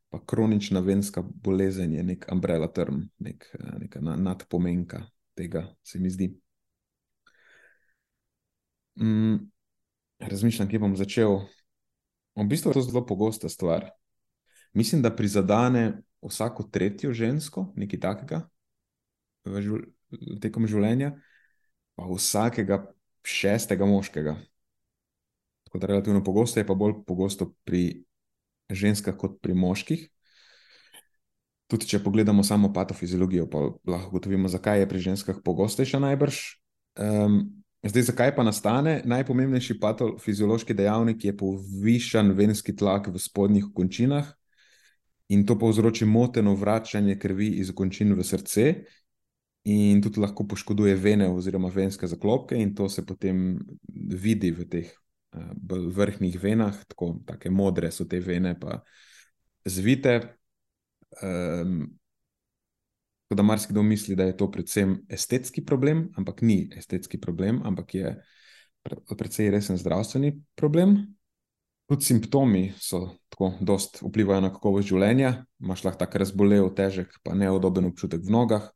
Pa 0.10 0.20
kronična 0.26 0.80
venska 0.80 1.24
bolezen 1.24 1.94
je 1.94 2.04
nek 2.04 2.26
umbrella 2.32 2.68
term, 2.68 3.02
nek, 3.20 3.48
neka 3.80 4.00
nadpomenka 4.02 5.02
tega, 5.36 5.66
se 5.84 6.00
mi 6.00 6.10
zdi. 6.10 6.30
Mm, 8.96 9.36
razmišljam, 10.20 10.70
kje 10.70 10.80
bom 10.80 10.96
začel. 10.96 11.40
V 12.36 12.48
bistvu 12.52 12.72
je 12.72 12.80
to 12.80 12.82
zelo 12.82 13.06
pogosta 13.06 13.50
stvar. 13.50 13.90
Mislim, 14.76 15.02
da 15.02 15.16
prizadene 15.16 16.02
vsako 16.22 16.64
tretjo 16.64 17.14
žensko, 17.14 17.70
nekaj 17.76 18.00
takega, 18.00 18.42
živl 19.46 19.86
tekom 20.42 20.68
življenja, 20.68 21.14
pa 21.96 22.08
vsakega 22.10 22.82
šestega 23.26 23.88
moškega. 23.88 24.36
Tako 25.66 25.80
da 25.80 25.88
relativno 25.92 26.24
pogosto 26.24 26.60
je 26.60 26.68
pa 26.68 26.76
bolj 26.78 27.02
pogosto 27.08 27.54
pri 27.66 28.04
ženskah 28.70 29.16
kot 29.18 29.40
pri 29.42 29.56
moških. 29.58 30.06
Tudi 31.72 31.88
če 31.90 32.04
pogledamo 32.04 32.44
samo 32.46 32.70
patofiziologijo, 32.74 33.48
pa 33.50 33.64
lahko 33.90 34.14
ugotovimo, 34.14 34.52
zakaj 34.52 34.84
je 34.84 34.90
pri 34.90 35.00
ženskah 35.10 35.40
pogostejša 35.44 36.00
najbrž. 36.04 36.42
Um, 37.02 37.65
Zdaj, 37.86 38.04
zakaj 38.04 38.32
pa 38.36 38.44
nastane? 38.44 39.02
Najpomembnejši 39.06 39.76
patofiziološki 39.80 40.74
dejavnik 40.74 41.26
je 41.26 41.36
povišan 41.38 42.32
venski 42.34 42.74
tlak 42.76 43.12
v 43.14 43.20
spodnjih 43.22 43.68
končinah 43.76 44.32
in 45.30 45.44
to 45.46 45.54
povzroči 45.60 46.06
moteno 46.06 46.56
vračanje 46.56 47.20
krvi 47.20 47.52
iz 47.62 47.70
končin 47.76 48.16
v 48.18 48.24
srce 48.26 48.74
in 49.70 50.02
tudi 50.02 50.20
lahko 50.20 50.48
poškoduje 50.48 50.96
vene 50.96 51.30
oziroma 51.30 51.70
venske 51.70 52.08
zaklopke 52.08 52.58
in 52.58 52.74
to 52.76 52.90
se 52.90 53.06
potem 53.06 53.60
vidi 53.94 54.50
v 54.52 54.66
teh 54.70 54.90
vrhnih 55.96 56.42
venah, 56.42 56.82
tako 56.90 57.20
take 57.26 57.50
modre 57.50 57.92
so 57.92 58.10
te 58.10 58.20
vene 58.20 58.56
pa 58.60 58.80
zvite. 59.66 60.20
Um, 61.22 61.86
Tako 63.26 63.36
da 63.36 63.44
marsikdo 63.44 63.84
misli, 63.84 64.16
da 64.16 64.24
je 64.24 64.38
to 64.38 64.52
predvsem 64.52 65.00
estetski 65.10 65.66
problem, 65.66 66.12
ampak 66.18 66.42
ni 66.42 66.70
estetski 66.78 67.18
problem, 67.22 67.62
ampak 67.66 67.96
je 67.96 68.12
predvsej 69.18 69.50
resen 69.50 69.78
zdravstveni 69.78 70.36
problem. 70.56 71.00
Tudi 71.90 72.06
simptomi 72.06 72.74
so 72.78 73.18
tako, 73.30 73.54
dost 73.62 73.98
vplivajo 74.02 74.42
na 74.42 74.52
kakovost 74.54 74.90
življenja. 74.90 75.46
Imáš 75.62 75.84
lahko 75.86 76.00
tako 76.02 76.22
razbolel, 76.22 76.70
težek, 76.78 77.18
pa 77.24 77.34
neodoben 77.34 77.90
občutek 77.90 78.22
v 78.26 78.34
nogah. 78.34 78.70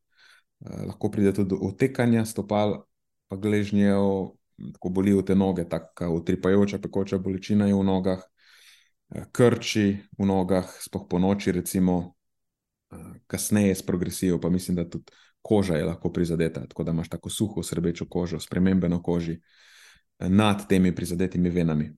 Eh, 0.65 0.83
lahko 0.89 1.11
pride 1.13 1.33
tudi 1.33 1.53
do 1.53 1.61
utekanja 1.69 2.25
stopal, 2.25 2.83
pa 3.29 3.37
gležnjev, 3.37 4.33
tako 4.73 4.89
bolijo 4.89 5.21
te 5.21 5.35
noge, 5.35 5.65
tako 5.69 6.09
utripajoča, 6.19 6.81
pekoča 6.81 7.17
bolečina 7.17 7.69
je 7.69 7.77
v 7.77 7.83
nogah. 7.85 8.25
eh, 9.15 9.25
krči 9.31 9.97
v 10.17 10.25
nogah, 10.25 10.69
spoh 10.81 11.07
po 11.09 11.19
noči, 11.19 11.51
recimo, 11.51 12.18
kasneje 13.27 13.75
s 13.75 13.85
progresijo, 13.85 14.39
pa 14.41 14.49
mislim, 14.49 14.75
da 14.75 14.89
tudi 14.89 15.11
koža 15.41 15.75
je 15.75 15.85
lahko 15.85 16.11
prizadeta, 16.13 16.65
tako 16.67 16.83
da 16.83 16.91
imaš 16.91 17.09
tako 17.09 17.29
suho, 17.29 17.63
srbečo 17.63 18.05
kožo, 18.09 18.39
spremembe 18.39 18.89
na 18.89 19.01
koži 19.03 19.39
nad 20.19 20.67
temi 20.67 20.95
prizadetimi 20.95 21.49
venami. 21.49 21.91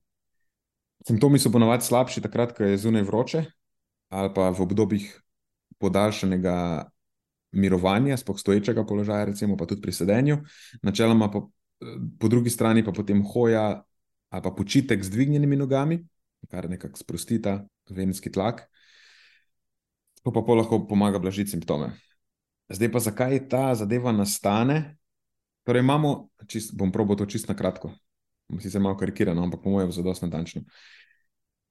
Simptomi 1.06 1.38
so 1.38 1.50
ponovadi 1.50 1.84
slabši 1.84 2.22
takrat, 2.22 2.54
ko 2.56 2.64
je 2.64 2.78
zunaj 2.78 3.02
vroče, 3.02 3.44
ali 4.14 4.30
pa 4.34 4.50
v 4.50 4.62
obdobjih 4.62 5.08
podaljšanega 5.78 6.84
mirovanja, 7.52 8.16
spoh 8.16 8.38
stoječega 8.38 8.86
položaja, 8.86 9.24
recimo 9.24 9.56
pa 9.56 9.66
tudi 9.66 9.82
pri 9.82 9.92
sedenju. 9.92 10.38
Načeloma 10.82 11.30
pa 11.30 11.42
po 12.20 12.28
drugi 12.28 12.50
strani 12.50 12.84
pa 12.84 12.92
potem 12.92 13.24
hoja 13.26 13.82
ali 14.32 14.42
pa 14.42 14.50
počitek 14.50 15.02
z 15.04 15.10
dvignjenimi 15.10 15.56
nogami, 15.56 15.98
kar 16.48 16.70
nekako 16.70 16.96
sprosti 16.96 17.42
ta 17.42 17.64
venski 17.90 18.32
tlak, 18.32 18.62
to 20.22 20.32
pa 20.32 20.42
pa 20.42 20.54
lahko 20.54 20.80
pomaga 20.86 21.18
blažiti 21.18 21.50
simptome. 21.50 21.92
Zdaj 22.72 22.92
pa 22.92 22.98
zakaj 22.98 23.48
ta 23.48 23.74
zadeva 23.74 24.12
nastane? 24.12 24.96
Torej, 25.66 25.82
imamo, 25.82 26.28
čist, 26.46 26.74
bom 26.74 26.92
probo 26.92 27.14
to 27.14 27.26
čisto 27.26 27.52
na 27.52 27.58
kratko, 27.58 27.92
sicer 28.58 28.80
malo 28.82 28.96
karikirano, 28.98 29.42
ampak 29.42 29.62
po 29.62 29.70
mojem 29.70 29.92
zelo 29.92 30.14
natančno. 30.22 30.62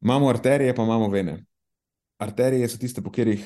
Imamo 0.01 0.29
arterije, 0.29 0.75
pa 0.75 0.83
imamo 0.83 1.09
vene. 1.09 1.43
Arterije 2.17 2.69
so 2.69 2.77
tiste, 2.77 3.01
po 3.01 3.11
katerih 3.11 3.43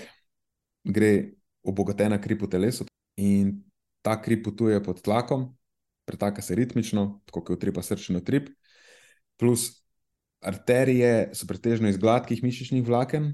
gre 0.83 1.31
obogatena 1.65 2.19
kri 2.21 2.37
po 2.37 2.47
telesu 2.47 2.85
in 3.17 3.63
ta 4.05 4.19
kri 4.21 4.37
potuje 4.43 4.77
pod 4.83 5.01
tlakom, 5.01 5.49
pretaka 6.05 6.41
se 6.41 6.55
ritmično, 6.55 7.21
tako 7.25 7.41
kot 7.41 7.57
utripa 7.57 7.81
srčni 7.81 8.19
utrip. 8.21 8.51
Plus 9.41 9.81
arterije 10.45 11.31
so 11.33 11.47
pretežno 11.49 11.89
iz 11.89 11.97
gladkih 11.97 12.43
mišičnih 12.43 12.85
vlaken, 12.85 13.33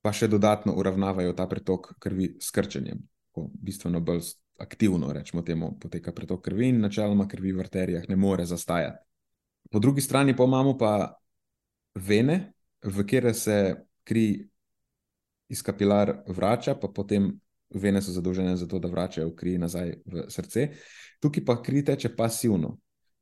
pa 0.00 0.12
še 0.12 0.28
dodatno 0.28 0.74
uravnavajo 0.80 1.32
ta 1.36 1.46
pretok 1.46 1.92
krvi 2.00 2.34
s 2.40 2.50
krčenjem, 2.54 3.02
ko 3.34 3.48
bistveno 3.52 4.00
bolj 4.00 4.32
aktivno, 4.60 5.12
rečemo 5.12 5.42
temu, 5.42 5.72
poteka 5.80 6.12
pretok 6.12 6.42
krvi 6.44 6.68
in 6.68 6.80
načeloma 6.80 7.28
krvi 7.28 7.52
v 7.52 7.64
arterijah 7.64 8.08
ne 8.08 8.16
more 8.16 8.44
zastajati. 8.46 9.04
Po 9.70 9.78
drugi 9.78 10.00
strani 10.00 10.36
pa 10.36 10.44
imamo 10.44 10.76
pa 10.78 11.14
vene, 11.94 12.52
v 12.84 13.04
kere 13.06 13.34
se 13.34 13.76
kri 14.04 14.48
iz 15.48 15.62
kapilar 15.62 16.22
vrača, 16.28 16.74
pa 16.74 16.88
potem 16.88 17.32
vene 17.70 18.02
so 18.02 18.12
zadolžene 18.12 18.56
za 18.56 18.66
to, 18.66 18.78
da 18.78 18.88
vračajo 18.88 19.34
kri 19.36 19.58
nazaj 19.58 19.94
v 20.06 20.24
srce. 20.28 20.68
Tukaj 21.20 21.44
pa 21.44 21.60
kri 21.62 21.84
teče 21.84 22.14
pasivno. 22.16 22.78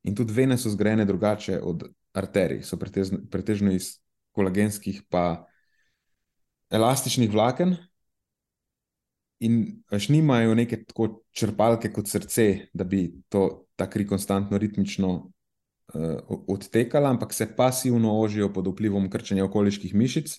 In 0.08 0.14
tudi 0.14 0.32
vene 0.32 0.58
so 0.58 0.70
zgrajene 0.70 1.04
drugače 1.04 1.60
od 1.62 1.84
arterij, 2.16 2.62
so 2.62 2.78
pretežno, 2.78 3.72
iz 3.72 3.98
kolagenskih 4.32 5.02
pa 5.10 5.44
elastičnih 6.70 7.30
vlaken, 7.32 7.76
in 9.40 9.82
až 9.90 10.08
nimajo 10.08 10.54
neke 10.54 10.82
tako 10.84 11.22
črpalke 11.30 11.92
kot 11.94 12.10
srce, 12.10 12.68
da 12.74 12.84
bi 12.84 13.06
to, 13.30 13.68
ta 13.78 13.86
kri 13.90 14.06
konstantno, 14.06 14.58
ritmično 14.58 15.10
uh, 15.14 16.38
odtekala, 16.48 17.10
ampak 17.10 17.32
se 17.32 17.46
pasivno 17.56 18.18
ožijo 18.20 18.52
pod 18.52 18.66
vplivom 18.66 19.10
krčenja 19.10 19.46
okoliških 19.46 19.94
mišic. 19.94 20.34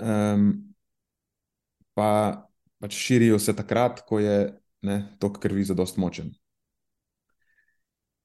Um, 0.00 0.72
pa 1.94 2.46
pač 2.80 2.96
širijo 2.96 3.38
se 3.38 3.52
takrat, 3.56 4.00
ko 4.08 4.18
je 4.18 4.36
ne, 4.82 5.02
tok 5.20 5.42
krvi 5.42 5.64
za 5.64 5.76
dost 5.76 6.00
močen. 6.00 6.32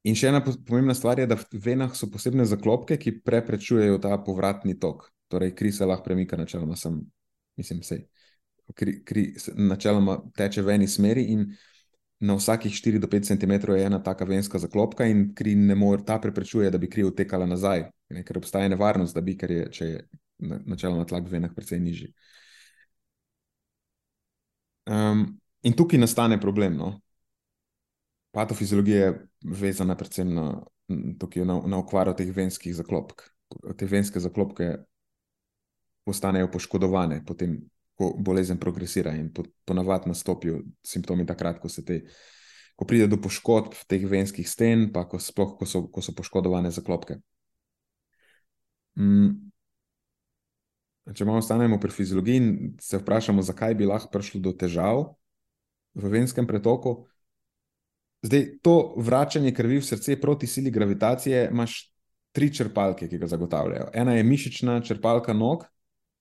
In 0.05 0.15
še 0.15 0.29
ena 0.29 0.39
pomembna 0.45 0.93
stvar 0.95 1.19
je, 1.19 1.25
da 1.27 1.35
v 1.35 1.59
venah 1.59 1.91
so 1.97 2.07
posebne 2.13 2.45
zaklopke, 2.47 2.95
ki 3.01 3.19
preprečujejo 3.25 3.97
ta 3.99 4.15
povratni 4.23 4.77
tok. 4.79 5.09
Torej, 5.27 5.55
kri 5.55 5.71
se 5.71 5.85
lahko 5.85 6.03
premika, 6.03 6.37
načeloma, 6.37 6.75
sem, 6.75 6.99
mislim, 7.57 7.81
sej 7.83 8.05
kri, 8.73 9.03
kri 9.05 9.25
načeloma 9.55 10.17
teče 10.37 10.61
v 10.61 10.75
eni 10.75 10.87
smeri, 10.87 11.25
in 11.33 11.45
na 12.19 12.37
vsakih 12.39 12.73
4 12.73 12.99
do 12.99 13.07
5 13.11 13.27
cm 13.27 13.75
je 13.75 13.85
ena 13.85 13.99
taka 14.03 14.25
venska 14.25 14.59
zaklopka, 14.59 15.05
in 15.05 15.33
kri 15.35 15.55
ne 15.55 15.75
more, 15.75 16.03
ta 16.05 16.19
preprečuje, 16.19 16.71
da 16.71 16.77
bi 16.77 16.89
kri 16.89 17.03
odtekala 17.03 17.45
nazaj, 17.45 17.89
ne, 18.09 18.23
ker 18.23 18.37
obstaja 18.37 18.69
nevarnost, 18.71 19.15
da 19.15 19.21
bi, 19.21 19.37
ker 19.37 19.51
je, 19.51 19.65
če 19.71 19.85
je 19.85 20.05
načeloma 20.39 21.05
tlak 21.05 21.27
v 21.27 21.37
venah 21.37 21.53
precej 21.55 21.79
nižji. 21.79 22.13
Um, 24.85 25.27
in 25.65 25.73
tukaj 25.73 25.99
nastane 25.99 26.39
problem. 26.41 26.75
No? 26.77 26.91
Patofiziologija 28.35 29.05
je 29.05 29.13
vezana 29.61 29.95
predvsem 29.97 30.33
na, 30.33 30.49
na, 30.87 31.55
na 31.65 31.77
okvaro 31.79 32.13
teh 32.13 32.29
venskih 32.35 32.75
zaklopk. 32.75 33.23
Te 33.77 33.87
venske 33.89 34.19
zaklopke 34.19 34.75
postanejo 36.05 36.51
poškodovane, 36.53 37.23
potem 37.25 37.57
ko 37.95 38.11
bolezen 38.19 38.59
progresira 38.59 39.15
in 39.15 39.31
ponavadi 39.65 40.11
nastopijo 40.11 40.59
simptomi 40.83 41.25
takrat, 41.25 41.61
ko, 41.63 41.71
te, 41.85 42.01
ko 42.75 42.87
pride 42.87 43.07
do 43.07 43.19
poškodb 43.21 43.77
teh 43.87 44.03
venskih 44.09 44.47
sten, 44.49 44.89
pa 44.93 45.05
ko, 45.09 45.19
sploh, 45.19 45.55
ko, 45.59 45.67
so, 45.69 45.85
ko 45.87 46.03
so 46.03 46.15
poškodovane 46.15 46.71
zaklopke. 46.75 47.21
Mm. 48.99 49.51
Če 51.15 51.25
malo 51.27 51.39
ostanemo 51.39 51.77
pri 51.79 51.93
fiziologiji 51.93 52.41
in 52.41 52.47
se 52.81 52.97
vprašamo, 52.97 53.43
zakaj 53.45 53.75
bi 53.77 53.85
lahko 53.85 54.09
prišlo 54.11 54.41
do 54.41 54.55
težav 54.57 55.03
v 55.95 56.11
venskem 56.11 56.47
pretoku. 56.49 57.03
Zdaj, 58.25 58.47
to 58.65 58.95
vračanje 58.97 59.51
krvi 59.53 59.77
v 59.77 59.85
srce 59.85 60.17
proti 60.19 60.49
sili 60.49 60.73
gravitacije, 60.73 61.45
imaš 61.53 61.77
tri 62.35 62.49
črpalke, 62.51 63.07
ki 63.07 63.19
ga 63.21 63.29
zagotavljajo. 63.29 63.91
Ena 63.93 64.15
je 64.17 64.23
mišična 64.25 64.79
črpalka 64.81 65.33
nog, 65.37 65.67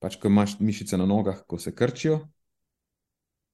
pač 0.04 0.18
ko 0.20 0.28
imaš 0.28 0.58
mišice 0.60 1.00
na 1.00 1.06
nogah, 1.08 1.38
ko 1.48 1.56
se 1.56 1.72
krčijo, 1.72 2.18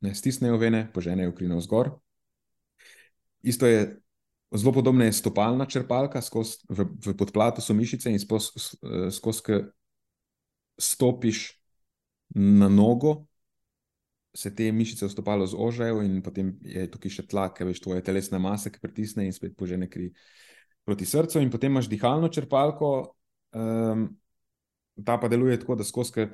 ne 0.02 0.14
stisnejo 0.18 0.58
vene, 0.58 0.88
poženejo 0.90 1.30
kri 1.36 1.46
navzgor. 1.46 1.92
Isto 3.46 3.70
je, 3.70 3.84
zelo 4.58 4.72
podobno 4.74 5.06
je 5.06 5.14
stopalna 5.14 5.68
črpalka, 5.70 6.22
skozi, 6.26 6.58
v, 6.68 6.88
v 7.06 7.14
podplatu 7.14 7.62
so 7.62 7.76
mišice 7.76 8.10
in 8.10 8.18
skozi, 8.18 9.44
ki 9.46 9.60
stopiš 10.80 11.44
na 12.34 12.66
nogo, 12.72 13.20
se 14.34 14.50
te 14.54 14.72
mišice 14.72 15.06
v 15.06 15.12
stopalu 15.12 15.46
zožajo 15.46 16.02
in 16.06 16.18
potem 16.22 16.54
je 16.66 16.86
tukaj 16.90 17.14
še 17.14 17.26
tlak, 17.30 17.62
veš, 17.66 17.82
tvoje 17.82 18.02
telesne 18.06 18.42
mase, 18.42 18.74
ki 18.74 18.82
pritisne 18.82 19.26
in 19.26 19.34
spet 19.34 19.54
požene 19.58 19.86
kri 19.90 20.10
proti 20.86 21.06
srcu 21.06 21.42
in 21.42 21.50
potem 21.50 21.70
imaš 21.74 21.90
dihalno 21.90 22.30
črpalko, 22.32 22.90
um, 23.54 24.06
ta 25.04 25.18
pa 25.20 25.28
deluje 25.28 25.58
tako, 25.60 25.74
da 25.74 25.84
skozi 25.84 26.28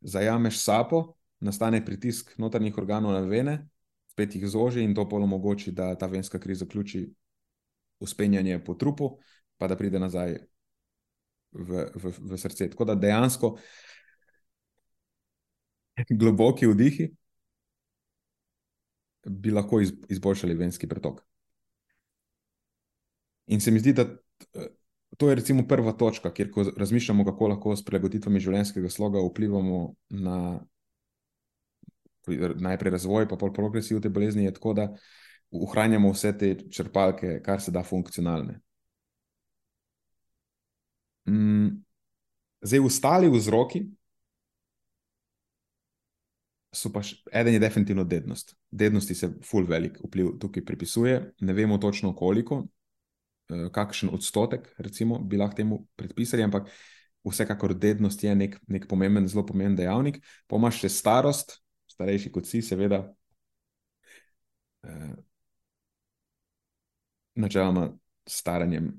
zajameš 0.00 0.58
sapo, 0.62 1.14
nastane 1.40 1.84
pritisk 1.84 2.38
notranjih 2.38 2.78
organov 2.78 3.12
na 3.12 3.20
vene, 3.20 3.68
spet 4.12 4.34
jih 4.34 4.46
zoži 4.48 4.84
in 4.84 4.94
to 4.94 5.08
pol 5.08 5.22
omogoči, 5.22 5.72
da 5.72 5.94
ta 5.94 6.06
venska 6.06 6.40
kri 6.40 6.54
zaključi 6.54 7.06
uspenjanje 8.00 8.58
po 8.64 8.74
trupu, 8.74 9.18
pa 9.56 9.68
da 9.68 9.76
pride 9.76 9.98
nazaj 9.98 10.38
v, 11.52 11.86
v, 11.94 12.12
v 12.18 12.38
srce. 12.38 12.70
Tako 12.70 12.84
da 12.84 12.94
dejansko 12.94 13.56
globoki 16.10 16.66
vdihi 16.66 17.08
bi 19.26 19.50
lahko 19.50 19.80
izboljšali 20.08 20.54
venski 20.54 20.88
pretok. 20.88 21.22
In 23.46 23.60
se 23.60 23.70
mi 23.70 23.78
zdi, 23.78 23.92
da 23.92 24.06
to 25.16 25.28
je 25.28 25.34
recimo 25.34 25.66
prva 25.68 25.92
točka, 25.92 26.32
kjer 26.34 26.50
razmišljamo, 26.76 27.24
kako 27.24 27.48
lahko 27.48 27.76
s 27.76 27.84
prilagoditvami 27.84 28.40
življenjskega 28.40 28.90
sloga 28.90 29.22
vplivamo 29.24 29.94
na 30.08 30.38
najprej 32.56 32.90
razvoj, 32.90 33.28
pa 33.28 33.36
pol 33.36 33.52
progresiv 33.54 34.00
te 34.02 34.10
bolezni, 34.10 34.44
je 34.44 34.54
tako, 34.54 34.72
da 34.74 34.86
ohranjamo 35.54 36.10
vse 36.12 36.32
te 36.38 36.54
črpalke, 36.70 37.40
kar 37.44 37.62
se 37.62 37.70
da 37.70 37.84
funkcionalne. 37.86 38.60
Mm, 41.26 41.82
zdaj, 42.62 42.80
ostali 42.86 43.30
vzroki 43.30 43.86
so 46.76 46.90
pa, 46.92 47.02
še, 47.06 47.16
eden 47.32 47.56
je 47.56 47.62
definitivno 47.62 48.04
dednost. 48.04 48.54
Dednosti 48.70 49.14
se 49.16 49.30
full 49.46 49.66
velik 49.68 49.98
vpliv 50.04 50.34
tukaj 50.42 50.64
pripisuje, 50.66 51.20
ne 51.40 51.56
vemo 51.56 51.78
točno 51.82 52.12
koliko, 52.16 52.66
kakšen 53.48 54.10
odstotek, 54.12 54.68
recimo, 54.78 55.18
bi 55.18 55.38
lahko 55.38 55.56
temu 55.56 55.80
predpisali, 55.96 56.42
ampak 56.42 56.70
vsekakor 57.26 57.74
dednost 57.74 58.22
je 58.24 58.34
nek, 58.34 58.58
nek 58.68 58.86
pomemben, 58.88 59.28
zelo 59.28 59.46
pomemben 59.46 59.76
dejavnik. 59.78 60.20
Pa 60.46 60.58
imaš 60.58 60.82
še 60.84 60.92
starost, 60.94 61.58
starejši 61.90 62.32
kot 62.34 62.46
si, 62.46 62.62
seveda. 62.62 63.02
Eh, 64.86 65.14
načeloma, 67.36 67.90
staranjem 68.26 68.90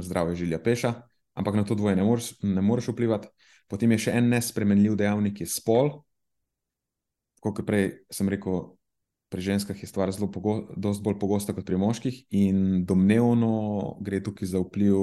zdravja 0.00 0.34
žilja 0.34 0.58
peša, 0.58 0.94
ampak 1.34 1.54
na 1.54 1.64
to 1.64 1.74
dvoje 1.74 1.96
ne 1.96 2.04
moreš, 2.04 2.32
ne 2.42 2.62
moreš 2.64 2.90
vplivati. 2.92 3.28
Potem 3.68 3.92
je 3.94 4.06
še 4.06 4.16
en 4.18 4.30
nespremenljiv 4.32 4.96
dejavnik, 4.98 5.40
je 5.40 5.46
spol. 5.46 5.92
Kot 7.40 7.62
prej 7.66 8.02
sem 8.12 8.28
rekel, 8.28 8.72
pri 9.30 9.40
ženskah 9.40 9.78
je 9.78 9.86
stvar 9.86 10.10
zelo 10.12 10.26
pogosta, 10.30 10.74
bolj 10.76 11.18
pogosta 11.22 11.54
kot 11.54 11.64
pri 11.66 11.78
moških, 11.78 12.16
in 12.34 12.84
domnevno 12.84 13.96
gre 14.02 14.18
tukaj 14.22 14.50
za 14.50 14.62
vpliv 14.62 14.98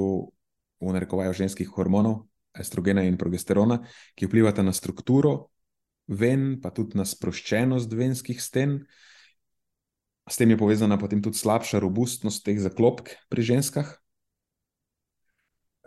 v 0.78 0.94
narekovaju 0.94 1.32
ženskih 1.32 1.70
hormonov, 1.72 2.26
estrogena 2.52 3.02
in 3.08 3.16
progesterona, 3.16 3.80
ki 4.14 4.28
vplivata 4.28 4.62
na 4.62 4.74
strukturo 4.76 5.48
ven, 6.08 6.58
pa 6.60 6.70
tudi 6.74 6.98
na 6.98 7.06
sproščenost 7.08 7.92
venskih 7.92 8.40
sten. 8.40 8.82
S 10.28 10.36
tem 10.36 10.52
je 10.52 10.60
povezana 10.60 10.98
potem 11.00 11.22
tudi 11.24 11.40
slabša 11.40 11.80
robustnost 11.80 12.44
teh 12.44 12.60
zaklopk 12.60 13.14
pri 13.32 13.46
ženskah. 13.54 13.94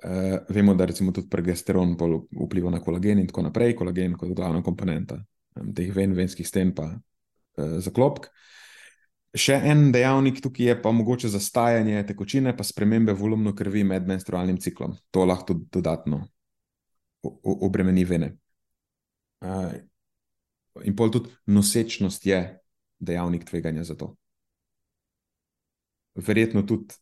Uh, 0.01 0.41
vemo, 0.49 0.73
da 0.73 0.87
recimo 0.89 1.13
tudi 1.13 1.29
progesteron 1.29 1.93
vpliva 1.93 2.71
na 2.73 2.79
kolagen 2.81 3.21
in 3.21 3.27
tako 3.29 3.45
naprej, 3.45 3.75
kolagen 3.77 4.17
kot 4.17 4.33
glavna 4.33 4.63
komponenta 4.65 5.19
um, 5.61 5.67
teh 5.77 5.93
ven, 5.93 6.15
venskih 6.17 6.47
sten, 6.47 6.73
pa 6.73 6.89
zaklopk. 7.57 8.29
Še 9.31 9.55
en 9.71 9.91
dejavnik 9.95 10.41
tukaj 10.43 10.65
je 10.65 10.75
pa 10.83 10.91
mogoče 10.91 11.29
zastajanje 11.31 12.03
tekočine, 12.09 12.51
pa 12.57 12.65
spremembe 12.67 13.15
volumna 13.15 13.53
krvi 13.55 13.85
med 13.87 14.07
menstrualnim 14.07 14.57
ciklom. 14.59 14.97
To 15.11 15.23
lahko 15.25 15.55
dodatno 15.71 16.25
obremeni 17.21 18.03
vene. 18.05 18.33
Uh, 19.41 19.71
in 20.83 20.95
pol 20.97 21.13
tudi 21.13 21.31
nosečnost 21.47 22.25
je 22.25 22.41
dejavnik 22.99 23.45
tveganja 23.47 23.85
za 23.87 23.95
to. 23.95 24.11
Verjetno 26.15 26.65
tudi 26.67 26.99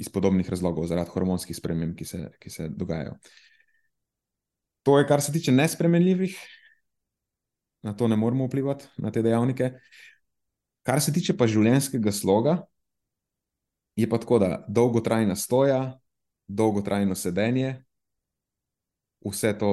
iz 0.00 0.08
podobnih 0.12 0.48
razlogov, 0.48 0.88
zaradi 0.88 1.12
hormonskih 1.12 1.56
sprememb, 1.56 1.96
ki 1.96 2.04
se, 2.04 2.22
ki 2.40 2.50
se 2.50 2.68
dogajajo. 2.68 3.16
To 4.88 4.98
je, 4.98 5.06
kar 5.08 5.22
se 5.22 5.32
tiče 5.32 5.52
nespremenljivih, 5.52 6.36
na 7.86 7.92
to 7.94 8.08
ne 8.08 8.16
moremo 8.16 8.46
vplivati, 8.46 8.88
na 8.98 9.12
te 9.14 9.22
dejavnike. 9.22 9.70
Kar 10.82 11.00
se 11.00 11.12
tiče 11.14 11.36
pa 11.38 11.46
življenjskega 11.46 12.12
sloga, 12.12 12.56
je 13.96 14.08
pa 14.10 14.18
tako, 14.18 14.40
da 14.42 14.64
dolgotrajna 14.68 15.36
stoja, 15.38 15.78
dolgotrajno 16.46 17.14
sedenje, 17.14 17.76
vse 19.26 19.54
to 19.58 19.70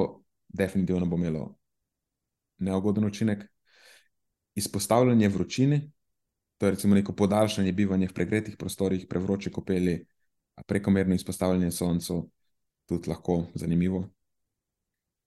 definitivno 0.48 1.06
bo 1.10 1.18
imelo 1.18 1.48
neugoden 2.62 3.04
učinek. 3.04 3.44
Izpostavljanje 4.54 5.28
vročini, 5.28 5.80
to 6.58 6.66
je 6.66 6.70
recimo 6.76 6.94
neko 6.94 7.12
podaljšanje 7.12 7.72
bivanja 7.72 8.06
v 8.10 8.14
pregretih 8.14 8.56
prostorih, 8.56 9.06
prevroče 9.10 9.50
kopeli, 9.50 9.96
prekomerno 10.66 11.14
izpostavljanje 11.14 11.70
soncu, 11.74 12.20
tudi 12.86 13.10
lahko 13.10 13.48
zanimivo. 13.54 14.04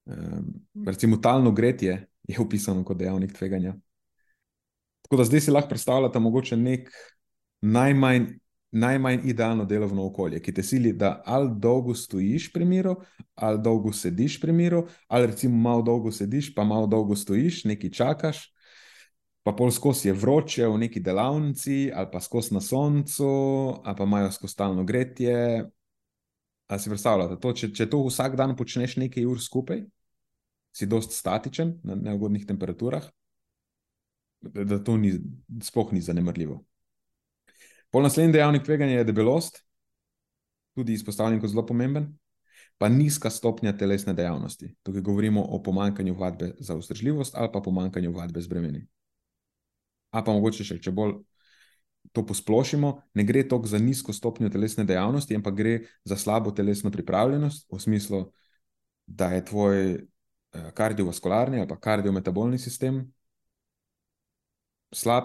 Um, 0.08 0.54
recimo, 0.88 1.18
talno 1.20 1.52
gretje 1.52 2.06
je 2.28 2.40
upisano 2.40 2.84
kot 2.86 2.98
dejavnik 2.98 3.34
tveganja. 3.34 3.76
Tako 5.02 5.18
da 5.18 5.24
zdaj 5.24 5.42
si 5.42 5.52
lahko 5.52 5.70
predstavljate, 5.70 6.20
mogoče 6.20 6.58
nek 6.58 6.90
najmanj, 7.62 8.26
najmanj 8.72 9.22
idealno 9.24 9.66
delovno 9.66 10.06
okolje, 10.08 10.42
ki 10.44 10.54
te 10.54 10.64
sili, 10.64 10.92
da 10.94 11.22
ali 11.26 11.50
dolgo 11.56 11.96
stojiš 11.96 12.52
pri 12.54 12.66
miru, 12.66 12.96
ali 13.36 13.62
dolgo 13.64 13.94
sediš 13.94 14.42
pri 14.42 14.52
miru, 14.52 14.88
ali 15.08 15.28
recimo 15.28 15.58
malo 15.58 15.82
dolgo 15.82 16.12
sediš, 16.12 16.54
pa 16.56 16.64
malo 16.64 16.88
dolgo 16.88 17.16
stojiš, 17.16 17.64
nekaj 17.64 17.90
čakaš 17.90 18.48
pa 19.48 19.54
pol 19.56 19.72
skozi 19.72 20.10
je 20.10 20.14
vroče 20.14 20.66
v 20.68 20.78
neki 20.78 21.00
delavnici, 21.00 21.88
ali 21.96 22.10
pa 22.12 22.20
skozi 22.20 22.52
na 22.52 22.60
soncu, 22.60 23.28
ali 23.80 23.96
pa 23.96 24.04
imajo 24.04 24.32
skozi 24.32 24.52
stalno 24.52 24.84
gretje. 24.84 25.64
Ali 26.68 26.80
si 26.84 26.92
predstavljate, 26.92 27.38
to, 27.40 27.54
če, 27.56 27.70
če 27.72 27.88
to 27.88 28.02
vsak 28.10 28.36
dan 28.36 28.58
počneš 28.60 28.98
nekaj 29.00 29.24
ur 29.24 29.40
skupaj, 29.40 29.86
si 30.72 30.86
dost 30.86 31.16
statičen 31.18 31.78
na 31.84 31.96
neugodnih 31.96 32.46
temperaturah, 32.46 33.06
da, 34.42 34.78
to 34.84 34.98
ni, 34.98 35.16
sploh 35.64 35.94
ni 35.94 36.02
zanemrljivo. 36.02 36.60
Pol 37.92 38.04
naslednji 38.04 38.36
dejavnik 38.36 38.66
tveganja 38.68 39.00
je 39.00 39.08
debelost, 39.08 39.64
tudi 40.78 40.94
izpostavljen 40.94 41.40
kot 41.42 41.50
zelo 41.50 41.66
pomemben, 41.66 42.12
pa 42.78 42.90
nizka 42.90 43.32
stopnja 43.34 43.74
telesne 43.78 44.14
dejavnosti. 44.14 44.76
Tukaj 44.86 45.02
govorimo 45.02 45.42
o 45.42 45.64
pomankanju 45.64 46.14
vadbe 46.14 46.52
za 46.60 46.76
vzdržljivost 46.78 47.36
ali 47.36 47.50
pa 47.54 47.62
pomankanju 47.62 48.12
vadbe 48.14 48.42
z 48.42 48.48
bremeni 48.48 48.86
a 50.12 50.24
pa 50.24 50.34
mogoče 50.34 50.66
še 50.66 50.80
če 50.82 50.94
bolj 50.96 51.18
to 52.16 52.24
posplošimo, 52.26 52.94
ne 53.20 53.24
gre 53.28 53.44
toliko 53.44 53.70
za 53.70 53.80
nizko 53.84 54.14
stopnjo 54.16 54.50
telesne 54.50 54.86
dejavnosti, 54.88 55.36
ampak 55.36 55.58
gre 55.58 55.74
za 56.08 56.16
slabo 56.16 56.54
telesno 56.56 56.92
pripravljenost, 56.94 57.68
v 57.68 57.80
smislu, 57.84 58.22
da 59.08 59.34
je 59.36 59.44
tvoj 59.50 59.82
kardiovaskularni 60.52 61.60
ali 61.60 61.68
pa 61.68 61.80
kardiometabolni 61.80 62.60
sistem 62.60 63.04
slab, 64.92 65.24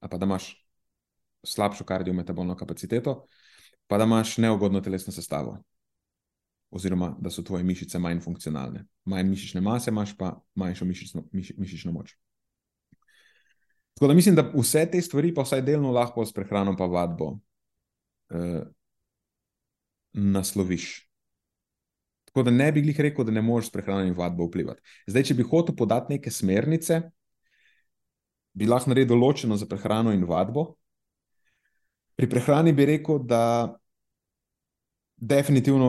ali 0.00 0.10
pa 0.10 0.18
da 0.18 0.26
imaš 0.26 0.66
slabšo 1.46 1.84
kardiometabolno 1.84 2.56
kapaciteto, 2.56 3.24
pa 3.86 3.98
da 3.98 4.04
imaš 4.04 4.36
neugodno 4.38 4.80
telesno 4.80 5.12
sestavo. 5.12 5.58
Oziroma, 6.70 7.14
da 7.20 7.30
so 7.30 7.42
tvoje 7.42 7.64
mišice 7.64 7.98
manj 7.98 8.20
funkcionalne. 8.20 8.84
Manj 9.04 9.28
mišične 9.30 9.60
mase 9.60 9.90
imaš, 9.90 10.16
pa 10.18 10.34
manjšo 10.54 10.84
mišično, 10.84 11.22
miš, 11.32 11.52
mišično 11.58 11.92
moč. 11.92 12.16
Tako 13.94 14.06
da 14.06 14.14
mislim, 14.14 14.34
da 14.34 14.50
vse 14.54 14.88
te 14.92 15.00
stvari, 15.02 15.34
pa 15.34 15.42
vsaj 15.42 15.62
delno 15.62 15.92
lahko 15.92 16.26
s 16.26 16.32
prehrano 16.32 16.74
in 16.74 16.90
vadbo, 16.92 17.38
eh, 18.30 18.64
nasloviš. 20.12 21.05
Tako 22.36 22.50
da 22.50 22.52
ne 22.52 22.72
bi 22.72 22.82
jih 22.84 22.98
rekel, 23.00 23.24
da 23.24 23.32
ne 23.32 23.40
moreš 23.40 23.70
s 23.70 23.72
prehrano 23.72 24.04
in 24.04 24.12
vadbo 24.12 24.44
vplivati. 24.44 24.82
Zdaj, 25.08 25.22
če 25.24 25.34
bi 25.38 25.44
hotel 25.48 25.72
podati 25.72 26.12
neke 26.12 26.28
smernice, 26.30 26.98
bi 28.52 28.66
lahko 28.68 28.92
naredil 28.92 29.16
ločeno 29.16 29.56
za 29.56 29.64
prehrano 29.64 30.12
in 30.12 30.26
vadbo. 30.28 30.66
Pri 32.12 32.28
prehrani 32.28 32.74
bi 32.76 32.84
rekel, 32.90 33.22
da 33.24 33.40
definitivno 35.16 35.88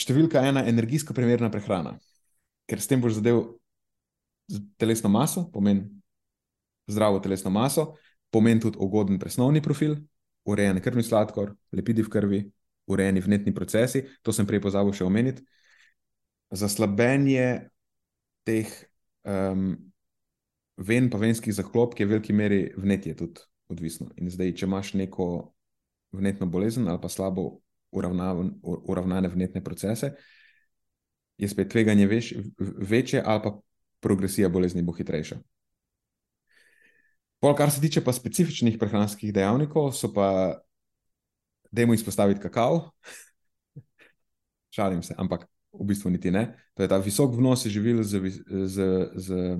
številka 0.00 0.46
ena 0.48 0.64
je 0.64 0.72
energijsko 0.72 1.12
primerna 1.12 1.52
prehrana, 1.52 1.92
ker 2.64 2.80
s 2.80 2.88
tem 2.88 3.04
boš 3.04 3.18
zadev 3.18 3.42
telesno 4.80 5.12
maso, 5.12 5.44
pomeni 5.52 5.90
zdravo 6.88 7.20
telesno 7.20 7.52
maso, 7.52 7.90
pomeni 8.32 8.64
tudi 8.64 8.80
ugoden 8.80 9.20
presnovni 9.20 9.60
profil, 9.60 9.98
urejen 10.48 10.80
krvni 10.80 11.04
sladkor, 11.04 11.52
lepidi 11.68 12.00
v 12.00 12.16
krvi, 12.16 12.44
urejeni 12.92 13.22
vnetni 13.24 13.54
procesi. 13.54 14.04
To 14.22 14.32
sem 14.32 14.46
prej 14.48 14.62
pozabil 14.64 14.94
še 14.96 15.06
omeniti. 15.06 15.44
Za 16.52 16.68
slabenje 16.68 17.68
teh 18.46 18.68
um, 19.24 19.72
ven, 20.76 21.08
pa 21.10 21.20
venskih 21.22 21.54
zaklopk 21.54 22.00
je 22.00 22.06
v 22.06 22.16
veliki 22.16 22.36
meri 22.36 22.62
vnetje 22.76 23.16
tudi 23.16 23.44
odvisno. 23.72 24.10
In 24.20 24.30
zdaj, 24.30 24.54
če 24.58 24.68
imaš 24.68 24.92
neko 24.98 25.26
vnetno 26.12 26.46
bolezen 26.46 26.88
ali 26.88 27.00
pa 27.00 27.08
slabo 27.08 27.62
uravnane 27.92 29.28
vnetne 29.28 29.60
procese, 29.64 30.12
je 31.36 31.48
spet 31.48 31.70
tveganje 31.72 32.06
veš, 32.08 32.32
večje 32.58 33.22
ali 33.24 33.42
pa 33.44 33.56
progresija 34.00 34.48
bolezni 34.48 34.82
bo 34.82 34.92
hitrejša. 34.96 35.38
Pol, 37.42 37.54
kar 37.58 37.70
se 37.70 37.80
tiče 37.80 38.04
pa 38.04 38.12
specifičnih 38.14 38.78
prehranskih 38.78 39.32
dejavnikov, 39.34 39.90
so 39.98 40.12
pa, 40.14 40.62
da 41.72 41.82
jim 41.82 41.94
izpostaviti 41.94 42.40
kakav. 42.40 42.80
Šalim 44.70 45.02
se, 45.02 45.14
ampak 45.18 45.46
v 45.72 45.84
bistvu 45.88 46.10
niti 46.10 46.30
ne. 46.30 46.52
To 46.74 46.82
je 46.82 46.88
ta 46.88 46.98
visok 47.00 47.34
vnos 47.36 47.66
živil 47.66 48.02
z, 48.02 48.20
z, 48.64 48.86
z 49.14 49.58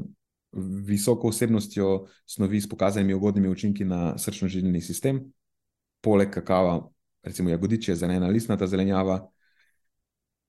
visoko 0.86 1.28
vsebnostjo 1.32 2.06
snovi 2.26 2.60
s 2.60 2.68
pokazanimi 2.68 3.14
ugodnimi 3.14 3.48
učinki 3.48 3.84
na 3.84 4.14
srčno-žilni 4.18 4.80
sistem, 4.80 5.22
poleg 6.00 6.30
kakava, 6.30 6.82
recimo 7.24 7.50
jagodiče, 7.50 7.96
zelena 7.96 8.28
listnata 8.28 8.66
zelenjava. 8.66 9.22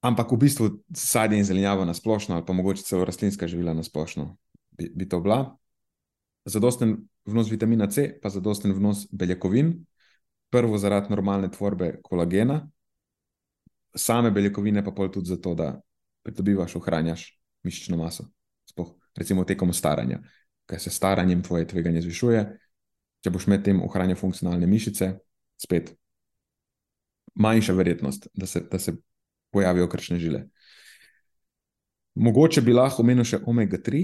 Ampak 0.03 0.31
v 0.31 0.37
bistvu 0.37 0.69
sadje 0.95 1.39
in 1.39 1.47
zelenjava 1.47 1.85
na 1.85 1.93
splošno, 1.95 2.35
ali 2.35 2.45
pa 2.45 2.53
mogoče 2.53 2.83
celo 2.83 3.05
rastlinska 3.05 3.47
živila 3.47 3.73
na 3.73 3.83
splošno, 3.83 4.35
bi, 4.71 4.91
bi 4.95 5.07
to 5.09 5.21
bila. 5.23 5.55
Zadosten 6.45 6.97
vnos 7.25 7.47
vitamina 7.51 7.87
C, 7.87 8.09
pa 8.21 8.29
zadosten 8.29 8.73
vnos 8.75 9.07
beljakovin, 9.11 9.77
prvo 10.53 10.77
zaradi 10.77 11.09
normalne 11.09 11.49
tvorbe 11.51 11.95
kolagena, 12.05 12.59
same 13.97 14.31
beljakovine 14.31 14.83
pa 14.85 14.91
pol 14.93 15.09
tudi 15.11 15.33
zato, 15.33 15.55
da 15.57 15.73
pridobivaš, 16.23 16.75
ohranjaš 16.77 17.25
mišično 17.65 17.97
maso, 17.97 18.27
sploh 18.69 18.91
recimo 19.17 19.45
tekom 19.49 19.73
staranja, 19.73 20.19
ker 20.69 20.79
se 20.79 20.93
staranjem 20.93 21.41
tvoje 21.43 21.67
tveganje 21.67 22.03
zvišuje. 22.05 22.43
Če 23.23 23.31
boš 23.31 23.47
med 23.47 23.63
tem 23.65 23.79
ohranjal 23.81 24.19
funkcionalne 24.19 24.67
mišice, 24.67 25.13
spet 25.57 25.93
manjša 27.39 27.73
verjetnost, 27.73 28.27
da 28.33 28.45
se, 28.45 28.61
da 28.71 28.79
se 28.79 28.93
pojavijo 29.53 29.87
kršne 29.89 30.19
žile. 30.19 30.43
Mogoče 32.15 32.61
bi 32.61 32.75
lahko 32.75 33.01
omenil 33.01 33.25
še 33.25 33.39
omega-3, 33.47 34.03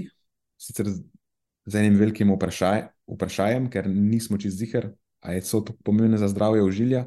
sicer 0.58 0.88
z 0.90 1.82
enim 1.82 1.98
velikim 2.00 2.32
vprašaj, 2.34 2.88
vprašajem, 3.12 3.68
ker 3.70 3.86
nismo 3.90 4.38
čez 4.40 4.56
zihar, 4.58 4.88
ali 5.20 5.42
so 5.42 5.60
to 5.60 5.74
pomembne 5.84 6.18
za 6.18 6.28
zdravje 6.28 6.62
ožilja. 6.62 7.04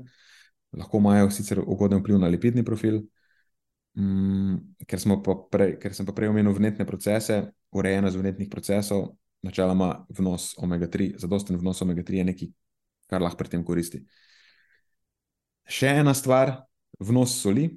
Lahko 0.74 0.98
imajo 0.98 1.30
sicer 1.32 1.62
ugoden 1.66 2.00
vpliv 2.02 2.20
na 2.20 2.28
lipidni 2.28 2.64
profil, 2.66 3.02
mm, 3.98 4.58
ker, 4.88 5.00
pa 5.26 5.36
prej, 5.52 5.76
ker 5.82 5.94
sem 5.94 6.06
pa 6.06 6.14
prej 6.14 6.30
omenil 6.34 6.54
vnetne 6.54 6.86
procese, 6.86 7.44
urejenost 7.72 8.18
vnetnih 8.18 8.50
procesov, 8.50 9.14
načeloma 9.44 10.06
vnos 10.10 10.54
omega-3, 10.58 11.14
zadosten 11.20 11.58
vnos 11.60 11.82
omega-3 11.82 12.22
je 12.22 12.26
nekaj, 12.32 12.52
kar 13.12 13.22
lahko 13.22 13.38
pri 13.38 13.54
tem 13.54 13.64
koristi. 13.66 14.02
Še 15.70 15.94
ena 16.02 16.14
stvar, 16.18 16.56
vnos 17.00 17.36
soli, 17.42 17.68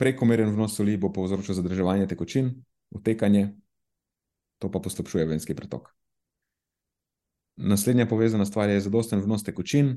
prekomeren 0.00 0.52
vnos 0.54 0.76
soli 0.76 0.96
bo 1.00 1.12
povzročil 1.14 1.56
zadrževanje 1.56 2.08
tekočin, 2.10 2.50
utekanje, 2.94 3.48
to 4.58 4.70
pa 4.70 4.80
poslabšuje 4.80 5.26
venski 5.30 5.56
pretok. 5.56 5.90
Naslednja 7.56 8.06
povezana 8.06 8.44
stvar 8.44 8.68
je 8.68 8.80
zadosten 8.80 9.20
vnos 9.22 9.44
tekočin, 9.44 9.94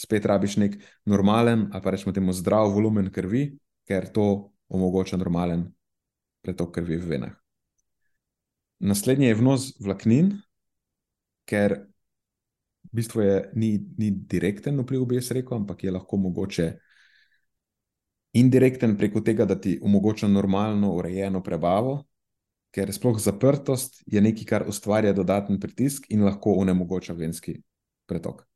spet 0.00 0.26
rabiš 0.26 0.56
nek 0.56 0.78
normalen, 1.04 1.68
ali 1.72 1.82
pa 1.82 1.90
rečemo 1.90 2.12
temu 2.12 2.32
zdrav 2.32 2.72
volumen 2.74 3.10
krvi, 3.12 3.58
ker 3.86 4.08
to 4.12 4.50
omogoča 4.68 5.16
normalen 5.16 5.68
pretok 6.42 6.74
krvi 6.74 6.96
v 6.96 7.06
venah. 7.14 7.36
Naslednji 8.80 9.26
je 9.28 9.36
vnos 9.36 9.72
vlaknin, 9.80 10.32
ker 11.44 11.76
v 12.90 12.96
bistvu 12.96 13.22
je, 13.22 13.34
ni, 13.54 13.74
ni 13.98 14.10
direkten 14.10 14.80
vpliv, 14.80 15.04
bi 15.06 15.18
jaz 15.20 15.30
rekel, 15.36 15.60
ampak 15.60 15.84
je 15.84 15.92
lahko 15.92 16.16
mogoče 16.16 16.70
indirekten 18.40 18.96
preko 18.96 19.20
tega, 19.20 19.44
da 19.44 19.58
ti 19.60 19.76
omogoča 19.82 20.28
normalno, 20.28 20.94
urejeno 20.96 21.42
prebavo, 21.42 22.00
ker 22.70 22.92
sploh 22.94 23.18
zaprtost 23.18 24.02
je 24.06 24.20
nekaj, 24.20 24.46
kar 24.46 24.66
ustvarja 24.68 25.12
dodaten 25.12 25.58
pritisk 25.60 26.06
in 26.10 26.24
lahko 26.24 26.54
onemogoča 26.62 27.16
venski 27.18 27.58
pretok. 28.06 28.46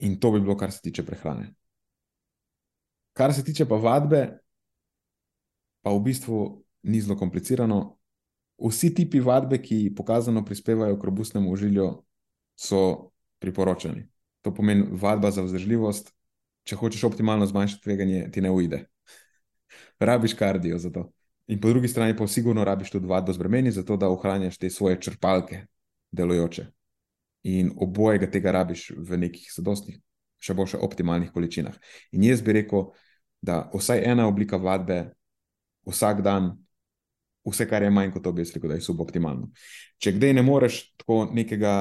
In 0.00 0.18
to 0.20 0.32
bi 0.32 0.40
bilo, 0.40 0.56
kar 0.56 0.72
se 0.72 0.80
tiče 0.82 1.04
prehrane. 1.06 1.52
Kar 3.12 3.34
se 3.34 3.44
tiče 3.44 3.66
pa 3.68 3.76
vadbe, 3.76 4.22
pa 5.82 5.92
v 5.92 6.02
bistvu 6.02 6.64
ni 6.82 7.00
zelo 7.00 7.18
komplicirano. 7.18 7.98
Vsi 8.60 8.94
tipi 8.94 9.20
vadbe, 9.24 9.58
ki 9.62 9.94
pokazano 9.96 10.44
prispevajo 10.44 10.98
k 10.98 11.04
robustnemu 11.08 11.52
ožilju, 11.52 11.90
so 12.60 13.10
priporočeni. 13.40 14.08
To 14.44 14.54
pomeni 14.54 14.84
vadba 14.90 15.30
za 15.30 15.44
vzdržljivost. 15.44 16.12
Če 16.68 16.76
hočeš 16.76 17.04
optimalno 17.08 17.46
zmanjšati 17.48 17.82
tveganje, 17.82 18.26
ti 18.32 18.40
ne 18.44 18.50
ujde. 18.52 18.82
Rabiš 20.10 20.34
kardio 20.36 20.78
za 20.78 20.92
to. 20.92 21.08
In 21.50 21.58
po 21.60 21.68
drugi 21.68 21.88
strani 21.88 22.14
pa 22.16 22.26
sigurno 22.26 22.64
rabiš 22.64 22.90
tudi 22.90 23.08
vadbo 23.10 23.32
z 23.32 23.38
bremeni, 23.38 23.72
zato 23.74 23.96
da 23.96 24.08
ohranjaš 24.08 24.58
te 24.58 24.70
svoje 24.70 25.00
črpalke 25.00 25.64
delujoče. 26.10 26.66
In 27.42 27.72
obojega 27.76 28.28
tega 28.30 28.52
rabiš 28.54 28.90
v 28.96 29.18
nekih 29.18 29.48
zadostnih, 29.56 29.96
še 30.38 30.54
boljše 30.54 30.78
optimalnih 30.78 31.32
količinah. 31.34 31.74
In 32.12 32.22
jaz 32.24 32.42
bi 32.46 32.54
rekel, 32.54 32.92
da 33.42 33.64
vsaj 33.74 34.04
ena 34.12 34.28
oblika 34.28 34.60
vadbe 34.62 35.00
vsak 35.88 36.20
dan, 36.22 36.52
vse 37.48 37.66
kar 37.66 37.82
je 37.82 37.90
manj 37.90 38.12
kot 38.14 38.24
to, 38.28 38.32
bi 38.32 38.44
jaz 38.44 38.52
rekel, 38.54 38.70
da 38.70 38.78
je 38.78 38.84
suboptimalno. 38.86 39.48
Če 39.98 40.12
kdaj 40.20 40.36
ne 40.38 40.44
moreš 40.46 40.84
tako 41.02 41.24
nekega 41.34 41.74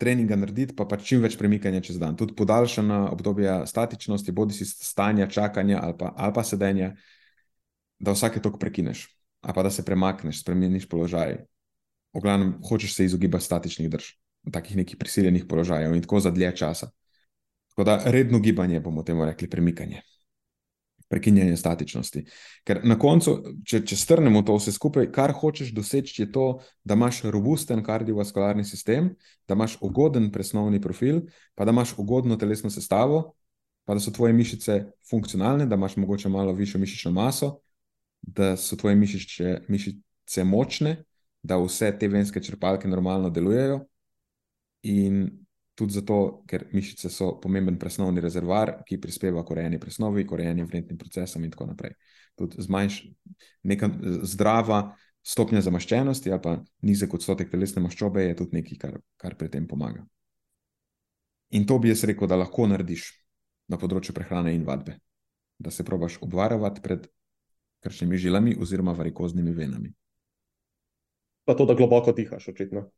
treninga 0.00 0.36
narediti, 0.36 0.76
pa 0.76 0.86
pač 0.88 1.04
čim 1.10 1.20
več 1.20 1.36
premikanja 1.36 1.82
čez 1.84 2.00
dan. 2.00 2.16
Tudi 2.16 2.32
podaljšana 2.38 3.10
obdobja 3.12 3.58
statičnosti, 3.68 4.32
bodi 4.32 4.56
si 4.56 4.64
stanja, 4.64 5.28
čakanja 5.28 5.82
ali 5.82 5.98
pa, 5.98 6.14
ali 6.16 6.36
pa 6.36 6.44
sedenja 6.44 6.94
da 7.98 8.12
vsake 8.12 8.42
tok 8.42 8.58
prekineš, 8.60 9.06
ali 9.40 9.54
pa 9.54 9.62
da 9.62 9.70
se 9.70 9.84
premakneš, 9.84 10.42
spremeniš 10.42 10.88
položaj. 10.88 11.38
V 12.16 12.20
glavnem, 12.20 12.56
hočeš 12.68 12.94
se 12.94 13.04
izogibati 13.04 13.44
statičnih 13.44 13.90
drž, 13.90 14.04
takih 14.52 14.76
nekih 14.76 14.96
prisiljenih 14.96 15.44
položajev 15.48 15.94
in 15.94 16.02
tako 16.02 16.20
za 16.20 16.30
dlje 16.30 16.56
časa. 16.56 16.90
Tako 17.68 17.84
da 17.84 18.02
redno 18.04 18.38
gibanje 18.38 18.80
bomo 18.80 19.02
temu 19.02 19.24
rekli 19.24 19.50
premikanje. 19.50 20.00
Prekinjanje 21.08 21.56
statičnosti. 21.56 22.24
Ker 22.66 22.80
na 22.82 22.96
koncu, 22.98 23.36
če, 23.64 23.82
če 23.86 23.96
strnemo 23.96 24.40
to 24.42 24.56
vse 24.56 24.72
skupaj, 24.74 25.10
kar 25.14 25.30
hočeš 25.36 25.70
doseči, 25.76 26.22
je 26.22 26.30
to, 26.32 26.46
da 26.84 26.96
imaš 26.98 27.20
robusten 27.30 27.84
kardiovaskularni 27.84 28.64
sistem, 28.64 29.12
da 29.46 29.54
imaš 29.54 29.76
ugoden 29.80 30.32
presnovni 30.32 30.80
profil, 30.82 31.20
pa 31.54 31.64
da 31.64 31.76
imaš 31.76 31.94
ugodno 31.98 32.36
telesno 32.40 32.72
sestavo, 32.72 33.36
pa 33.84 33.94
da 33.94 34.02
so 34.02 34.10
tvoje 34.10 34.32
mišice 34.34 34.80
funkcionalne, 35.10 35.68
da 35.70 35.78
imaš 35.78 35.94
mogoče 35.96 36.32
malo 36.32 36.56
višjo 36.56 36.80
mišično 36.80 37.12
maso, 37.14 37.58
da 38.26 38.56
so 38.56 38.76
tvoje 38.76 38.96
mišiče, 38.96 39.60
mišice 39.68 40.44
močne, 40.44 40.96
da 41.42 41.58
vse 41.62 41.92
te 41.98 42.08
venske 42.08 42.42
črpalke 42.42 42.88
normalno 42.88 43.30
delujejo. 43.30 43.80
In 44.90 45.26
tudi 45.76 45.92
zato, 45.92 46.42
ker 46.48 46.66
mišice 46.72 47.10
so 47.12 47.34
pomemben 47.40 47.78
presnovni 47.78 48.20
rezervoar, 48.24 48.78
ki 48.86 49.00
prispeva 49.00 49.44
k 49.44 49.52
urejanju 49.54 49.80
presnovi, 49.80 50.26
k 50.26 50.32
urejanju 50.32 50.66
vrednim 50.66 50.98
procesom 50.98 51.44
in 51.44 51.52
tako 51.52 51.68
naprej. 51.70 51.92
Tudi 52.36 52.62
zmanjš, 52.64 53.02
neka 53.62 53.90
zdrava 54.24 54.80
stopnja 55.26 55.60
zamaščenosti 55.60 56.30
ali 56.30 56.42
pa 56.42 56.56
nizek 56.86 57.14
odstotek 57.18 57.50
telesne 57.50 57.82
maščobe 57.82 58.22
je 58.28 58.36
tudi 58.38 58.60
nekaj, 58.60 58.78
kar, 58.78 58.98
kar 59.20 59.36
pri 59.38 59.50
tem 59.52 59.66
pomaga. 59.68 60.04
In 61.54 61.66
to 61.66 61.78
bi 61.78 61.90
jaz 61.90 62.04
rekel, 62.08 62.28
da 62.30 62.38
lahko 62.38 62.66
narediš 62.70 63.10
na 63.70 63.78
področju 63.78 64.14
prehrane 64.14 64.54
in 64.54 64.64
vadbe. 64.66 64.96
Da 65.58 65.70
se 65.70 65.84
probaš 65.84 66.18
obvarovati 66.22 66.82
pred 66.84 67.06
krčnimi 67.86 68.18
žilami 68.18 68.56
oziroma 68.60 68.92
varikoznimi 68.98 69.54
venami. 69.54 69.92
Pa 71.46 71.54
to, 71.54 71.66
da 71.66 71.78
globoko 71.78 72.12
dihaš, 72.12 72.48
očitno. 72.50 72.88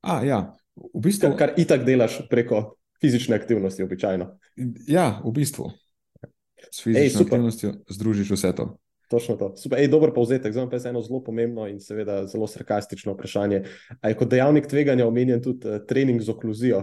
A, 0.00 0.22
ja, 0.24 0.40
v 0.76 1.02
bistvu. 1.04 1.34
Kar, 1.36 1.52
kar 1.52 1.60
itak 1.60 1.84
delaš 1.84 2.22
preko 2.30 2.78
fizične 3.00 3.36
aktivnosti, 3.36 3.84
običajno. 3.84 4.30
Ja, 4.88 5.20
v 5.24 5.32
bistvu. 5.36 5.70
S 6.70 6.82
fizično 6.82 7.20
Ej, 7.20 7.26
aktivnostjo 7.26 7.72
združiš 7.88 8.30
vse 8.34 8.52
to. 8.56 8.68
Točno 9.08 9.36
to. 9.40 9.52
Super. 9.56 9.80
Ej, 9.80 9.88
dober 9.88 10.12
povzetek. 10.14 10.52
Zdaj 10.52 10.70
pa 10.70 10.76
je 10.76 10.88
eno 10.90 11.02
zelo 11.02 11.22
pomembno 11.24 11.68
in 11.68 11.80
seveda 11.80 12.26
zelo 12.26 12.46
sarkastično 12.46 13.14
vprašanje. 13.14 13.62
Ali 14.00 14.12
je 14.12 14.18
kot 14.20 14.28
dejavnik 14.28 14.66
tveganja 14.68 15.06
omenjen 15.06 15.42
tudi 15.42 15.68
uh, 15.68 15.80
trening 15.88 16.20
z 16.20 16.28
okluzijo? 16.28 16.82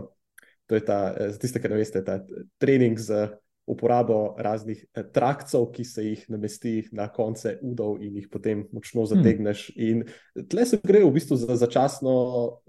To 0.66 0.76
je 0.76 0.86
ta, 0.86 1.14
za 1.30 1.38
tiste, 1.38 1.62
ki 1.62 1.70
ne 1.70 1.78
veste, 1.78 2.02
ta 2.06 2.18
trening 2.58 2.98
z 3.00 3.12
uh, 3.14 3.36
uporabo 3.66 4.36
raznih 4.38 4.86
eh, 4.94 5.04
trakcov, 5.14 5.72
ki 5.74 5.84
se 5.84 6.06
jih 6.06 6.26
namesti 6.30 6.90
na 6.94 7.08
konce 7.12 7.58
udov 7.62 7.98
in 8.04 8.16
jih 8.22 8.30
potem 8.32 8.68
močno 8.72 9.04
hmm. 9.06 9.12
zategneš. 9.14 9.68
Hmm. 9.76 9.86
In 9.88 10.48
tle 10.50 10.66
se 10.66 10.80
gre 10.84 11.04
v 11.04 11.12
bistvu 11.16 11.38
za 11.42 11.58
začasno 11.58 12.16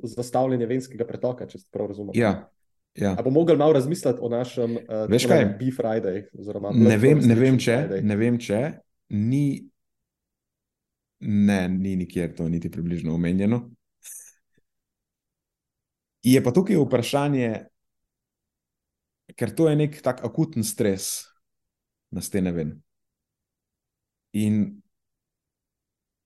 zastavljanje 0.02 0.66
venskega 0.66 1.06
pretoka, 1.08 1.46
če 1.46 1.60
ste 1.64 1.72
prav 1.72 1.92
razumeli. 1.92 2.20
Ja. 2.20 2.48
Ja. 2.96 3.12
Ali 3.12 3.24
bomo 3.24 3.40
mogli 3.40 3.56
malo 3.56 3.72
razmisliti 3.76 4.18
o 4.22 4.28
našem 4.32 4.76
uh, 4.76 5.04
Veš 5.08 5.26
kaj? 5.28 5.44
Beef 5.60 5.76
Friday? 5.76 6.22
Ne 6.72 6.96
vem, 6.96 7.18
ne, 7.20 7.34
vem, 7.34 7.58
če, 7.60 7.76
ne 8.02 8.16
vem, 8.16 8.38
če 8.40 8.60
ni. 9.12 9.68
Ne, 11.20 11.58
ni 11.68 11.96
nikjer 11.96 12.32
to 12.36 12.48
niti 12.48 12.70
približno 12.72 13.14
omenjeno. 13.14 13.66
Je 16.24 16.40
pa 16.42 16.52
tukaj 16.52 16.76
vprašanje, 16.80 17.66
ker 19.34 19.50
to 19.50 19.68
je 19.68 19.76
nek 19.76 19.98
tak 20.02 20.22
akuten 20.24 20.64
stres, 20.64 21.26
na 22.10 22.22
stene 22.22 22.52
ven. 22.52 22.74
In 24.36 24.82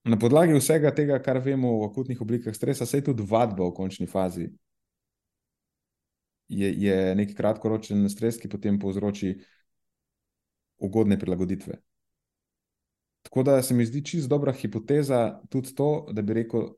na 0.03 0.17
podlagi 0.17 0.53
vsega 0.57 0.91
tega, 0.95 1.19
kar 1.21 1.39
vemo 1.41 1.71
o 1.79 1.85
akutnih 1.89 2.21
oblikah 2.21 2.55
stresa, 2.55 2.85
se 2.85 2.97
je 2.99 3.09
tudi 3.09 3.25
vadba 3.27 3.65
v 3.69 3.75
končni 3.77 4.07
fazi. 4.07 4.49
Je, 6.51 6.67
je 6.83 7.15
neki 7.15 7.35
kratkoročen 7.35 8.09
stres, 8.11 8.37
ki 8.37 8.49
potem 8.51 8.79
povzroči 8.79 9.37
ugodne 10.81 11.17
prilagoditve. 11.19 11.77
Tako 13.21 13.43
da 13.43 13.61
se 13.61 13.73
mi 13.73 13.85
zdi 13.85 14.01
čisto 14.05 14.27
dobra 14.27 14.51
hipoteza 14.51 15.39
tudi 15.49 15.75
to, 15.75 16.07
da 16.11 16.21
bi 16.21 16.33
rekel, 16.41 16.71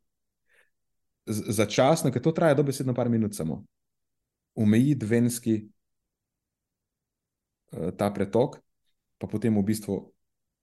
začasno, 1.25 2.11
ker 2.11 2.21
to 2.21 2.33
traja 2.35 2.53
dobesedno 2.59 2.93
par 2.93 3.09
minut 3.09 3.35
samo, 3.35 3.63
omejiti 4.55 5.07
venski 5.07 5.55
ta 7.97 8.09
pretok, 8.13 8.59
pa 9.17 9.27
potem 9.27 9.55
v 9.57 9.63
bistvu, 9.65 9.97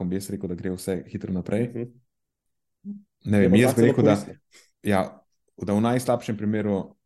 bom 0.00 0.12
jaz 0.12 0.30
rekel, 0.32 0.52
da 0.52 0.58
gre 0.58 0.74
vse 0.74 1.00
hitro 1.10 1.32
naprej. 1.32 1.68
Mhm. 1.74 2.98
Ne 3.30 3.42
vem, 3.44 3.58
jaz 3.60 3.76
bi 3.76 3.90
rekel, 3.90 4.04
da, 4.04 4.16
ja, 4.86 5.02
da 5.60 5.76
v 5.76 5.84
najslabšem 5.84 6.38
primeru 6.40 6.96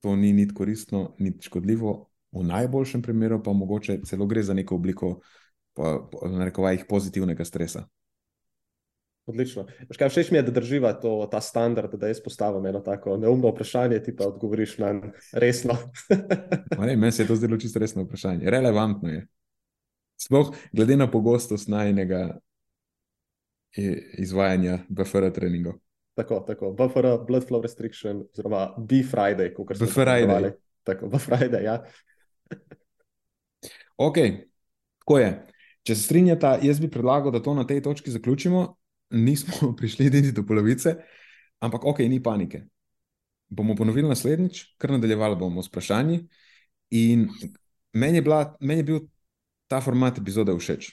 to 0.00 0.14
ni 0.16 0.32
niti 0.32 0.54
koristno, 0.54 1.16
niti 1.18 1.48
škodljivo, 1.50 1.94
v 2.32 2.44
najboljšem 2.46 3.02
primeru 3.02 3.42
pa 3.42 3.52
mogoče 3.52 4.00
celo 4.06 4.26
gre 4.26 4.42
za 4.42 4.54
neko 4.54 4.74
obliko, 4.74 5.20
pa, 5.74 5.98
na 6.30 6.44
rekovajih, 6.44 6.84
pozitivnega 6.88 7.44
stresa. 7.44 7.88
Odlično. 9.28 9.66
Kaj, 9.98 10.08
všeč 10.08 10.30
mi 10.30 10.38
je, 10.38 10.42
da 10.42 10.52
drživa 10.56 10.92
to, 10.96 11.28
ta 11.30 11.40
standard, 11.44 11.92
da 12.00 12.08
jaz 12.08 12.20
postavim 12.24 12.66
eno 12.66 12.80
tako 12.80 13.16
neumno 13.20 13.50
vprašanje, 13.52 13.98
ti 14.02 14.14
pa 14.16 14.28
odgovoriš 14.28 14.78
na 14.78 14.94
resno. 15.32 15.76
ne, 16.86 16.96
meni 16.96 17.12
se 17.12 17.22
je 17.22 17.28
to 17.28 17.36
zdelo 17.36 17.58
čisto 17.60 17.78
resno 17.78 18.06
vprašanje. 18.06 18.50
Relevantno 18.50 19.08
je. 19.08 19.26
Sploh 20.18 20.50
glede 20.72 20.96
na 20.96 21.06
pogostost 21.10 21.68
najnega 21.68 22.38
izvajanja 24.18 24.78
BFR 24.88 25.30
treningov. 25.34 25.78
Tako, 26.18 26.40
tako. 26.46 26.72
BFR, 26.72 27.06
Blood 27.26 27.44
Flow 27.48 27.62
Restriction, 27.62 28.24
oziroma 28.32 28.74
B-Friday, 28.78 29.52
kot 29.54 29.76
se 29.76 29.84
reče. 29.84 30.26
BFR. 30.26 30.48
Tako, 30.82 31.08
B-Friday, 31.08 31.62
ja. 31.64 31.84
ok, 34.08 34.16
tako 34.98 35.18
je. 35.18 35.30
Če 35.86 35.94
se 35.94 36.02
strinjata, 36.02 36.56
jaz 36.62 36.80
bi 36.82 36.90
predlagal, 36.90 37.30
da 37.32 37.42
to 37.42 37.54
na 37.54 37.66
tej 37.66 37.82
točki 37.86 38.10
zaključimo. 38.10 38.64
Nismo 39.10 39.70
prišli 39.78 40.10
niti 40.10 40.32
do 40.32 40.42
polovice, 40.46 40.96
ampak 41.62 41.86
ok, 41.86 42.02
ni 42.10 42.18
panike. 42.22 42.64
Bomo 43.48 43.76
ponovili 43.76 44.08
naslednjič, 44.08 44.64
kar 44.76 44.90
nadaljevali 44.96 45.38
bomo 45.38 45.62
s 45.62 45.70
vprašanji. 45.70 46.18
In 46.98 47.28
meni 47.92 48.18
je, 48.18 48.22
bila, 48.22 48.56
meni 48.60 48.82
je 48.82 48.90
bil 48.90 49.00
ta 49.68 49.80
format 49.84 50.18
epizode 50.18 50.54
všeč. 50.56 50.90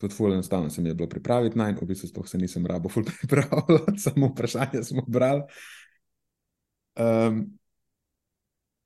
Tudi 0.00 0.14
fully 0.14 0.36
enostavno 0.36 0.70
se 0.70 0.82
mi 0.82 0.88
je 0.88 0.94
bilo 0.94 1.08
pripraviti 1.08 1.58
na 1.58 1.68
en, 1.68 1.78
v 1.80 1.86
bistvu 1.86 2.08
sploh 2.08 2.28
se 2.28 2.38
nisem 2.38 2.66
rabo 2.66 2.88
fully 2.88 3.10
pripravljal, 3.20 3.96
samo 3.98 4.30
vprašanje 4.32 4.82
smo 4.82 5.04
brali. 5.06 5.42
Um, 6.94 7.44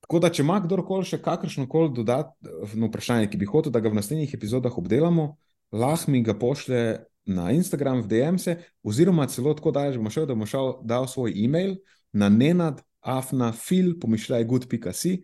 tako 0.01 0.19
da, 0.19 0.31
če 0.33 0.43
ima 0.43 0.61
kdorkoli 0.65 1.05
še 1.05 1.21
kakršno 1.23 1.67
koli 1.69 1.93
dodatno 1.97 2.89
vprašanje, 2.89 3.29
ki 3.29 3.41
bi 3.41 3.49
hotel, 3.51 3.73
da 3.75 3.83
ga 3.85 3.93
v 3.93 3.99
naslednjih 3.99 4.35
epizodah 4.35 4.79
obdelamo, 4.79 5.35
lahko 5.73 6.13
mi 6.13 6.23
ga 6.25 6.37
pošlje 6.39 6.83
na 7.29 7.51
Instagram, 7.53 8.01
v 8.07 8.09
DM-se, 8.09 8.57
oziroma 8.83 9.27
celo 9.29 9.53
tako 9.55 9.73
daleč, 9.77 9.99
bomo 10.01 10.11
šel, 10.11 10.25
da 10.25 10.37
bomo 10.37 10.49
šel 10.49 10.79
dal 10.89 11.05
svoj 11.11 11.35
e-mail 11.37 11.77
na 12.17 12.31
nenad, 12.33 12.81
afna, 13.05 13.53
fil, 13.53 13.99
pomišljaj, 14.01 14.47
good.si, 14.49 15.19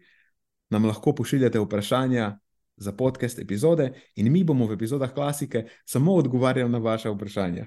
nam 0.71 0.85
lahko 0.85 1.15
pošiljate 1.17 1.61
vprašanja 1.65 2.35
za 2.77 2.93
podcast 2.93 3.39
epizode, 3.39 3.93
in 4.17 4.33
mi 4.33 4.45
bomo 4.45 4.67
v 4.67 4.73
epizodah 4.73 5.15
klasike 5.15 5.67
samo 5.85 6.15
odgovarjali 6.15 6.71
na 6.71 6.79
vaše 6.79 7.11
vprašanja. 7.11 7.67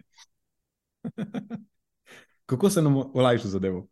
Kako 2.46 2.70
se 2.70 2.82
nam 2.82 2.98
olajša 2.98 3.48
zadevo? 3.48 3.88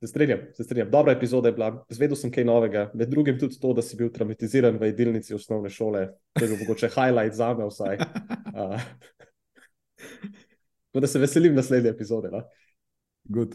Se 0.00 0.06
strinjam, 0.06 0.38
se 0.56 0.64
strinjam. 0.64 0.90
Dobra 0.90 1.12
epizoda 1.12 1.48
je 1.48 1.52
bila. 1.52 1.84
Zvedel 1.88 2.16
sem 2.16 2.30
kaj 2.32 2.44
novega, 2.44 2.86
med 2.94 3.08
drugim 3.08 3.38
tudi 3.38 3.58
to, 3.60 3.72
da 3.76 3.82
si 3.82 3.96
bil 3.96 4.08
traumatiziran 4.12 4.78
v 4.80 4.88
jedilnici 4.88 5.34
osnovne 5.36 5.70
šole. 5.70 6.06
To 6.38 6.44
je 6.44 6.48
bil 6.48 6.62
mogoče 6.62 6.88
highlight 6.88 7.36
za 7.36 7.54
me 7.54 7.68
vsaj. 7.68 7.98
Uh, 8.50 8.80
tako 10.90 11.00
da 11.00 11.06
se 11.06 11.18
veselim 11.18 11.54
naslednje 11.54 11.90
epizode. 11.90 12.28
No? 12.32 12.40
Good. 13.24 13.54